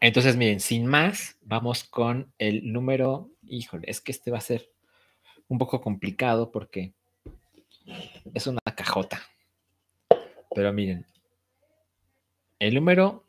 Entonces, 0.00 0.36
miren, 0.36 0.60
sin 0.60 0.86
más, 0.86 1.36
vamos 1.42 1.84
con 1.84 2.32
el 2.38 2.72
número. 2.72 3.30
Híjole, 3.46 3.90
es 3.90 4.00
que 4.00 4.12
este 4.12 4.30
va 4.30 4.38
a 4.38 4.42
ser 4.42 4.70
un 5.48 5.58
poco 5.58 5.80
complicado 5.80 6.50
porque 6.50 6.94
es 8.32 8.46
una 8.46 8.60
cajota. 8.74 9.20
Pero 10.54 10.72
miren, 10.72 11.04
el 12.58 12.74
número 12.74 13.24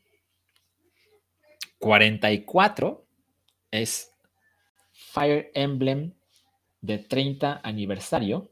44 1.80 3.06
es 3.72 4.14
Fire 4.92 5.52
Emblem 5.54 6.14
de 6.82 6.98
30 6.98 7.60
aniversario, 7.64 8.50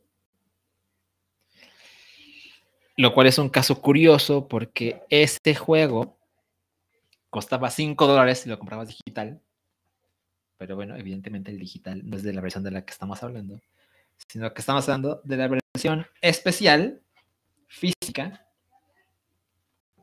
lo 2.98 3.14
cual 3.14 3.28
es 3.28 3.38
un 3.38 3.50
caso 3.50 3.82
curioso 3.82 4.48
porque 4.48 5.02
este 5.10 5.56
juego 5.56 6.18
costaba 7.30 7.70
5 7.70 8.08
dólares 8.08 8.40
si 8.40 8.50
lo 8.50 8.58
comprabas 8.58 8.88
digital, 8.88 9.42
pero 10.58 10.76
bueno, 10.76 10.96
evidentemente 10.96 11.52
el 11.52 11.60
digital 11.60 12.02
no 12.04 12.18
es 12.18 12.24
de 12.24 12.34
la 12.34 12.42
versión 12.42 12.64
de 12.64 12.72
la 12.72 12.84
que 12.84 12.92
estamos 12.92 13.22
hablando, 13.22 13.62
sino 14.28 14.52
que 14.54 14.62
estamos 14.62 14.88
hablando 14.90 15.22
de 15.24 15.38
la 15.38 15.48
versión 15.48 16.08
especial 16.22 17.02
física, 17.68 18.48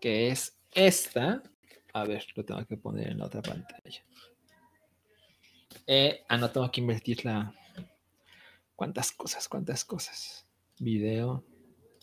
que 0.00 0.28
es 0.28 0.56
esta. 0.72 1.42
A 1.92 2.04
ver, 2.04 2.24
lo 2.36 2.44
tengo 2.44 2.64
que 2.64 2.76
poner 2.76 3.08
en 3.08 3.18
la 3.18 3.26
otra 3.26 3.42
pantalla. 3.42 4.04
Eh, 5.86 6.24
ah, 6.28 6.36
no 6.36 6.50
tengo 6.50 6.70
que 6.70 6.80
invertir 6.80 7.24
la, 7.24 7.52
¿Cuántas 8.76 9.12
cosas? 9.12 9.48
¿Cuántas 9.48 9.84
cosas? 9.84 10.46
Video, 10.78 11.44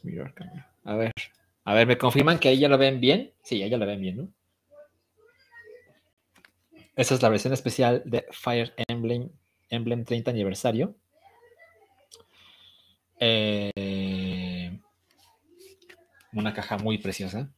mirror 0.03 0.33
camera. 0.33 0.70
A 0.83 0.95
ver, 0.95 1.11
a 1.63 1.73
ver, 1.73 1.87
¿me 1.87 1.97
confirman 1.97 2.39
que 2.39 2.49
ahí 2.49 2.59
ya 2.59 2.69
lo 2.69 2.77
ven 2.77 2.99
bien? 2.99 3.33
Sí, 3.43 3.59
ya 3.59 3.77
lo 3.77 3.85
ven 3.85 4.01
bien, 4.01 4.17
¿no? 4.17 4.33
Esa 6.95 7.15
es 7.15 7.21
la 7.21 7.29
versión 7.29 7.53
especial 7.53 8.03
de 8.05 8.25
Fire 8.31 8.73
Emblem, 8.87 9.29
Emblem 9.69 10.03
30 10.03 10.31
aniversario. 10.31 10.95
Eh, 13.19 14.79
una 16.33 16.53
caja 16.53 16.77
muy 16.77 16.97
preciosa. 16.97 17.51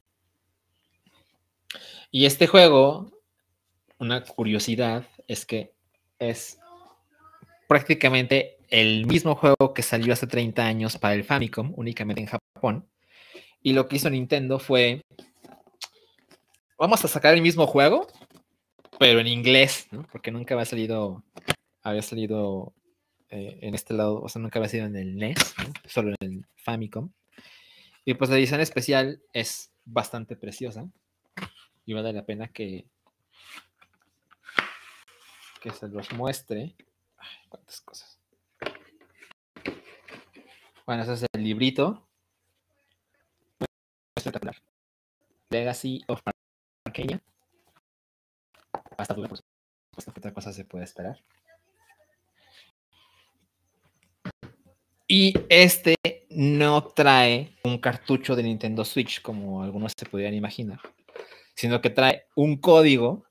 Y 2.11 2.25
este 2.25 2.47
juego, 2.47 3.11
una 3.97 4.23
curiosidad 4.23 5.07
es 5.27 5.45
que 5.45 5.73
es 6.19 6.59
prácticamente 7.67 8.57
el 8.69 9.05
mismo 9.07 9.35
juego 9.35 9.73
que 9.73 9.81
salió 9.81 10.13
hace 10.13 10.27
30 10.27 10.65
años 10.65 10.97
para 10.97 11.15
el 11.15 11.23
Famicom, 11.23 11.73
únicamente 11.75 12.21
en 12.21 12.27
Japón. 12.27 12.87
Y 13.63 13.71
lo 13.71 13.87
que 13.87 13.95
hizo 13.95 14.09
Nintendo 14.09 14.59
fue, 14.59 15.01
vamos 16.77 17.03
a 17.05 17.07
sacar 17.07 17.33
el 17.33 17.41
mismo 17.41 17.65
juego, 17.65 18.07
pero 18.99 19.21
en 19.21 19.27
inglés. 19.27 19.87
Porque 20.11 20.31
nunca 20.31 20.53
había 20.53 20.65
salido, 20.65 21.23
había 21.81 22.01
salido 22.01 22.73
eh, 23.29 23.59
en 23.61 23.73
este 23.73 23.93
lado, 23.93 24.21
o 24.21 24.27
sea, 24.27 24.41
nunca 24.41 24.59
había 24.59 24.69
sido 24.69 24.85
en 24.85 24.97
el 24.97 25.15
NES, 25.15 25.55
solo 25.87 26.13
en 26.19 26.31
el 26.31 26.45
Famicom. 26.57 27.09
Y 28.03 28.15
pues 28.15 28.29
la 28.29 28.37
edición 28.37 28.59
especial 28.59 29.23
es 29.31 29.71
bastante 29.85 30.35
preciosa 30.35 30.89
y 31.85 31.93
vale 31.93 32.11
la 32.11 32.25
pena 32.25 32.49
que, 32.49 32.85
que 35.61 35.71
se 35.71 35.87
los 35.87 36.11
muestre. 36.11 36.75
Ay, 37.17 37.37
cuántas 37.47 37.79
cosas. 37.79 38.19
Bueno, 40.85 41.03
ese 41.03 41.13
es 41.13 41.25
el 41.31 41.43
librito. 41.43 42.05
Espectacular. 44.23 44.55
Legacy 45.49 46.01
of 46.07 46.21
Arcadia. 46.85 47.21
Hasta 48.97 49.13
por 49.15 49.23
supuesto, 49.25 50.13
otra 50.15 50.33
cosa 50.33 50.53
se 50.53 50.63
puede 50.63 50.85
esperar. 50.85 51.21
Y 55.09 55.33
este 55.49 55.95
no 56.29 56.85
trae 56.85 57.57
un 57.65 57.77
cartucho 57.79 58.37
de 58.37 58.43
Nintendo 58.43 58.85
Switch 58.85 59.21
como 59.21 59.61
algunos 59.61 59.91
se 59.97 60.05
podrían 60.05 60.33
imaginar, 60.33 60.79
sino 61.53 61.81
que 61.81 61.89
trae 61.89 62.27
un 62.35 62.55
código 62.55 63.25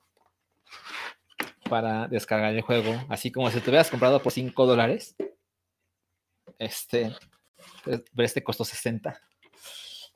para 1.69 2.07
descargar 2.07 2.53
el 2.53 2.61
juego, 2.61 3.03
así 3.09 3.31
como 3.31 3.49
si 3.49 3.59
te 3.59 3.71
hubieras 3.71 3.89
comprado 3.89 4.21
por 4.21 4.31
5 4.31 4.65
dólares. 4.67 5.15
Este, 6.59 7.15
pero 7.83 8.03
este 8.17 8.43
costó 8.43 8.63
60. 8.63 9.19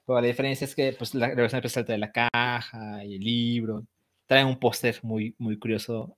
Pero 0.08 0.22
la 0.22 0.28
diferencia 0.28 0.64
es 0.64 0.74
que 0.74 0.94
pues, 0.94 1.14
la, 1.14 1.36
versión 1.36 1.64
especial 1.64 2.00
la 2.00 2.12
caja 2.14 3.04
y 3.04 3.16
el 3.16 3.22
libro. 3.22 3.86
Trae 4.26 4.46
un 4.46 4.58
póster 4.58 4.98
muy, 5.04 5.36
muy 5.38 5.60
curioso 5.60 6.18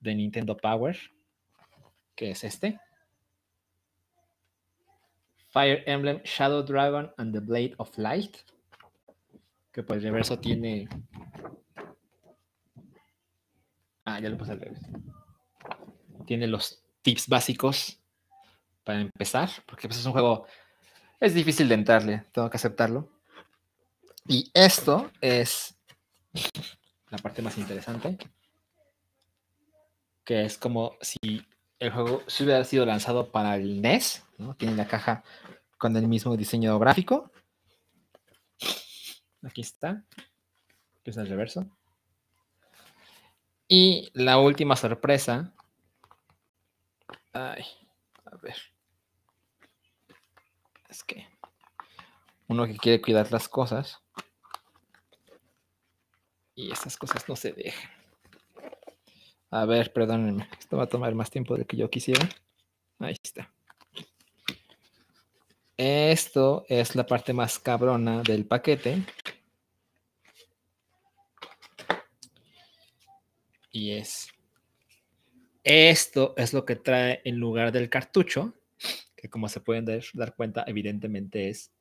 de 0.00 0.14
Nintendo 0.14 0.56
Power, 0.56 0.98
que 2.14 2.30
es 2.30 2.44
este. 2.44 2.80
Fire 5.48 5.82
Emblem 5.86 6.22
Shadow 6.24 6.62
Dragon 6.62 7.12
and 7.18 7.34
the 7.34 7.40
Blade 7.40 7.74
of 7.76 7.96
Light. 7.98 8.38
Que 9.70 9.82
por 9.82 9.98
el 9.98 10.02
reverso 10.02 10.38
tiene. 10.38 10.88
Ah, 14.06 14.18
ya 14.18 14.30
lo 14.30 14.38
puse 14.38 14.52
al 14.52 14.60
revés. 14.60 14.80
Tiene 16.26 16.46
los 16.46 16.82
tips 17.02 17.28
básicos 17.28 18.00
para 18.82 19.00
empezar, 19.00 19.50
porque 19.66 19.88
pues, 19.88 20.00
es 20.00 20.06
un 20.06 20.12
juego, 20.12 20.46
es 21.20 21.34
difícil 21.34 21.68
de 21.68 21.74
entrarle, 21.74 22.24
tengo 22.32 22.48
que 22.48 22.56
aceptarlo. 22.56 23.15
Y 24.28 24.50
esto 24.54 25.10
es 25.20 25.78
la 27.10 27.18
parte 27.18 27.42
más 27.42 27.56
interesante, 27.58 28.18
que 30.24 30.44
es 30.44 30.58
como 30.58 30.96
si 31.00 31.46
el 31.78 31.92
juego 31.92 32.22
hubiera 32.40 32.64
sido 32.64 32.84
lanzado 32.86 33.30
para 33.30 33.56
el 33.56 33.80
NES, 33.80 34.24
¿no? 34.38 34.54
Tiene 34.54 34.74
la 34.74 34.88
caja 34.88 35.22
con 35.78 35.96
el 35.96 36.08
mismo 36.08 36.36
diseño 36.36 36.78
gráfico. 36.78 37.30
Aquí 39.42 39.60
está, 39.60 40.02
es 41.04 41.16
el 41.16 41.28
reverso. 41.28 41.66
Y 43.68 44.10
la 44.12 44.38
última 44.38 44.76
sorpresa. 44.76 45.52
Ay, 47.32 47.64
a 48.24 48.36
ver. 48.36 48.56
Es 50.88 51.04
que 51.04 51.28
uno 52.48 52.66
que 52.66 52.76
quiere 52.76 53.00
cuidar 53.00 53.30
las 53.30 53.48
cosas. 53.48 54.00
Y 56.56 56.72
esas 56.72 56.96
cosas 56.96 57.28
no 57.28 57.36
se 57.36 57.52
dejan. 57.52 57.90
A 59.50 59.66
ver, 59.66 59.92
perdónenme. 59.92 60.48
Esto 60.58 60.78
va 60.78 60.84
a 60.84 60.88
tomar 60.88 61.14
más 61.14 61.30
tiempo 61.30 61.54
del 61.54 61.66
que 61.66 61.76
yo 61.76 61.88
quisiera. 61.88 62.28
Ahí 62.98 63.14
está. 63.22 63.52
Esto 65.76 66.64
es 66.68 66.96
la 66.96 67.06
parte 67.06 67.34
más 67.34 67.58
cabrona 67.58 68.22
del 68.22 68.46
paquete. 68.46 69.04
Y 73.70 73.92
es. 73.92 74.28
Esto 75.62 76.32
es 76.38 76.54
lo 76.54 76.64
que 76.64 76.76
trae 76.76 77.20
en 77.24 77.36
lugar 77.36 77.72
del 77.72 77.90
cartucho, 77.90 78.54
que 79.14 79.28
como 79.28 79.50
se 79.50 79.60
pueden 79.60 79.84
dar, 79.84 80.34
cuenta, 80.34 80.64
evidentemente 80.66 81.50
es 81.50 81.72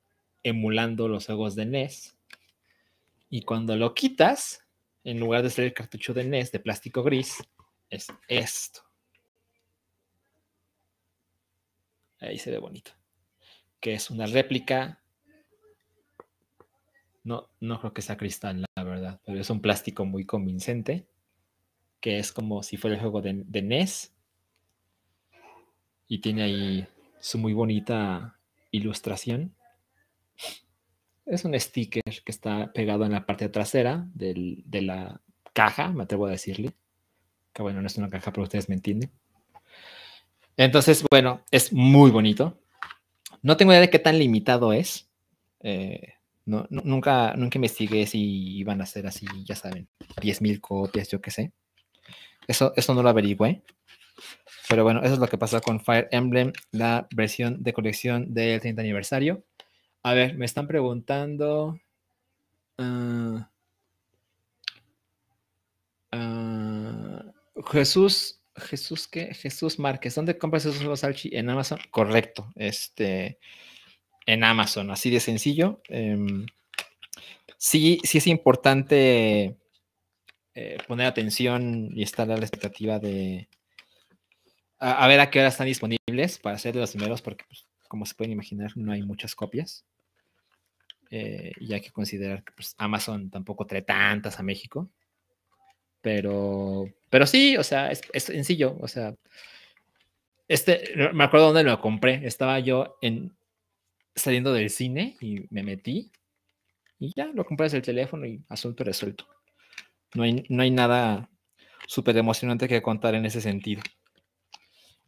emulando 0.44 1.08
los 1.08 1.28
juegos 1.28 1.56
de 1.56 1.66
NES. 1.66 2.18
Y 3.30 3.44
cuando 3.44 3.78
lo 3.78 3.94
quitas, 3.94 4.65
en 5.06 5.20
lugar 5.20 5.44
de 5.44 5.52
ser 5.52 5.66
el 5.66 5.74
cartucho 5.74 6.14
de 6.14 6.24
NES 6.24 6.52
de 6.52 6.60
plástico 6.60 7.04
gris, 7.04 7.38
es 7.90 8.08
esto. 8.28 8.82
Ahí 12.20 12.40
se 12.40 12.50
ve 12.50 12.58
bonito. 12.58 12.92
Que 13.80 13.94
es 13.94 14.10
una 14.10 14.26
réplica. 14.26 15.00
No, 17.24 17.50
no 17.60 17.80
creo 17.80 17.94
que 17.94 18.02
sea 18.02 18.18
cristal, 18.18 18.66
la 18.76 18.84
verdad, 18.84 19.22
pero 19.26 19.40
es 19.40 19.50
un 19.52 19.62
plástico 19.62 20.06
muy 20.06 20.26
convincente. 20.26 21.08
Que 22.00 22.18
es 22.18 22.32
como 22.32 22.64
si 22.64 22.76
fuera 22.76 22.96
el 22.96 23.02
juego 23.02 23.22
de, 23.22 23.44
de 23.46 23.62
NES. 23.62 24.12
Y 26.08 26.20
tiene 26.20 26.44
ahí 26.44 26.88
su 27.20 27.38
muy 27.38 27.54
bonita 27.54 28.40
ilustración. 28.72 29.56
Es 31.26 31.44
un 31.44 31.60
sticker 31.60 32.04
que 32.04 32.32
está 32.32 32.72
pegado 32.72 33.06
en 33.06 33.12
la 33.12 33.26
parte 33.26 33.50
trasera 33.50 34.08
de 34.14 34.82
la 34.82 35.22
caja, 35.54 35.92
me 35.92 36.04
atrevo 36.04 36.28
a 36.28 36.32
decirle. 36.32 36.74
Que 37.54 37.62
bueno, 37.62 37.82
no 37.82 37.88
es 37.88 37.98
una 37.98 38.10
caja, 38.10 38.32
pero 38.32 38.44
ustedes 38.44 38.70
me 38.70 38.76
entienden. 38.76 39.10
Entonces, 40.58 41.04
bueno, 41.10 41.42
es 41.52 41.74
muy 41.74 42.12
bonito. 42.12 42.60
No 43.42 43.58
tengo 43.58 43.72
idea 43.72 43.82
de 43.82 43.90
qué 43.90 44.00
tan 44.00 44.20
limitado 44.20 44.74
es. 44.74 45.10
Eh, 45.62 46.14
nunca, 46.46 47.34
nunca 47.36 47.58
investigué 47.58 48.06
si 48.06 48.58
iban 48.58 48.82
a 48.82 48.86
ser 48.86 49.08
así, 49.08 49.26
ya 49.44 49.56
saben, 49.56 49.88
10.000 50.22 50.60
copias, 50.62 51.10
yo 51.10 51.22
qué 51.22 51.32
sé. 51.32 51.52
Eso, 52.48 52.74
eso 52.76 52.94
no 52.94 53.02
lo 53.02 53.10
averigüé. 53.10 53.64
Pero 54.70 54.84
bueno, 54.84 55.02
eso 55.02 55.14
es 55.14 55.20
lo 55.20 55.28
que 55.28 55.38
pasó 55.38 55.62
con 55.62 55.80
Fire 55.80 56.08
Emblem, 56.12 56.54
la 56.72 57.08
versión 57.16 57.62
de 57.62 57.74
colección 57.74 58.34
del 58.34 58.60
30 58.60 58.82
aniversario. 58.82 59.44
A 60.06 60.14
ver, 60.14 60.36
me 60.38 60.46
están 60.46 60.68
preguntando. 60.68 61.80
Ah, 62.78 63.50
ah, 66.12 67.26
Jesús, 67.72 68.40
Jesús, 68.56 69.08
¿qué? 69.08 69.34
Jesús 69.34 69.80
Márquez, 69.80 70.14
¿dónde 70.14 70.38
compras 70.38 70.64
esos 70.64 70.78
juegos 70.78 71.00
Salchi? 71.00 71.32
En 71.34 71.50
Amazon. 71.50 71.80
Correcto, 71.90 72.54
este, 72.54 73.40
en 74.28 74.44
Amazon, 74.44 74.92
así 74.92 75.10
de 75.10 75.20
sencillo. 75.20 75.82
Em, 75.90 76.46
sí, 77.58 78.00
sí 78.04 78.20
es 78.20 78.28
importante 78.28 79.58
eh, 80.54 80.78
poner 80.88 81.08
atención 81.08 81.90
y 81.96 82.04
estar 82.04 82.30
a 82.32 82.38
la 82.38 82.46
expectativa 82.46 83.00
de 83.00 83.50
a, 84.78 85.08
ver 85.08 85.20
a 85.20 85.32
qué 85.32 85.40
hora 85.40 85.48
están 85.48 85.66
disponibles 85.66 86.38
para 86.38 86.60
ser 86.60 86.76
de 86.76 86.82
los 86.82 86.92
primeros, 86.92 87.24
porque 87.24 87.46
pues, 87.48 87.66
como 87.88 88.06
se 88.06 88.14
pueden 88.14 88.34
imaginar, 88.34 88.72
no 88.76 88.92
hay 88.92 89.02
muchas 89.02 89.34
copias. 89.34 89.84
Eh, 91.10 91.52
y 91.60 91.74
hay 91.74 91.82
que 91.82 91.92
considerar 91.92 92.44
que 92.44 92.54
pues, 92.54 92.76
Amazon 92.78 93.30
tampoco 93.30 93.66
trae 93.66 93.82
tantas 93.82 94.40
a 94.40 94.44
México. 94.44 94.90
Pero, 96.02 96.86
pero 97.10 97.26
sí, 97.26 97.58
o 97.58 97.64
sea, 97.64 97.92
es, 97.92 98.02
sencillo. 98.24 98.78
O 98.80 98.88
sea, 98.88 99.16
este, 100.48 101.12
me 101.14 101.24
acuerdo 101.24 101.48
dónde 101.48 101.64
lo 101.64 101.80
compré. 101.80 102.26
Estaba 102.26 102.60
yo 102.60 102.98
en, 103.02 103.36
saliendo 104.16 104.54
del 104.54 104.70
cine 104.70 105.18
y 105.22 105.46
me 105.50 105.64
metí. 105.64 106.12
Y 107.00 107.12
ya 107.16 107.26
lo 107.26 107.46
compré 107.46 107.66
desde 107.66 107.78
el 107.78 107.84
teléfono 107.84 108.26
y 108.26 108.44
asunto 108.50 108.84
resuelto. 108.84 109.28
No 110.14 110.24
hay, 110.24 110.44
no 110.48 110.64
hay 110.64 110.72
nada 110.72 111.30
súper 111.88 112.18
emocionante 112.18 112.68
que 112.68 112.82
contar 112.82 113.16
en 113.16 113.26
ese 113.26 113.42
sentido. 113.42 113.82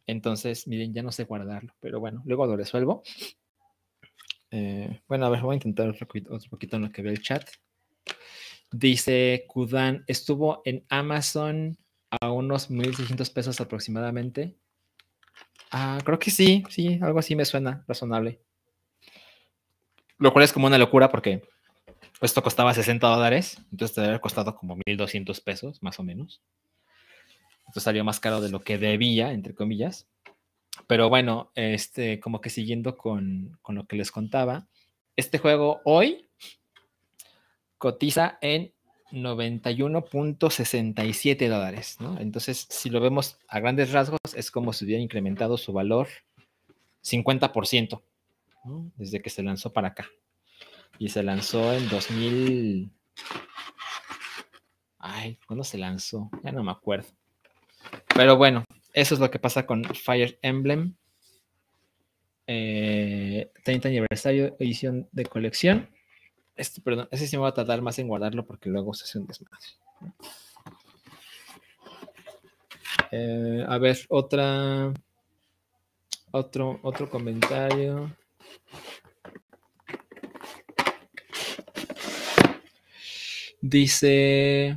Entonces, 0.06 0.66
miren, 0.66 0.92
ya 0.94 1.02
no 1.02 1.12
sé 1.12 1.24
guardarlo, 1.24 1.74
pero 1.80 2.00
bueno, 2.00 2.22
luego 2.24 2.46
lo 2.46 2.56
resuelvo. 2.56 3.02
Eh, 4.50 5.00
bueno, 5.08 5.26
a 5.26 5.30
ver, 5.30 5.42
voy 5.42 5.52
a 5.52 5.56
intentar 5.56 5.88
otro 5.88 6.06
poquito, 6.06 6.76
en 6.76 6.82
lo 6.82 6.90
que 6.90 7.02
ve 7.02 7.10
el 7.10 7.22
chat. 7.22 7.48
Dice 8.70 9.44
Kudan, 9.46 10.04
estuvo 10.06 10.62
en 10.64 10.84
Amazon 10.88 11.76
a 12.20 12.30
unos 12.30 12.70
1.600 12.70 13.30
pesos 13.32 13.60
aproximadamente. 13.60 14.56
Ah, 15.70 15.98
creo 16.04 16.18
que 16.18 16.30
sí, 16.30 16.64
sí, 16.68 16.98
algo 17.02 17.18
así 17.18 17.36
me 17.36 17.44
suena 17.44 17.84
razonable. 17.86 18.40
Lo 20.18 20.32
cual 20.32 20.44
es 20.44 20.52
como 20.52 20.66
una 20.66 20.78
locura 20.78 21.10
porque 21.10 21.42
esto 22.20 22.42
costaba 22.42 22.74
60 22.74 23.06
dólares, 23.06 23.58
entonces 23.70 23.94
te 23.94 24.00
debe 24.00 24.20
costado 24.20 24.56
como 24.56 24.76
1.200 24.76 25.40
pesos, 25.40 25.82
más 25.82 26.00
o 26.00 26.02
menos. 26.02 26.42
Entonces 27.60 27.82
salió 27.82 28.02
más 28.02 28.18
caro 28.18 28.40
de 28.40 28.48
lo 28.48 28.60
que 28.60 28.78
debía, 28.78 29.32
entre 29.32 29.54
comillas. 29.54 30.08
Pero 30.86 31.08
bueno, 31.08 31.50
este, 31.54 32.20
como 32.20 32.40
que 32.40 32.50
siguiendo 32.50 32.96
con, 32.96 33.58
lo 33.68 33.86
que 33.86 33.96
les 33.96 34.12
contaba, 34.12 34.68
este 35.16 35.38
juego 35.38 35.80
hoy 35.84 36.28
cotiza 37.78 38.38
en 38.40 38.72
91.67 39.12 41.48
dólares. 41.48 41.96
Entonces, 42.18 42.66
si 42.70 42.90
lo 42.90 43.00
vemos 43.00 43.38
a 43.48 43.60
grandes 43.60 43.92
rasgos, 43.92 44.18
es 44.34 44.50
como 44.50 44.72
si 44.72 44.84
hubiera 44.84 45.00
incrementado 45.02 45.56
su 45.56 45.72
valor 45.72 46.08
50%, 47.02 48.02
Desde 48.96 49.22
que 49.22 49.30
se 49.30 49.42
lanzó 49.42 49.72
para 49.72 49.88
acá. 49.88 50.06
Y 50.98 51.08
se 51.08 51.22
lanzó 51.22 51.72
en 51.72 51.88
2000... 51.88 52.92
Ay, 54.98 55.38
¿cuándo 55.46 55.64
se 55.64 55.78
lanzó? 55.78 56.28
Ya 56.42 56.52
no 56.52 56.62
me 56.64 56.72
acuerdo. 56.72 57.08
Pero 58.14 58.36
bueno, 58.36 58.64
eso 58.92 59.14
es 59.14 59.20
lo 59.20 59.30
que 59.30 59.38
pasa 59.38 59.66
con 59.66 59.84
Fire 59.84 60.38
Emblem. 60.42 60.94
30 62.46 62.54
eh, 62.54 63.50
aniversario, 63.84 64.56
edición 64.58 65.08
de 65.12 65.26
colección. 65.26 65.90
Este, 66.56 66.80
perdón, 66.80 67.08
ese 67.10 67.26
sí 67.26 67.36
me 67.36 67.42
va 67.42 67.48
a 67.48 67.54
tardar 67.54 67.82
más 67.82 67.98
en 67.98 68.08
guardarlo 68.08 68.46
porque 68.46 68.70
luego 68.70 68.94
se 68.94 69.04
hace 69.04 69.18
un 69.18 69.26
desmadre. 69.26 69.66
Eh, 73.10 73.64
a 73.66 73.78
ver, 73.78 73.98
otra. 74.08 74.92
Otro, 76.30 76.78
otro 76.82 77.08
comentario. 77.08 78.14
Dice. 83.60 84.76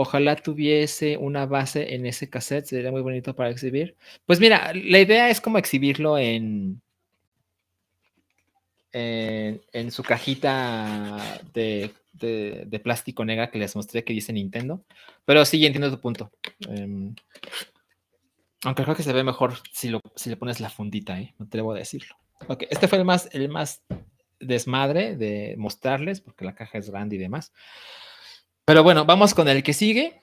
Ojalá 0.00 0.36
tuviese 0.36 1.16
una 1.16 1.44
base 1.44 1.92
en 1.96 2.06
ese 2.06 2.30
cassette, 2.30 2.66
sería 2.66 2.92
muy 2.92 3.00
bonito 3.00 3.34
para 3.34 3.50
exhibir. 3.50 3.96
Pues 4.26 4.38
mira, 4.38 4.72
la 4.72 5.00
idea 5.00 5.28
es 5.28 5.40
como 5.40 5.58
exhibirlo 5.58 6.16
en, 6.16 6.80
en, 8.92 9.90
su 9.90 10.04
cajita 10.04 11.40
de, 11.52 11.90
plástico 12.80 13.24
negra 13.24 13.50
que 13.50 13.58
les 13.58 13.74
mostré 13.74 14.04
que 14.04 14.12
dice 14.12 14.32
Nintendo. 14.32 14.84
Pero 15.24 15.44
sí, 15.44 15.66
entiendo 15.66 15.90
tu 15.90 16.00
punto. 16.00 16.30
Em, 16.68 17.16
aunque 18.62 18.84
creo 18.84 18.94
que 18.94 19.02
se 19.02 19.12
ve 19.12 19.24
mejor 19.24 19.54
si, 19.72 19.88
lo, 19.88 20.00
si 20.14 20.30
le 20.30 20.36
pones 20.36 20.60
la 20.60 20.70
fundita, 20.70 21.20
¿eh? 21.20 21.34
no 21.40 21.48
te 21.48 21.58
debo 21.58 21.74
decirlo. 21.74 22.14
Ok, 22.46 22.66
este 22.70 22.86
fue 22.86 22.98
el 22.98 23.04
más, 23.04 23.28
el 23.32 23.48
más 23.48 23.82
desmadre 24.38 25.16
de 25.16 25.56
mostrarles, 25.58 26.20
porque 26.20 26.44
la 26.44 26.54
caja 26.54 26.78
es 26.78 26.88
grande 26.88 27.16
y 27.16 27.18
demás. 27.18 27.52
Pero 28.68 28.82
bueno, 28.82 29.06
vamos 29.06 29.32
con 29.32 29.48
el 29.48 29.62
que 29.62 29.72
sigue. 29.72 30.20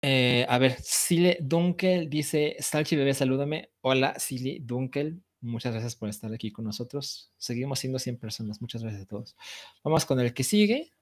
Eh, 0.00 0.46
a 0.48 0.56
ver, 0.56 0.80
Sile 0.80 1.36
Dunkel 1.42 2.08
dice, 2.08 2.56
Salchi 2.60 2.96
bebé, 2.96 3.12
salúdame. 3.12 3.72
Hola, 3.82 4.18
Sile 4.18 4.56
Dunkel. 4.62 5.20
Muchas 5.42 5.74
gracias 5.74 5.96
por 5.96 6.08
estar 6.08 6.32
aquí 6.32 6.50
con 6.50 6.64
nosotros. 6.64 7.30
Seguimos 7.36 7.78
siendo 7.78 7.98
100 7.98 8.16
personas. 8.16 8.62
Muchas 8.62 8.82
gracias 8.82 9.02
a 9.02 9.06
todos. 9.06 9.36
Vamos 9.84 10.06
con 10.06 10.18
el 10.18 10.32
que 10.32 10.44
sigue. 10.44 10.92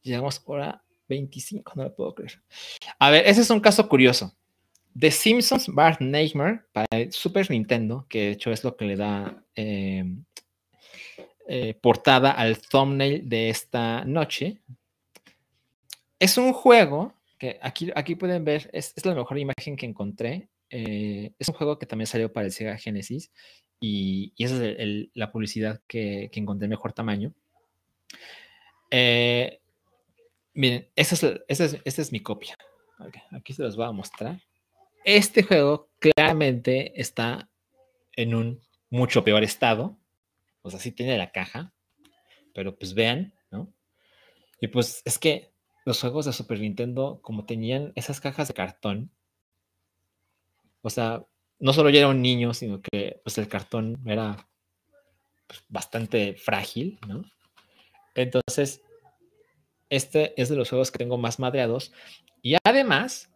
Llegamos 0.00 0.40
hora 0.46 0.82
25, 1.10 1.74
no 1.76 1.84
lo 1.84 1.94
puedo 1.94 2.14
creer. 2.14 2.40
A 2.98 3.10
ver, 3.10 3.26
ese 3.26 3.42
es 3.42 3.50
un 3.50 3.60
caso 3.60 3.86
curioso. 3.86 4.34
The 4.98 5.10
Simpsons 5.10 5.68
Bart 5.68 6.00
Nightmare 6.00 6.62
para 6.72 6.86
el 6.92 7.12
Super 7.12 7.50
Nintendo, 7.50 8.06
que 8.08 8.20
de 8.20 8.30
hecho 8.30 8.50
es 8.50 8.64
lo 8.64 8.78
que 8.78 8.86
le 8.86 8.96
da 8.96 9.44
eh, 9.54 10.06
eh, 11.46 11.74
portada 11.74 12.30
al 12.30 12.58
thumbnail 12.62 13.28
de 13.28 13.50
esta 13.50 14.06
noche. 14.06 14.62
Es 16.20 16.36
un 16.36 16.52
juego 16.52 17.14
que 17.38 17.58
aquí, 17.62 17.90
aquí 17.94 18.14
pueden 18.14 18.44
ver, 18.44 18.68
es, 18.74 18.92
la 19.04 19.14
mejor 19.14 19.38
imagen 19.38 19.74
que 19.74 19.86
encontré. 19.86 20.50
Eh, 20.68 21.32
es 21.38 21.48
un 21.48 21.54
juego 21.54 21.78
que 21.78 21.86
también 21.86 22.06
salió 22.06 22.30
para 22.30 22.46
el 22.46 22.52
Sega 22.52 22.76
Genesis 22.76 23.32
y, 23.80 24.34
esa 24.38 24.64
es 24.64 25.08
la 25.14 25.32
publicidad 25.32 25.80
que, 25.88 26.28
que 26.30 26.38
encontré 26.38 26.68
mejor 26.68 26.92
tamaño. 26.92 27.32
miren, 30.52 30.88
esa 30.94 31.40
es, 31.48 32.12
mi 32.12 32.20
copia. 32.20 32.54
aquí 33.32 33.54
se 33.54 33.62
los 33.62 33.76
voy 33.76 33.86
a 33.86 33.92
mostrar. 33.92 34.38
Este 35.02 35.42
juego 35.42 35.88
claramente 35.98 37.00
está 37.00 37.48
en 38.14 38.34
un 38.34 38.60
mucho 38.90 39.24
peor 39.24 39.42
estado. 39.42 39.96
O 40.60 40.70
sea, 40.70 40.78
sí 40.78 40.92
tiene 40.92 41.16
la 41.16 41.32
caja, 41.32 41.72
pero 42.52 42.76
pues 42.76 42.92
vean, 42.92 43.32
¿no? 43.50 43.72
Y 44.60 44.68
pues 44.68 45.00
es 45.06 45.18
que 45.18 45.50
los 45.90 46.00
juegos 46.00 46.24
de 46.24 46.32
Super 46.32 46.60
Nintendo, 46.60 47.18
como 47.20 47.46
tenían 47.46 47.92
esas 47.96 48.20
cajas 48.20 48.46
de 48.46 48.54
cartón, 48.54 49.10
o 50.82 50.88
sea, 50.88 51.26
no 51.58 51.72
solo 51.72 51.90
yo 51.90 51.98
era 51.98 52.06
un 52.06 52.22
niño, 52.22 52.54
sino 52.54 52.80
que 52.80 53.20
pues 53.24 53.38
el 53.38 53.48
cartón 53.48 54.00
era 54.06 54.48
pues, 55.48 55.64
bastante 55.68 56.34
frágil, 56.34 57.00
¿no? 57.08 57.24
Entonces, 58.14 58.82
este 59.88 60.40
es 60.40 60.48
de 60.48 60.54
los 60.54 60.68
juegos 60.68 60.92
que 60.92 60.98
tengo 60.98 61.18
más 61.18 61.40
madreados. 61.40 61.92
Y 62.40 62.56
además, 62.64 63.28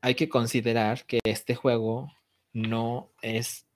hay 0.00 0.16
que 0.16 0.28
considerar 0.28 1.06
que 1.06 1.20
este 1.22 1.54
juego 1.54 2.12
no 2.52 3.12
es, 3.22 3.68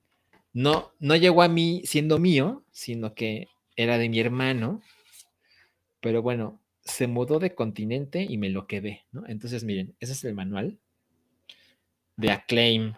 no, 0.52 0.90
no 0.98 1.14
llegó 1.14 1.42
a 1.42 1.48
mí 1.48 1.82
siendo 1.84 2.18
mío, 2.18 2.64
sino 2.72 3.14
que 3.14 3.46
era 3.76 3.96
de 3.96 4.08
mi 4.08 4.18
hermano. 4.18 4.82
Pero 6.00 6.20
bueno, 6.20 6.60
se 6.86 7.06
mudó 7.06 7.38
de 7.38 7.54
continente 7.54 8.26
y 8.28 8.38
me 8.38 8.48
lo 8.48 8.66
quedé, 8.66 9.04
¿no? 9.12 9.24
Entonces, 9.26 9.64
miren, 9.64 9.94
ese 10.00 10.12
es 10.12 10.24
el 10.24 10.34
manual 10.34 10.78
de 12.16 12.30
Acclaim. 12.30 12.94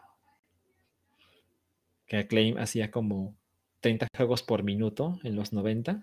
Que 2.07 2.19
Acclaim 2.19 2.59
hacía 2.59 2.91
como 2.91 3.35
30 3.81 4.07
juegos 4.17 4.43
por 4.43 4.63
minuto 4.63 5.19
en 5.25 5.35
los 5.35 5.53
90. 5.53 6.03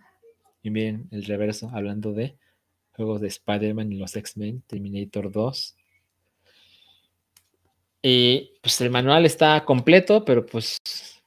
Y 0.63 0.69
miren 0.69 1.07
el 1.11 1.23
reverso, 1.23 1.69
hablando 1.73 2.11
de 2.11 2.37
juegos 2.95 3.21
de 3.21 3.27
Spider-Man 3.27 3.91
y 3.91 3.97
los 3.97 4.15
X-Men, 4.15 4.63
Terminator 4.67 5.31
2, 5.31 5.77
y 8.07 8.51
pues 8.61 8.79
el 8.81 8.91
manual 8.91 9.25
está 9.25 9.65
completo, 9.65 10.23
pero 10.23 10.45
pues, 10.45 10.79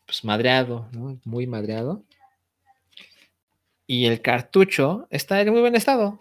pues 0.07 0.23
madreado. 0.23 0.89
Muy 1.25 1.45
madreado. 1.49 2.05
Y 3.85 4.07
el 4.07 4.23
cartucho 4.23 5.09
está 5.11 5.41
en 5.41 5.51
muy 5.51 5.61
buen 5.61 5.75
estado. 5.75 6.21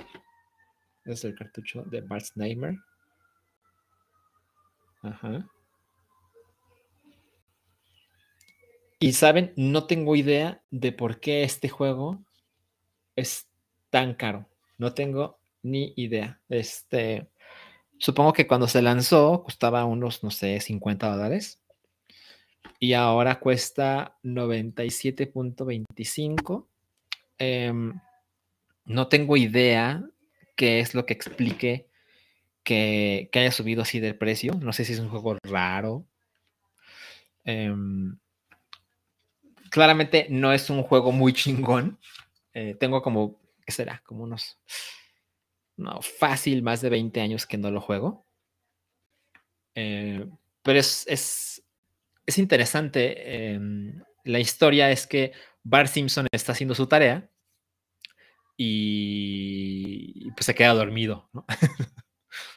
Es 1.08 1.24
el 1.24 1.36
cartucho 1.36 1.84
de 1.84 2.02
Bart 2.02 2.26
Nightmare. 2.36 2.80
Ajá. 5.02 5.50
Y 9.00 9.14
saben, 9.14 9.54
no 9.56 9.88
tengo 9.88 10.16
idea 10.16 10.62
de 10.70 10.92
por 10.92 11.20
qué 11.20 11.44
este 11.44 11.70
juego 11.70 12.20
es 13.16 13.48
tan 13.90 14.16
caro. 14.16 14.48
No 14.78 14.94
tengo 14.94 15.40
ni 15.64 15.94
idea. 15.96 16.42
Este, 16.50 17.30
Supongo 18.00 18.34
que 18.34 18.46
cuando 18.46 18.68
se 18.68 18.82
lanzó 18.82 19.44
costaba 19.44 19.86
unos, 19.86 20.22
no 20.24 20.32
sé, 20.32 20.60
50 20.60 21.10
dólares. 21.10 21.62
Y 22.80 22.94
ahora 22.94 23.40
cuesta 23.40 24.18
97.25. 24.24 26.68
Em, 27.40 28.00
no 28.86 29.08
tengo 29.08 29.36
idea 29.36 30.08
qué 30.58 30.82
es 30.82 30.94
lo 30.94 31.06
que 31.06 31.14
explique 31.14 31.88
que, 32.64 33.30
haya 33.34 33.52
subido 33.54 33.84
así 33.84 34.02
del 34.02 34.18
precio. 34.18 34.54
No 34.60 34.74
sé 34.74 34.84
si 34.84 34.92
es 34.92 35.00
un 35.00 35.08
juego 35.08 35.38
raro. 35.44 36.06
Em, 37.46 38.18
claramente 39.70 40.28
no 40.30 40.52
es 40.52 40.70
un 40.70 40.84
juego 40.84 41.14
muy 41.14 41.32
chingón. 41.32 41.98
Eh, 42.54 42.76
tengo 42.78 43.02
como, 43.02 43.40
¿qué 43.66 43.72
será? 43.72 44.02
Como 44.06 44.24
unos 44.24 44.58
no, 45.78 46.02
fácil, 46.02 46.64
más 46.64 46.82
de 46.82 46.90
20 46.90 47.22
años 47.22 47.46
que 47.46 47.58
no 47.58 47.72
lo 47.72 47.80
juego. 47.80 48.26
Eh, 49.76 50.28
pero 50.64 50.80
es, 50.80 51.06
es, 51.08 52.38
interesante. 52.38 53.54
Em, 53.54 54.04
la 54.26 54.40
historia 54.40 54.92
es 54.92 55.08
que 55.08 55.32
Bart 55.64 55.90
Simpson 55.90 56.28
está 56.32 56.52
haciendo 56.52 56.76
su 56.76 56.88
tarea 56.88 57.30
y 58.58 60.32
pues 60.32 60.48
se 60.48 60.56
queda 60.56 60.74
dormido, 60.74 61.30
¿no? 61.32 61.46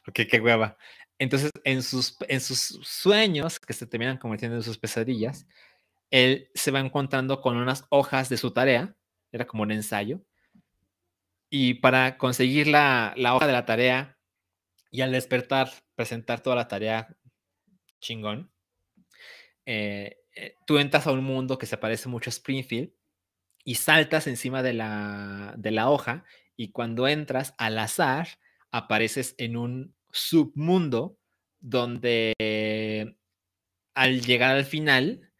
Porque 0.05 0.27
qué 0.27 0.41
hueva. 0.41 0.79
Entonces, 1.19 1.51
en 1.65 1.83
sus, 1.83 2.17
en 2.29 2.41
sus 2.41 2.81
sueños, 2.83 3.61
que 3.61 3.75
se 3.75 3.87
terminan 3.87 4.17
convirtiendo 4.17 4.57
en 4.57 4.63
sus 4.63 4.79
pesadillas, 4.79 5.47
él 6.11 6.51
se 6.55 6.71
va 6.71 6.81
encontrando 6.81 7.43
con 7.43 7.59
unas 7.59 7.85
hojas 7.91 8.31
de 8.31 8.39
su 8.39 8.53
tarea, 8.53 8.97
era 9.31 9.47
como 9.47 9.63
un 9.63 9.71
ensayo, 9.71 10.23
y 11.51 11.75
para 11.75 12.17
conseguir 12.17 12.69
la, 12.69 13.15
hoja 13.35 13.47
de 13.47 13.53
la 13.53 13.67
tarea 13.67 14.19
y 14.91 15.03
al 15.03 15.13
despertar 15.13 15.71
presentar 15.95 16.41
toda 16.41 16.57
la 16.57 16.69
tarea 16.69 17.15
chingón, 18.01 18.51
eh, 19.67 20.17
eh, 20.35 20.55
tú 20.67 20.79
entras 20.79 21.07
a 21.07 21.13
un 21.13 21.23
mundo 21.23 21.59
que 21.59 21.67
se 21.67 21.77
parece 21.77 22.09
mucho 22.09 22.31
a 22.31 22.33
Springfield 22.33 22.93
y 23.65 23.77
saltas 23.77 24.27
encima 24.27 24.62
de 24.62 24.73
la, 24.74 25.55
de 25.57 25.70
la 25.70 25.91
hoja 25.91 26.24
y 26.57 26.73
cuando 26.73 27.09
entras 27.09 27.55
al 27.59 27.78
azar 27.78 28.28
apareces 28.70 29.35
en 29.39 29.57
un 29.57 29.95
submundo 30.11 31.16
donde 31.61 32.35
al 33.95 34.20
llegar 34.23 34.57
al 34.57 34.65
final 34.65 35.31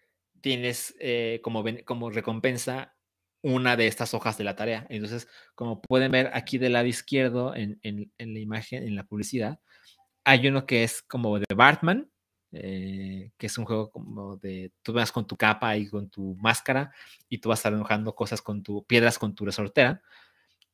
tienes 0.41 0.95
eh, 1.01 1.41
como, 1.43 1.65
como 1.85 2.11
recompensa 2.11 2.95
una 3.43 3.77
de 3.77 3.87
estas 3.87 4.15
hojas 4.15 4.37
de 4.39 4.45
la 4.45 4.57
tarea. 4.57 4.87
Entonces, 4.91 5.29
como 5.55 5.81
pueden 5.81 6.13
ver 6.13 6.31
aquí 6.35 6.59
del 6.59 6.75
lado 6.75 6.87
izquierdo 6.87 7.55
en, 7.55 7.79
la 7.83 8.39
imagen, 8.39 8.83
en 8.87 8.95
la 8.95 9.05
publicidad, 9.05 9.61
hay 10.25 10.47
uno 10.49 10.67
que 10.67 10.85
es 10.85 11.03
como 11.03 11.39
de 11.39 11.47
Batman, 11.55 12.10
eh, 12.53 13.31
que 13.39 13.47
es 13.47 13.59
un 13.59 13.65
juego 13.65 13.91
como 13.91 14.37
de, 14.37 14.73
tú 14.83 14.93
vas 14.93 15.13
con 15.13 15.27
tu 15.27 15.37
capa 15.37 15.77
y 15.77 15.89
con 15.89 16.09
tu 16.09 16.37
máscara 16.41 16.93
y 17.29 17.39
tú 17.39 17.49
vas 17.49 17.59
a 17.59 17.61
estar 17.61 17.73
enojando 17.73 18.15
cosas 18.15 18.43
con 18.43 18.63
tu, 18.63 18.85
piedras 18.85 19.19
con 19.19 19.35
tu 19.35 19.45
resortera. 19.45 20.03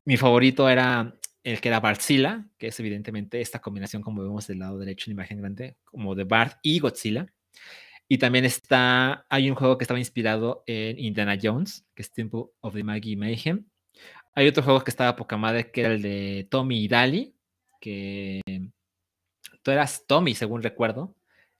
Mi 0.05 0.16
favorito 0.16 0.69
era 0.69 1.15
el 1.44 1.61
que 1.61 1.69
era 1.69 1.81
Bartzilla, 1.81 2.47
que 2.59 2.69
es 2.69 2.81
evidentemente 2.81 3.40
esta 3.40 3.61
combinación 3.61 4.03
como 4.03 4.23
vemos 4.23 4.47
del 4.47 4.61
lado 4.61 4.78
derecho 4.78 5.11
en 5.11 5.16
la 5.16 5.23
imagen 5.23 5.39
grande, 5.39 5.77
como 5.85 6.15
de 6.15 6.24
Bart 6.24 6.59
y 6.62 6.78
Godzilla. 6.78 7.27
Y 8.09 8.19
también 8.19 8.44
está, 8.44 9.27
hay 9.28 9.51
un 9.51 9.57
juego 9.57 9.78
que 9.78 9.85
estaba 9.85 9.98
inspirado 9.98 10.62
en 10.66 10.98
Indiana 10.98 11.36
Jones, 11.40 11.85
que 11.94 12.03
es 12.03 12.12
Temple 12.12 12.44
of 12.61 12.74
the 12.74 12.85
Maggie 12.85 13.16
Mayhem. 13.16 13.66
Hay 14.35 14.47
otro 14.47 14.62
juego 14.62 14.85
que 14.85 14.90
estaba 14.90 15.16
poca 15.16 15.36
madre, 15.36 15.70
que 15.70 15.81
era 15.81 15.93
el 15.93 16.03
de 16.03 16.47
Tommy 16.51 16.85
y 16.85 16.89
Dali, 16.89 17.35
que 17.81 18.40
tú 19.62 19.70
eras 19.70 20.05
Tommy, 20.07 20.35
según 20.35 20.62
recuerdo, 20.62 21.15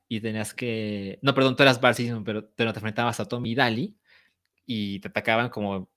y 0.09 0.21
tenías 0.21 0.55
que, 0.55 1.19
no, 1.23 1.35
perdón, 1.35 1.57
tú 1.57 1.63
eras 1.63 1.81
Bart 1.81 1.99
pero, 2.25 2.49
te 2.49 2.65
enfrentabas 2.65 3.21
a 3.21 3.27
Tommy 3.27 3.53
y 3.53 3.55
Dali, 3.55 3.99
y 4.67 5.01
te 5.01 5.09
atacaban 5.09 5.49
como 5.49 5.91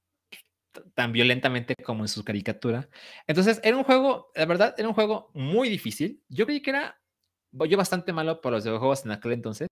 tan 0.93 1.11
violentamente 1.11 1.75
como 1.83 2.03
en 2.03 2.07
su 2.07 2.23
caricatura. 2.23 2.89
Entonces, 3.27 3.59
era 3.63 3.75
un 3.75 3.83
juego, 3.83 4.31
la 4.35 4.45
verdad, 4.45 4.75
era 4.77 4.87
un 4.87 4.93
juego 4.93 5.31
muy 5.33 5.69
difícil. 5.69 6.21
Yo 6.29 6.45
creí 6.45 6.61
que 6.61 6.69
era 6.71 6.99
yo 7.51 7.77
bastante 7.77 8.13
malo 8.13 8.41
por 8.41 8.51
los 8.51 8.63
videojuegos 8.63 9.05
en 9.05 9.11
aquel 9.11 9.33
entonces, 9.33 9.67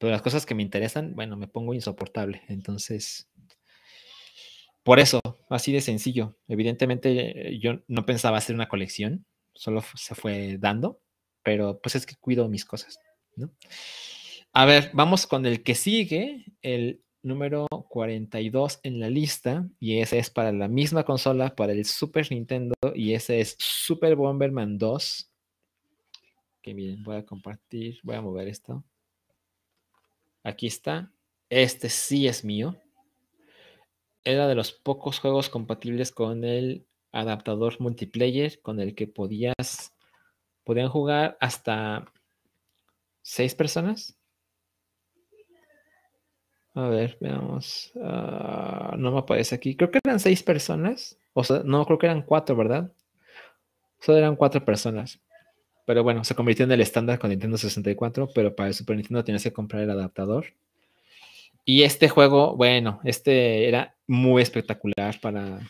pero 0.00 0.12
las 0.12 0.22
cosas 0.22 0.46
que 0.46 0.54
me 0.54 0.62
interesan, 0.62 1.14
bueno, 1.14 1.36
me 1.36 1.46
pongo 1.46 1.74
insoportable. 1.74 2.40
Entonces, 2.48 3.28
por 4.82 4.98
eso, 4.98 5.20
así 5.50 5.72
de 5.74 5.82
sencillo. 5.82 6.38
Evidentemente, 6.48 7.58
yo 7.60 7.82
no 7.86 8.06
pensaba 8.06 8.38
hacer 8.38 8.54
una 8.54 8.66
colección, 8.66 9.26
solo 9.54 9.84
se 9.94 10.14
fue 10.14 10.56
dando, 10.58 11.02
pero 11.42 11.80
pues 11.82 11.96
es 11.96 12.06
que 12.06 12.16
cuido 12.16 12.48
mis 12.48 12.64
cosas, 12.64 12.98
¿no? 13.36 13.52
A 14.52 14.64
ver, 14.64 14.90
vamos 14.94 15.28
con 15.28 15.46
el 15.46 15.62
que 15.62 15.76
sigue, 15.76 16.44
el 16.60 17.04
número 17.22 17.68
42 17.68 18.80
en 18.82 18.98
la 18.98 19.08
lista, 19.08 19.68
y 19.78 20.00
ese 20.00 20.18
es 20.18 20.28
para 20.28 20.50
la 20.50 20.66
misma 20.66 21.04
consola, 21.04 21.54
para 21.54 21.72
el 21.72 21.84
Super 21.84 22.28
Nintendo, 22.32 22.74
y 22.96 23.14
ese 23.14 23.40
es 23.40 23.56
Super 23.60 24.16
Bomberman 24.16 24.76
2. 24.76 25.30
Que 26.62 26.74
miren, 26.74 27.04
voy 27.04 27.16
a 27.16 27.24
compartir, 27.24 28.00
voy 28.02 28.16
a 28.16 28.22
mover 28.22 28.48
esto. 28.48 28.82
Aquí 30.42 30.66
está. 30.66 31.12
Este 31.48 31.88
sí 31.88 32.26
es 32.26 32.44
mío. 32.44 32.76
Era 34.24 34.48
de 34.48 34.56
los 34.56 34.72
pocos 34.72 35.20
juegos 35.20 35.48
compatibles 35.48 36.10
con 36.10 36.42
el 36.44 36.86
adaptador 37.12 37.80
multiplayer 37.80 38.60
con 38.62 38.80
el 38.80 38.94
que 38.94 39.06
podías 39.06 39.94
podían 40.64 40.88
jugar 40.88 41.36
hasta 41.40 42.12
seis 43.22 43.54
personas. 43.54 44.19
A 46.74 46.88
ver, 46.88 47.16
veamos. 47.20 47.92
Ah, 48.02 48.94
no 48.96 49.12
me 49.12 49.18
aparece 49.18 49.54
aquí. 49.54 49.76
Creo 49.76 49.90
que 49.90 49.98
eran 50.04 50.20
seis 50.20 50.42
personas. 50.42 51.18
O 51.32 51.42
sea, 51.44 51.62
no, 51.64 51.84
creo 51.84 51.98
que 51.98 52.06
eran 52.06 52.22
cuatro, 52.22 52.56
¿verdad? 52.56 52.92
Solo 54.00 54.18
eran 54.18 54.36
cuatro 54.36 54.64
personas. 54.64 55.20
Pero 55.86 56.04
bueno, 56.04 56.22
se 56.24 56.34
convirtió 56.34 56.64
en 56.64 56.72
el 56.72 56.80
estándar 56.80 57.18
con 57.18 57.30
Nintendo 57.30 57.58
64, 57.58 58.28
pero 58.34 58.54
para 58.54 58.68
el 58.68 58.74
Super 58.74 58.96
Nintendo 58.96 59.24
tienes 59.24 59.42
que 59.42 59.52
comprar 59.52 59.82
el 59.82 59.90
adaptador. 59.90 60.46
Y 61.64 61.82
este 61.82 62.08
juego, 62.08 62.56
bueno, 62.56 63.00
este 63.04 63.68
era 63.68 63.96
muy 64.06 64.42
espectacular 64.42 65.20
para, 65.20 65.60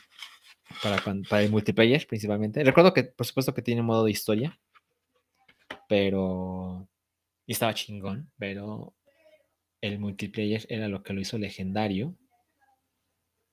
para, 1.28 1.42
el 1.42 1.50
multiplayer 1.50 2.06
principalmente. 2.06 2.62
Recuerdo 2.64 2.92
que, 2.92 3.04
por 3.04 3.26
supuesto, 3.26 3.54
que 3.54 3.62
tiene 3.62 3.82
modo 3.82 4.04
de 4.04 4.10
historia, 4.10 4.58
pero... 5.88 6.86
Y 7.46 7.52
estaba 7.52 7.74
chingón, 7.74 8.30
pero 8.38 8.94
el 9.80 9.98
multiplayer 9.98 10.66
era 10.68 10.88
lo 10.88 11.02
que 11.02 11.12
lo 11.12 11.20
hizo 11.20 11.38
legendario. 11.38 12.14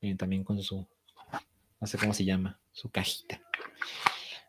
Y 0.02 0.16
también 0.16 0.44
con 0.44 0.62
su, 0.62 0.88
no 1.80 1.88
sé 1.88 1.98
cómo 1.98 2.14
se 2.14 2.26
llama, 2.26 2.60
su 2.72 2.90
cajita 2.90 3.41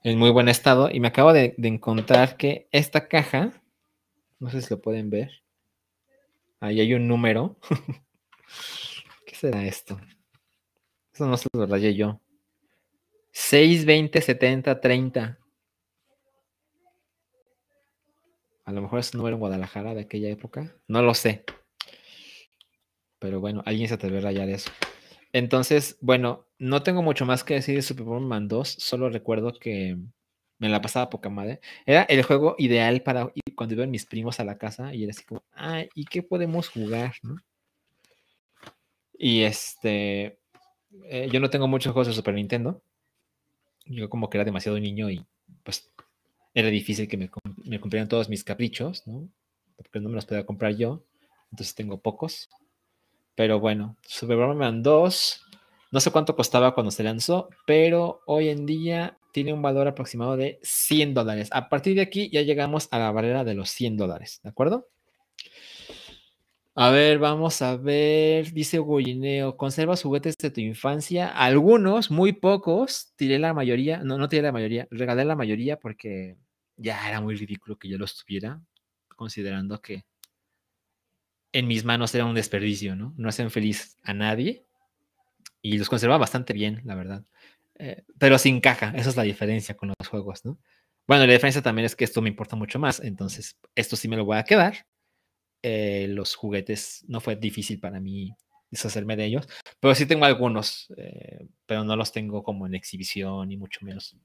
en 0.03 0.19
muy 0.19 0.31
buen 0.31 0.49
estado. 0.49 0.91
Y 0.91 1.01
me 1.01 1.09
acabo 1.09 1.33
de, 1.33 1.55
encontrar 1.59 2.37
que 2.37 2.69
esta 2.73 3.09
caja, 3.09 3.53
no 4.39 4.51
sé 4.51 4.63
si 4.63 4.71
lo 4.71 4.81
pueden 4.81 5.11
ver, 5.11 5.43
ahí 6.61 6.81
hay 6.81 6.95
un 6.95 7.09
número. 7.09 7.59
¿Qué 9.27 9.35
será 9.35 9.65
esto? 9.65 10.01
Eso 11.13 11.27
no 11.27 11.37
se 11.37 11.49
lo 11.53 11.67
rayé 11.67 11.95
yo. 11.95 12.21
6, 13.33 13.85
20, 13.85 14.21
70, 14.21 14.81
30. 14.81 15.39
A 18.65 18.73
lo 18.73 18.83
mejor 18.83 18.99
es 18.99 19.13
un 19.15 19.19
número 19.19 19.37
en 19.37 19.41
Guadalajara 19.41 19.95
de 19.95 20.03
aquella 20.03 20.29
época. 20.29 20.77
No 20.89 21.03
lo 21.03 21.15
sé. 21.15 21.45
Pero 23.19 23.41
bueno, 23.41 23.63
alguien 23.67 23.89
se 23.89 23.95
atrevió 23.95 24.19
a 24.19 24.23
rayar 24.23 24.49
eso. 24.49 24.71
Entonces, 25.33 25.99
bueno, 26.01 26.47
no 26.59 26.83
tengo 26.83 27.03
mucho 27.03 27.27
más 27.27 27.45
que 27.45 27.55
decir 27.55 27.77
de 27.77 27.83
Superman 27.83 28.49
2, 28.49 28.69
solo 28.69 29.11
recuerdo 29.11 29.53
que 29.53 29.97
me 30.59 30.69
la 30.69 30.81
pasaba 30.81 31.11
poca 31.11 31.29
madre. 31.29 31.61
Era 31.87 32.03
el 32.05 32.23
juego 32.23 32.55
ideal 32.59 33.03
para 33.03 33.33
cuando 33.55 33.75
iban 33.75 33.91
mis 33.91 34.07
primos 34.07 34.41
a 34.41 34.45
la 34.45 34.59
casa 34.59 34.95
y 34.95 35.05
era 35.05 35.11
así 35.11 35.25
como, 35.25 35.45
ah, 35.53 35.85
¿y 35.95 36.05
qué 36.05 36.23
podemos 36.23 36.69
jugar? 36.69 37.13
Y 39.19 39.43
este, 39.43 40.39
eh, 41.05 41.29
yo 41.31 41.41
no 41.41 41.51
tengo 41.51 41.69
muchos 41.69 41.93
juegos 41.93 42.09
de 42.09 42.15
Super 42.15 42.35
Nintendo. 42.35 42.83
Yo 43.87 44.09
como 44.09 44.29
que 44.29 44.39
era 44.39 44.45
demasiado 44.45 44.79
niño 44.79 45.11
y 45.11 45.25
pues 45.65 45.91
era 46.55 46.69
difícil 46.69 47.09
que 47.09 47.17
me, 47.17 47.31
me 47.65 47.81
cumplieran 47.81 48.09
todos 48.09 48.29
mis 48.29 48.45
caprichos, 48.45 49.07
¿no? 49.07 49.29
Porque 49.77 50.01
no 50.01 50.09
me 50.09 50.17
los 50.17 50.27
podía 50.27 50.47
comprar 50.47 50.77
yo. 50.77 51.05
Entonces 51.51 51.75
tengo 51.75 52.01
pocos. 52.01 52.49
Pero 53.39 53.61
bueno, 53.61 53.97
Superman 54.05 54.83
2, 54.83 55.47
no 55.93 56.01
sé 56.01 56.11
cuánto 56.11 56.35
costaba 56.35 56.75
cuando 56.75 56.91
se 56.91 57.05
lanzó, 57.05 57.49
pero 57.69 58.21
hoy 58.27 58.49
en 58.49 58.67
día 58.67 59.17
tiene 59.31 59.53
un 59.53 59.63
valor 59.63 59.87
aproximado 59.87 60.37
de 60.37 60.59
100 60.65 61.15
dólares. 61.15 61.49
A 61.53 61.69
partir 61.69 61.95
de 61.95 62.01
aquí 62.03 62.29
ya 62.33 62.43
llegamos 62.43 62.89
a 62.91 62.99
la 62.99 63.13
barrera 63.13 63.45
de 63.45 63.55
los 63.55 63.71
100 63.71 63.97
dólares, 63.97 64.41
¿de 64.43 64.49
acuerdo? 64.49 64.89
A 66.75 66.91
ver, 66.91 67.21
vamos 67.21 67.63
a 67.63 67.77
ver, 67.77 68.53
dice 68.53 68.81
Guineo, 68.81 69.57
¿conservas 69.57 70.03
juguetes 70.03 70.37
de 70.37 70.51
tu 70.51 70.61
infancia? 70.61 71.29
Algunos, 71.29 72.11
muy 72.11 72.33
pocos, 72.33 73.13
tiré 73.15 73.39
la 73.39 73.55
mayoría, 73.55 74.03
no, 74.03 74.19
no 74.19 74.29
tiré 74.29 74.43
la 74.43 74.51
mayoría, 74.51 74.89
regalé 74.91 75.25
la 75.25 75.37
mayoría 75.37 75.79
porque 75.79 76.37
ya 76.77 77.09
era 77.09 77.21
muy 77.21 77.37
ridículo 77.37 77.79
que 77.79 77.89
yo 77.89 77.99
los 77.99 78.17
tuviera, 78.17 78.61
considerando 79.15 79.81
que 79.81 80.03
en 81.53 81.67
mis 81.67 81.85
manos 81.85 82.15
era 82.15 82.25
un 82.25 82.35
desperdicio, 82.35 82.97
¿no? 82.97 83.15
No 83.17 83.29
hacen 83.29 83.51
feliz 83.51 83.97
a 84.03 84.15
nadie. 84.15 84.65
Y 85.63 85.79
los 85.79 85.89
conserva 85.89 86.19
bastante 86.19 86.53
bien, 86.53 86.83
la 86.85 86.95
verdad. 86.95 87.25
Eh, 87.79 88.05
pero 88.19 88.39
sin 88.39 88.61
caja, 88.61 88.93
esa 88.97 89.11
es 89.11 89.17
la 89.17 89.23
diferencia 89.23 89.77
con 89.77 89.93
los 89.99 90.09
juegos, 90.09 90.45
¿no? 90.45 90.59
Bueno, 91.07 91.27
la 91.27 91.33
diferencia 91.33 91.63
también 91.63 91.87
es 91.87 91.97
que 91.97 92.05
esto 92.05 92.21
me 92.21 92.29
importa 92.29 92.55
mucho 92.55 92.79
más, 92.79 93.01
entonces 93.01 93.57
esto 93.75 93.97
sí 93.97 94.09
me 94.09 94.17
lo 94.17 94.27
voy 94.27 94.37
a 94.37 94.45
quedar. 94.45 94.87
Eh, 95.63 96.07
los 96.11 96.35
juguetes 96.35 97.05
no 97.09 97.21
fue 97.21 97.35
difícil 97.35 97.81
para 97.81 97.99
mí 97.99 98.33
deshacerme 98.71 99.17
de 99.17 99.25
ellos, 99.25 99.49
pero 99.81 99.95
sí 99.95 100.07
tengo 100.07 100.27
algunos, 100.27 100.93
eh, 100.99 101.49
pero 101.67 101.83
no 101.85 101.97
los 101.97 102.13
tengo 102.13 102.43
como 102.43 102.67
en 102.67 102.75
exhibición, 102.75 103.49
ni 103.49 103.57
mucho 103.57 103.81
menos. 103.83 104.17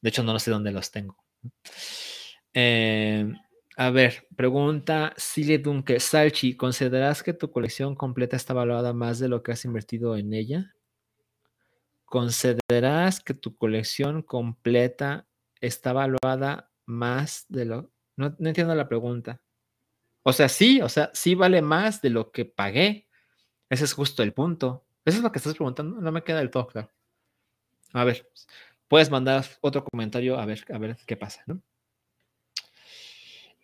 De 0.00 0.08
hecho, 0.08 0.22
no 0.22 0.38
sé 0.38 0.50
dónde 0.50 0.72
los 0.72 0.90
tengo. 0.90 1.16
Eh, 2.54 3.30
a 3.80 3.90
ver, 3.90 4.26
pregunta 4.34 5.14
Silly 5.16 5.56
Dunke. 5.58 6.00
Salchi, 6.00 6.56
¿consideras 6.56 7.22
que 7.22 7.32
tu 7.32 7.52
colección 7.52 7.94
completa 7.94 8.34
está 8.34 8.52
valorada 8.52 8.92
más 8.92 9.20
de 9.20 9.28
lo 9.28 9.44
que 9.44 9.52
has 9.52 9.64
invertido 9.64 10.16
en 10.16 10.34
ella? 10.34 10.74
¿Consideras 12.04 13.20
que 13.20 13.34
tu 13.34 13.56
colección 13.56 14.22
completa 14.22 15.28
está 15.60 15.92
valuada 15.92 16.72
más 16.86 17.46
de 17.48 17.66
lo... 17.66 17.92
No, 18.16 18.34
no, 18.40 18.48
entiendo 18.48 18.74
la 18.74 18.88
pregunta. 18.88 19.40
O 20.24 20.32
sea, 20.32 20.48
sí, 20.48 20.80
o 20.82 20.88
sea, 20.88 21.12
sí 21.14 21.36
vale 21.36 21.62
más 21.62 22.02
de 22.02 22.10
lo 22.10 22.32
que 22.32 22.46
pagué. 22.46 23.08
Ese 23.70 23.84
es 23.84 23.92
justo 23.92 24.24
el 24.24 24.32
punto. 24.32 24.88
Eso 25.04 25.18
es 25.18 25.22
lo 25.22 25.30
que 25.30 25.38
estás 25.38 25.54
preguntando. 25.54 26.00
No 26.00 26.10
me 26.10 26.24
queda 26.24 26.38
del 26.38 26.50
todo 26.50 26.66
claro. 26.66 26.90
A 27.92 28.02
ver, 28.02 28.28
puedes 28.88 29.08
mandar 29.08 29.46
otro 29.60 29.84
comentario 29.84 30.36
a 30.36 30.46
ver, 30.46 30.64
a 30.68 30.78
ver 30.78 30.96
qué 31.06 31.16
pasa, 31.16 31.44
¿no? 31.46 31.62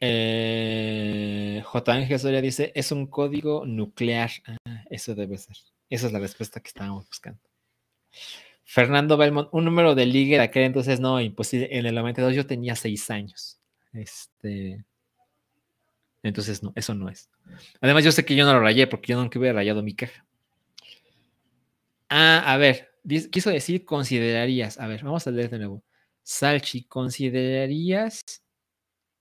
Eh, 0.06 1.62
J. 1.64 1.92
Ángel 1.92 2.18
Soria 2.18 2.42
dice, 2.42 2.72
es 2.74 2.92
un 2.92 3.06
código 3.06 3.64
nuclear. 3.64 4.30
Ah, 4.44 4.84
eso 4.90 5.14
debe 5.14 5.38
ser. 5.38 5.56
Esa 5.88 6.08
es 6.08 6.12
la 6.12 6.18
respuesta 6.18 6.60
que 6.60 6.68
estábamos 6.68 7.08
buscando. 7.08 7.40
Fernando 8.64 9.16
Belmont, 9.16 9.48
un 9.52 9.64
número 9.64 9.94
de 9.94 10.04
liga 10.04 10.36
de 10.36 10.44
aquel 10.44 10.64
entonces 10.64 11.00
no, 11.00 11.22
imposible. 11.22 11.68
En 11.70 11.86
el 11.86 11.94
92 11.94 12.34
yo 12.34 12.46
tenía 12.46 12.76
seis 12.76 13.08
años. 13.10 13.58
Este. 13.94 14.84
Entonces, 16.22 16.62
no, 16.62 16.72
eso 16.76 16.94
no 16.94 17.08
es. 17.08 17.30
Además, 17.80 18.04
yo 18.04 18.12
sé 18.12 18.26
que 18.26 18.36
yo 18.36 18.44
no 18.44 18.52
lo 18.52 18.60
rayé 18.60 18.86
porque 18.86 19.12
yo 19.12 19.18
nunca 19.18 19.38
hubiera 19.38 19.54
rayado 19.54 19.82
mi 19.82 19.94
caja. 19.94 20.26
Ah, 22.10 22.42
a 22.52 22.58
ver, 22.58 22.90
quiso 23.30 23.48
decir 23.48 23.86
considerarías. 23.86 24.78
A 24.78 24.86
ver, 24.86 25.02
vamos 25.02 25.26
a 25.26 25.30
leer 25.30 25.48
de 25.48 25.58
nuevo. 25.58 25.82
Salchi, 26.22 26.84
¿considerarías 26.84 28.43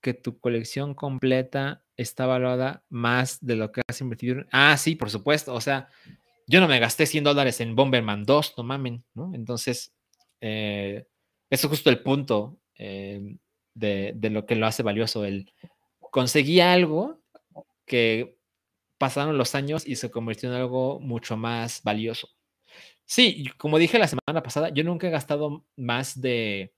que 0.04 0.12
tu 0.12 0.38
colección 0.38 0.92
completa 0.92 1.82
está 1.96 2.26
valorada 2.26 2.84
más 2.90 3.38
de 3.40 3.56
lo 3.56 3.72
que 3.72 3.80
has 3.88 4.02
invertido? 4.02 4.44
Ah, 4.52 4.76
sí, 4.76 4.96
por 4.96 5.08
supuesto. 5.08 5.54
O 5.54 5.62
sea, 5.62 5.88
yo 6.46 6.60
no 6.60 6.68
me 6.68 6.78
gasté 6.78 7.06
100 7.06 7.24
dólares 7.24 7.58
en 7.62 7.74
Bomberman 7.74 8.24
2, 8.24 8.54
no 8.58 8.64
mamen, 8.64 9.02
¿no? 9.14 9.34
Entonces, 9.34 9.94
eh, 10.42 11.06
eso 11.48 11.66
es 11.66 11.70
justo 11.70 11.88
el 11.88 12.02
punto 12.02 12.60
eh, 12.76 13.38
de, 13.72 14.12
de, 14.14 14.28
lo 14.28 14.44
que 14.44 14.56
lo 14.56 14.66
hace 14.66 14.82
valioso. 14.82 15.24
El 15.24 15.50
conseguí 16.10 16.60
algo 16.60 17.22
que 17.86 18.38
pasaron 18.98 19.38
los 19.38 19.54
años 19.54 19.86
y 19.86 19.96
se 19.96 20.10
convirtió 20.10 20.50
en 20.50 20.56
algo 20.56 21.00
mucho 21.00 21.38
más 21.38 21.82
valioso. 21.82 22.28
Sí, 23.06 23.46
como 23.56 23.78
dije 23.78 23.98
la 23.98 24.08
semana 24.08 24.42
pasada, 24.42 24.68
yo 24.68 24.84
nunca 24.84 25.06
he 25.06 25.10
gastado 25.10 25.64
más 25.76 26.20
de, 26.20 26.74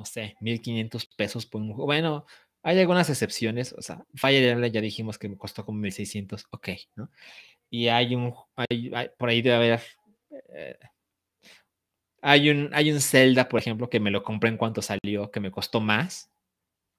no 0.00 0.06
sé, 0.06 0.34
1500 0.40 1.06
pesos 1.08 1.44
por 1.44 1.60
un 1.60 1.68
juego. 1.68 1.84
Bueno, 1.84 2.24
hay 2.62 2.80
algunas 2.80 3.10
excepciones, 3.10 3.74
o 3.74 3.82
sea, 3.82 4.02
Fire 4.14 4.42
Emblem 4.48 4.72
ya 4.72 4.80
dijimos 4.80 5.18
que 5.18 5.28
me 5.28 5.36
costó 5.36 5.66
como 5.66 5.78
1600, 5.78 6.46
ok, 6.50 6.68
¿no? 6.96 7.10
Y 7.68 7.88
hay 7.88 8.14
un, 8.14 8.34
hay, 8.56 8.90
por 9.18 9.28
ahí 9.28 9.42
debe 9.42 9.56
haber, 9.56 9.82
eh, 10.54 10.78
hay 12.22 12.48
un, 12.48 12.70
hay 12.72 12.90
un 12.90 13.00
Zelda, 13.02 13.46
por 13.46 13.60
ejemplo, 13.60 13.90
que 13.90 14.00
me 14.00 14.10
lo 14.10 14.22
compré 14.22 14.48
en 14.48 14.56
cuanto 14.56 14.80
salió, 14.80 15.30
que 15.30 15.40
me 15.40 15.50
costó 15.50 15.82
más 15.82 16.30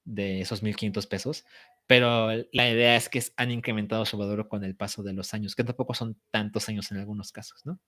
de 0.05 0.41
esos 0.41 0.61
1500 0.61 1.07
pesos, 1.07 1.45
pero 1.87 2.27
la 2.51 2.69
idea 2.69 2.95
es 2.95 3.09
que 3.09 3.23
han 3.35 3.49
incrementado 3.49 4.05
su 4.05 4.15
valor 4.15 4.47
con 4.47 4.63
el 4.63 4.75
paso 4.75 5.01
de 5.01 5.13
los 5.13 5.33
años, 5.33 5.55
que 5.55 5.63
tampoco 5.63 5.95
son 5.95 6.21
tantos 6.29 6.69
años 6.69 6.91
en 6.91 6.99
algunos 6.99 7.31
casos, 7.31 7.65
¿no? 7.65 7.79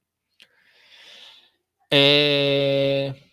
Eh, 1.91 3.32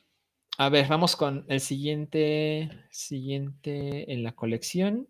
a 0.60 0.68
ver, 0.68 0.88
vamos 0.88 1.16
con 1.16 1.46
el 1.48 1.58
siguiente, 1.58 2.68
siguiente 2.90 4.12
en 4.12 4.22
la 4.22 4.32
colección. 4.32 5.08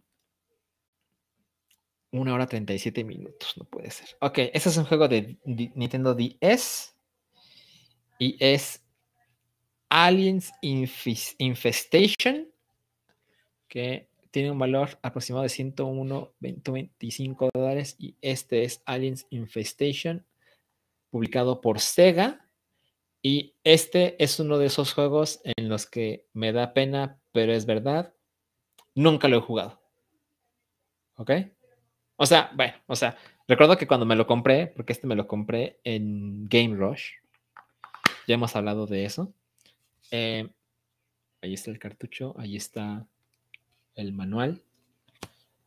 Una 2.12 2.35
hora 2.35 2.47
37 2.47 3.02
minutos, 3.02 3.55
no 3.56 3.64
puede 3.64 3.90
ser. 3.90 4.10
Ok, 4.20 4.39
este 4.52 4.68
es 4.68 4.77
un 4.77 4.85
juego 4.85 5.09
de 5.09 5.40
Nintendo 5.44 6.14
DS 6.14 6.94
y 8.20 8.36
es 8.39 8.85
Aliens 9.89 10.52
Infestation, 10.62 12.48
que 13.66 14.09
tiene 14.31 14.52
un 14.52 14.59
valor 14.60 15.01
aproximado 15.02 15.43
de 15.43 15.48
101, 15.48 16.32
125 16.40 17.51
dólares 17.52 17.97
y 17.98 18.14
este 18.20 18.62
es 18.62 18.82
Aliens 18.85 19.27
Infestation, 19.31 20.24
publicado 21.10 21.60
por 21.60 21.81
Sega 21.81 22.47
y 23.22 23.55
este 23.64 24.22
es 24.22 24.40
uno 24.40 24.59
de 24.59 24.66
esos 24.66 24.94
juegos 24.94 25.40
en 25.44 25.68
los 25.68 25.86
que 25.86 26.26
me 26.32 26.52
da 26.52 26.72
pena, 26.72 27.18
pero 27.32 27.52
es 27.52 27.66
verdad. 27.66 28.14
Nunca 28.94 29.28
lo 29.28 29.38
he 29.38 29.40
jugado. 29.40 29.80
¿Ok? 31.16 31.30
O 32.16 32.26
sea, 32.26 32.51
bueno, 32.55 32.74
o 32.86 32.97
sea, 32.97 33.16
recuerdo 33.47 33.76
que 33.76 33.86
cuando 33.86 34.06
me 34.06 34.16
lo 34.16 34.26
compré, 34.26 34.66
porque 34.68 34.92
este 34.92 35.06
me 35.06 35.16
lo 35.16 35.26
compré 35.26 35.80
en 35.84 36.48
Game 36.48 36.76
Rush, 36.76 37.12
ya 38.26 38.34
hemos 38.34 38.56
hablado 38.56 38.86
de 38.86 39.05
eso. 39.05 39.32
Eh, 40.10 40.48
ahí 41.42 41.55
está 41.55 41.70
el 41.70 41.78
cartucho, 41.78 42.34
ahí 42.38 42.56
está 42.56 43.06
el 43.94 44.12
manual. 44.12 44.62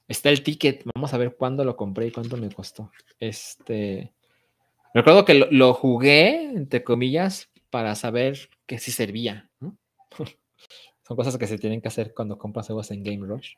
Está 0.08 0.30
el 0.30 0.44
ticket, 0.44 0.84
vamos 0.94 1.14
a 1.14 1.18
ver 1.18 1.36
cuándo 1.36 1.64
lo 1.64 1.76
compré 1.76 2.08
y 2.08 2.12
cuánto 2.12 2.36
me 2.38 2.52
costó. 2.52 2.92
Este, 3.20 4.14
Recuerdo 4.94 5.26
que 5.26 5.34
lo, 5.34 5.74
jugué, 5.74 6.44
entre 6.46 6.84
comillas, 6.84 7.50
para 7.70 7.96
saber 7.96 8.50
que 8.68 8.78
sí 8.78 8.92
servía. 8.92 9.50
Son 11.08 11.18
cosas 11.18 11.38
que 11.38 11.48
se 11.48 11.58
tienen 11.58 11.82
que 11.82 11.88
hacer 11.88 12.14
cuando 12.14 12.38
compras 12.38 12.68
juegos 12.68 12.92
en 12.92 13.04
Game 13.04 13.26
Rush. 13.26 13.56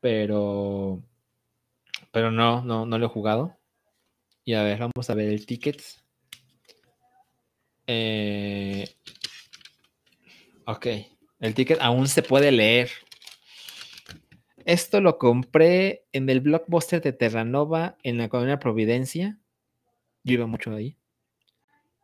Pero, 0.00 1.02
pero 2.12 2.30
no, 2.30 2.62
no, 2.62 2.86
no 2.86 2.98
lo 2.98 3.06
he 3.06 3.10
jugado. 3.10 3.56
Y 4.44 4.54
a 4.54 4.62
ver, 4.62 4.78
vamos 4.78 5.10
a 5.10 5.14
ver 5.14 5.28
el 5.28 5.44
ticket. 5.44 5.82
Eh, 7.86 8.88
ok, 10.66 10.86
el 11.40 11.54
ticket 11.54 11.78
aún 11.80 12.06
se 12.06 12.22
puede 12.22 12.52
leer. 12.52 12.90
Esto 14.64 15.00
lo 15.00 15.18
compré 15.18 16.04
en 16.12 16.28
el 16.30 16.40
blockbuster 16.40 17.02
de 17.02 17.12
Terranova 17.12 17.96
en 18.02 18.18
la 18.18 18.28
colonia 18.28 18.58
Providencia. 18.58 19.38
Yo 20.28 20.34
iba 20.34 20.46
mucho 20.46 20.74
ahí. 20.74 20.94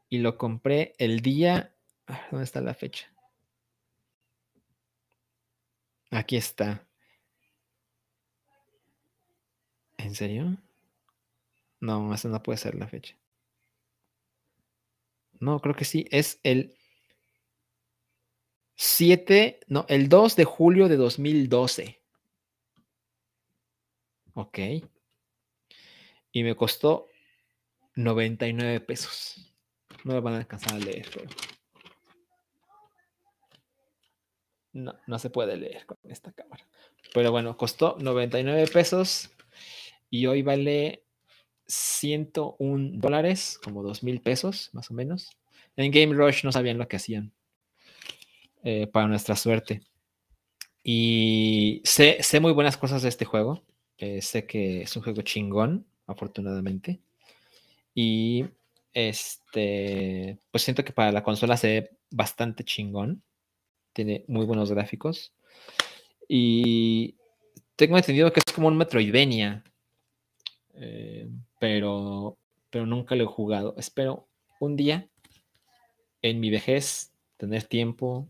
Y 0.08 0.18
lo 0.18 0.38
compré 0.38 0.94
el 0.96 1.20
día. 1.20 1.76
Ah, 2.06 2.26
¿Dónde 2.30 2.44
está 2.44 2.62
la 2.62 2.72
fecha? 2.72 3.12
Aquí 6.10 6.38
está. 6.38 6.88
¿En 9.98 10.14
serio? 10.14 10.56
No, 11.80 12.14
esa 12.14 12.30
no 12.30 12.42
puede 12.42 12.56
ser 12.56 12.76
la 12.76 12.88
fecha. 12.88 13.14
No, 15.38 15.60
creo 15.60 15.74
que 15.74 15.84
sí. 15.84 16.06
Es 16.10 16.40
el 16.44 16.74
7, 18.74 19.60
no, 19.66 19.84
el 19.90 20.08
2 20.08 20.34
de 20.36 20.44
julio 20.44 20.88
de 20.88 20.96
2012. 20.96 22.00
Ok. 24.32 24.58
Y 26.32 26.42
me 26.42 26.56
costó 26.56 27.08
99 27.96 28.80
pesos. 28.80 29.52
No 30.04 30.14
me 30.14 30.20
van 30.20 30.34
a 30.34 30.38
alcanzar 30.38 30.74
a 30.74 30.78
leer. 30.78 31.08
No, 34.72 34.94
no 35.06 35.18
se 35.18 35.30
puede 35.30 35.56
leer 35.56 35.86
con 35.86 35.98
esta 36.04 36.32
cámara. 36.32 36.66
Pero 37.12 37.30
bueno, 37.30 37.56
costó 37.56 37.96
99 38.00 38.66
pesos 38.68 39.30
y 40.10 40.26
hoy 40.26 40.42
vale 40.42 41.04
101 41.66 42.90
dólares, 42.94 43.58
como 43.62 43.82
2 43.82 44.02
mil 44.02 44.20
pesos 44.20 44.70
más 44.72 44.90
o 44.90 44.94
menos. 44.94 45.30
En 45.76 45.90
Game 45.90 46.14
Rush 46.14 46.44
no 46.44 46.52
sabían 46.52 46.78
lo 46.78 46.88
que 46.88 46.96
hacían, 46.96 47.32
eh, 48.62 48.86
para 48.86 49.06
nuestra 49.08 49.36
suerte. 49.36 49.82
Y 50.82 51.80
sé, 51.84 52.18
sé, 52.22 52.40
muy 52.40 52.52
buenas 52.52 52.76
cosas 52.76 53.02
de 53.02 53.08
este 53.08 53.24
juego. 53.24 53.62
Eh, 53.98 54.20
sé 54.22 54.46
que 54.46 54.82
es 54.82 54.96
un 54.96 55.02
juego 55.02 55.22
chingón, 55.22 55.86
afortunadamente. 56.06 57.00
Y 57.94 58.46
este, 58.92 60.38
pues 60.50 60.62
siento 60.62 60.84
que 60.84 60.92
para 60.92 61.12
la 61.12 61.22
consola 61.22 61.56
se 61.56 61.66
ve 61.66 61.90
bastante 62.10 62.64
chingón. 62.64 63.22
Tiene 63.92 64.24
muy 64.28 64.46
buenos 64.46 64.70
gráficos. 64.70 65.32
Y 66.28 67.16
tengo 67.76 67.96
entendido 67.96 68.32
que 68.32 68.40
es 68.44 68.52
como 68.52 68.68
un 68.68 68.76
Metroidvania. 68.76 69.62
Eh, 70.74 71.28
pero, 71.60 72.38
pero 72.70 72.86
nunca 72.86 73.14
lo 73.14 73.24
he 73.24 73.28
jugado. 73.28 73.74
Espero 73.78 74.28
un 74.60 74.76
día 74.76 75.08
en 76.22 76.40
mi 76.40 76.50
vejez 76.50 77.12
tener 77.36 77.64
tiempo 77.64 78.28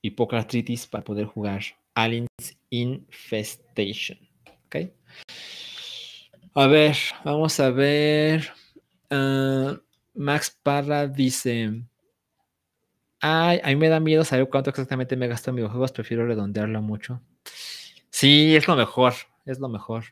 y 0.00 0.10
poca 0.10 0.38
artritis 0.38 0.86
para 0.86 1.04
poder 1.04 1.26
jugar 1.26 1.62
Aliens 1.94 2.28
Infestation. 2.70 4.18
¿Ok? 4.66 4.76
A 6.54 6.66
ver, 6.66 6.96
vamos 7.24 7.58
a 7.58 7.70
ver. 7.70 8.52
Ah, 9.16 9.80
Max 10.14 10.58
Parra 10.60 11.06
dice: 11.06 11.84
Ay, 13.20 13.60
a 13.62 13.68
mí 13.68 13.76
me 13.76 13.88
da 13.88 14.00
miedo 14.00 14.24
saber 14.24 14.48
cuánto 14.48 14.70
exactamente 14.70 15.16
me 15.16 15.28
gasto 15.28 15.50
en 15.50 15.56
videojuegos, 15.56 15.92
prefiero 15.92 16.26
redondearlo 16.26 16.82
mucho. 16.82 17.22
Sí, 18.10 18.56
es 18.56 18.66
lo 18.66 18.74
mejor, 18.74 19.14
es 19.46 19.60
lo 19.60 19.68
mejor. 19.68 20.06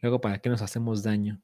Luego, 0.00 0.20
¿para 0.20 0.40
qué 0.40 0.48
nos 0.48 0.60
hacemos 0.60 1.04
daño? 1.04 1.40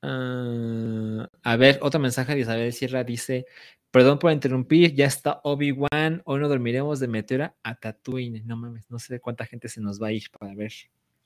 Ah, 0.00 1.28
a 1.42 1.56
ver, 1.56 1.80
otro 1.82 1.98
mensaje 1.98 2.32
de 2.34 2.42
Isabel 2.42 2.72
Sierra 2.72 3.02
dice: 3.02 3.46
Perdón 3.90 4.20
por 4.20 4.30
interrumpir, 4.30 4.94
ya 4.94 5.06
está 5.06 5.40
Obi-Wan. 5.42 6.22
Hoy 6.24 6.40
no 6.40 6.48
dormiremos 6.48 7.00
de 7.00 7.08
Meteora 7.08 7.56
a 7.64 7.74
Tatooine. 7.74 8.44
No 8.44 8.56
mames, 8.56 8.88
no 8.90 9.00
sé 9.00 9.18
cuánta 9.18 9.44
gente 9.44 9.68
se 9.68 9.80
nos 9.80 10.00
va 10.00 10.06
a 10.08 10.12
ir 10.12 10.30
para 10.30 10.54
ver 10.54 10.72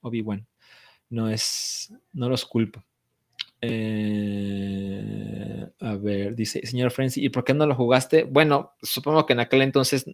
Obi-Wan. 0.00 0.46
No 1.10 1.28
es, 1.28 1.92
no 2.14 2.30
los 2.30 2.46
culpo. 2.46 2.82
Eh, 3.62 5.00
a 5.80 5.94
ver, 5.96 6.34
dice, 6.34 6.66
señor 6.66 6.90
Frenzy, 6.90 7.24
¿y 7.24 7.28
por 7.28 7.44
qué 7.44 7.54
no 7.54 7.66
lo 7.66 7.74
jugaste? 7.74 8.24
Bueno, 8.24 8.72
supongo 8.82 9.26
que 9.26 9.34
en 9.34 9.40
aquel 9.40 9.62
entonces 9.62 10.06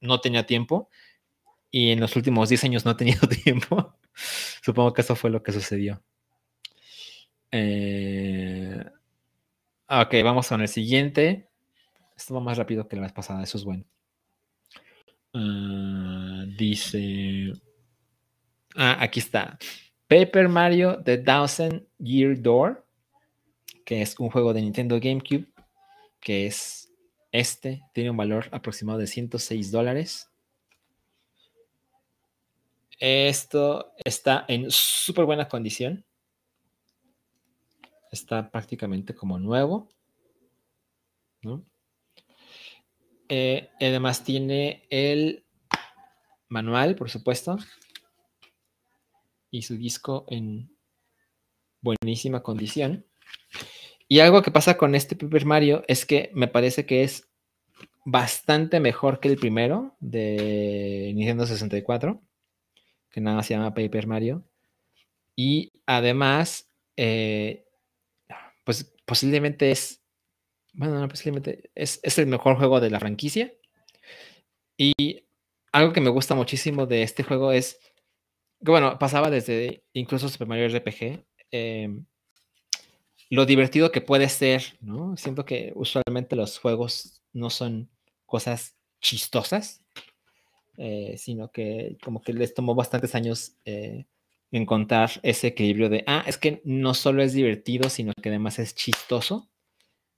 no 0.00 0.20
tenía 0.20 0.46
tiempo 0.46 0.88
y 1.70 1.90
en 1.90 2.00
los 2.00 2.14
últimos 2.16 2.48
10 2.48 2.64
años 2.64 2.84
no 2.84 2.92
he 2.92 2.94
tenido 2.94 3.26
tiempo. 3.44 3.96
supongo 4.62 4.92
que 4.92 5.00
eso 5.02 5.16
fue 5.16 5.30
lo 5.30 5.42
que 5.42 5.52
sucedió. 5.52 6.02
Eh, 7.50 8.84
ok, 9.88 10.14
vamos 10.22 10.48
con 10.48 10.60
el 10.60 10.68
siguiente. 10.68 11.48
Esto 12.16 12.34
va 12.34 12.40
más 12.40 12.58
rápido 12.58 12.86
que 12.88 12.96
la 12.96 13.02
vez 13.02 13.12
pasada, 13.12 13.42
eso 13.42 13.58
es 13.58 13.64
bueno. 13.64 13.84
Ah, 15.32 16.44
dice. 16.56 17.52
Ah, 18.76 18.96
aquí 19.00 19.18
está. 19.20 19.58
Paper 20.06 20.48
Mario 20.48 21.02
The 21.04 21.18
Thousand 21.18 21.86
Year 21.98 22.40
Door, 22.40 22.83
que 23.84 24.02
es 24.02 24.18
un 24.18 24.30
juego 24.30 24.52
de 24.52 24.62
Nintendo 24.62 24.98
GameCube, 25.00 25.46
que 26.20 26.46
es 26.46 26.90
este, 27.32 27.82
tiene 27.92 28.10
un 28.10 28.16
valor 28.16 28.48
aproximado 28.52 28.98
de 28.98 29.06
106 29.06 29.70
dólares. 29.70 30.30
Esto 32.98 33.92
está 34.04 34.44
en 34.48 34.70
súper 34.70 35.24
buena 35.24 35.48
condición. 35.48 36.04
Está 38.12 38.50
prácticamente 38.50 39.14
como 39.14 39.38
nuevo. 39.38 39.88
Eh, 43.28 43.68
además 43.80 44.22
tiene 44.22 44.86
el 44.90 45.44
manual, 46.48 46.94
por 46.94 47.10
supuesto, 47.10 47.58
y 49.50 49.62
su 49.62 49.76
disco 49.76 50.24
en 50.28 50.70
buenísima 51.80 52.42
condición. 52.42 53.04
Y 54.08 54.20
algo 54.20 54.42
que 54.42 54.50
pasa 54.50 54.76
con 54.76 54.94
este 54.94 55.16
Paper 55.16 55.46
Mario 55.46 55.84
es 55.88 56.06
que 56.06 56.30
me 56.34 56.48
parece 56.48 56.86
que 56.86 57.02
es 57.02 57.28
bastante 58.04 58.80
mejor 58.80 59.20
que 59.20 59.28
el 59.28 59.36
primero 59.36 59.96
de 60.00 61.12
Nintendo 61.14 61.46
64, 61.46 62.22
que 63.10 63.20
nada 63.20 63.42
se 63.42 63.54
llama 63.54 63.74
Paper 63.74 64.06
Mario. 64.06 64.44
Y 65.36 65.72
además, 65.86 66.70
eh, 66.96 67.66
pues 68.64 68.94
posiblemente 69.06 69.70
es, 69.70 70.02
bueno, 70.74 71.00
no, 71.00 71.08
posiblemente 71.08 71.70
es, 71.74 72.00
es 72.02 72.18
el 72.18 72.26
mejor 72.26 72.56
juego 72.56 72.80
de 72.80 72.90
la 72.90 73.00
franquicia. 73.00 73.52
Y 74.76 75.26
algo 75.72 75.92
que 75.92 76.00
me 76.00 76.10
gusta 76.10 76.34
muchísimo 76.34 76.86
de 76.86 77.02
este 77.02 77.22
juego 77.22 77.52
es 77.52 77.78
bueno, 78.72 78.98
pasaba 78.98 79.30
desde 79.30 79.84
incluso 79.92 80.28
Super 80.28 80.48
Mario 80.48 80.68
RPG, 80.68 81.24
em, 81.50 82.06
lo 83.34 83.46
divertido 83.46 83.90
que 83.90 84.00
puede 84.00 84.28
ser, 84.28 84.78
¿no? 84.80 85.16
Siento 85.16 85.44
que 85.44 85.72
usualmente 85.74 86.36
los 86.36 86.58
juegos 86.58 87.22
no 87.32 87.50
son 87.50 87.90
cosas 88.26 88.76
chistosas, 89.00 89.82
eh, 90.76 91.16
sino 91.18 91.50
que 91.50 91.96
como 92.02 92.22
que 92.22 92.32
les 92.32 92.54
tomó 92.54 92.74
bastantes 92.74 93.14
años 93.14 93.56
eh, 93.64 94.06
encontrar 94.50 95.10
ese 95.22 95.48
equilibrio 95.48 95.88
de, 95.88 96.04
ah, 96.06 96.24
es 96.26 96.38
que 96.38 96.62
no 96.64 96.94
solo 96.94 97.22
es 97.22 97.32
divertido, 97.32 97.90
sino 97.90 98.12
que 98.20 98.28
además 98.28 98.58
es 98.58 98.74
chistoso. 98.74 99.50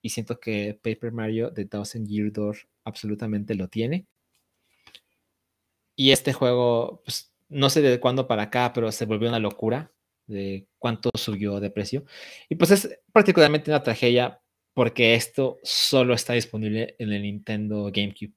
Y 0.03 0.11
siento 0.11 0.39
que 0.39 0.79
Paper 0.83 1.13
Mario 1.13 1.53
The 1.53 1.65
Thousand 1.65 2.07
Year 2.07 2.31
Door 2.33 2.59
absolutamente 2.85 3.55
lo 3.55 3.69
tiene. 3.69 4.07
Y 5.97 6.11
este 6.11 6.33
juego, 6.35 7.03
pues 7.05 7.33
no 7.49 7.71
sé 7.71 7.81
de 7.81 7.99
cuándo 7.99 8.29
para 8.29 8.45
acá, 8.45 8.73
pero 8.75 8.93
se 8.93 9.07
volvió 9.07 9.29
una 9.29 9.39
locura 9.39 9.96
de 10.27 10.67
cuánto 10.79 11.11
subió 11.15 11.61
de 11.61 11.71
precio. 11.71 12.05
Y 12.49 12.57
pues 12.57 12.71
es 12.71 13.01
particularmente 13.13 13.71
una 13.71 13.83
tragedia 13.83 14.41
porque 14.75 15.15
esto 15.15 15.59
solo 15.63 16.15
está 16.15 16.35
disponible 16.35 16.97
en 16.99 17.13
el 17.13 17.23
Nintendo 17.23 17.91
GameCube. 17.93 18.35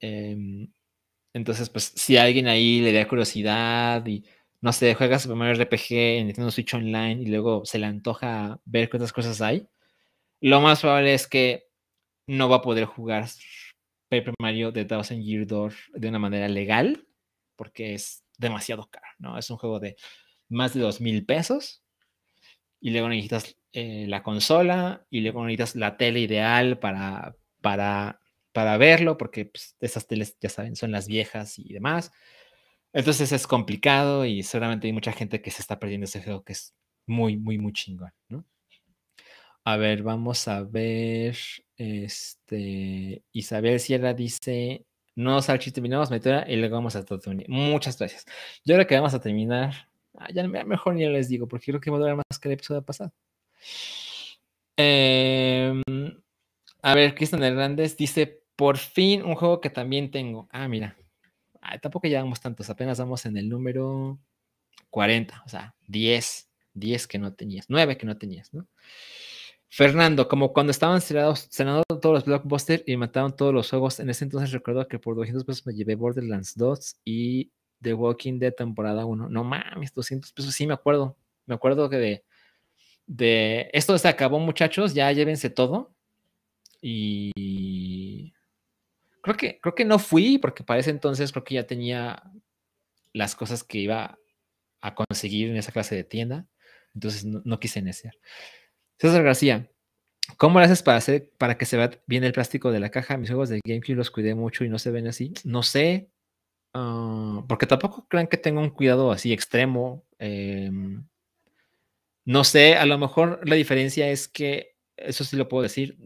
Em, 0.00 0.72
entonces, 1.32 1.70
pues 1.70 1.92
si 1.96 2.16
alguien 2.16 2.48
ahí 2.48 2.80
le 2.80 2.92
da 2.92 3.06
curiosidad 3.08 4.04
y 4.06 4.24
no 4.60 4.72
sé, 4.72 4.94
juega 4.94 5.18
Super 5.18 5.36
Mario 5.36 5.62
RPG 5.64 5.92
en 5.92 6.26
Nintendo 6.26 6.50
Switch 6.50 6.74
Online 6.74 7.22
y 7.22 7.26
luego 7.26 7.64
se 7.64 7.78
le 7.78 7.86
antoja 7.86 8.60
ver 8.64 8.88
qué 8.90 8.96
otras 8.96 9.12
cosas 9.12 9.40
hay, 9.40 9.68
lo 10.40 10.60
más 10.60 10.80
probable 10.80 11.14
es 11.14 11.26
que 11.28 11.68
no 12.26 12.48
va 12.48 12.56
a 12.56 12.62
poder 12.62 12.86
jugar 12.86 13.26
Paper 14.08 14.34
Mario 14.40 14.72
The 14.72 14.84
Thousand 14.84 15.22
Year 15.22 15.46
Door 15.46 15.74
de 15.94 16.08
una 16.08 16.18
manera 16.18 16.48
legal 16.48 17.06
porque 17.56 17.94
es 17.94 18.24
demasiado 18.38 18.88
caro, 18.90 19.06
¿no? 19.18 19.38
Es 19.38 19.50
un 19.50 19.56
juego 19.58 19.80
de 19.80 19.96
más 20.48 20.74
de 20.74 20.80
dos 20.80 21.00
mil 21.00 21.24
pesos 21.24 21.82
y 22.80 22.90
luego 22.90 23.08
necesitas 23.08 23.56
eh, 23.72 24.06
la 24.08 24.22
consola 24.22 25.06
y 25.10 25.20
luego 25.20 25.44
necesitas 25.44 25.76
la 25.76 25.96
tele 25.96 26.20
ideal 26.20 26.78
para, 26.78 27.36
para, 27.60 28.20
para 28.52 28.76
verlo, 28.76 29.18
porque 29.18 29.46
pues, 29.46 29.76
esas 29.80 30.06
teles, 30.06 30.36
ya 30.40 30.48
saben, 30.48 30.76
son 30.76 30.92
las 30.92 31.06
viejas 31.08 31.58
y 31.58 31.72
demás. 31.72 32.12
Entonces 32.92 33.32
es 33.32 33.46
complicado 33.46 34.24
y 34.24 34.42
seguramente 34.42 34.86
hay 34.86 34.92
mucha 34.92 35.12
gente 35.12 35.42
que 35.42 35.50
se 35.50 35.62
está 35.62 35.78
perdiendo 35.78 36.06
ese 36.06 36.22
juego 36.22 36.42
que 36.42 36.54
es 36.54 36.74
muy, 37.06 37.36
muy, 37.36 37.58
muy 37.58 37.72
chingón, 37.72 38.12
¿no? 38.28 38.44
A 39.64 39.76
ver, 39.76 40.02
vamos 40.02 40.48
a 40.48 40.62
ver. 40.62 41.36
Este. 41.76 43.22
Isabel 43.32 43.80
Sierra 43.80 44.14
dice: 44.14 44.86
no, 45.14 45.42
Salchi, 45.42 45.70
terminamos 45.72 46.10
meter 46.10 46.48
y 46.50 46.56
luego 46.56 46.76
vamos 46.76 46.96
a 46.96 47.04
Totuni. 47.04 47.44
Muchas 47.48 47.98
gracias. 47.98 48.24
Yo 48.64 48.74
ahora 48.74 48.86
que 48.86 48.94
vamos 48.94 49.14
a 49.14 49.20
terminar, 49.20 49.88
ah, 50.18 50.28
ya 50.32 50.46
mejor 50.46 50.94
ni 50.94 51.06
les 51.08 51.28
digo, 51.28 51.46
porque 51.48 51.66
creo 51.66 51.80
que 51.80 51.90
va 51.90 51.96
a 51.96 52.00
durar 52.00 52.16
más 52.16 52.38
que 52.40 52.48
el 52.48 52.54
episodio 52.54 52.82
pasado. 52.82 53.12
Em, 54.76 55.82
a 56.82 56.94
ver, 56.94 57.14
Cristian 57.14 57.42
Hernández 57.42 57.96
dice, 57.96 58.42
por 58.56 58.78
fin 58.78 59.22
un 59.22 59.34
juego 59.34 59.60
que 59.60 59.70
también 59.70 60.10
tengo. 60.10 60.48
Ah, 60.52 60.68
mira. 60.68 60.96
tampoco 61.82 62.08
llevamos 62.08 62.40
tantos, 62.40 62.70
apenas 62.70 62.98
vamos 62.98 63.26
en 63.26 63.36
el 63.36 63.48
número 63.48 64.18
40, 64.90 65.42
o 65.46 65.48
sea, 65.48 65.74
10, 65.88 66.50
10 66.74 67.06
que 67.06 67.18
no 67.18 67.34
tenías, 67.34 67.66
9 67.68 67.96
que 67.98 68.06
no 68.06 68.16
tenías, 68.18 68.52
¿no? 68.54 68.66
Fernando, 69.70 70.28
como 70.28 70.52
cuando 70.52 70.70
estaban 70.70 71.00
cerrados, 71.02 71.48
cenando 71.50 71.84
todos 71.84 72.14
los 72.14 72.24
blockbusters 72.24 72.84
y 72.86 72.96
mataron 72.96 73.36
todos 73.36 73.52
los 73.52 73.68
juegos, 73.68 74.00
en 74.00 74.08
ese 74.10 74.24
entonces 74.24 74.50
recuerdo 74.52 74.88
que 74.88 74.98
por 74.98 75.14
200 75.16 75.44
pesos 75.44 75.66
me 75.66 75.74
llevé 75.74 75.94
Borderlands 75.94 76.56
2 76.56 76.96
y 77.04 77.52
The 77.82 77.94
Walking 77.94 78.38
Dead 78.38 78.54
temporada 78.54 79.04
1. 79.06 79.28
No 79.28 79.44
mames, 79.44 79.92
200 79.92 80.32
pesos, 80.32 80.54
sí 80.54 80.66
me 80.66 80.74
acuerdo. 80.74 81.16
Me 81.46 81.54
acuerdo 81.54 81.88
que 81.88 81.96
de, 81.96 82.24
de 83.06 83.70
esto 83.72 83.96
se 83.98 84.08
acabó, 84.08 84.38
muchachos, 84.38 84.94
ya 84.94 85.10
llévense 85.12 85.50
todo. 85.50 85.94
Y 86.80 88.32
creo 89.22 89.36
que, 89.36 89.60
creo 89.60 89.74
que 89.74 89.84
no 89.84 89.98
fui, 89.98 90.38
porque 90.38 90.64
para 90.64 90.80
ese 90.80 90.90
entonces 90.90 91.32
creo 91.32 91.44
que 91.44 91.54
ya 91.54 91.66
tenía 91.66 92.22
las 93.12 93.34
cosas 93.34 93.64
que 93.64 93.78
iba 93.78 94.18
a 94.80 94.94
conseguir 94.94 95.50
en 95.50 95.56
esa 95.56 95.72
clase 95.72 95.94
de 95.94 96.04
tienda. 96.04 96.46
Entonces 96.94 97.24
no, 97.24 97.42
no 97.44 97.60
quise 97.60 97.80
iniciar. 97.80 98.14
César 98.98 99.22
García, 99.22 99.70
¿cómo 100.36 100.58
lo 100.58 100.64
haces 100.64 100.82
para, 100.82 100.98
hacer, 100.98 101.30
para 101.38 101.56
que 101.56 101.66
se 101.66 101.76
vea 101.76 101.90
bien 102.06 102.24
el 102.24 102.32
plástico 102.32 102.72
de 102.72 102.80
la 102.80 102.90
caja? 102.90 103.16
Mis 103.16 103.30
juegos 103.30 103.48
de 103.48 103.60
GameCube 103.64 103.96
los 103.96 104.10
cuidé 104.10 104.34
mucho 104.34 104.64
y 104.64 104.68
no 104.68 104.78
se 104.78 104.90
ven 104.90 105.06
así. 105.06 105.32
No 105.44 105.62
sé, 105.62 106.10
ah, 106.74 107.44
porque 107.48 107.66
tampoco 107.66 108.06
crean 108.08 108.26
que 108.28 108.36
tengo 108.36 108.60
un 108.60 108.70
cuidado 108.70 109.10
así 109.12 109.32
extremo. 109.32 110.04
Em, 110.18 111.06
no 112.24 112.44
sé, 112.44 112.76
a 112.76 112.86
lo 112.86 112.98
mejor 112.98 113.40
la 113.48 113.54
diferencia 113.56 114.10
es 114.10 114.28
que, 114.28 114.76
eso 114.96 115.24
sí 115.24 115.36
lo 115.36 115.48
puedo 115.48 115.62
decir, 115.62 115.96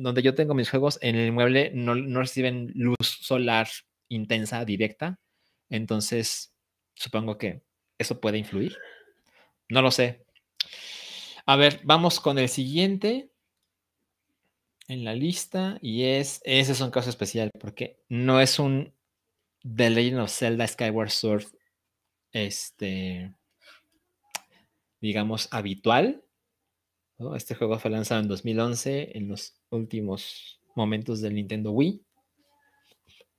donde 0.00 0.22
yo 0.22 0.34
tengo 0.34 0.54
mis 0.54 0.70
juegos, 0.70 0.98
en 1.02 1.16
el 1.16 1.28
inmueble 1.28 1.72
no, 1.74 1.94
no 1.94 2.20
reciben 2.20 2.70
luz 2.74 2.96
solar 3.00 3.68
intensa, 4.08 4.64
directa. 4.64 5.18
Entonces, 5.70 6.54
supongo 6.94 7.38
que 7.38 7.62
eso 7.98 8.20
puede 8.20 8.38
influir. 8.38 8.76
No 9.70 9.82
lo 9.82 9.90
sé, 9.90 10.24
a 11.46 11.56
ver, 11.56 11.80
vamos 11.82 12.20
con 12.20 12.38
el 12.38 12.48
siguiente 12.48 13.30
en 14.88 15.04
la 15.04 15.14
lista 15.14 15.78
y 15.80 16.04
es, 16.04 16.40
ese 16.44 16.72
es 16.72 16.80
un 16.80 16.90
caso 16.90 17.10
especial 17.10 17.50
porque 17.58 18.00
no 18.08 18.40
es 18.40 18.58
un 18.58 18.94
The 19.62 19.90
Legend 19.90 20.20
of 20.20 20.30
Zelda 20.30 20.66
Skyward 20.66 21.10
Sword, 21.10 21.46
este, 22.32 23.34
digamos, 25.00 25.48
habitual. 25.50 26.24
Este 27.36 27.54
juego 27.54 27.78
fue 27.78 27.90
lanzado 27.90 28.20
en 28.20 28.28
2011, 28.28 29.16
en 29.16 29.28
los 29.28 29.54
últimos 29.70 30.60
momentos 30.74 31.20
del 31.20 31.34
Nintendo 31.34 31.70
Wii, 31.70 32.04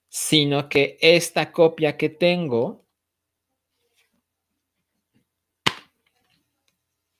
sino 0.07 0.69
que 0.69 0.97
esta 1.01 1.51
copia 1.51 1.97
que 1.97 2.09
tengo 2.09 2.83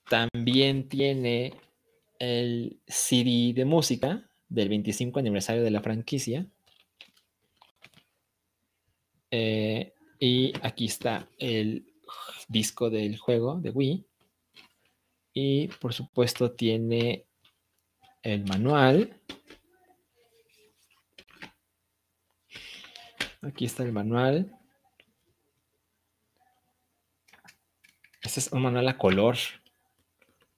También 0.08 0.88
tiene 0.88 1.54
el 2.18 2.80
CD 2.86 3.52
de 3.54 3.64
música 3.64 4.30
del 4.48 4.68
25 4.68 5.18
aniversario 5.18 5.62
de 5.62 5.70
la 5.70 5.80
franquicia. 5.80 6.46
Eh, 9.36 9.92
y 10.20 10.52
aquí 10.62 10.84
está 10.84 11.28
el 11.38 11.92
disco 12.46 12.88
del 12.88 13.18
juego 13.18 13.58
de 13.60 13.70
Wii. 13.70 14.06
Y 15.32 15.66
por 15.80 15.92
supuesto 15.92 16.52
tiene 16.52 17.24
el 18.22 18.44
manual. 18.44 19.20
Aquí 23.42 23.64
está 23.64 23.82
el 23.82 23.90
manual. 23.90 24.56
Este 28.22 28.38
es 28.38 28.52
un 28.52 28.62
manual 28.62 28.86
a 28.86 28.96
color, 28.96 29.36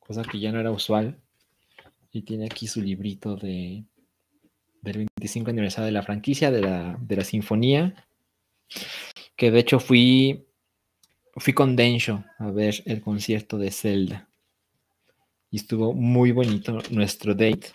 cosa 0.01 0.23
que 0.23 0.39
ya 0.39 0.53
no 0.53 0.61
era 0.61 0.71
usual. 0.71 1.19
Y 2.13 2.23
tiene 2.23 2.45
aquí 2.45 2.67
su 2.67 2.83
librito 2.83 3.37
de, 3.37 3.87
del 4.83 5.09
25 5.17 5.49
aniversario 5.49 5.87
de 5.87 5.93
la 5.93 6.03
franquicia, 6.03 6.51
de 6.51 6.61
la, 6.61 6.99
de 7.01 7.17
la 7.17 7.25
sinfonía. 7.25 8.07
Que 9.37 9.51
de 9.51 9.61
hecho 9.61 9.81
fui, 9.81 10.47
fui 11.37 11.53
con 11.53 11.77
Densho 11.77 12.25
a 12.39 12.51
ver 12.51 12.83
el 12.87 13.01
concierto 13.01 13.59
de 13.59 13.71
Zelda. 13.71 14.29
Y 15.51 15.59
estuvo 15.59 15.93
muy 15.93 16.33
bonito 16.33 16.79
nuestro 16.91 17.35
date. 17.35 17.69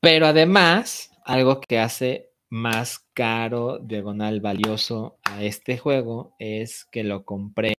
Pero 0.00 0.26
además, 0.26 1.10
algo 1.24 1.60
que 1.60 1.78
hace 1.78 2.32
más 2.48 2.98
caro, 3.14 3.78
diagonal 3.78 4.40
valioso 4.40 5.18
a 5.24 5.42
este 5.42 5.78
juego 5.78 6.34
es 6.38 6.84
que 6.84 7.04
lo 7.04 7.24
compré 7.24 7.74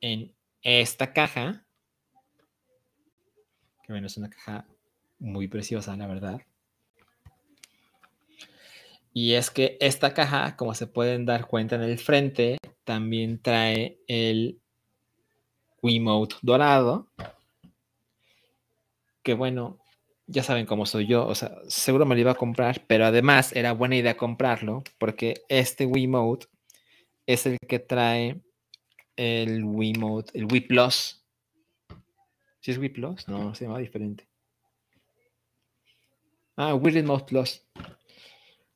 en 0.00 0.34
esta 0.62 1.12
caja. 1.12 1.66
Que 3.82 3.92
bueno, 3.92 4.06
es 4.06 4.16
una 4.16 4.30
caja 4.30 4.66
muy 5.18 5.48
preciosa, 5.48 5.96
la 5.96 6.06
verdad. 6.06 6.40
Y 9.16 9.34
es 9.34 9.50
que 9.50 9.78
esta 9.80 10.12
caja, 10.12 10.56
como 10.56 10.74
se 10.74 10.88
pueden 10.88 11.24
dar 11.24 11.46
cuenta 11.46 11.76
en 11.76 11.82
el 11.82 11.98
frente, 11.98 12.58
también 12.82 13.40
trae 13.40 14.00
el 14.08 14.60
Wiimote 15.80 16.34
dorado. 16.42 17.08
Que 19.22 19.34
bueno, 19.34 19.78
ya 20.26 20.42
saben 20.42 20.66
cómo 20.66 20.84
soy 20.84 21.06
yo, 21.06 21.26
o 21.26 21.34
sea, 21.36 21.56
seguro 21.68 22.06
me 22.06 22.16
lo 22.16 22.20
iba 22.22 22.32
a 22.32 22.34
comprar, 22.34 22.84
pero 22.88 23.06
además 23.06 23.54
era 23.54 23.72
buena 23.72 23.96
idea 23.96 24.16
comprarlo 24.16 24.82
porque 24.98 25.42
este 25.48 25.86
Wiimote 25.86 26.48
es 27.24 27.46
el 27.46 27.56
que 27.68 27.78
trae 27.78 28.40
el 29.16 29.64
Wiimote, 29.64 30.36
el 30.36 30.46
Wii 30.46 30.62
Plus. 30.62 31.24
¿Sí 32.60 32.72
es 32.72 32.78
Wii 32.78 32.88
Plus? 32.88 33.28
No, 33.28 33.54
se 33.54 33.66
llama 33.66 33.78
diferente. 33.78 34.26
Ah, 36.56 36.74
Wii 36.74 36.94
Remote 36.94 37.26
Plus. 37.26 37.62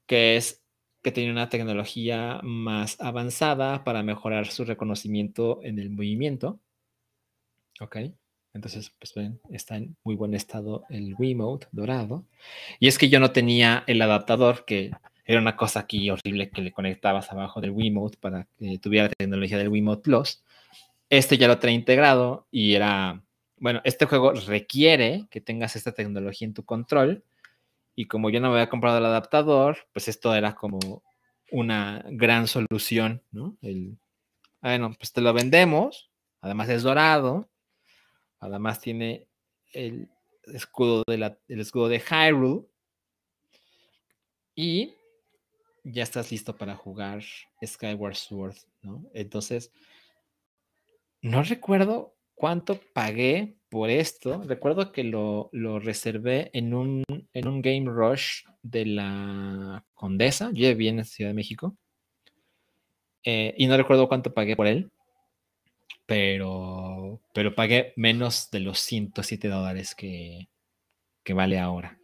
Que 0.08 0.36
es 0.36 0.64
que 1.02 1.12
tiene 1.12 1.30
una 1.30 1.48
tecnología 1.48 2.40
más 2.42 3.00
avanzada 3.00 3.84
para 3.84 4.02
mejorar 4.02 4.48
su 4.48 4.64
reconocimiento 4.64 5.60
en 5.62 5.78
el 5.78 5.90
movimiento. 5.90 6.58
Ok. 7.80 7.98
Entonces, 8.52 8.92
pues 8.98 9.14
ven, 9.14 9.40
está 9.50 9.76
en 9.76 9.96
muy 10.02 10.16
buen 10.16 10.34
estado 10.34 10.84
el 10.88 11.14
Wiimote 11.16 11.68
dorado. 11.70 12.24
Y 12.80 12.88
es 12.88 12.98
que 12.98 13.08
yo 13.08 13.20
no 13.20 13.30
tenía 13.30 13.84
el 13.86 14.02
adaptador, 14.02 14.64
que 14.64 14.90
era 15.24 15.40
una 15.40 15.56
cosa 15.56 15.80
aquí 15.80 16.10
horrible 16.10 16.50
que 16.50 16.62
le 16.62 16.72
conectabas 16.72 17.30
abajo 17.30 17.60
del 17.60 17.70
Wiimote 17.70 18.18
para 18.18 18.48
que 18.58 18.78
tuviera 18.78 19.08
la 19.08 19.14
tecnología 19.14 19.58
del 19.58 19.68
Wiimote 19.68 20.02
Plus. 20.02 20.42
Este 21.10 21.38
ya 21.38 21.46
lo 21.46 21.58
trae 21.58 21.74
integrado 21.74 22.46
y 22.50 22.74
era, 22.74 23.22
bueno, 23.58 23.80
este 23.84 24.06
juego 24.06 24.32
requiere 24.32 25.26
que 25.30 25.40
tengas 25.40 25.76
esta 25.76 25.92
tecnología 25.92 26.46
en 26.46 26.54
tu 26.54 26.64
control. 26.64 27.22
Y 27.98 28.06
como 28.06 28.30
yo 28.30 28.38
no 28.38 28.52
había 28.52 28.68
comprado 28.68 28.98
el 28.98 29.06
adaptador, 29.06 29.78
pues 29.92 30.06
esto 30.06 30.32
era 30.32 30.54
como 30.54 31.02
una 31.50 32.04
gran 32.10 32.46
solución, 32.46 33.24
¿no? 33.32 33.56
El, 33.60 33.98
bueno, 34.60 34.94
pues 34.96 35.12
te 35.12 35.20
lo 35.20 35.32
vendemos, 35.32 36.08
además 36.40 36.68
es 36.68 36.84
dorado, 36.84 37.50
Además 38.38 38.80
tiene 38.80 39.26
el 39.72 40.08
escudo 40.54 41.02
de, 41.08 41.18
la, 41.18 41.38
el 41.48 41.58
escudo 41.58 41.88
de 41.88 41.98
Hyrule. 41.98 42.66
Y 44.54 44.94
ya 45.82 46.04
estás 46.04 46.30
listo 46.30 46.56
para 46.56 46.76
jugar 46.76 47.24
Skyward 47.64 48.14
Sword, 48.14 48.56
¿no? 48.82 49.10
Entonces, 49.12 49.72
no 51.20 51.42
recuerdo 51.42 52.16
cuánto 52.38 52.80
pagué 52.94 53.56
por 53.68 53.90
esto. 53.90 54.42
Recuerdo 54.46 54.92
que 54.92 55.04
lo, 55.04 55.50
reservé 55.80 56.50
en 56.54 56.74
un, 56.74 57.04
en 57.32 57.48
un 57.48 57.60
Game 57.60 57.90
Rush 57.90 58.44
de 58.62 58.86
la 58.86 59.84
Condesa. 59.94 60.50
Yo 60.52 60.68
viví 60.68 60.88
en 60.88 61.04
Ciudad 61.04 61.30
de 61.30 61.34
México. 61.34 61.76
Eh, 63.24 63.54
y 63.58 63.66
no 63.66 63.76
recuerdo 63.76 64.08
cuánto 64.08 64.32
pagué 64.32 64.56
por 64.56 64.66
él 64.66 64.90
pero, 66.08 67.20
pero 67.34 67.54
pagué 67.54 67.92
menos 67.94 68.50
de 68.50 68.60
los 68.60 68.78
107 68.78 69.48
dólares 69.48 69.94
que, 69.94 70.48
vale 71.34 71.58
ahora. 71.58 71.98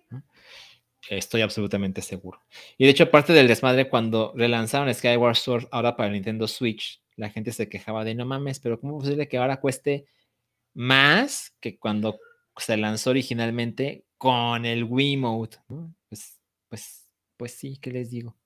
Estoy 1.08 1.40
absolutamente 1.40 2.02
seguro. 2.02 2.42
Y 2.76 2.84
de 2.84 2.90
hecho, 2.90 3.04
aparte 3.04 3.32
del 3.32 3.48
desmadre, 3.48 3.88
cuando 3.88 4.34
relanzaron 4.36 4.92
Skyward 4.92 5.36
Sword 5.36 5.68
ahora 5.70 5.96
para 5.96 6.10
Nintendo 6.10 6.46
Switch, 6.46 7.00
la 7.16 7.30
gente 7.30 7.50
se 7.50 7.70
quejaba 7.70 8.04
de 8.04 8.14
no 8.14 8.26
mames, 8.26 8.60
pero 8.60 8.78
¿cómo 8.78 8.98
es 8.98 9.04
posible 9.04 9.26
que 9.26 9.38
ahora 9.38 9.58
cueste 9.58 10.04
más 10.74 11.54
que 11.60 11.78
cuando 11.78 12.18
se 12.56 12.76
lanzó 12.76 13.10
originalmente 13.10 14.04
con 14.18 14.66
el 14.66 14.84
Wiimote? 14.84 15.58
Pues, 16.08 16.40
pues, 16.68 17.08
pues 17.36 17.52
sí, 17.54 17.78
¿qué 17.78 17.90
les 17.90 18.10
digo? 18.10 18.36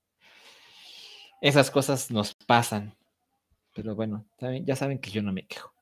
Esas 1.40 1.70
cosas 1.70 2.10
nos 2.10 2.34
pasan. 2.34 2.96
Pero 3.74 3.94
bueno, 3.94 4.26
ya 4.64 4.76
saben 4.76 4.98
que 4.98 5.10
yo 5.10 5.22
no 5.22 5.32
me 5.32 5.46
quejo. 5.46 5.72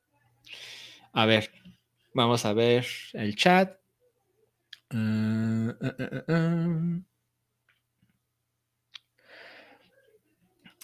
A 1.13 1.25
ver, 1.25 1.51
vamos 2.13 2.45
a 2.45 2.53
ver 2.53 2.85
el 3.13 3.35
chat. 3.35 3.79
Mm, 4.91 5.69
mm, 5.69 6.31
mm, 6.31 7.05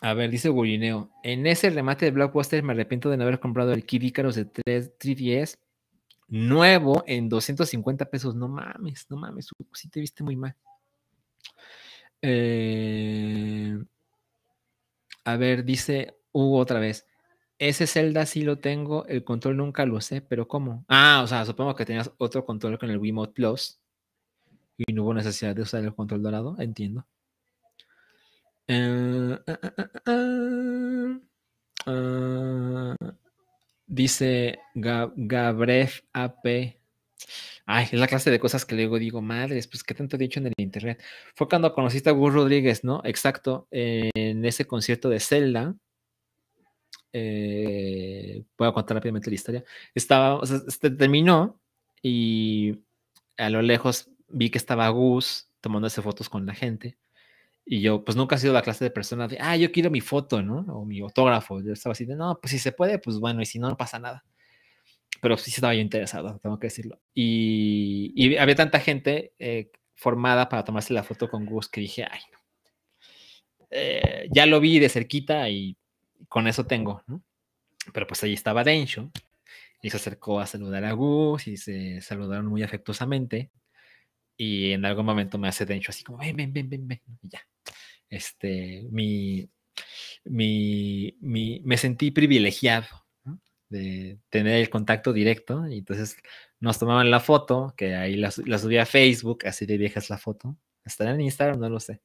a 0.03 0.13
ver, 0.13 0.29
dice 0.29 0.49
Gurineo. 0.49 1.09
En 1.23 1.47
ese 1.47 1.69
remate 1.69 2.03
de 2.03 2.11
Blockbuster 2.11 2.61
me 2.61 2.73
arrepiento 2.73 3.09
de 3.09 3.15
no 3.15 3.23
haber 3.23 3.39
comprado 3.39 3.71
el 3.71 3.85
Kid 3.85 4.01
de 4.01 4.45
3, 4.45 4.97
3DS 4.99 5.59
nuevo 6.27 7.05
en 7.07 7.29
250 7.29 8.09
pesos. 8.09 8.35
No 8.35 8.49
mames, 8.49 9.05
no 9.09 9.15
mames, 9.15 9.47
sí 9.71 9.87
te 9.87 10.01
viste 10.01 10.21
muy 10.21 10.35
mal. 10.35 10.57
Eh, 12.21 13.81
a 15.23 15.37
ver, 15.37 15.63
dice 15.63 16.17
Hugo 16.33 16.57
otra 16.57 16.81
vez. 16.81 17.07
Ese 17.57 17.87
Zelda 17.87 18.25
sí 18.25 18.41
lo 18.41 18.59
tengo, 18.59 19.05
el 19.05 19.23
control 19.23 19.55
nunca 19.55 19.85
lo 19.85 20.01
sé, 20.01 20.19
pero 20.19 20.49
¿cómo? 20.49 20.83
Ah, 20.89 21.21
o 21.23 21.27
sea, 21.27 21.45
supongo 21.45 21.75
que 21.75 21.85
tenías 21.85 22.11
otro 22.17 22.45
control 22.45 22.77
con 22.77 22.89
el 22.89 22.97
Wiimote 22.97 23.31
Plus 23.31 23.79
y 24.75 24.91
no 24.91 25.03
hubo 25.03 25.13
necesidad 25.13 25.55
de 25.55 25.61
usar 25.61 25.81
el 25.81 25.95
control 25.95 26.23
dorado, 26.23 26.57
entiendo. 26.59 27.05
Eh, 28.67 29.37
eh, 30.07 31.19
eh, 31.85 32.95
dice 33.87 34.59
Gabref 34.75 36.01
AP. 36.13 36.79
Ay, 37.65 37.85
es 37.91 37.93
la 37.93 38.07
clase 38.07 38.29
de 38.31 38.39
cosas 38.39 38.65
que 38.65 38.75
luego 38.75 38.99
digo, 38.99 39.21
madres, 39.21 39.67
pues 39.67 39.83
qué 39.83 39.93
tanto 39.93 40.15
he 40.17 40.19
dicho 40.19 40.39
en 40.39 40.47
el 40.47 40.53
internet. 40.57 41.01
Fue 41.35 41.47
cuando 41.47 41.73
conociste 41.73 42.09
a 42.09 42.13
Gus 42.13 42.33
Rodríguez, 42.33 42.83
¿no? 42.83 43.01
Exacto, 43.05 43.67
en 43.71 44.43
ese 44.45 44.65
concierto 44.65 45.09
de 45.09 45.19
Zelda 45.19 45.75
eh, 47.13 48.43
puedo 48.55 48.73
contar 48.73 48.95
rápidamente 48.97 49.29
la 49.29 49.35
historia. 49.35 49.63
Estaba, 49.93 50.35
o 50.35 50.45
sea, 50.45 50.59
este, 50.67 50.89
terminó 50.89 51.59
y 52.01 52.79
a 53.37 53.49
lo 53.49 53.61
lejos 53.61 54.09
vi 54.27 54.49
que 54.49 54.57
estaba 54.57 54.89
Gus 54.89 55.47
tomándose 55.61 56.01
fotos 56.01 56.27
con 56.29 56.45
la 56.45 56.55
gente. 56.55 56.97
Y 57.65 57.81
yo, 57.81 58.03
pues 58.03 58.17
nunca 58.17 58.35
he 58.35 58.39
sido 58.39 58.53
la 58.53 58.61
clase 58.61 58.83
de 58.85 58.91
persona 58.91 59.27
de, 59.27 59.37
ah, 59.39 59.55
yo 59.55 59.71
quiero 59.71 59.89
mi 59.89 60.01
foto, 60.01 60.41
¿no? 60.41 60.65
O 60.73 60.85
mi 60.85 60.99
autógrafo. 60.99 61.61
Yo 61.61 61.73
estaba 61.73 61.93
así 61.93 62.05
de, 62.05 62.15
no, 62.15 62.37
pues 62.41 62.51
si 62.51 62.59
se 62.59 62.73
puede, 62.73 62.99
pues 62.99 63.19
bueno, 63.19 63.41
y 63.41 63.45
si 63.45 63.59
no, 63.59 63.69
no 63.69 63.77
pasa 63.77 63.99
nada. 63.99 64.23
Pero 65.21 65.37
sí 65.37 65.51
estaba 65.51 65.73
yo 65.73 65.81
interesado, 65.81 66.39
tengo 66.43 66.59
que 66.59 66.67
decirlo. 66.67 66.99
Y, 67.13 68.35
había 68.37 68.55
tanta 68.55 68.79
gente 68.79 69.33
eh, 69.39 69.71
formada 69.95 70.49
para 70.49 70.63
tomarse 70.65 70.93
la 70.93 71.03
foto 71.03 71.29
con 71.29 71.45
Gus 71.45 71.69
que 71.69 71.81
dije, 71.81 72.05
ay, 72.09 72.19
no. 72.31 72.39
Eh, 73.71 74.27
ya 74.31 74.45
lo 74.45 74.59
vi 74.59 74.79
de 74.79 74.89
cerquita 74.89 75.49
y 75.49 75.77
con 76.27 76.47
eso 76.47 76.65
tengo, 76.65 77.01
¿no? 77.07 77.23
Pero 77.93 78.07
pues 78.07 78.23
ahí 78.23 78.33
estaba 78.33 78.63
Densho 78.63 79.11
y 79.81 79.89
se 79.89 79.97
acercó 79.97 80.39
a 80.39 80.45
saludar 80.45 80.85
a 80.85 80.93
Gus 80.93 81.47
y 81.47 81.57
se 81.57 82.01
saludaron 82.01 82.47
muy 82.47 82.63
afectuosamente. 82.63 83.51
Y 84.37 84.71
en 84.71 84.85
algún 84.85 85.05
momento 85.05 85.37
me 85.37 85.47
hace 85.47 85.65
Densho 85.65 85.91
así 85.91 86.03
como, 86.03 86.17
ven, 86.19 86.35
ven, 86.35 86.53
ven, 86.53 86.69
ven, 86.69 86.87
ven, 86.87 87.01
y 87.21 87.29
ya. 87.29 87.41
Este, 88.13 88.87
mi, 88.91 89.49
mi, 90.25 91.17
mi, 91.19 91.61
me 91.65 91.77
sentí 91.77 92.11
privilegiado 92.11 92.85
de 93.69 94.19
tener 94.29 94.61
el 94.61 94.69
contacto 94.69 95.13
directo 95.13 95.67
y 95.67 95.79
entonces 95.79 96.17
nos 96.59 96.77
tomaban 96.77 97.09
la 97.09 97.19
foto, 97.19 97.73
que 97.75 97.95
ahí 97.95 98.15
la, 98.15 98.31
la 98.45 98.59
subí 98.59 98.77
a 98.77 98.85
Facebook, 98.85 99.47
así 99.47 99.65
de 99.65 99.79
vieja 99.79 99.99
la 100.09 100.19
foto. 100.19 100.55
Estará 100.85 101.11
en 101.11 101.21
Instagram, 101.21 101.59
no 101.59 101.69
lo 101.69 101.79
sé. 101.79 102.01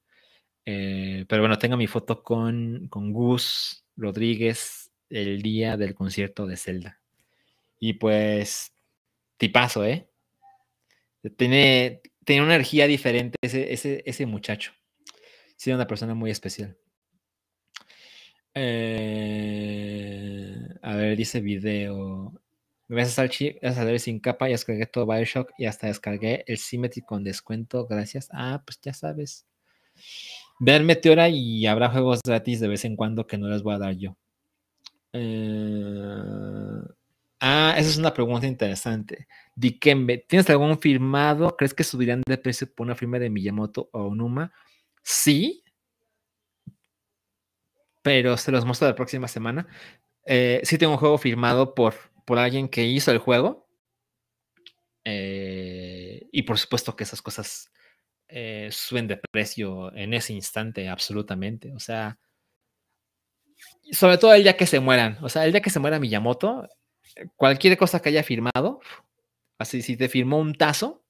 Eh, 0.64 1.26
pero 1.28 1.43
bueno, 1.43 1.59
tengo 1.59 1.76
mi 1.76 1.86
foto 1.86 2.22
con, 2.22 2.89
con 2.89 3.12
Gus, 3.12 3.85
Rodríguez 3.94 4.90
el 5.10 5.43
día 5.43 5.76
del 5.76 5.94
concierto 5.94 6.47
de 6.47 6.56
Zelda. 6.56 7.01
Y 7.78 7.94
pues, 7.94 8.72
tipazo, 9.36 9.85
¿eh? 9.85 10.09
Tiene, 11.36 12.01
tiene 12.24 12.43
una 12.43 12.55
energía 12.55 12.86
diferente 12.86 13.36
ese, 13.43 13.74
ese, 13.74 14.02
ese 14.06 14.24
muchacho. 14.24 14.72
Sí, 15.59 15.72
una 15.72 15.86
persona 15.89 16.14
muy 16.14 16.30
especial. 16.30 16.78
Eh, 18.55 18.94
a 20.82 20.94
ver, 20.94 21.16
dice 21.16 21.40
video. 21.40 22.40
Gracias 22.86 23.18
al 23.18 23.28
chip, 23.28 23.59
gracias 23.60 23.85
a 23.85 23.85
ver 23.85 23.98
sin 23.98 24.20
capa, 24.20 24.47
ya 24.47 24.52
descargué 24.52 24.86
todo 24.86 25.05
Bioshock 25.05 25.51
y 25.59 25.66
hasta 25.66 25.89
descargué 25.89 26.44
el 26.47 26.59
Symmetry 26.59 27.02
con 27.02 27.24
descuento. 27.24 27.86
Gracias. 27.89 28.28
Ah, 28.32 28.62
pues 28.64 28.80
ya 28.80 28.94
sabes. 28.94 29.47
Vean 30.60 30.86
Meteora 30.86 31.28
y 31.28 31.66
habrá 31.66 31.90
juegos 31.90 32.20
gratis 32.24 32.60
de 32.60 32.68
vez 32.68 32.85
en 32.85 32.94
cuando 32.94 33.26
que 33.26 33.36
no 33.36 33.48
les 33.48 33.64
voy 33.64 33.74
a 33.74 33.78
dar 33.78 33.97
yo. 33.97 34.16
Eh, 35.12 36.82
ah, 37.40 37.74
esa 37.76 37.90
es 37.90 37.98
una 37.98 38.14
pregunta 38.14 38.47
interesante. 38.47 39.26
Dikembe, 39.56 40.18
¿tienes 40.28 40.48
algún 40.51 40.78
firmado? 40.78 41.56
¿Crees 41.56 41.74
que 41.74 41.82
subirían 41.82 42.22
de 42.24 42.39
precio 42.39 42.72
por 42.72 42.86
una 42.86 42.94
firma 42.94 43.18
de 43.18 43.28
Miyamoto 43.28 43.90
o 43.93 44.02
Onuma? 44.05 44.52
Sí, 45.14 45.64
pero 48.02 48.36
se 48.36 48.52
los 48.52 48.64
muestro 48.64 48.89
la 48.89 48.94
próxima 48.94 49.28
semana. 49.28 49.66
Eh, 50.26 50.60
sí 50.64 50.78
tengo 50.78 50.93
un 50.93 50.98
juego 50.98 51.18
firmado 51.18 51.74
por, 51.74 51.94
por 52.26 52.39
alguien 52.39 52.68
que 52.68 52.85
hizo 52.85 53.10
el 53.12 53.18
juego. 53.18 53.68
Eh, 55.05 56.28
y 56.32 56.43
por 56.43 56.59
supuesto 56.59 56.94
que 56.97 57.05
esas 57.05 57.22
cosas 57.22 57.72
eh, 58.28 58.68
suben 58.72 59.09
de 59.09 59.20
precio 59.32 59.94
en 59.94 60.14
ese 60.14 60.35
instante, 60.35 60.89
absolutamente. 60.89 61.72
O 61.74 61.80
sea, 61.80 62.18
sobre 63.93 64.18
todo 64.18 64.35
el 64.35 64.43
día 64.43 64.56
que 64.56 64.66
se 64.66 64.80
mueran. 64.80 65.18
O 65.22 65.28
sea, 65.28 65.44
el 65.44 65.52
día 65.52 65.60
que 65.60 65.70
se 65.70 65.80
muera 65.80 65.98
Miyamoto, 65.98 66.68
cualquier 67.36 67.76
cosa 67.76 68.01
que 68.01 68.10
haya 68.10 68.22
firmado, 68.22 68.80
así 69.59 69.82
si 69.82 69.97
te 69.97 70.09
firmó 70.09 70.39
un 70.39 70.55
tazo, 70.55 71.05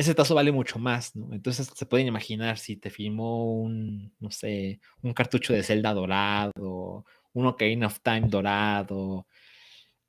ese 0.00 0.14
tazo 0.14 0.34
vale 0.34 0.50
mucho 0.50 0.78
más, 0.78 1.14
¿no? 1.14 1.32
Entonces 1.34 1.70
se 1.74 1.86
pueden 1.86 2.06
imaginar 2.06 2.56
si 2.58 2.76
te 2.76 2.88
firmó 2.88 3.60
un, 3.60 4.14
no 4.18 4.30
sé, 4.30 4.80
un 5.02 5.12
cartucho 5.12 5.52
de 5.52 5.62
Zelda 5.62 5.92
dorado, 5.92 7.04
un 7.34 7.46
Ocarina 7.46 7.86
of 7.86 8.00
Time 8.00 8.22
dorado, 8.28 9.26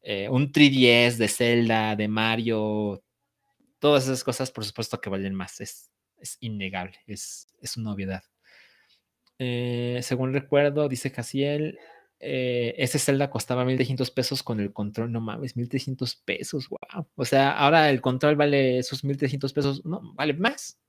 eh, 0.01 0.29
un 0.29 0.51
3DS 0.51 1.17
de 1.17 1.27
Zelda, 1.27 1.95
de 1.97 2.07
Mario, 2.07 3.03
todas 3.79 4.05
esas 4.05 4.23
cosas 4.23 4.49
por 4.49 4.63
supuesto 4.63 5.01
que 5.01 5.09
valen 5.09 5.35
más, 5.35 5.59
es, 5.59 5.91
es 6.17 6.37
innegable, 6.39 6.97
es, 7.05 7.47
es 7.61 7.75
una 7.75 7.91
obviedad. 7.93 8.23
Eh, 9.39 9.99
según 10.03 10.33
recuerdo, 10.33 10.87
dice 10.87 11.11
Casiel, 11.11 11.77
eh, 12.23 12.75
ese 12.77 12.99
Zelda 12.99 13.31
costaba 13.31 13.65
1300 13.65 14.11
pesos 14.11 14.43
con 14.43 14.59
el 14.59 14.71
control, 14.73 15.11
no 15.11 15.21
mames, 15.21 15.57
1300 15.57 16.15
pesos, 16.17 16.69
wow. 16.69 17.07
O 17.15 17.25
sea, 17.25 17.51
ahora 17.51 17.89
el 17.89 17.99
control 18.01 18.35
vale 18.35 18.77
esos 18.77 19.03
1300 19.03 19.51
pesos, 19.53 19.85
no, 19.85 20.13
vale 20.13 20.33
más. 20.33 20.79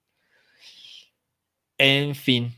En 1.78 2.14
fin. 2.14 2.54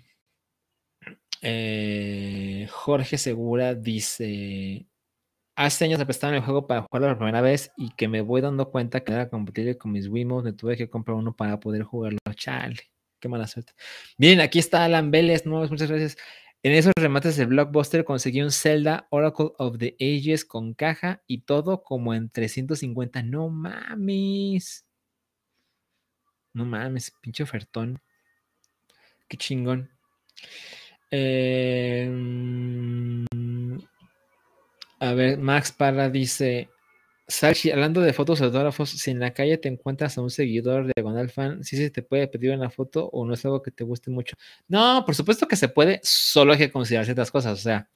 Eh, 1.43 2.67
Jorge 2.71 3.19
Segura 3.19 3.75
dice: 3.75 4.87
Hace 5.57 5.85
años 5.85 5.99
me 5.99 6.07
prestaron 6.07 6.37
el 6.37 6.43
juego 6.43 6.67
para 6.67 6.83
jugarlo 6.83 7.09
por 7.09 7.19
primera 7.19 7.41
vez 7.43 7.71
y 7.77 7.91
que 7.91 8.09
me 8.09 8.23
voy 8.23 8.41
dando 8.41 8.71
cuenta 8.71 9.05
que 9.05 9.13
era 9.13 9.29
compatible 9.31 9.79
con 9.79 9.93
mis 9.93 10.09
Wiimotes, 10.09 10.45
me 10.45 10.53
tuve 10.53 10.77
que 10.77 10.91
comprar 10.91 11.17
uno 11.17 11.37
para 11.37 11.61
poder 11.61 11.85
jugarlo. 11.85 12.19
Chale, 12.35 12.81
qué 13.21 13.29
mala 13.29 13.47
suerte. 13.47 13.73
Miren, 14.19 14.41
aquí 14.41 14.59
está 14.59 14.85
Alan 14.85 15.11
Vélez, 15.11 15.47
no, 15.47 15.61
muchas 15.69 15.89
gracias. 15.91 16.17
En 16.65 16.73
esos 16.73 16.95
remates 16.97 17.37
de 17.37 17.45
Blockbuster 17.45 18.07
conseguí 18.07 18.41
un 18.41 18.51
Zelda 18.51 19.07
Oracle 19.11 19.51
of 19.59 19.77
the 19.77 19.95
Ages 20.01 20.47
con 20.47 20.73
caja 20.73 21.23
y 21.27 21.43
todo 21.43 21.83
como 21.83 22.15
en 22.15 22.31
350. 22.31 23.23
No 23.23 23.51
mames. 23.51 24.87
No 26.55 26.65
mames, 26.65 27.13
pinche 27.21 27.43
ofertón. 27.43 28.01
Qué 29.29 29.37
chingón. 29.37 29.91
Em, 31.11 32.07
a 35.01 35.13
ver, 35.13 35.37
Max 35.37 35.71
Parra 35.71 36.09
dice: 36.09 36.71
Salchi, 37.27 37.71
hablando 37.71 38.03
de 38.03 38.13
fotos 38.13 38.43
autógrafos, 38.43 38.91
si 38.91 39.11
en 39.11 39.19
la 39.19 39.33
calle 39.33 39.57
te 39.57 39.69
encuentras 39.69 40.19
a 40.19 40.21
un 40.21 40.31
seguidor 40.31 40.87
de 40.87 40.93
Diagonal 40.95 41.31
Fan, 41.31 41.65
¿sí 41.65 41.77
se 41.77 41.91
te 41.91 42.03
puede 42.03 42.29
pedir 42.29 42.53
una 42.53 42.69
foto 42.69 43.09
o 43.09 43.25
no 43.25 43.33
es 43.33 43.45
algo 43.47 43.63
que 43.63 43.71
te 43.71 43.83
guste 43.83 44.11
mucho? 44.11 44.37
No, 44.69 45.05
por 45.07 45.15
supuesto 45.15 45.49
que 45.49 45.57
se 45.57 45.69
puede, 45.69 46.01
solo 46.03 46.53
hay 46.53 46.59
que 46.59 46.71
considerar 46.71 47.07
ciertas 47.07 47.31
cosas, 47.31 47.59
o 47.59 47.63
sea, 47.63 47.89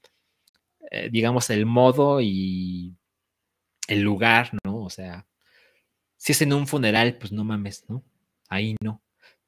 eh, 0.90 1.08
digamos 1.12 1.50
el 1.50 1.66
modo 1.66 2.20
y 2.20 2.96
el 3.88 4.02
lugar, 4.02 4.50
¿no? 4.64 4.84
O 4.84 4.90
sea, 4.90 5.26
si 6.16 6.32
es 6.32 6.42
en 6.42 6.52
un 6.52 6.66
funeral, 6.66 7.18
pues 7.18 7.32
no 7.32 7.44
mames, 7.44 7.84
¿no? 7.88 8.04
Ahí 8.48 8.76
no. 8.82 9.02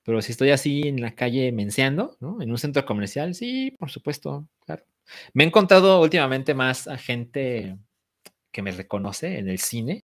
Pero 0.04 0.22
si 0.22 0.32
estoy 0.32 0.50
así 0.50 0.82
en 0.88 1.00
la 1.02 1.14
calle 1.14 1.52
menseando, 1.52 2.16
¿no? 2.20 2.42
En 2.42 2.50
un 2.50 2.58
centro 2.58 2.84
comercial, 2.86 3.34
sí, 3.34 3.76
por 3.78 3.90
supuesto, 3.90 4.48
claro. 4.66 4.84
Me 5.34 5.44
he 5.44 5.46
encontrado 5.48 6.00
últimamente 6.00 6.54
más 6.54 6.88
a 6.88 6.98
gente 6.98 7.78
que 8.52 8.62
me 8.62 8.72
reconoce 8.72 9.38
en 9.38 9.48
el 9.48 9.58
cine, 9.58 10.02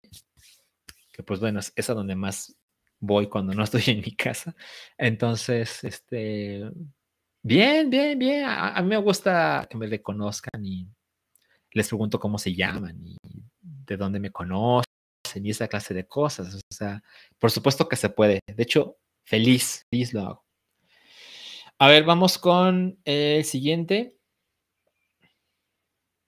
que 1.12 1.22
pues 1.22 1.40
bueno, 1.40 1.60
es 1.60 1.90
a 1.90 1.94
donde 1.94 2.14
más 2.14 2.56
voy 2.98 3.28
cuando 3.28 3.54
no 3.54 3.64
estoy 3.64 3.82
en 3.86 4.00
mi 4.00 4.14
casa. 4.14 4.54
Entonces, 4.98 5.84
este, 5.84 6.62
bien, 7.42 7.90
bien, 7.90 8.18
bien. 8.18 8.44
A, 8.46 8.80
mí 8.82 8.88
me 8.88 8.96
gusta 8.98 9.66
que 9.70 9.76
me 9.76 9.86
reconozcan 9.86 10.64
y 10.64 10.88
les 11.72 11.88
pregunto 11.88 12.18
cómo 12.18 12.38
se 12.38 12.54
llaman 12.54 12.98
y 13.04 13.16
de 13.60 13.96
dónde 13.96 14.18
me 14.18 14.30
conocen 14.30 14.84
y 15.42 15.50
esa 15.50 15.68
clase 15.68 15.94
de 15.94 16.06
cosas. 16.06 16.54
O 16.54 16.60
sea, 16.70 17.02
por 17.38 17.50
supuesto 17.50 17.88
que 17.88 17.96
se 17.96 18.10
puede. 18.10 18.40
De 18.46 18.62
hecho, 18.62 18.96
feliz, 19.24 19.84
feliz 19.90 20.12
lo 20.14 20.20
hago. 20.22 20.44
A 21.78 21.88
ver, 21.88 22.04
vamos 22.04 22.38
con 22.38 22.98
el 23.04 23.44
siguiente. 23.44 24.15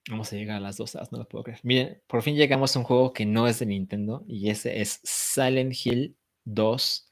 Vamos 0.08 0.32
a 0.32 0.36
llegar 0.36 0.56
a 0.56 0.60
las 0.60 0.78
dos 0.78 0.94
horas, 0.94 1.12
no 1.12 1.18
lo 1.18 1.28
puedo 1.28 1.44
creer. 1.44 1.60
Miren, 1.62 2.02
por 2.06 2.22
fin 2.22 2.34
llegamos 2.34 2.74
a 2.74 2.78
un 2.78 2.84
juego 2.84 3.12
que 3.12 3.26
no 3.26 3.46
es 3.46 3.58
de 3.58 3.66
Nintendo 3.66 4.24
y 4.26 4.48
ese 4.48 4.80
es 4.80 5.00
Silent 5.04 5.74
Hill 5.84 6.16
2 6.44 7.08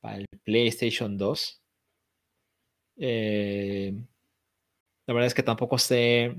para 0.00 0.16
el 0.18 0.26
PlayStation 0.44 1.18
2. 1.18 1.62
Eh, 2.98 3.94
la 5.06 5.14
verdad 5.14 5.26
es 5.26 5.34
que 5.34 5.42
tampoco 5.42 5.76
sé. 5.78 6.36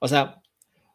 O 0.00 0.08
sea, 0.08 0.42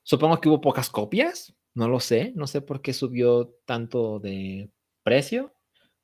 supongo 0.04 0.40
que 0.42 0.50
hubo 0.50 0.62
pocas 0.62 0.90
copias. 0.90 1.56
No 1.74 1.88
lo 1.88 2.00
sé. 2.00 2.34
No 2.36 2.48
sé 2.48 2.62
por 2.62 2.82
qué 2.82 2.94
subió 2.94 3.56
tanto 3.66 4.20
de 4.20 4.70
precio. 5.04 5.54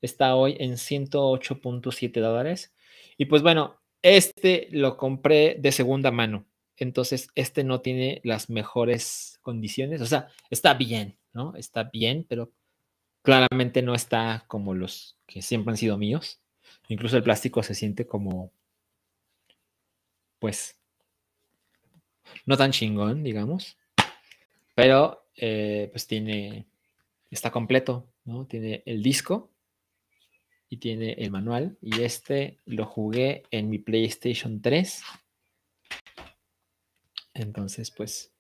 Está 0.02 0.36
hoy 0.36 0.56
en 0.60 0.74
108.7 0.74 2.22
dólares. 2.22 2.74
Y 3.18 3.26
pues 3.26 3.42
bueno, 3.42 3.80
este 4.02 4.70
lo 4.72 4.98
compré 4.98 5.58
de 5.60 5.72
segunda 5.72 6.12
mano. 6.12 6.46
Entonces, 6.80 7.30
este 7.36 7.66
no 7.66 7.82
tiene 7.82 8.22
las 8.24 8.50
mejores 8.50 9.38
condiciones. 9.42 10.00
O 10.02 10.06
sea, 10.06 10.30
está 10.50 10.74
bien, 10.74 11.18
¿no? 11.34 11.54
Está 11.56 11.84
bien, 11.84 12.26
pero 12.28 12.54
claramente 13.22 13.82
no 13.82 13.94
está 13.94 14.46
como 14.48 14.74
los 14.74 15.18
que 15.28 15.42
siempre 15.42 15.72
han 15.72 15.78
sido 15.78 15.98
míos. 15.98 16.40
Incluso 16.88 17.18
el 17.18 17.24
plástico 17.24 17.64
se 17.64 17.76
siente 17.76 18.08
como, 18.08 18.54
pues, 20.40 20.80
no 22.46 22.56
tan 22.56 22.72
chingón, 22.72 23.24
digamos. 23.24 23.78
Pero, 24.74 25.26
eh, 25.36 25.90
pues 25.92 26.08
tiene, 26.08 26.66
está 27.30 27.52
completo, 27.52 28.08
¿no? 28.24 28.46
Tiene 28.46 28.84
el 28.86 29.04
disco 29.04 29.52
y 30.70 30.78
tiene 30.78 31.12
el 31.14 31.30
manual. 31.30 31.78
Y 31.82 32.04
este 32.04 32.60
lo 32.66 32.86
jugué 32.86 33.44
en 33.52 33.70
mi 33.70 33.80
PlayStation 33.80 34.62
3 34.62 35.04
entonces, 37.42 37.92
pues, 37.92 38.34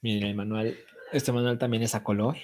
miren 0.00 0.24
el 0.28 0.34
manual. 0.34 0.76
Este 1.12 1.32
manual 1.32 1.58
también 1.58 1.82
es 1.82 1.94
a 1.94 2.02
color. 2.02 2.36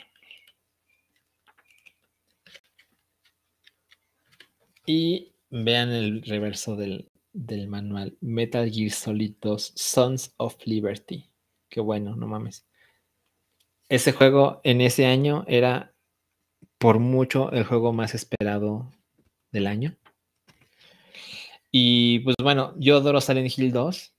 Y 4.87 5.33
vean 5.51 5.91
el 5.91 6.23
reverso 6.23 6.77
del, 6.77 7.11
manual. 7.69 8.17
Metal 8.21 8.71
Gear 8.71 8.91
Solid 8.91 9.35
2 9.41 9.73
Sons 9.77 10.35
of 10.37 10.57
Liberty. 10.65 11.31
Qué 11.69 11.81
bueno, 11.81 12.17
no 12.17 12.27
mames. 12.27 12.67
Ese 13.89 14.13
juego 14.13 14.61
en 14.65 14.81
ese 14.81 15.07
año 15.07 15.45
era 15.47 15.93
por 16.79 16.99
mucho 16.99 17.53
el 17.53 17.65
juego 17.65 17.93
más 17.93 18.15
esperado 18.15 18.91
del 19.53 19.67
año. 19.67 19.97
Y 21.71 22.21
pues 22.21 22.37
bueno, 22.43 22.75
yo 22.79 22.97
adoro 22.97 23.21
Silent 23.21 23.57
Hill 23.57 23.73
2. 23.73 24.15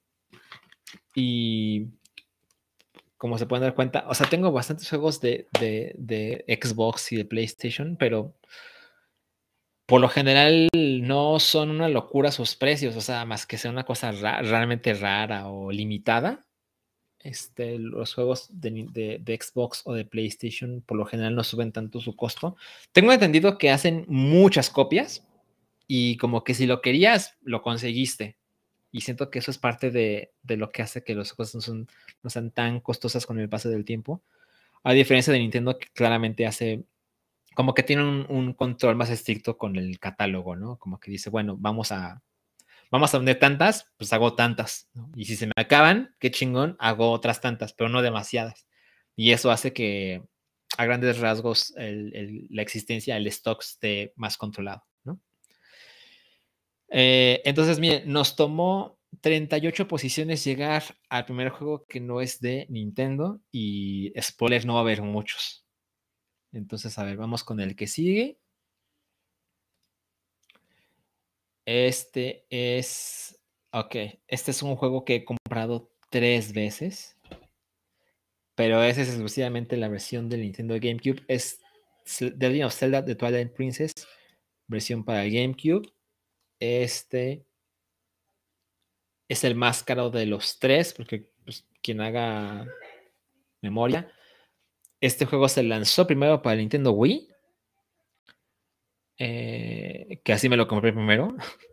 Y 1.13 1.87
como 3.21 3.37
se 3.37 3.45
pueden 3.45 3.61
dar 3.61 3.75
cuenta, 3.75 4.05
o 4.07 4.15
sea, 4.15 4.27
tengo 4.27 4.51
bastantes 4.51 4.89
juegos 4.89 5.21
de, 5.21 5.47
Xbox 6.47 7.11
y 7.11 7.17
de 7.17 7.25
PlayStation, 7.25 7.95
pero 7.95 8.33
por 9.85 10.01
lo 10.01 10.09
general 10.09 10.69
no 10.73 11.39
son 11.39 11.69
una 11.69 11.87
locura 11.87 12.31
sus 12.31 12.55
precios, 12.55 12.95
o 12.95 13.01
sea, 13.01 13.25
más 13.25 13.45
que 13.45 13.59
sea 13.59 13.69
una 13.69 13.83
cosa 13.83 14.11
realmente 14.11 14.95
rara 14.95 15.49
o 15.49 15.71
limitada. 15.71 16.47
este, 17.19 17.77
los 17.77 18.15
juegos 18.15 18.47
de, 18.49 19.19
de, 19.23 19.39
Xbox 19.39 19.83
o 19.85 19.93
de 19.93 20.05
PlayStation 20.05 20.81
por 20.81 20.97
lo 20.97 21.05
general 21.05 21.35
no 21.35 21.43
suben 21.43 21.71
tanto 21.71 22.01
su 22.01 22.15
costo. 22.15 22.55
Tengo 22.91 23.13
entendido 23.13 23.59
que 23.59 23.69
hacen 23.69 24.05
muchas 24.07 24.71
copias 24.71 25.27
y 25.85 26.17
como 26.17 26.43
que 26.43 26.55
si 26.55 26.65
lo 26.65 26.81
querías, 26.81 27.35
lo 27.43 27.61
conseguiste. 27.61 28.40
Y 28.91 29.01
siento 29.01 29.29
que 29.29 29.39
eso 29.39 29.51
es 29.51 29.57
parte 29.57 29.91
de, 29.91 30.33
de 30.43 30.57
lo 30.57 30.69
que 30.69 30.81
hace 30.81 31.03
que 31.03 31.15
los 31.15 31.31
juegos 31.31 31.55
no, 31.55 31.61
son, 31.61 31.87
no 32.23 32.29
sean 32.29 32.51
tan 32.51 32.79
costosas 32.81 33.25
con 33.25 33.39
el 33.39 33.49
paso 33.49 33.69
del 33.69 33.85
tiempo. 33.85 34.21
A 34.83 34.93
diferencia 34.93 35.31
de 35.31 35.39
Nintendo 35.39 35.77
que 35.77 35.87
claramente 35.93 36.45
hace 36.45 36.83
como 37.55 37.73
que 37.73 37.83
tiene 37.83 38.03
un, 38.03 38.25
un 38.29 38.53
control 38.53 38.95
más 38.95 39.09
estricto 39.09 39.57
con 39.57 39.75
el 39.75 39.99
catálogo, 39.99 40.55
¿no? 40.55 40.77
Como 40.77 40.99
que 40.99 41.11
dice, 41.11 41.29
bueno, 41.29 41.57
vamos 41.57 41.91
a 41.91 42.21
vamos 42.91 43.13
a 43.13 43.17
vender 43.17 43.39
tantas, 43.39 43.91
pues 43.97 44.13
hago 44.13 44.35
tantas. 44.35 44.89
Y 45.15 45.25
si 45.25 45.35
se 45.35 45.47
me 45.47 45.53
acaban, 45.55 46.15
qué 46.19 46.29
chingón, 46.29 46.75
hago 46.79 47.11
otras 47.11 47.41
tantas, 47.41 47.73
pero 47.73 47.89
no 47.89 48.01
demasiadas. 48.01 48.67
Y 49.15 49.31
eso 49.31 49.49
hace 49.49 49.73
que 49.73 50.23
a 50.77 50.85
grandes 50.85 51.19
rasgos 51.19 51.73
la 51.77 52.61
existencia 52.61 53.15
del 53.15 53.27
stock 53.27 53.61
esté 53.63 54.13
más 54.15 54.37
controlado. 54.37 54.83
Eh, 56.91 57.41
entonces, 57.45 57.79
miren, 57.79 58.11
nos 58.11 58.35
tomó 58.35 58.99
38 59.21 59.87
posiciones 59.87 60.43
llegar 60.43 60.83
al 61.09 61.25
primer 61.25 61.49
juego 61.49 61.85
que 61.85 61.99
no 61.99 62.21
es 62.21 62.39
de 62.41 62.67
Nintendo 62.69 63.41
y 63.51 64.13
spoiler 64.21 64.65
no 64.65 64.73
va 64.73 64.79
a 64.81 64.83
haber 64.83 65.01
muchos. 65.01 65.65
Entonces, 66.51 66.97
a 66.97 67.05
ver, 67.05 67.17
vamos 67.17 67.43
con 67.43 67.59
el 67.61 67.75
que 67.75 67.87
sigue. 67.87 68.37
Este 71.65 72.45
es. 72.49 73.39
Ok, 73.71 73.95
este 74.27 74.51
es 74.51 74.61
un 74.61 74.75
juego 74.75 75.05
que 75.05 75.15
he 75.15 75.25
comprado 75.25 75.89
tres 76.09 76.53
veces. 76.53 77.17
Pero 78.55 78.83
esa 78.83 79.01
es 79.01 79.07
exclusivamente 79.07 79.77
la 79.77 79.87
versión 79.87 80.29
del 80.29 80.41
Nintendo 80.41 80.75
GameCube. 80.75 81.23
Es 81.27 81.59
The 82.19 82.31
Legend 82.37 82.65
of 82.65 82.73
Zelda 82.75 83.05
The 83.05 83.15
Twilight 83.15 83.53
Princess, 83.53 83.93
versión 84.67 85.05
para 85.05 85.23
GameCube. 85.23 85.89
Este 86.61 87.45
es 89.27 89.43
el 89.43 89.55
más 89.55 89.83
caro 89.83 90.09
de 90.09 90.25
los 90.25 90.59
tres, 90.59 90.93
porque 90.93 91.29
pues, 91.43 91.65
quien 91.81 91.99
haga 91.99 92.65
memoria. 93.61 94.09
Este 95.01 95.25
juego 95.25 95.49
se 95.49 95.63
lanzó 95.63 96.07
primero 96.07 96.41
para 96.41 96.55
Nintendo 96.55 96.91
Wii 96.91 97.31
eh, 99.23 100.19
que 100.23 100.33
así 100.33 100.49
me 100.49 100.57
lo 100.57 100.67
compré 100.67 100.91
primero. 100.93 101.35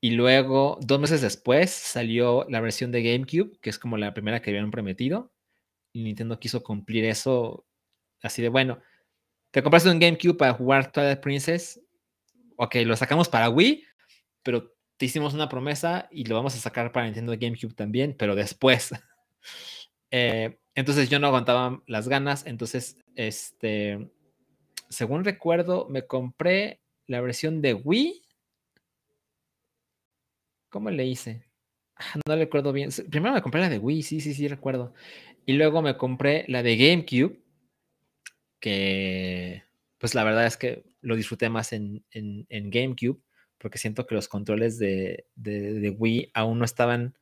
Y 0.00 0.12
luego, 0.12 0.78
dos 0.80 1.00
meses 1.00 1.20
después, 1.20 1.70
salió 1.70 2.46
la 2.48 2.60
versión 2.60 2.92
de 2.92 3.02
GameCube, 3.02 3.58
que 3.60 3.68
es 3.68 3.80
como 3.80 3.96
la 3.96 4.14
primera 4.14 4.40
que 4.40 4.50
habían 4.50 4.70
prometido. 4.70 5.32
Y 5.92 6.04
Nintendo 6.04 6.38
quiso 6.38 6.62
cumplir 6.62 7.04
eso 7.04 7.66
así 8.22 8.40
de, 8.40 8.48
bueno, 8.48 8.80
te 9.50 9.60
compraste 9.60 9.90
un 9.90 9.98
GameCube 9.98 10.36
para 10.36 10.54
jugar 10.54 10.92
Twilight 10.92 11.18
Princess. 11.18 11.80
Ok, 12.54 12.76
lo 12.84 12.94
sacamos 12.94 13.28
para 13.28 13.50
Wii, 13.50 13.87
pero 14.42 14.74
te 14.96 15.06
hicimos 15.06 15.34
una 15.34 15.48
promesa 15.48 16.08
y 16.10 16.24
lo 16.24 16.34
vamos 16.34 16.54
a 16.54 16.58
sacar 16.58 16.92
para 16.92 17.06
Nintendo 17.06 17.34
GameCube 17.38 17.74
también, 17.74 18.14
pero 18.18 18.34
después. 18.34 18.90
Eh, 20.10 20.58
entonces 20.74 21.10
yo 21.10 21.18
no 21.18 21.26
aguantaba 21.26 21.82
las 21.86 22.08
ganas, 22.08 22.46
entonces 22.46 22.96
este 23.14 24.08
según 24.88 25.24
recuerdo, 25.24 25.86
me 25.88 26.06
compré 26.06 26.80
la 27.06 27.20
versión 27.20 27.60
de 27.62 27.74
Wii. 27.74 28.22
¿Cómo 30.70 30.90
le 30.90 31.06
hice? 31.06 31.44
Ah, 31.96 32.20
no 32.26 32.36
recuerdo 32.36 32.72
bien. 32.72 32.90
Primero 33.10 33.34
me 33.34 33.42
compré 33.42 33.60
la 33.60 33.68
de 33.68 33.78
Wii, 33.78 34.02
sí, 34.02 34.20
sí, 34.20 34.34
sí, 34.34 34.48
recuerdo. 34.48 34.94
Y 35.46 35.54
luego 35.54 35.82
me 35.82 35.96
compré 35.96 36.44
la 36.48 36.62
de 36.62 36.76
GameCube, 36.76 37.40
que 38.60 39.64
pues 39.98 40.14
la 40.14 40.24
verdad 40.24 40.46
es 40.46 40.56
que 40.56 40.84
lo 41.00 41.16
disfruté 41.16 41.48
más 41.48 41.72
en, 41.72 42.04
GameCube, 42.50 43.20
porque 43.58 43.78
siento 43.78 44.06
que 44.06 44.14
los 44.14 44.28
controles 44.28 44.78
de, 44.78 45.26
Wii 45.98 46.30
aún 46.34 46.58
no 46.58 46.64
estaban 46.64 47.16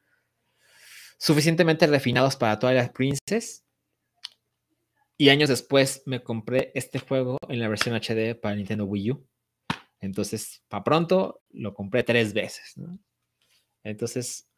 suficientemente 1.18 1.86
refinados 1.86 2.36
para 2.36 2.58
todas 2.58 2.76
las 2.76 2.90
Princess. 2.90 3.64
Y 5.18 5.30
años 5.30 5.48
después 5.48 6.02
me 6.04 6.22
compré 6.22 6.72
este 6.74 6.98
juego 6.98 7.38
en 7.48 7.58
la 7.58 7.68
versión 7.68 7.94
HD 7.94 8.34
para 8.38 8.54
Nintendo 8.54 8.84
Wii 8.84 9.12
U. 9.12 9.26
Entonces, 10.00 10.62
para 10.68 10.84
pronto, 10.84 11.42
lo 11.50 11.72
compré 11.72 12.02
tres 12.02 12.34
veces. 12.34 12.74
Entonces, 13.82 14.50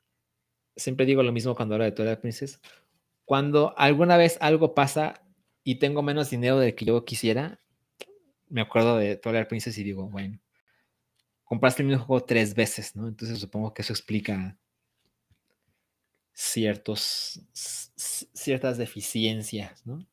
siempre 0.74 1.06
digo 1.06 1.22
lo 1.22 1.30
mismo 1.30 1.54
cuando 1.54 1.76
hablo 1.76 1.84
de 1.84 1.92
Twilight 1.92 2.20
Princess. 2.20 2.60
Cuando 3.24 3.78
alguna 3.78 4.16
vez 4.16 4.36
algo 4.40 4.74
pasa 4.74 5.22
y 5.62 5.76
tengo 5.76 6.02
menos 6.02 6.30
dinero 6.30 6.58
de 6.58 6.74
que 6.74 6.84
yo 6.84 7.04
quisiera, 7.04 7.60
me 8.48 8.62
acuerdo 8.62 8.96
de 8.96 9.16
Twilight 9.16 9.48
Princess 9.48 9.78
y 9.78 9.84
digo, 9.84 10.08
bueno, 10.08 10.40
compraste 11.48 11.82
el 11.82 11.88
mismo 11.88 12.04
juego 12.04 12.24
tres 12.24 12.54
veces, 12.54 12.94
¿no? 12.94 13.08
Entonces 13.08 13.38
supongo 13.40 13.72
que 13.72 13.82
eso 13.82 13.92
explica 13.92 14.56
ciertos, 16.34 17.40
ciertas 17.52 18.76
deficiencias, 18.78 19.84
¿no? 19.86 20.06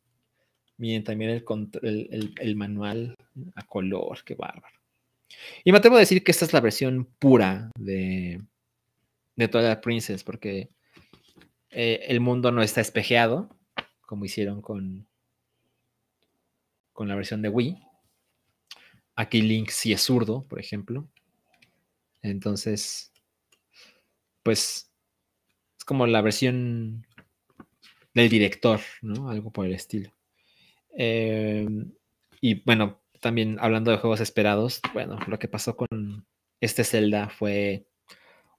Miren 0.77 1.03
también 1.03 1.31
el, 1.31 2.33
el, 2.39 2.55
manual 2.55 3.15
a 3.55 3.63
color, 3.63 4.23
qué 4.25 4.35
bárbaro. 4.35 4.75
Y 5.63 5.71
me 5.71 5.77
atrevo 5.77 5.97
a 5.97 5.99
decir 5.99 6.23
que 6.23 6.31
esta 6.31 6.45
es 6.45 6.53
la 6.53 6.59
versión 6.61 7.05
pura 7.19 7.69
de, 7.77 8.41
de 9.35 9.47
Twilight 9.47 9.81
Princess, 9.81 10.23
porque 10.23 10.69
eh, 11.69 12.05
el 12.07 12.19
mundo 12.19 12.51
no 12.51 12.61
está 12.61 12.81
espejeado, 12.81 13.49
como 14.01 14.25
hicieron 14.25 14.61
con, 14.61 15.07
con 16.91 17.07
la 17.07 17.15
versión 17.15 17.41
de 17.41 17.49
Wii. 17.49 17.77
Aquí 19.15 19.41
Link 19.41 19.69
sí 19.69 19.93
es 19.93 20.01
zurdo, 20.01 20.45
por 20.47 20.59
ejemplo. 20.59 21.07
Entonces, 22.29 23.11
pues 24.43 24.91
es 25.77 25.85
como 25.85 26.07
la 26.07 26.21
versión 26.21 27.05
del 28.13 28.29
director, 28.29 28.79
¿no? 29.01 29.29
Algo 29.29 29.51
por 29.51 29.65
el 29.65 29.73
estilo. 29.73 30.11
Em, 30.91 31.91
y 32.41 32.63
bueno, 32.63 33.01
también 33.21 33.57
hablando 33.59 33.91
de 33.91 33.97
juegos 33.97 34.21
esperados, 34.21 34.81
bueno, 34.93 35.19
lo 35.27 35.39
que 35.39 35.47
pasó 35.47 35.75
con 35.75 36.25
este 36.61 36.83
Zelda 36.83 37.29
fue 37.29 37.87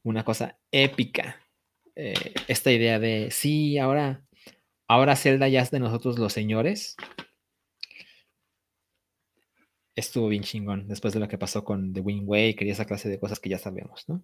una 0.02 0.24
cosa 0.24 0.58
épica. 0.70 1.40
Eh, 1.94 2.34
esta 2.48 2.70
idea 2.70 2.98
de, 2.98 3.30
sí, 3.30 3.78
ahora, 3.78 4.24
ahora 4.86 5.16
Zelda 5.16 5.48
ya 5.48 5.62
es 5.62 5.70
de 5.70 5.80
nosotros 5.80 6.18
los 6.18 6.32
señores. 6.32 6.96
Estuvo 9.96 10.28
bien 10.28 10.42
chingón 10.42 10.86
después 10.86 11.14
de 11.14 11.20
lo 11.20 11.26
que 11.26 11.38
pasó 11.38 11.64
con 11.64 11.94
The 11.94 12.00
Wind 12.00 12.28
Waker 12.28 12.66
y 12.66 12.70
esa 12.70 12.84
clase 12.84 13.08
de 13.08 13.18
cosas 13.18 13.40
que 13.40 13.48
ya 13.48 13.58
sabemos, 13.58 14.04
¿no? 14.06 14.22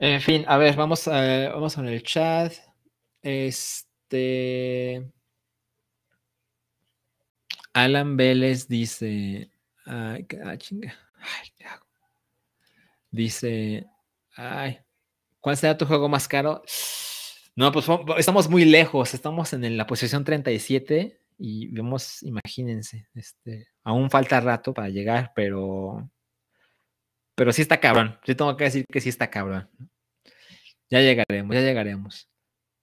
En 0.00 0.20
fin, 0.20 0.44
a 0.48 0.56
ver, 0.56 0.74
vamos, 0.74 1.06
a, 1.06 1.50
vamos 1.50 1.76
con 1.76 1.86
el 1.86 2.02
chat. 2.02 2.52
Este. 3.22 5.08
Alan 7.72 8.16
Vélez 8.16 8.66
dice, 8.66 9.52
ay, 9.86 10.26
ah, 10.44 10.58
chinga, 10.58 10.92
ay, 11.18 11.48
¿qué 11.56 11.64
hago? 11.64 11.86
Dice, 13.12 13.86
ay, 14.34 14.80
¿cuál 15.38 15.56
será 15.56 15.78
tu 15.78 15.86
juego 15.86 16.08
más 16.08 16.26
caro? 16.26 16.64
No, 17.54 17.70
pues 17.70 17.86
estamos 18.18 18.48
muy 18.48 18.64
lejos, 18.64 19.14
estamos 19.14 19.52
en 19.52 19.76
la 19.76 19.86
posición 19.86 20.24
37 20.24 21.21
y 21.38 21.68
vemos, 21.68 22.22
imagínense, 22.22 23.08
este, 23.14 23.68
aún 23.84 24.10
falta 24.10 24.40
rato 24.40 24.74
para 24.74 24.88
llegar, 24.88 25.32
pero, 25.34 26.10
pero 27.34 27.52
sí 27.52 27.62
está 27.62 27.80
cabrón, 27.80 28.18
yo 28.24 28.36
tengo 28.36 28.56
que 28.56 28.64
decir 28.64 28.86
que 28.90 29.00
sí 29.00 29.08
está 29.08 29.30
cabrón. 29.30 29.68
Ya 30.90 31.00
llegaremos, 31.00 31.54
ya 31.54 31.62
llegaremos. 31.62 32.28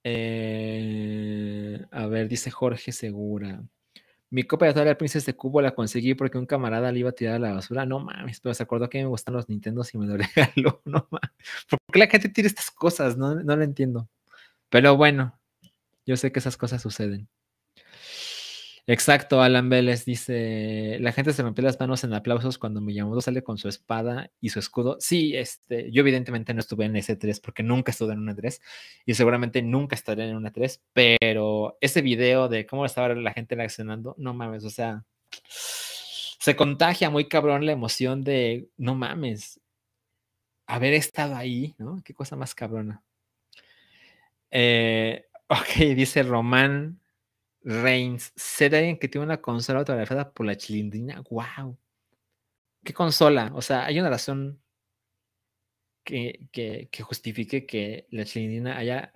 Eh, 0.04 1.86
a 1.92 2.06
ver, 2.06 2.28
dice 2.28 2.50
Jorge 2.50 2.92
Segura. 2.92 3.62
Mi 4.30 4.44
copia 4.44 4.68
de 4.68 4.74
Twilight 4.74 4.98
Princess 4.98 5.26
de 5.26 5.34
Cubo 5.34 5.60
la 5.60 5.74
conseguí 5.74 6.14
porque 6.14 6.38
un 6.38 6.46
camarada 6.46 6.92
le 6.92 7.00
iba 7.00 7.10
a 7.10 7.12
tirar 7.12 7.36
a 7.36 7.38
la 7.38 7.52
basura. 7.54 7.86
No 7.86 8.00
mames, 8.00 8.40
pero 8.40 8.54
se 8.54 8.62
acordó 8.62 8.88
que 8.88 8.98
me 8.98 9.06
gustan 9.06 9.34
los 9.34 9.48
Nintendo 9.48 9.84
y 9.92 9.98
me 9.98 10.06
lo 10.06 10.16
regaló. 10.36 10.82
No 10.84 11.08
mames. 11.10 11.30
¿Por 11.68 11.78
qué 11.92 11.98
la 12.00 12.06
gente 12.08 12.28
tira 12.28 12.48
estas 12.48 12.70
cosas? 12.70 13.16
No, 13.16 13.34
no 13.36 13.56
lo 13.56 13.64
entiendo. 13.64 14.08
Pero 14.70 14.96
bueno, 14.96 15.38
yo 16.06 16.16
sé 16.16 16.32
que 16.32 16.40
esas 16.40 16.56
cosas 16.56 16.82
suceden. 16.82 17.28
Exacto, 18.92 19.40
Alan 19.40 19.68
Vélez 19.68 20.04
dice, 20.04 20.98
la 20.98 21.12
gente 21.12 21.32
se 21.32 21.42
rompió 21.42 21.62
las 21.62 21.78
manos 21.78 22.02
en 22.02 22.12
aplausos 22.12 22.58
cuando 22.58 22.80
Miyamoto 22.80 23.20
sale 23.20 23.44
con 23.44 23.56
su 23.56 23.68
espada 23.68 24.32
y 24.40 24.48
su 24.48 24.58
escudo. 24.58 24.96
Sí, 24.98 25.36
este, 25.36 25.92
yo 25.92 26.00
evidentemente 26.00 26.52
no 26.54 26.58
estuve 26.58 26.86
en 26.86 26.96
ese 26.96 27.14
3 27.14 27.38
porque 27.38 27.62
nunca 27.62 27.92
estuve 27.92 28.14
en 28.14 28.18
una 28.18 28.34
3 28.34 28.60
y 29.06 29.14
seguramente 29.14 29.62
nunca 29.62 29.94
estaré 29.94 30.28
en 30.28 30.34
una 30.34 30.50
3, 30.50 30.82
pero 30.92 31.78
ese 31.80 32.02
video 32.02 32.48
de 32.48 32.66
cómo 32.66 32.84
estaba 32.84 33.14
la 33.14 33.32
gente 33.32 33.54
reaccionando, 33.54 34.16
no 34.18 34.34
mames, 34.34 34.64
o 34.64 34.70
sea, 34.70 35.04
se 36.40 36.56
contagia 36.56 37.10
muy 37.10 37.28
cabrón 37.28 37.66
la 37.66 37.72
emoción 37.72 38.24
de, 38.24 38.70
no 38.76 38.96
mames, 38.96 39.60
haber 40.66 40.94
estado 40.94 41.36
ahí, 41.36 41.76
¿no? 41.78 42.02
Qué 42.04 42.12
cosa 42.12 42.34
más 42.34 42.56
cabrona. 42.56 43.04
Eh, 44.50 45.26
ok, 45.48 45.94
dice 45.94 46.24
Román 46.24 46.99
Reigns. 47.62 48.32
Alguien 48.60 48.98
que 48.98 49.08
tiene 49.08 49.26
una 49.26 49.40
consola 49.40 49.80
autografiada 49.80 50.32
por 50.32 50.46
la 50.46 50.56
chilindrina. 50.56 51.22
¡Wow! 51.30 51.78
¿Qué 52.84 52.92
consola? 52.94 53.50
O 53.54 53.62
sea, 53.62 53.84
hay 53.84 54.00
una 54.00 54.10
razón 54.10 54.62
que, 56.04 56.48
que, 56.52 56.88
que 56.90 57.02
justifique 57.02 57.66
que 57.66 58.06
la 58.10 58.24
chilindrina 58.24 58.76
haya 58.78 59.12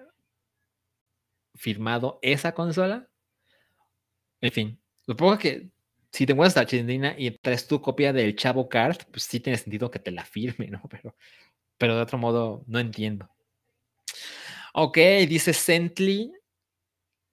firmado 1.55 2.19
esa 2.23 2.53
consola. 2.53 3.09
En 4.41 4.53
fin, 4.53 4.81
supongo 5.07 5.39
que 5.39 5.71
si 6.13 6.27
te 6.27 6.33
encuentras 6.33 6.57
la 6.57 6.67
chilindrina 6.67 7.15
y 7.19 7.31
traes 7.33 7.67
tu 7.67 7.81
copia 7.81 8.13
del 8.13 8.37
Chavo 8.37 8.69
Card, 8.69 8.99
pues 9.11 9.25
sí 9.25 9.41
tiene 9.41 9.59
sentido 9.59 9.91
que 9.91 9.99
te 9.99 10.11
la 10.11 10.25
firme, 10.25 10.69
¿no? 10.69 10.83
Pero, 10.91 11.17
pero 11.79 11.97
de 11.97 12.03
otro 12.03 12.19
modo, 12.19 12.65
no 12.67 12.79
entiendo. 12.79 13.29
Ok, 14.75 14.99
dice 15.29 15.53
Sentley. 15.53 16.33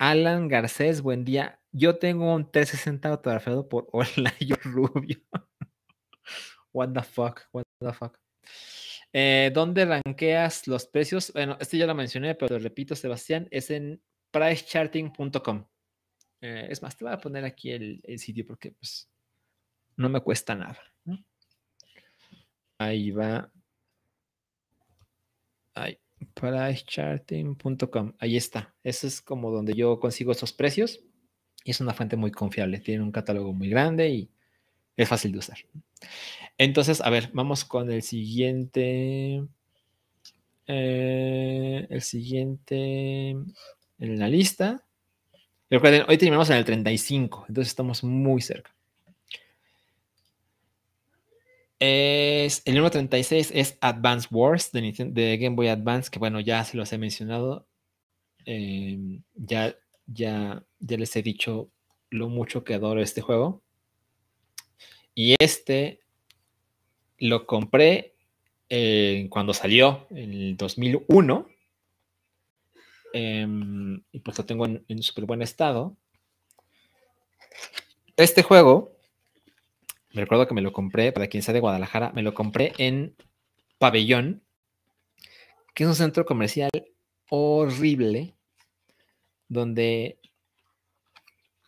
Alan 0.02 0.48
Garcés, 0.48 1.04
buen 1.04 1.24
día. 1.24 1.62
Yo 1.72 2.00
tengo 2.00 2.34
un 2.34 2.50
360 2.50 3.08
autografiado 3.10 3.70
por 3.70 3.88
Olayo 3.92 4.56
Rubio. 4.64 5.20
What 6.74 6.94
the 6.94 7.04
fuck, 7.04 7.42
what 7.52 7.66
the 7.80 7.94
fuck. 7.94 8.18
Eh, 9.14 9.52
¿Dónde 9.54 9.86
ranqueas 9.86 10.66
los 10.66 10.88
precios? 10.88 11.32
Bueno, 11.34 11.56
este 11.60 11.78
ya 11.78 11.86
lo 11.86 11.94
mencioné, 11.94 12.34
pero 12.34 12.58
lo 12.58 12.64
repito, 12.64 12.96
Sebastián, 12.96 13.48
es 13.52 13.70
en 13.70 14.02
pricecharting.com. 14.32 15.68
Eh, 16.42 16.68
es 16.72 16.82
más, 16.82 16.98
te 16.98 17.06
voy 17.06 17.14
a 17.14 17.20
poner 17.20 17.46
aquí 17.46 17.70
el, 17.70 18.02
sitio 18.18 18.44
porque 18.48 18.72
pues, 18.72 19.08
no 19.98 20.10
me 20.10 20.22
cuesta 20.22 20.56
nada. 20.56 20.80
Ahí 22.80 23.12
va. 23.12 23.52
Ahí, 25.76 26.00
pricecharting.com. 26.34 28.14
Ahí 28.20 28.38
está. 28.38 28.74
Eso 28.84 29.08
es 29.08 29.22
como 29.22 29.52
donde 29.52 29.74
yo 29.74 30.00
consigo 30.00 30.32
esos 30.32 30.54
precios. 30.54 31.02
Y 31.64 31.72
es 31.72 31.82
una 31.82 31.94
fuente 31.94 32.16
muy 32.16 32.32
confiable. 32.32 32.80
Tiene 32.80 33.04
un 33.04 33.12
catálogo 33.12 33.54
muy 33.54 33.70
grande 33.70 34.10
y 34.10 34.30
es 34.98 35.08
fácil 35.08 35.32
de 35.32 35.40
usar. 35.40 35.58
Entonces, 36.58 37.02
a 37.02 37.10
ver, 37.10 37.30
vamos 37.34 37.66
con 37.66 37.92
el 37.92 38.02
siguiente. 38.02 39.44
Eh, 40.68 41.88
el 41.90 42.02
siguiente 42.02 43.36
en 44.02 44.20
la 44.20 44.28
lista. 44.28 44.84
Recuerden, 45.70 46.04
hoy 46.08 46.18
terminamos 46.18 46.50
en 46.50 46.58
el 46.58 46.66
35, 46.66 47.46
entonces 47.48 47.72
estamos 47.72 48.04
muy 48.04 48.42
cerca. 48.42 48.76
Es, 51.84 52.62
el 52.66 52.76
número 52.76 52.92
36 52.92 53.54
es 53.56 53.76
Advance 53.82 54.28
Wars 54.30 54.72
de, 54.72 55.38
Game 55.42 55.56
Boy 55.56 55.68
Advance, 55.68 56.12
que 56.12 56.20
bueno, 56.20 56.40
ya 56.40 56.64
se 56.64 56.78
los 56.78 56.94
he 56.94 57.00
mencionado. 57.00 57.68
Em, 58.46 59.24
ya, 59.34 59.76
ya, 60.06 60.64
ya 60.80 60.98
les 60.98 61.16
he 61.16 61.24
dicho 61.24 61.72
lo 62.12 62.30
mucho 62.30 62.64
que 62.64 62.76
adoro 62.76 63.02
este 63.02 63.22
juego. 63.22 63.64
Y 65.16 65.36
este 65.40 66.02
lo 67.18 67.48
compré 67.48 68.14
eh, 68.70 69.26
cuando 69.32 69.56
salió, 69.56 70.06
en 70.12 70.34
el 70.34 70.58
2001. 70.58 71.50
Em, 73.14 74.04
y 74.12 74.20
pues 74.20 74.38
lo 74.38 74.46
tengo 74.46 74.68
en, 74.68 75.02
súper 75.02 75.26
buen 75.26 75.42
estado. 75.42 75.98
Este 78.18 78.44
juego, 78.44 78.96
me 80.14 80.22
recuerdo 80.22 80.48
que 80.48 80.54
me 80.54 80.62
lo 80.62 80.74
compré, 80.74 81.12
para 81.12 81.28
quien 81.28 81.44
sea 81.44 81.54
de 81.54 81.60
Guadalajara, 81.60 82.12
me 82.14 82.22
lo 82.22 82.34
compré 82.34 82.74
en 82.78 83.16
Pabellón, 83.78 84.44
que 85.74 85.84
es 85.84 85.90
un 85.90 85.96
centro 85.96 86.26
comercial 86.26 86.70
horrible, 87.30 88.36
donde 89.48 90.20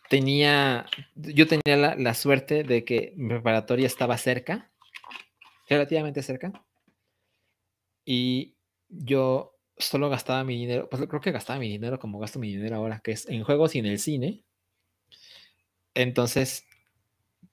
tenía, 0.08 0.86
yo 1.14 1.46
tenía 1.46 1.76
la, 1.76 1.94
la, 1.96 2.14
suerte 2.14 2.64
de 2.64 2.84
que 2.84 3.12
mi 3.16 3.28
preparatoria 3.28 3.86
estaba 3.86 4.18
cerca, 4.18 4.70
relativamente 5.68 6.22
cerca, 6.22 6.52
y 8.04 8.54
yo 8.88 9.54
solo 9.76 10.08
gastaba 10.08 10.44
mi 10.44 10.56
dinero, 10.56 10.88
pues 10.88 11.02
creo 11.08 11.20
que 11.20 11.32
gastaba 11.32 11.58
mi 11.58 11.68
dinero 11.68 11.98
como 11.98 12.18
gasto 12.18 12.38
mi 12.38 12.54
dinero 12.54 12.76
ahora, 12.76 13.00
que 13.02 13.12
es 13.12 13.28
en 13.28 13.42
juegos 13.44 13.74
y 13.74 13.78
en 13.78 13.86
el 13.86 13.98
cine. 13.98 14.44
Entonces, 15.94 16.66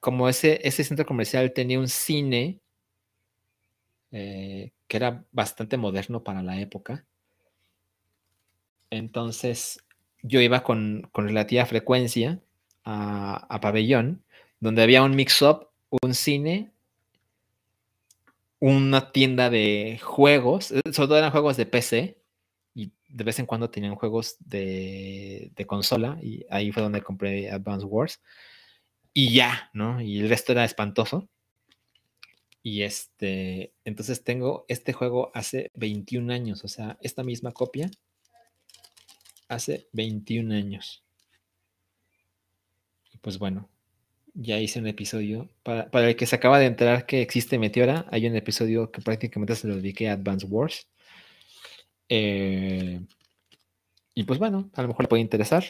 como 0.02 0.28
ese, 0.28 0.60
ese 0.68 0.84
centro 0.84 1.06
comercial 1.06 1.54
tenía 1.54 1.80
un 1.80 1.88
cine 1.88 2.60
eh, 4.12 4.74
que 4.90 4.98
era 4.98 5.24
bastante 5.32 5.78
moderno 5.78 6.22
para 6.22 6.44
la 6.44 6.60
época, 6.60 7.06
entonces 8.90 9.80
yo 10.22 10.42
iba 10.42 10.64
con, 10.64 11.10
relativa 11.14 11.66
frecuencia 11.66 12.42
a, 12.84 13.48
a 13.48 13.62
Pabellón, 13.62 14.22
donde 14.60 14.84
había 14.84 15.04
un 15.04 15.16
mix-up, 15.16 15.70
un 16.04 16.14
cine 16.14 16.72
una 18.62 19.12
tienda 19.12 19.50
de 19.50 20.00
juegos, 20.04 20.72
eh, 20.72 20.82
sobre 20.94 21.08
todo 21.08 21.18
eran 21.18 21.32
juegos 21.32 21.58
de 21.58 21.66
PC, 21.66 22.18
y 22.76 22.92
de 23.10 23.24
vez 23.24 23.40
en 23.40 23.48
cuando 23.48 23.72
tenían 23.72 23.96
juegos 23.96 24.38
de, 24.40 25.52
consola, 25.68 26.20
y 26.22 26.46
ahí 26.50 26.72
fue 26.72 26.84
donde 26.84 27.02
compré 27.02 27.50
Advance 27.50 27.86
Wars. 27.86 28.22
Y 29.14 29.34
ya, 29.34 29.70
¿no? 29.74 30.02
Y 30.02 30.20
el 30.20 30.30
resto 30.30 30.54
era 30.54 30.64
espantoso. 30.64 31.30
Y 32.64 32.84
este, 32.84 33.74
entonces 33.86 34.24
tengo 34.24 34.66
este 34.68 34.94
juego 34.94 35.32
hace 35.34 35.72
21 35.74 36.32
años, 36.32 36.64
o 36.64 36.68
sea, 36.68 36.98
esta 37.02 37.24
misma 37.24 37.52
copia 37.52 37.90
hace 39.48 39.88
21 39.94 40.54
años. 40.54 41.04
Y 43.12 43.18
pues 43.18 43.40
bueno, 43.40 43.70
ya 44.34 44.60
hice 44.60 44.80
un 44.80 44.88
episodio. 44.88 45.50
Para, 45.64 45.90
el 46.08 46.16
que 46.16 46.26
se 46.26 46.36
acaba 46.36 46.60
de 46.60 46.68
enterar 46.68 47.06
que 47.06 47.22
existe 47.22 47.60
Meteora, 47.60 48.06
hay 48.12 48.28
un 48.28 48.36
episodio 48.36 48.92
que 48.92 49.02
prácticamente 49.02 49.56
se 49.56 49.68
lo 49.68 49.76
dediqué 49.76 50.10
a 50.10 50.14
Advance 50.14 50.46
Wars. 50.46 50.88
Eh, 52.10 53.02
y 54.14 54.24
pues 54.24 54.40
bueno, 54.40 54.70
a 54.74 54.82
lo 54.84 54.90
mejor 54.90 55.06
le 55.06 55.10
puede 55.10 55.22
interesar. 55.22 55.64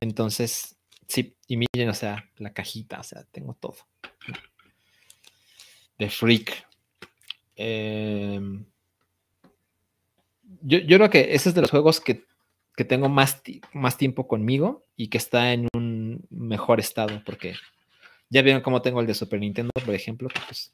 Entonces, 0.00 0.76
sí, 1.12 1.36
y 1.46 1.58
miren, 1.58 1.90
o 1.90 1.94
sea, 1.94 2.30
la 2.38 2.52
cajita, 2.52 3.00
o 3.00 3.02
sea, 3.02 3.24
tengo 3.30 3.54
todo. 3.54 3.76
De 5.98 6.08
Freak. 6.08 6.66
Em, 7.54 8.64
yo, 10.62 10.78
yo, 10.78 10.96
creo 10.96 11.10
que 11.10 11.34
ese 11.34 11.50
es 11.50 11.54
de 11.54 11.60
los 11.60 11.70
juegos 11.70 12.00
que, 12.00 12.24
que 12.76 12.84
tengo 12.84 13.10
más, 13.10 13.42
más 13.74 13.98
tiempo 13.98 14.26
conmigo 14.26 14.84
y 14.96 15.08
que 15.08 15.18
está 15.18 15.52
en 15.52 15.68
un 15.74 16.24
mejor 16.30 16.80
estado, 16.80 17.22
porque 17.26 17.54
ya 18.30 18.40
vieron 18.40 18.62
cómo 18.62 18.80
tengo 18.80 19.00
el 19.00 19.06
de 19.06 19.14
Super 19.14 19.40
Nintendo, 19.40 19.70
por 19.84 19.94
ejemplo, 19.94 20.28
pues 20.46 20.72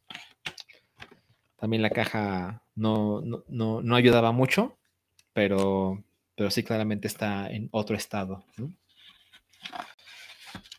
también 1.56 1.82
la 1.82 1.90
caja 1.90 2.62
no, 2.76 3.22
no, 3.22 3.96
ayudaba 3.96 4.30
mucho, 4.30 4.78
pero, 5.32 6.04
pero 6.36 6.52
sí 6.52 6.62
claramente 6.62 7.08
está 7.08 7.50
en 7.50 7.68
otro 7.72 7.96
estado. 7.96 8.44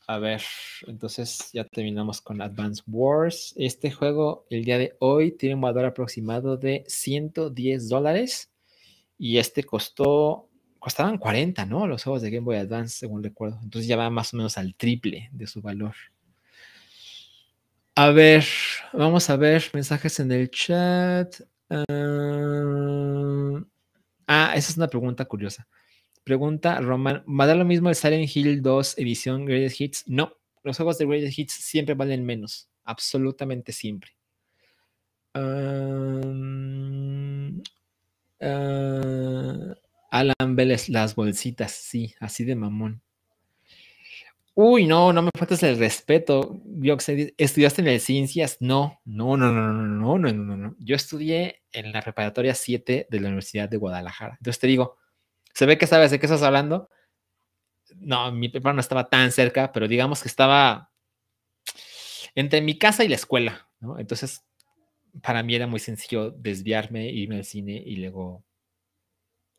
A 0.10 0.18
ver, 0.18 0.42
entonces 0.88 1.52
ya 1.54 1.64
terminamos 1.66 2.20
con 2.20 2.42
Advance 2.42 2.82
Wars. 2.88 3.54
Este 3.56 3.92
juego 3.92 4.48
el 4.50 4.66
día 4.66 4.80
de 4.80 4.96
hoy 4.98 5.34
tiene 5.34 5.54
un 5.54 5.62
valor 5.62 5.86
aproximado 5.86 6.58
de 6.58 6.84
110 6.88 7.88
dólares 7.88 8.50
y 9.20 9.38
este 9.38 9.64
costó, 9.64 10.50
costaban 10.80 11.20
40, 11.20 11.64
¿no? 11.68 11.86
Los 11.86 12.04
juegos 12.06 12.24
de 12.24 12.32
Game 12.32 12.44
Boy 12.44 12.56
Advance, 12.56 12.98
según 12.98 13.22
recuerdo. 13.22 13.60
Entonces 13.62 13.88
ya 13.88 13.98
va 13.98 14.10
más 14.10 14.34
o 14.34 14.38
menos 14.38 14.58
al 14.58 14.74
triple 14.74 15.30
de 15.32 15.46
su 15.46 15.62
valor. 15.62 15.94
A 17.94 18.10
ver, 18.10 18.46
vamos 18.94 19.30
a 19.30 19.36
ver 19.36 19.64
mensajes 19.76 20.20
en 20.20 20.32
el 20.32 20.50
chat. 20.50 21.36
ah, 21.70 21.86
ah 24.26 24.54
esa 24.56 24.72
es 24.72 24.78
una 24.78 24.88
pregunta 24.88 25.26
curiosa. 25.26 25.68
Pregunta 26.30 26.80
Roman, 26.80 27.24
¿va 27.26 27.46
a 27.46 27.48
dar 27.48 27.58
lo 27.58 27.66
mismo 27.66 27.90
el 27.90 27.96
Silent 27.96 28.30
Hill 28.36 28.62
2 28.62 29.00
edición 29.00 29.46
Greatest 29.46 29.82
Hits? 29.82 30.04
No, 30.06 30.38
los 30.62 30.78
juegos 30.78 31.00
de 31.00 31.08
Greatest 31.08 31.40
Hits 31.40 31.54
siempre 31.54 31.96
valen 31.96 32.24
menos, 32.24 32.70
absolutamente 32.84 33.72
siempre. 33.72 34.12
Ah, 35.34 36.22
Alan 40.12 40.56
Vélez, 40.56 40.88
las 40.90 41.16
bolsitas, 41.16 41.72
sí, 41.72 42.14
así 42.20 42.46
de 42.46 42.54
mamón. 42.54 43.02
Uy, 44.54 44.86
no, 44.86 45.12
no 45.12 45.24
me 45.24 45.32
faltas 45.36 45.64
el 45.64 45.80
respeto. 45.80 46.62
Yo 46.64 46.96
¿Estudiaste 47.38 47.82
en 47.82 47.88
el 47.88 48.00
Ciencias? 48.00 48.58
No, 48.60 49.02
no, 49.04 49.36
no, 49.36 49.52
no, 49.52 49.74
no, 49.74 49.84
no, 49.84 50.18
no, 50.20 50.32
no, 50.32 50.58
no. 50.58 50.76
Yo 50.78 50.96
estudié 50.96 51.64
en 51.72 51.92
la 51.92 52.04
preparatoria 52.04 52.54
7 52.54 53.08
de 53.10 53.20
la 53.20 53.30
Universidad 53.30 53.68
de 53.68 53.78
Guadalajara. 53.78 54.36
Entonces 54.40 54.60
te 54.60 54.68
digo, 54.68 55.00
¿se 55.54 55.66
ve 55.66 55.78
que 55.78 55.88
sabes 55.88 56.12
de 56.12 56.20
qué 56.20 56.26
estás 56.26 56.44
hablando? 56.44 56.90
No, 57.96 58.32
mi 58.32 58.50
preparación 58.50 58.78
no 58.78 58.82
estaba 58.82 59.10
tan 59.10 59.32
cerca, 59.32 59.72
pero 59.72 59.88
digamos 59.88 60.22
que 60.22 60.28
estaba 60.28 60.92
entre 62.36 62.62
mi 62.62 62.78
casa 62.78 63.04
y 63.04 63.08
la 63.08 63.16
escuela, 63.16 63.68
¿no? 63.80 64.00
Entonces, 64.00 64.46
para 65.22 65.44
mí 65.44 65.56
era 65.56 65.68
muy 65.68 65.80
sencillo 65.80 66.32
desviarme, 66.32 67.10
irme 67.10 67.38
al 67.38 67.46
cine 67.46 67.82
y 67.86 67.98
luego 67.98 68.44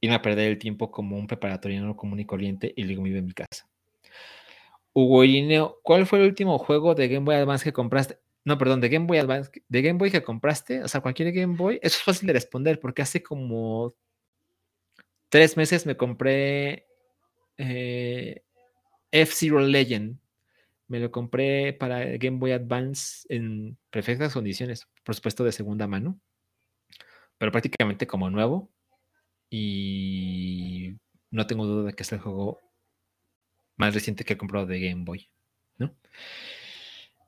irme 0.00 0.16
a 0.16 0.22
perder 0.22 0.50
el 0.50 0.58
tiempo 0.58 0.90
como 0.90 1.16
un 1.16 1.26
preparatoriano 1.26 1.96
común 1.96 2.20
y 2.20 2.24
corriente 2.24 2.72
y 2.74 2.84
luego 2.84 3.02
me 3.02 3.10
iba 3.10 3.18
a 3.18 3.22
mi 3.22 3.32
casa. 3.32 3.68
Hugo 4.92 5.24
Irineo, 5.24 5.78
¿cuál 5.82 6.06
fue 6.06 6.20
el 6.20 6.26
último 6.26 6.58
juego 6.58 6.94
de 6.94 7.08
Game 7.08 7.24
Boy 7.24 7.36
Advance 7.36 7.64
que 7.64 7.72
compraste? 7.72 8.18
No, 8.44 8.58
perdón, 8.58 8.80
de 8.80 8.88
Game 8.88 9.06
Boy 9.06 9.18
Advance, 9.18 9.50
de 9.68 9.82
Game 9.82 9.98
Boy 9.98 10.10
que 10.10 10.22
compraste, 10.22 10.82
o 10.82 10.88
sea, 10.88 11.00
cualquier 11.00 11.32
Game 11.32 11.56
Boy, 11.56 11.78
eso 11.82 11.98
es 11.98 12.02
fácil 12.02 12.26
de 12.26 12.32
responder 12.32 12.80
porque 12.80 13.02
hace 13.02 13.22
como 13.22 13.94
tres 15.30 15.56
meses 15.56 15.86
me 15.86 15.96
compré 15.96 16.86
eh, 17.56 18.42
F-Zero 19.10 19.60
Legend. 19.60 20.18
Me 20.88 20.98
lo 20.98 21.10
compré 21.10 21.72
para 21.72 22.04
Game 22.18 22.38
Boy 22.38 22.52
Advance 22.52 23.26
en 23.28 23.78
perfectas 23.90 24.34
condiciones, 24.34 24.88
por 25.04 25.14
supuesto 25.14 25.44
de 25.44 25.52
segunda 25.52 25.86
mano, 25.86 26.20
pero 27.38 27.52
prácticamente 27.52 28.06
como 28.06 28.28
nuevo. 28.28 28.68
Y 29.50 30.96
no 31.30 31.46
tengo 31.46 31.64
duda 31.64 31.86
de 31.86 31.92
que 31.94 32.02
es 32.02 32.12
el 32.12 32.18
juego 32.18 32.60
más 33.76 33.94
reciente 33.94 34.24
que 34.24 34.34
he 34.34 34.38
comprado 34.38 34.66
de 34.66 34.80
Game 34.80 35.04
Boy. 35.04 35.28
¿no? 35.78 35.94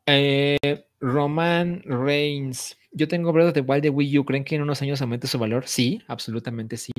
Eh, 0.07 0.85
Roman 1.01 1.83
Reigns. 1.85 2.77
Yo 2.93 3.09
tengo 3.09 3.33
Breath 3.33 3.49
of 3.49 3.55
the 3.55 3.61
Wild 3.61 3.83
de 3.83 3.91
Wii 3.91 4.19
U. 4.19 4.25
¿Creen 4.25 4.45
que 4.45 4.57
en 4.57 4.63
unos 4.63 4.83
años 4.83 5.01
aumente 5.01 5.27
su 5.27 5.39
valor? 5.39 5.67
Sí, 5.67 6.03
absolutamente 6.09 6.77
sí. 6.77 6.93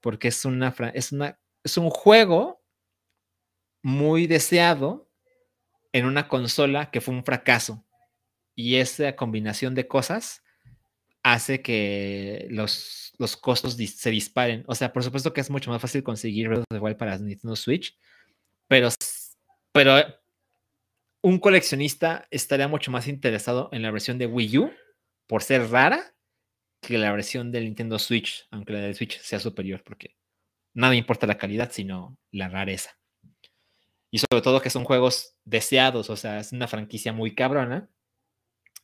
Porque 0.00 0.28
es 0.28 0.44
una, 0.44 0.74
es 0.94 1.12
una 1.12 1.38
es 1.62 1.76
un 1.76 1.90
juego 1.90 2.62
muy 3.82 4.26
deseado 4.26 5.10
en 5.92 6.06
una 6.06 6.28
consola 6.28 6.90
que 6.90 7.00
fue 7.00 7.14
un 7.14 7.24
fracaso. 7.24 7.84
Y 8.54 8.76
esa 8.76 9.16
combinación 9.16 9.74
de 9.74 9.88
cosas 9.88 10.42
hace 11.22 11.62
que 11.62 12.46
los, 12.50 13.12
los 13.18 13.36
costos 13.36 13.74
se 13.74 14.10
disparen. 14.10 14.64
O 14.66 14.74
sea, 14.74 14.92
por 14.92 15.02
supuesto 15.02 15.32
que 15.32 15.40
es 15.40 15.50
mucho 15.50 15.70
más 15.70 15.80
fácil 15.80 16.02
conseguir 16.02 16.48
Breath 16.48 16.64
of 16.70 16.94
para 16.96 17.18
Nintendo 17.18 17.56
Switch, 17.56 17.96
pero, 18.68 18.88
pero 19.72 20.02
un 21.22 21.38
coleccionista 21.38 22.26
estaría 22.30 22.68
mucho 22.68 22.90
más 22.90 23.08
interesado 23.08 23.68
en 23.72 23.82
la 23.82 23.90
versión 23.90 24.18
de 24.18 24.26
Wii 24.26 24.58
U 24.58 24.70
por 25.26 25.42
ser 25.42 25.70
rara 25.70 26.14
que 26.80 26.98
la 26.98 27.12
versión 27.12 27.52
de 27.52 27.60
Nintendo 27.60 27.98
Switch, 27.98 28.46
aunque 28.50 28.72
la 28.72 28.80
de 28.80 28.94
Switch 28.94 29.20
sea 29.20 29.38
superior, 29.38 29.82
porque 29.84 30.16
nada 30.74 30.94
importa 30.94 31.26
la 31.26 31.38
calidad, 31.38 31.70
sino 31.72 32.16
la 32.30 32.48
rareza. 32.48 32.98
Y 34.10 34.18
sobre 34.18 34.42
todo 34.42 34.60
que 34.60 34.70
son 34.70 34.84
juegos 34.84 35.36
deseados, 35.44 36.10
o 36.10 36.16
sea, 36.16 36.40
es 36.40 36.52
una 36.52 36.66
franquicia 36.66 37.12
muy 37.12 37.34
cabrona, 37.34 37.88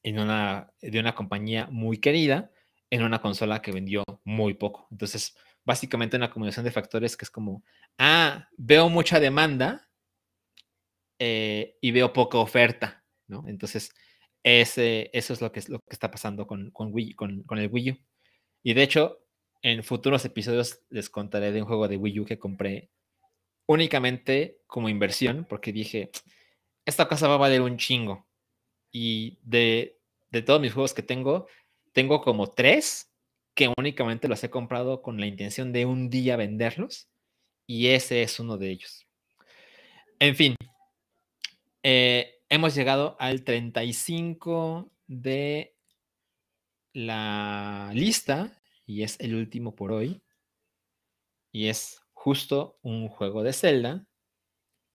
en 0.02 0.20
una, 0.20 0.72
de 0.80 1.00
una 1.00 1.14
compañía 1.16 1.66
muy 1.70 1.98
querida, 1.98 2.52
en 2.90 3.02
una 3.02 3.20
consola 3.20 3.60
que 3.60 3.72
vendió 3.72 4.04
muy 4.22 4.54
poco. 4.54 4.86
Entonces, 4.92 5.36
básicamente 5.64 6.16
una 6.16 6.30
combinación 6.30 6.64
de 6.64 6.70
factores 6.70 7.16
que 7.16 7.24
es 7.24 7.30
como, 7.30 7.64
ah, 7.98 8.48
veo 8.56 8.88
mucha 8.88 9.18
demanda 9.18 9.88
eh, 11.18 11.76
y 11.80 11.90
veo 11.90 12.12
poca 12.12 12.38
oferta, 12.38 13.04
¿no? 13.26 13.44
Entonces, 13.48 13.92
ese, 14.46 15.10
eso 15.12 15.32
es 15.32 15.40
lo 15.40 15.50
que, 15.50 15.60
lo 15.68 15.80
que 15.80 15.92
está 15.92 16.10
pasando 16.10 16.46
con, 16.46 16.70
con 16.70 16.88
el 16.94 17.68
Wii 17.68 17.90
U. 17.90 17.98
Y 18.62 18.74
de 18.74 18.82
hecho, 18.82 19.18
en 19.62 19.82
futuros 19.82 20.24
episodios 20.24 20.82
les 20.88 21.10
contaré 21.10 21.50
de 21.50 21.62
un 21.62 21.66
juego 21.66 21.88
de 21.88 21.96
Wii 21.96 22.20
U 22.20 22.24
que 22.24 22.38
compré 22.38 22.90
únicamente 23.66 24.60
como 24.68 24.88
inversión, 24.88 25.46
porque 25.48 25.72
dije, 25.72 26.10
esta 26.84 27.08
cosa 27.08 27.26
va 27.26 27.34
a 27.34 27.38
valer 27.38 27.60
un 27.60 27.76
chingo. 27.76 28.28
Y 28.92 29.38
de, 29.42 29.98
de 30.30 30.42
todos 30.42 30.60
mis 30.60 30.72
juegos 30.72 30.94
que 30.94 31.02
tengo, 31.02 31.48
tengo 31.92 32.22
como 32.22 32.46
tres 32.46 33.10
que 33.54 33.72
únicamente 33.76 34.28
los 34.28 34.44
he 34.44 34.50
comprado 34.50 35.02
con 35.02 35.18
la 35.18 35.26
intención 35.26 35.72
de 35.72 35.86
un 35.86 36.08
día 36.08 36.36
venderlos. 36.36 37.08
Y 37.66 37.88
ese 37.88 38.22
es 38.22 38.38
uno 38.38 38.58
de 38.58 38.70
ellos. 38.70 39.08
En 40.20 40.36
fin, 40.36 40.54
eh, 41.82 42.35
hemos 42.48 42.74
llegado 42.74 43.16
al 43.18 43.44
35 43.44 44.92
de 45.06 45.76
la 46.92 47.90
lista 47.94 48.60
y 48.86 49.02
es 49.02 49.18
el 49.20 49.34
último 49.34 49.74
por 49.74 49.92
hoy. 49.92 50.22
Y 51.52 51.68
es 51.68 52.02
justo 52.12 52.78
un 52.82 53.08
juego 53.08 53.42
de 53.42 53.52
Zelda. 53.52 54.06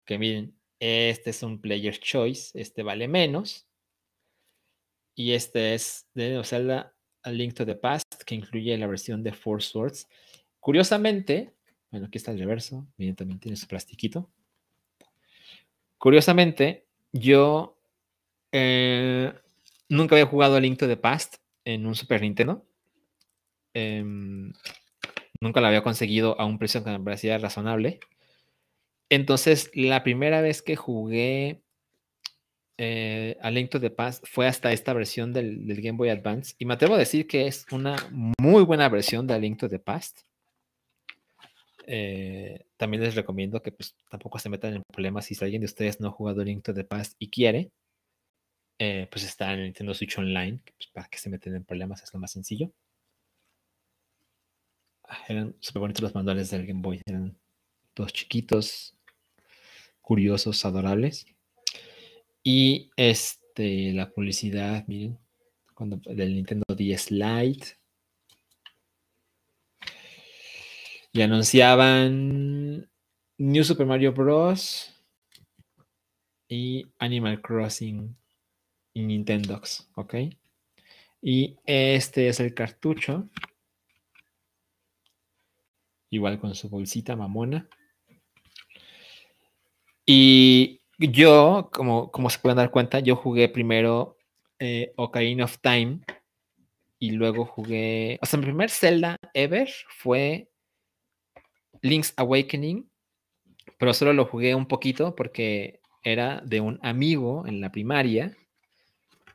Que 0.05 0.19
miren, 0.19 0.59
este 0.79 1.31
es 1.31 1.43
un 1.43 1.61
Player 1.61 1.99
Choice, 1.99 2.59
este 2.59 2.83
vale 2.83 3.09
menos. 3.09 3.67
Y 5.15 5.33
este 5.33 5.75
es 5.75 6.09
de 6.15 6.43
Zelda 6.45 6.95
Link 7.25 7.55
to 7.55 7.67
the 7.67 7.75
Past, 7.75 8.23
que 8.25 8.35
incluye 8.35 8.77
la 8.79 8.87
versión 8.87 9.23
de 9.23 9.33
Four 9.33 9.63
Swords. 9.63 10.09
Curiosamente, 10.59 11.55
bueno, 11.91 12.07
aquí 12.07 12.19
está 12.19 12.31
el 12.31 12.39
reverso, 12.39 12.87
miren, 12.97 13.17
también 13.17 13.41
tiene 13.41 13.57
su 13.57 13.67
plastiquito. 13.67 14.31
Curiosamente, 15.99 16.87
yo 17.13 17.79
eh, 18.53 19.33
nunca 19.89 20.15
había 20.15 20.27
jugado 20.27 20.57
A 20.57 20.61
Link 20.61 20.79
to 20.79 20.89
the 20.89 20.97
Past 20.97 21.37
en 21.65 21.87
un 21.87 21.95
Super 21.95 22.21
Nintendo. 22.23 22.67
Em, 23.75 24.53
nunca 25.41 25.61
la 25.61 25.69
había 25.69 25.83
conseguido 25.83 26.41
a 26.41 26.45
un 26.45 26.59
precio 26.59 26.83
que 26.85 26.91
me 26.91 27.01
parecía 27.01 27.39
razonable. 27.39 28.01
Entonces, 29.09 29.71
la 29.75 30.03
primera 30.05 30.41
vez 30.41 30.63
que 30.63 30.77
jugué 30.77 31.63
eh, 32.79 33.37
a 33.43 33.51
Link 33.51 33.71
to 33.71 33.81
the 33.81 33.91
Past 33.91 34.25
fue 34.27 34.47
hasta 34.47 34.73
esta 34.73 34.93
versión 34.95 35.33
del, 35.33 35.67
Game 35.83 35.99
Boy 35.99 36.09
Advance. 36.09 36.55
Y 36.59 36.65
me 36.65 36.75
atrevo 36.75 36.95
a 36.95 36.99
decir 36.99 37.27
que 37.27 37.47
es 37.47 37.67
una 37.73 37.97
muy 38.39 38.63
buena 38.63 38.89
versión 38.89 39.27
de 39.27 39.39
Link 39.39 39.59
to 39.59 39.69
the 39.69 39.79
Past. 39.79 40.21
Eh, 41.93 42.67
también 42.77 43.03
les 43.03 43.17
recomiendo 43.17 43.61
que 43.63 43.73
pues, 43.73 43.97
tampoco 44.09 44.39
se 44.39 44.49
metan 44.49 44.75
en 44.75 44.83
problemas 44.93 45.25
si 45.25 45.37
alguien 45.43 45.61
de 45.61 45.67
ustedes 45.67 45.99
no 45.99 46.07
ha 46.07 46.13
jugado 46.13 46.45
Link 46.45 46.63
to 46.63 46.73
the 46.73 46.85
Past 46.85 47.17
y 47.19 47.31
quiere. 47.31 47.73
Eh, 48.79 49.09
pues 49.11 49.25
está 49.25 49.53
en 49.53 49.65
Nintendo 49.65 49.93
Switch 49.93 50.17
Online, 50.17 50.61
pues, 50.77 50.89
para 50.93 51.09
que 51.09 51.19
se 51.19 51.29
meten 51.31 51.57
en 51.57 51.65
problemas 51.65 52.01
es 52.05 52.15
lo 52.15 52.21
más 52.21 52.31
sencillo. 52.31 52.73
Ah, 55.03 55.19
eran 55.29 55.57
súper 55.59 55.81
bonitos 55.81 56.03
los 56.03 56.15
manuales 56.15 56.51
del 56.51 56.65
Game 56.65 56.81
Boy. 56.81 57.03
Eran 57.07 57.37
todos 57.93 58.13
chiquitos, 58.13 58.97
curiosos, 60.01 60.65
adorables. 60.65 61.27
Y 62.45 62.91
este, 62.97 63.93
la 63.93 64.11
publicidad, 64.11 64.87
miren, 64.87 65.19
cuando, 65.75 65.97
del 65.97 66.37
Nintendo 66.37 66.65
10 66.77 67.11
Lite. 67.11 67.80
Y 71.13 71.23
anunciaban 71.23 72.89
New 73.39 73.65
Super 73.65 73.87
Mario 73.87 74.13
Bros. 74.13 74.95
y 76.49 76.87
Animal 76.99 77.41
Crossing 77.41 78.17
y 78.95 79.03
Nintendox, 79.03 79.89
¿ok? 79.95 80.15
Y 81.23 81.57
este 81.67 82.29
es 82.29 82.41
el 82.41 82.55
cartucho 82.55 83.29
igual 86.11 86.39
con 86.39 86.55
su 86.55 86.69
bolsita 86.69 87.17
mamona. 87.17 87.69
Y 90.05 90.81
yo, 90.99 91.71
como, 91.73 92.11
como 92.11 92.29
se 92.29 92.41
pueden 92.41 92.57
dar 92.57 92.71
cuenta, 92.71 92.99
yo 93.01 93.17
jugué 93.17 93.49
primero 93.49 94.17
eh, 94.59 94.93
Ocarina 94.97 95.45
of 95.45 95.59
Time 95.61 96.01
y 96.99 97.13
luego 97.13 97.47
jugué, 97.47 98.19
o 98.21 98.27
sea, 98.27 98.39
mi 98.39 98.47
primer 98.47 98.71
Zelda 98.71 99.17
ever 99.33 99.71
fue 99.89 100.50
Link's 101.83 102.13
Awakening, 102.17 102.89
pero 103.79 103.95
solo 103.95 104.13
lo 104.13 104.27
jugué 104.27 104.55
un 104.55 104.67
poquito 104.67 105.15
porque 105.15 105.81
era 106.03 106.41
de 106.45 106.61
un 106.61 106.79
amigo 106.83 107.47
en 107.47 107.61
la 107.61 107.73
primaria 107.73 108.37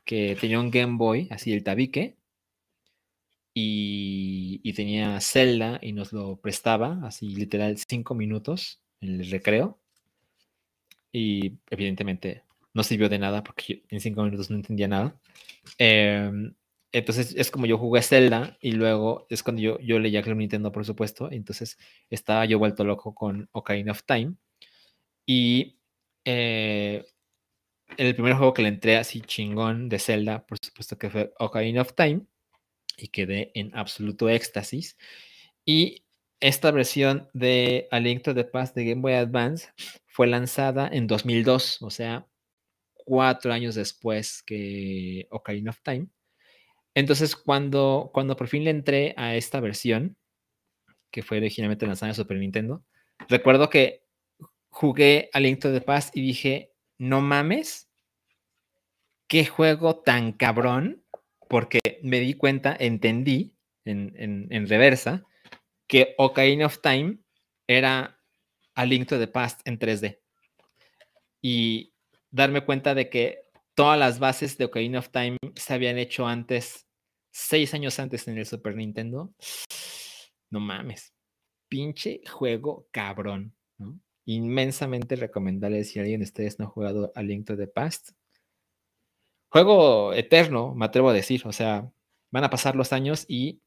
que 0.04 0.36
tenía 0.40 0.60
un 0.60 0.70
Game 0.70 0.96
Boy, 0.96 1.28
así 1.30 1.52
el 1.52 1.64
tabique, 1.64 2.16
y, 3.58 4.72
tenía 4.74 5.18
Zelda 5.20 5.78
y 5.80 5.92
nos 5.92 6.12
lo 6.12 6.36
prestaba, 6.36 7.00
así 7.04 7.30
literal 7.30 7.78
cinco 7.78 8.14
minutos 8.14 8.82
en 9.00 9.20
el 9.20 9.30
recreo. 9.30 9.78
Y 11.10 11.54
evidentemente 11.70 12.42
no 12.74 12.82
sirvió 12.82 13.08
de 13.08 13.18
nada 13.18 13.42
porque 13.42 13.82
en 13.88 14.00
cinco 14.00 14.22
minutos 14.22 14.50
no 14.50 14.56
entendía 14.56 14.88
nada. 14.88 15.18
Em, 15.78 16.54
entonces 16.96 17.34
es 17.36 17.50
como 17.50 17.66
yo 17.66 17.76
jugué 17.76 18.00
Zelda 18.00 18.56
y 18.58 18.72
luego 18.72 19.26
es 19.28 19.42
cuando 19.42 19.60
yo, 19.60 19.78
yo 19.80 19.98
leía 19.98 20.22
Club 20.22 20.38
Nintendo, 20.38 20.72
por 20.72 20.86
supuesto. 20.86 21.30
Entonces 21.30 21.76
estaba 22.08 22.46
yo 22.46 22.58
vuelto 22.58 22.84
loco 22.84 23.14
con 23.14 23.50
Ocarina 23.52 23.92
of 23.92 24.04
Time. 24.04 24.36
Y 25.26 25.78
eh, 26.24 27.04
el 27.98 28.14
primer 28.14 28.34
juego 28.34 28.54
que 28.54 28.62
le 28.62 28.68
entré 28.68 28.96
así 28.96 29.20
chingón 29.20 29.90
de 29.90 29.98
Zelda, 29.98 30.46
por 30.46 30.58
supuesto 30.58 30.96
que 30.96 31.10
fue 31.10 31.34
Ocarina 31.38 31.82
of 31.82 31.92
Time 31.94 32.22
y 32.96 33.08
quedé 33.08 33.50
en 33.54 33.76
absoluto 33.76 34.30
éxtasis. 34.30 34.96
Y 35.66 36.06
esta 36.40 36.70
versión 36.70 37.28
de 37.34 37.88
A 37.90 38.00
Link 38.00 38.22
to 38.22 38.32
de 38.32 38.48
Game 38.74 39.02
Boy 39.02 39.12
Advance 39.12 39.68
fue 40.06 40.28
lanzada 40.28 40.88
en 40.90 41.06
2002, 41.06 41.82
o 41.82 41.90
sea, 41.90 42.26
cuatro 42.94 43.52
años 43.52 43.74
después 43.74 44.42
que 44.42 45.26
Ocarina 45.30 45.72
of 45.72 45.82
Time. 45.82 46.08
Entonces, 46.96 47.36
cuando, 47.36 48.10
cuando 48.14 48.36
por 48.36 48.48
fin 48.48 48.64
le 48.64 48.70
entré 48.70 49.12
a 49.18 49.36
esta 49.36 49.60
versión, 49.60 50.16
que 51.10 51.22
fue 51.22 51.36
originalmente 51.36 51.86
lanzado 51.86 52.10
en 52.10 52.14
Super 52.14 52.38
Nintendo. 52.38 52.82
Recuerdo 53.28 53.68
que 53.68 54.02
jugué 54.70 55.28
a 55.34 55.40
Link 55.40 55.60
to 55.60 55.70
the 55.70 55.82
Past 55.82 56.16
y 56.16 56.22
dije, 56.22 56.72
no 56.96 57.20
mames, 57.20 57.90
qué 59.28 59.44
juego 59.44 59.96
tan 59.96 60.32
cabrón, 60.32 61.04
porque 61.50 61.80
me 62.02 62.18
di 62.18 62.32
cuenta, 62.32 62.74
entendí 62.80 63.54
en, 63.84 64.48
en 64.50 64.66
reversa, 64.66 65.22
que 65.86 66.14
Ocarina 66.16 66.64
of 66.64 66.80
Time 66.80 67.18
era 67.66 68.18
a 68.74 68.86
Link 68.86 69.06
to 69.06 69.18
the 69.18 69.28
Past 69.28 69.60
en 69.68 69.78
3D. 69.78 70.18
Y 71.42 71.92
darme 72.30 72.62
cuenta 72.62 72.94
de 72.94 73.10
que 73.10 73.42
todas 73.74 73.98
las 73.98 74.18
bases 74.18 74.56
de 74.56 74.64
Ocarina 74.64 75.00
of 75.00 75.10
Time 75.10 75.36
se 75.56 75.74
habían 75.74 75.98
hecho 75.98 76.26
antes, 76.26 76.85
seis 77.36 77.74
años 77.74 77.98
antes 77.98 78.26
en 78.28 78.38
el 78.38 78.46
Super 78.46 78.74
Nintendo. 78.74 79.30
No 80.48 80.58
mames. 80.58 81.12
Pinche 81.68 82.22
juego 82.26 82.88
cabrón, 82.90 83.54
Inmensamente 84.24 85.14
recomendable 85.14 85.84
si 85.84 86.00
alguien 86.00 86.20
de 86.20 86.24
ustedes 86.24 86.58
no 86.58 86.64
ha 86.64 86.68
jugado 86.68 87.12
a 87.14 87.22
Link 87.22 87.46
to 87.46 87.56
the 87.56 87.68
Past. 87.68 88.10
Juego 89.50 90.12
eterno, 90.14 90.74
me 90.74 90.86
atrevo 90.86 91.10
a 91.10 91.12
decir. 91.12 91.42
O 91.44 91.52
sea, 91.52 91.92
van 92.32 92.42
a 92.42 92.50
pasar 92.50 92.74
los 92.74 92.92
años 92.92 93.24
y 93.28 93.60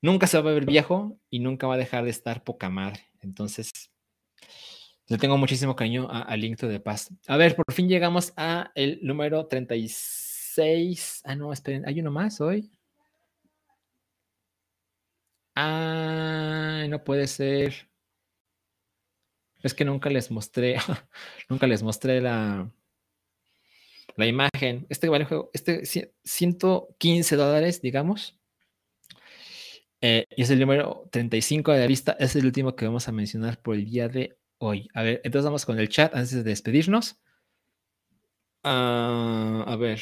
nunca 0.00 0.26
se 0.26 0.40
va 0.40 0.50
a 0.50 0.54
ver 0.54 0.64
viejo 0.64 1.18
y 1.28 1.40
nunca 1.40 1.66
va 1.66 1.74
a 1.74 1.78
dejar 1.78 2.04
de 2.04 2.10
estar 2.10 2.42
poca 2.42 2.70
madre. 2.70 3.02
Entonces, 3.20 3.90
le 5.08 5.18
tengo 5.18 5.36
muchísimo 5.36 5.76
cariño 5.76 6.08
a, 6.10 6.34
Link 6.36 6.58
to 6.58 6.68
the 6.68 6.80
Past. 6.80 7.10
A 7.26 7.36
ver, 7.36 7.54
por 7.56 7.70
fin 7.74 7.88
llegamos 7.88 8.32
a 8.36 8.70
el 8.74 9.00
número 9.02 9.46
36. 9.46 10.29
Ah, 11.24 11.34
no, 11.36 11.52
esperen, 11.52 11.86
¿hay 11.86 12.00
uno 12.00 12.10
más 12.10 12.40
hoy? 12.40 12.70
Ah, 15.54 16.86
no 16.88 17.04
puede 17.04 17.26
ser. 17.26 17.88
Es 19.62 19.74
que 19.74 19.84
nunca 19.84 20.10
les 20.10 20.30
mostré, 20.30 20.76
nunca 21.48 21.66
les 21.66 21.82
mostré 21.82 22.20
la, 22.20 22.70
la 24.16 24.26
imagen. 24.26 24.86
Este 24.88 25.08
vale 25.08 25.24
juego, 25.24 25.50
este 25.52 25.84
115 26.24 27.36
dólares, 27.36 27.82
digamos. 27.82 28.38
Eh, 30.02 30.24
y 30.34 30.42
es 30.42 30.50
el 30.50 30.60
número 30.60 31.08
35 31.12 31.72
de 31.72 31.80
la 31.80 31.86
lista. 31.86 32.16
Es 32.18 32.36
el 32.36 32.46
último 32.46 32.74
que 32.74 32.86
vamos 32.86 33.08
a 33.08 33.12
mencionar 33.12 33.60
por 33.60 33.74
el 33.76 33.84
día 33.84 34.08
de 34.08 34.38
hoy. 34.58 34.88
A 34.94 35.02
ver, 35.02 35.20
entonces 35.24 35.44
vamos 35.44 35.66
con 35.66 35.78
el 35.78 35.88
chat 35.88 36.14
antes 36.14 36.32
de 36.32 36.42
despedirnos. 36.42 37.20
Ah, 38.64 39.64
a 39.66 39.76
ver. 39.76 40.00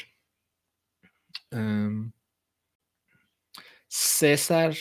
César 3.89 4.75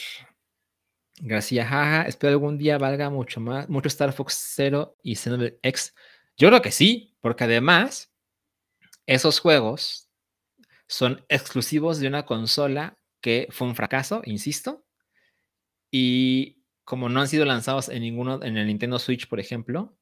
García, 1.20 1.66
jaja, 1.66 2.02
espero 2.02 2.32
algún 2.34 2.58
día 2.58 2.78
valga 2.78 3.10
mucho 3.10 3.40
más, 3.40 3.68
mucho 3.68 3.88
Star 3.88 4.12
Fox 4.12 4.52
Zero 4.54 4.96
y 5.02 5.16
Xenoblade 5.16 5.58
X. 5.62 5.94
Yo 6.36 6.48
creo 6.48 6.62
que 6.62 6.70
sí, 6.70 7.16
porque 7.20 7.44
además 7.44 8.12
esos 9.06 9.40
juegos 9.40 10.08
son 10.86 11.24
exclusivos 11.28 11.98
de 11.98 12.06
una 12.06 12.24
consola 12.24 12.98
que 13.20 13.48
fue 13.50 13.66
un 13.66 13.74
fracaso, 13.74 14.22
insisto, 14.24 14.84
y 15.90 16.62
como 16.84 17.08
no 17.08 17.20
han 17.20 17.28
sido 17.28 17.44
lanzados 17.44 17.88
en 17.88 18.02
ninguno, 18.02 18.42
en 18.42 18.56
el 18.56 18.66
Nintendo 18.68 18.98
Switch, 18.98 19.28
por 19.28 19.40
ejemplo, 19.40 19.96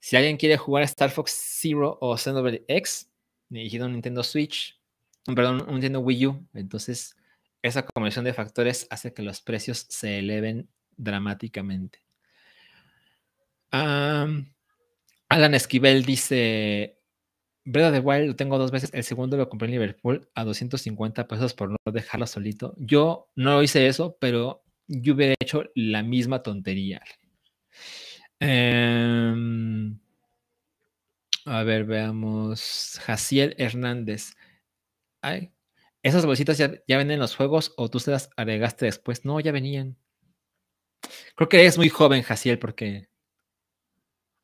si 0.00 0.16
alguien 0.16 0.36
quiere 0.36 0.56
jugar 0.56 0.82
Star 0.84 1.10
Fox 1.10 1.58
Zero 1.60 1.96
o 2.00 2.16
Xenoblade 2.18 2.64
X, 2.66 3.10
dirigido 3.48 3.84
a 3.84 3.86
un 3.86 3.92
Nintendo 3.92 4.24
Switch, 4.24 4.78
perdón, 5.24 5.62
un 5.66 5.74
Nintendo 5.74 6.00
Wii 6.00 6.26
U, 6.26 6.46
entonces 6.54 7.16
esa 7.62 7.84
combinación 7.86 8.24
de 8.24 8.34
factores 8.34 8.86
hace 8.90 9.14
que 9.14 9.22
los 9.22 9.40
precios 9.40 9.86
se 9.88 10.18
eleven 10.18 10.68
dramáticamente. 10.96 12.00
Alan 13.70 15.54
Esquivel 15.54 16.04
dice, 16.04 16.98
Breath 17.64 17.94
of 17.94 18.04
Wild 18.04 18.26
lo 18.28 18.36
tengo 18.36 18.58
dos 18.58 18.70
veces, 18.70 18.90
el 18.92 19.02
segundo 19.04 19.36
lo 19.36 19.48
compré 19.48 19.66
en 19.66 19.72
Liverpool 19.72 20.28
a 20.34 20.44
250 20.44 21.26
pesos 21.26 21.54
por 21.54 21.70
no 21.70 21.76
dejarlo 21.86 22.26
solito. 22.26 22.74
Yo 22.76 23.30
no 23.34 23.62
hice 23.62 23.86
eso, 23.86 24.16
pero 24.20 24.62
yo 24.86 25.14
hubiera 25.14 25.34
hecho 25.40 25.64
la 25.74 26.02
misma 26.02 26.42
tontería. 26.42 27.02
Em, 28.40 29.98
a 31.46 31.62
ver, 31.62 31.84
veamos. 31.84 33.00
Jaciel 33.02 33.54
Hernández. 33.58 34.34
Ay, 35.24 35.54
¿Esas 36.02 36.26
bolsitas 36.26 36.58
ya, 36.58 36.68
venden 36.68 37.12
en 37.12 37.20
los 37.20 37.34
juegos 37.34 37.72
o 37.78 37.88
tú 37.88 37.98
se 37.98 38.10
las 38.10 38.28
agregaste 38.36 38.84
después? 38.84 39.24
No, 39.24 39.40
ya 39.40 39.52
venían. 39.52 39.96
Creo 41.34 41.48
que 41.48 41.60
eres 41.60 41.78
muy 41.78 41.88
joven, 41.88 42.22
Jaciel, 42.22 42.58
porque 42.58 43.08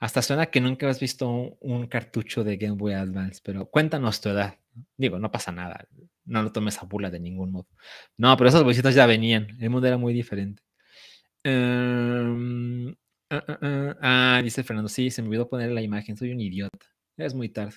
hasta 0.01 0.23
suena 0.23 0.47
que 0.47 0.63
nunca 0.63 0.89
has 0.89 0.99
visto 0.99 1.29
un, 1.61 1.87
cartucho 1.87 2.45
de 2.45 2.57
Game 2.57 2.77
Boy 2.77 2.95
Advance, 2.95 3.43
pero 3.45 3.67
cuéntanos 3.71 4.23
tu 4.23 4.31
edad. 4.31 4.59
Digo, 4.97 5.19
no 5.19 5.31
pasa 5.31 5.53
nada. 5.53 5.87
No 6.25 6.43
lo 6.43 6.51
tomes 6.51 6.79
a 6.79 6.87
burla 6.87 7.11
de 7.11 7.21
ningún 7.21 7.53
modo. 7.53 7.69
No, 8.17 8.35
pero 8.39 8.49
esas 8.49 8.65
bolsitas 8.65 8.95
ya 8.95 9.05
venían. 9.05 9.49
El 9.61 9.69
mundo 9.69 9.87
era 9.87 9.99
muy 9.99 10.15
diferente. 10.15 10.63
Em, 11.45 12.91
ah, 13.31 13.45
ah, 13.49 13.59
ah, 13.63 13.97
ah, 14.39 14.43
dice 14.43 14.63
Fernando, 14.65 14.89
sí, 14.89 15.11
se 15.11 15.23
me 15.23 15.29
olvidó 15.29 15.49
poner 15.49 15.71
la 15.73 15.83
imagen. 15.83 16.17
Soy 16.17 16.33
un 16.33 16.41
idiota. 16.41 16.87
Es 17.19 17.35
muy 17.35 17.51
tarde. 17.51 17.77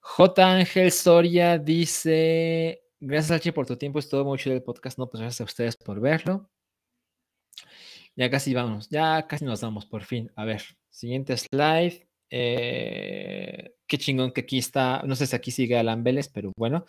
J. 0.00 0.52
Ángel 0.54 0.90
Soria 0.92 1.58
dice: 1.58 2.82
Gracias, 2.98 3.30
Alchi, 3.30 3.52
por 3.52 3.66
tu 3.66 3.76
tiempo. 3.76 3.98
Estuvo 3.98 4.24
muy 4.24 4.38
chido 4.38 4.56
el 4.56 4.62
podcast. 4.62 4.98
No, 4.98 5.08
pues 5.08 5.20
gracias 5.20 5.40
a 5.42 5.44
ustedes 5.44 5.76
por 5.76 6.00
verlo. 6.00 6.50
Ya 8.16 8.30
casi 8.30 8.52
vamos, 8.54 8.88
ya 8.90 9.26
casi 9.26 9.44
nos 9.44 9.60
damos, 9.60 9.86
por 9.86 10.04
fin. 10.04 10.30
A 10.36 10.44
ver, 10.44 10.62
siguiente 10.90 11.36
slide. 11.36 12.06
Eh, 12.30 13.72
qué 13.86 13.98
chingón 13.98 14.32
que 14.32 14.42
aquí 14.42 14.58
está. 14.58 15.02
No 15.04 15.16
sé 15.16 15.26
si 15.26 15.36
aquí 15.36 15.50
sigue 15.50 15.78
Alan 15.78 16.02
Vélez, 16.02 16.28
pero 16.28 16.52
bueno. 16.56 16.84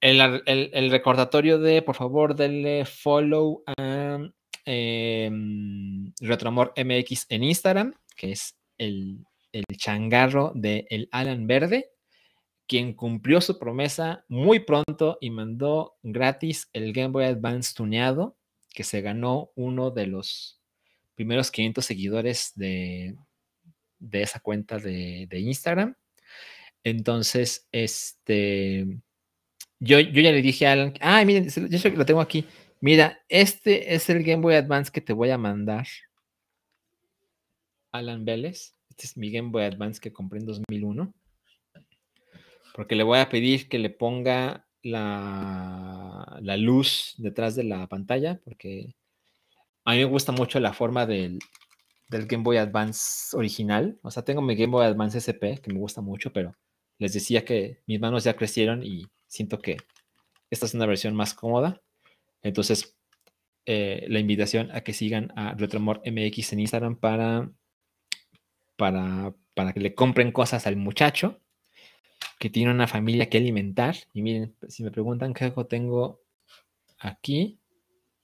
El, 0.00 0.90
recordatorio 0.90 1.58
de, 1.58 1.82
por 1.82 1.96
favor, 1.96 2.36
denle 2.36 2.84
follow 2.84 3.64
a 3.66 4.18
em, 4.64 6.12
Retroamor 6.20 6.74
MX 6.76 7.26
en 7.30 7.44
Instagram, 7.44 7.94
que 8.16 8.32
es 8.32 8.56
el, 8.78 9.24
el 9.52 9.64
changarro 9.76 10.52
de 10.54 10.86
el 10.90 11.08
Alan 11.12 11.46
Verde 11.46 11.95
quien 12.66 12.94
cumplió 12.94 13.40
su 13.40 13.58
promesa 13.58 14.24
muy 14.28 14.60
pronto 14.60 15.18
y 15.20 15.30
mandó 15.30 15.96
gratis 16.02 16.68
el 16.72 16.92
Game 16.92 17.08
Boy 17.08 17.24
Advance 17.24 17.74
tuneado, 17.74 18.36
que 18.74 18.84
se 18.84 19.00
ganó 19.00 19.50
uno 19.54 19.90
de 19.90 20.06
los 20.06 20.60
primeros 21.14 21.50
500 21.50 21.84
seguidores 21.84 22.52
de, 22.56 23.16
esa 24.12 24.40
cuenta 24.40 24.78
de, 24.78 25.28
Instagram. 25.32 25.94
Entonces, 26.84 27.66
este, 27.72 28.86
yo, 29.80 30.00
yo 30.00 30.20
ya 30.20 30.32
le 30.32 30.42
dije 30.42 30.66
a 30.66 30.72
Alan, 30.72 30.94
ah, 31.00 31.24
miren, 31.24 31.48
yo 31.48 31.90
lo 31.90 32.06
tengo 32.06 32.20
aquí. 32.20 32.44
Mira, 32.80 33.20
este 33.28 33.94
es 33.94 34.10
el 34.10 34.22
Game 34.22 34.42
Boy 34.42 34.54
Advance 34.54 34.90
que 34.92 35.00
te 35.00 35.12
voy 35.12 35.30
a 35.30 35.38
mandar. 35.38 35.86
Alan 37.92 38.24
Vélez. 38.24 38.74
Este 38.90 39.06
es 39.06 39.16
mi 39.16 39.30
Game 39.30 39.50
Boy 39.50 39.64
Advance 39.64 40.00
que 40.00 40.12
compré 40.12 40.40
en 40.40 40.46
2001 40.46 41.14
porque 42.76 42.94
le 42.94 43.04
voy 43.04 43.18
a 43.18 43.30
pedir 43.30 43.70
que 43.70 43.78
le 43.78 43.88
ponga 43.88 44.68
la, 44.82 46.38
la, 46.42 46.56
luz 46.58 47.14
detrás 47.16 47.56
de 47.56 47.64
la 47.64 47.86
pantalla, 47.86 48.38
porque 48.44 48.94
a 49.86 49.92
mí 49.92 49.96
me 49.96 50.04
gusta 50.04 50.30
mucho 50.30 50.60
la 50.60 50.74
forma 50.74 51.06
del, 51.06 51.38
del, 52.10 52.26
Game 52.26 52.44
Boy 52.44 52.58
Advance 52.58 53.34
original. 53.34 53.98
O 54.02 54.10
sea, 54.10 54.24
tengo 54.24 54.42
mi 54.42 54.54
Game 54.56 54.72
Boy 54.72 54.84
Advance 54.84 55.16
SP, 55.24 55.56
que 55.62 55.72
me 55.72 55.78
gusta 55.78 56.02
mucho, 56.02 56.34
pero 56.34 56.54
les 56.98 57.14
decía 57.14 57.46
que 57.46 57.80
mis 57.86 57.98
manos 57.98 58.24
ya 58.24 58.36
crecieron 58.36 58.82
y 58.82 59.06
siento 59.26 59.58
que 59.58 59.78
esta 60.50 60.66
es 60.66 60.74
una 60.74 60.84
versión 60.84 61.16
más 61.16 61.32
cómoda. 61.32 61.80
Entonces, 62.42 62.98
eh, 63.64 64.04
la 64.08 64.18
invitación 64.18 64.70
a 64.72 64.82
que 64.82 64.92
sigan 64.92 65.32
a 65.34 65.54
Retromor 65.54 66.02
MX 66.04 66.52
en 66.52 66.60
Instagram 66.60 66.96
para, 66.96 67.50
para, 68.76 69.34
para 69.54 69.72
que 69.72 69.80
le 69.80 69.94
compren 69.94 70.30
cosas 70.30 70.66
al 70.66 70.76
muchacho 70.76 71.40
que 72.38 72.50
tiene 72.50 72.70
una 72.70 72.86
familia 72.86 73.28
que 73.28 73.38
alimentar. 73.38 73.96
Y 74.12 74.22
miren, 74.22 74.54
si 74.68 74.82
me 74.82 74.90
preguntan 74.90 75.34
qué 75.34 75.46
juego 75.46 75.66
tengo 75.66 76.20
aquí, 76.98 77.58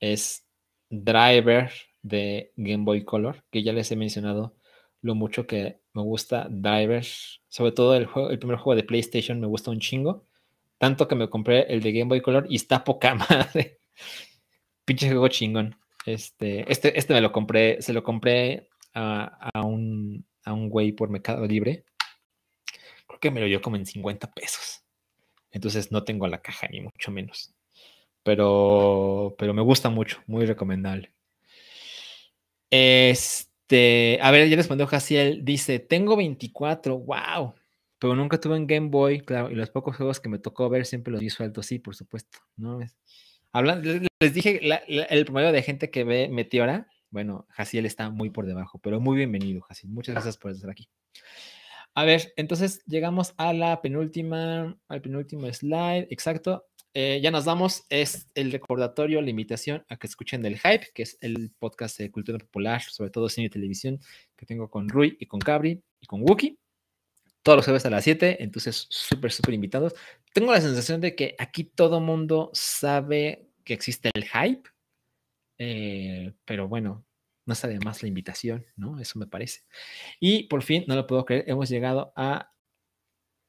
es 0.01 0.47
Driver 0.91 1.71
de 2.03 2.53
Game 2.57 2.85
Boy 2.85 3.05
Color, 3.05 3.45
que 3.51 3.63
ya 3.63 3.73
les 3.73 3.91
he 3.93 3.97
mencionado 3.97 4.55
lo 5.01 5.15
mucho 5.15 5.47
que 5.47 5.81
me 5.95 6.03
gusta 6.03 6.47
Driver, 6.51 7.05
sobre 7.49 7.73
todo 7.73 7.97
el, 7.97 8.07
juego, 8.07 8.31
el 8.31 8.39
primer 8.39 8.57
juego 8.59 8.77
de 8.77 8.85
PlayStation 8.85 9.41
me 9.41 9.47
gusta 9.47 9.71
un 9.71 9.81
chingo, 9.81 10.27
tanto 10.79 11.09
que 11.09 11.15
me 11.15 11.29
compré 11.29 11.73
el 11.73 11.81
de 11.81 11.93
Game 11.93 12.09
Boy 12.09 12.21
Color 12.21 12.47
y 12.49 12.57
está 12.57 12.85
poca 12.85 13.15
madre. 13.31 13.79
Pinche 14.85 15.09
juego 15.09 15.29
chingón. 15.29 15.77
Este, 16.05 16.71
este, 16.71 16.99
este 16.99 17.15
me 17.15 17.21
lo 17.21 17.31
compré, 17.31 17.81
se 17.81 17.93
lo 17.93 18.03
compré 18.03 18.69
a, 18.95 19.51
a 19.55 19.63
un, 19.63 20.27
a 20.45 20.53
un 20.53 20.69
güey 20.69 20.93
por 20.93 21.09
Mercado 21.09 21.47
Libre 21.47 21.85
que 23.23 23.31
me 23.31 23.41
lo 23.41 23.47
dio 23.47 23.63
como 23.63 23.77
en 23.77 23.87
50 23.87 24.33
pesos. 24.33 24.83
Entonces 25.53 25.93
no 25.93 26.05
tengo 26.05 26.27
la 26.27 26.43
caja, 26.43 26.67
ni 26.69 26.81
mucho 26.81 27.11
menos. 27.11 27.55
pero, 28.23 29.35
pero 29.39 29.55
me 29.55 29.63
gusta 29.63 29.89
mucho, 29.91 30.23
muy 30.27 30.45
recomendable. 30.45 31.13
Este, 32.71 34.19
a 34.23 34.31
ver, 34.31 34.49
ya 34.49 34.57
respondió 34.57 34.87
Jaciel, 34.87 35.45
dice, 35.45 35.79
tengo 35.79 36.17
24, 36.17 36.99
wow, 36.99 37.55
pero 37.99 38.15
nunca 38.15 38.41
tuve 38.41 38.57
en 38.57 38.67
Game 38.67 38.89
Boy, 38.89 39.21
claro, 39.21 39.51
y 39.51 39.55
los 39.55 39.71
pocos 39.71 39.97
juegos 39.97 40.21
que 40.21 40.29
me 40.29 40.39
tocó 40.39 40.69
ver 40.69 40.87
siempre 40.87 41.13
los 41.13 41.21
vi 41.21 41.31
sueltos, 41.31 41.67
sí, 41.67 41.79
por 41.79 41.95
supuesto, 41.95 42.39
¿no? 42.57 42.81
Hablando, 43.53 43.91
les 44.21 44.35
dije, 44.35 44.61
el 44.89 45.25
promedio 45.25 45.53
de 45.53 45.63
gente 45.63 45.91
que 45.91 46.05
ve 46.05 46.29
Meteora, 46.29 46.89
bueno, 47.11 47.47
Jaciel 47.51 47.85
está 47.85 48.09
muy 48.09 48.31
por 48.31 48.47
debajo, 48.47 48.79
pero 48.79 48.99
muy 49.01 49.17
bienvenido, 49.19 49.61
Jaciel. 49.61 49.93
Muchas 49.93 50.15
gracias 50.15 50.39
por 50.39 50.51
estar 50.51 50.71
aquí. 50.71 50.89
A 51.95 52.05
ver, 52.05 52.33
entonces 52.37 52.83
llegamos 52.87 53.35
a 53.37 53.53
la 53.53 53.83
penúltima, 53.83 54.79
al 54.89 55.03
penúltimo 55.03 55.53
slide, 55.53 56.07
exacto. 56.11 56.67
Eh, 56.95 57.21
ya 57.23 57.31
nos 57.31 57.45
vamos, 57.45 57.85
es 57.91 58.29
el 58.35 58.53
recordatorio, 58.53 59.21
la 59.21 59.31
invitación 59.31 59.85
a 59.89 59.97
que 59.97 60.07
escuchen 60.07 60.43
del 60.43 60.59
Hype, 60.59 60.89
que 60.95 61.03
es 61.03 61.19
el 61.21 61.51
podcast 61.59 61.99
de 61.99 62.11
cultura 62.11 62.39
popular, 62.39 62.83
sobre 62.83 63.11
todo 63.11 63.29
cine 63.29 63.47
y 63.47 63.51
televisión, 63.51 63.99
que 64.37 64.47
tengo 64.47 64.71
con 64.71 64.89
Rui 64.89 65.17
y 65.21 65.27
con 65.27 65.41
Cabri 65.41 65.83
y 66.01 66.07
con 66.07 66.23
Wookie. 66.23 66.59
Todos 67.43 67.57
los 67.57 67.65
jueves 67.67 67.87
a 67.87 67.91
las 67.91 68.05
7, 68.05 68.43
entonces 68.43 68.87
súper, 68.89 69.33
súper 69.33 69.55
invitados. 69.55 69.95
Tengo 70.33 70.53
la 70.53 70.61
sensación 70.61 71.01
de 71.01 71.15
que 71.15 71.35
aquí 71.39 71.65
todo 71.65 72.01
mundo 72.01 72.51
sabe 72.55 73.49
que 73.65 73.75
existe 73.75 74.11
el 74.15 74.25
Hype, 74.25 74.69
eh, 75.59 76.33
pero 76.45 76.69
bueno, 76.69 77.05
no 77.45 77.53
está 77.53 77.69
de 77.69 77.79
más 77.81 78.03
la 78.03 78.09
invitación, 78.09 78.67
¿no? 78.77 79.01
Eso 79.01 79.19
me 79.19 79.27
parece. 79.27 79.63
Y 80.21 80.45
por 80.45 80.63
fin, 80.63 80.85
no 80.87 80.95
lo 80.97 81.07
puedo 81.07 81.25
creer, 81.25 81.45
hemos 81.49 81.69
llegado 81.69 82.13
a 82.17 82.53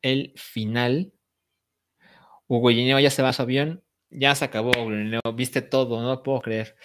el 0.02 0.34
final. 0.36 1.14
Hugo 2.48 2.70
Guineo 2.70 3.00
ya 3.00 3.10
se 3.10 3.22
va 3.22 3.30
a 3.30 3.34
su 3.34 3.42
avión, 3.42 3.84
ya 4.10 4.36
se 4.36 4.46
acabó, 4.46 4.72
Hugo 4.72 5.34
viste 5.34 5.62
todo, 5.62 6.02
no 6.02 6.10
lo 6.10 6.24
puedo 6.24 6.42
creer. 6.42 6.76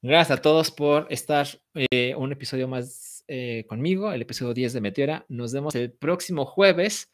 Gracias 0.00 0.38
a 0.38 0.42
todos 0.42 0.70
por 0.70 1.06
estar 1.10 1.46
eh, 1.74 2.14
un 2.14 2.32
episodio 2.32 2.68
más 2.68 3.24
eh, 3.28 3.66
conmigo, 3.68 4.12
el 4.12 4.22
episodio 4.22 4.54
10 4.54 4.72
de 4.72 4.80
Meteora. 4.80 5.26
Nos 5.28 5.52
vemos 5.52 5.74
el 5.74 5.92
próximo 5.92 6.46
jueves, 6.46 7.10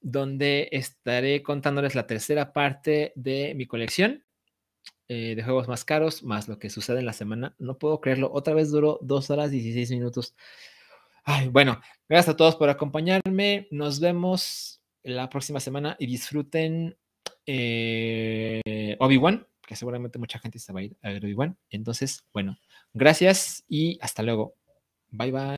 donde 0.00 0.68
estaré 0.72 1.42
contándoles 1.42 1.94
la 1.94 2.06
tercera 2.06 2.52
parte 2.52 3.12
de 3.14 3.54
mi 3.54 3.66
colección. 3.66 4.24
Eh, 5.08 5.34
de 5.34 5.42
juegos 5.42 5.68
más 5.68 5.84
caros, 5.84 6.22
más 6.22 6.48
lo 6.48 6.58
que 6.58 6.70
sucede 6.70 7.00
en 7.00 7.06
la 7.06 7.12
semana. 7.12 7.54
No 7.58 7.78
puedo 7.78 8.00
creerlo. 8.00 8.30
Otra 8.32 8.54
vez 8.54 8.70
duró 8.70 8.98
dos 9.02 9.30
horas 9.30 9.50
16 9.50 9.90
minutos. 9.90 10.34
Ay, 11.24 11.48
bueno, 11.48 11.80
gracias 12.08 12.34
a 12.34 12.36
todos 12.36 12.56
por 12.56 12.68
acompañarme. 12.68 13.68
Nos 13.70 14.00
vemos 14.00 14.82
la 15.02 15.28
próxima 15.28 15.60
semana 15.60 15.96
y 15.98 16.06
disfruten 16.06 16.96
eh, 17.46 18.96
Obi-Wan, 18.98 19.46
que 19.66 19.76
seguramente 19.76 20.18
mucha 20.18 20.38
gente 20.38 20.58
se 20.58 20.72
va 20.72 20.80
a 20.80 20.84
ir 20.84 20.96
a 21.02 21.10
Obi-Wan. 21.10 21.58
Entonces, 21.70 22.24
bueno, 22.32 22.58
gracias 22.92 23.64
y 23.68 23.98
hasta 24.00 24.22
luego. 24.22 24.54
Bye 25.10 25.30
bye. 25.30 25.42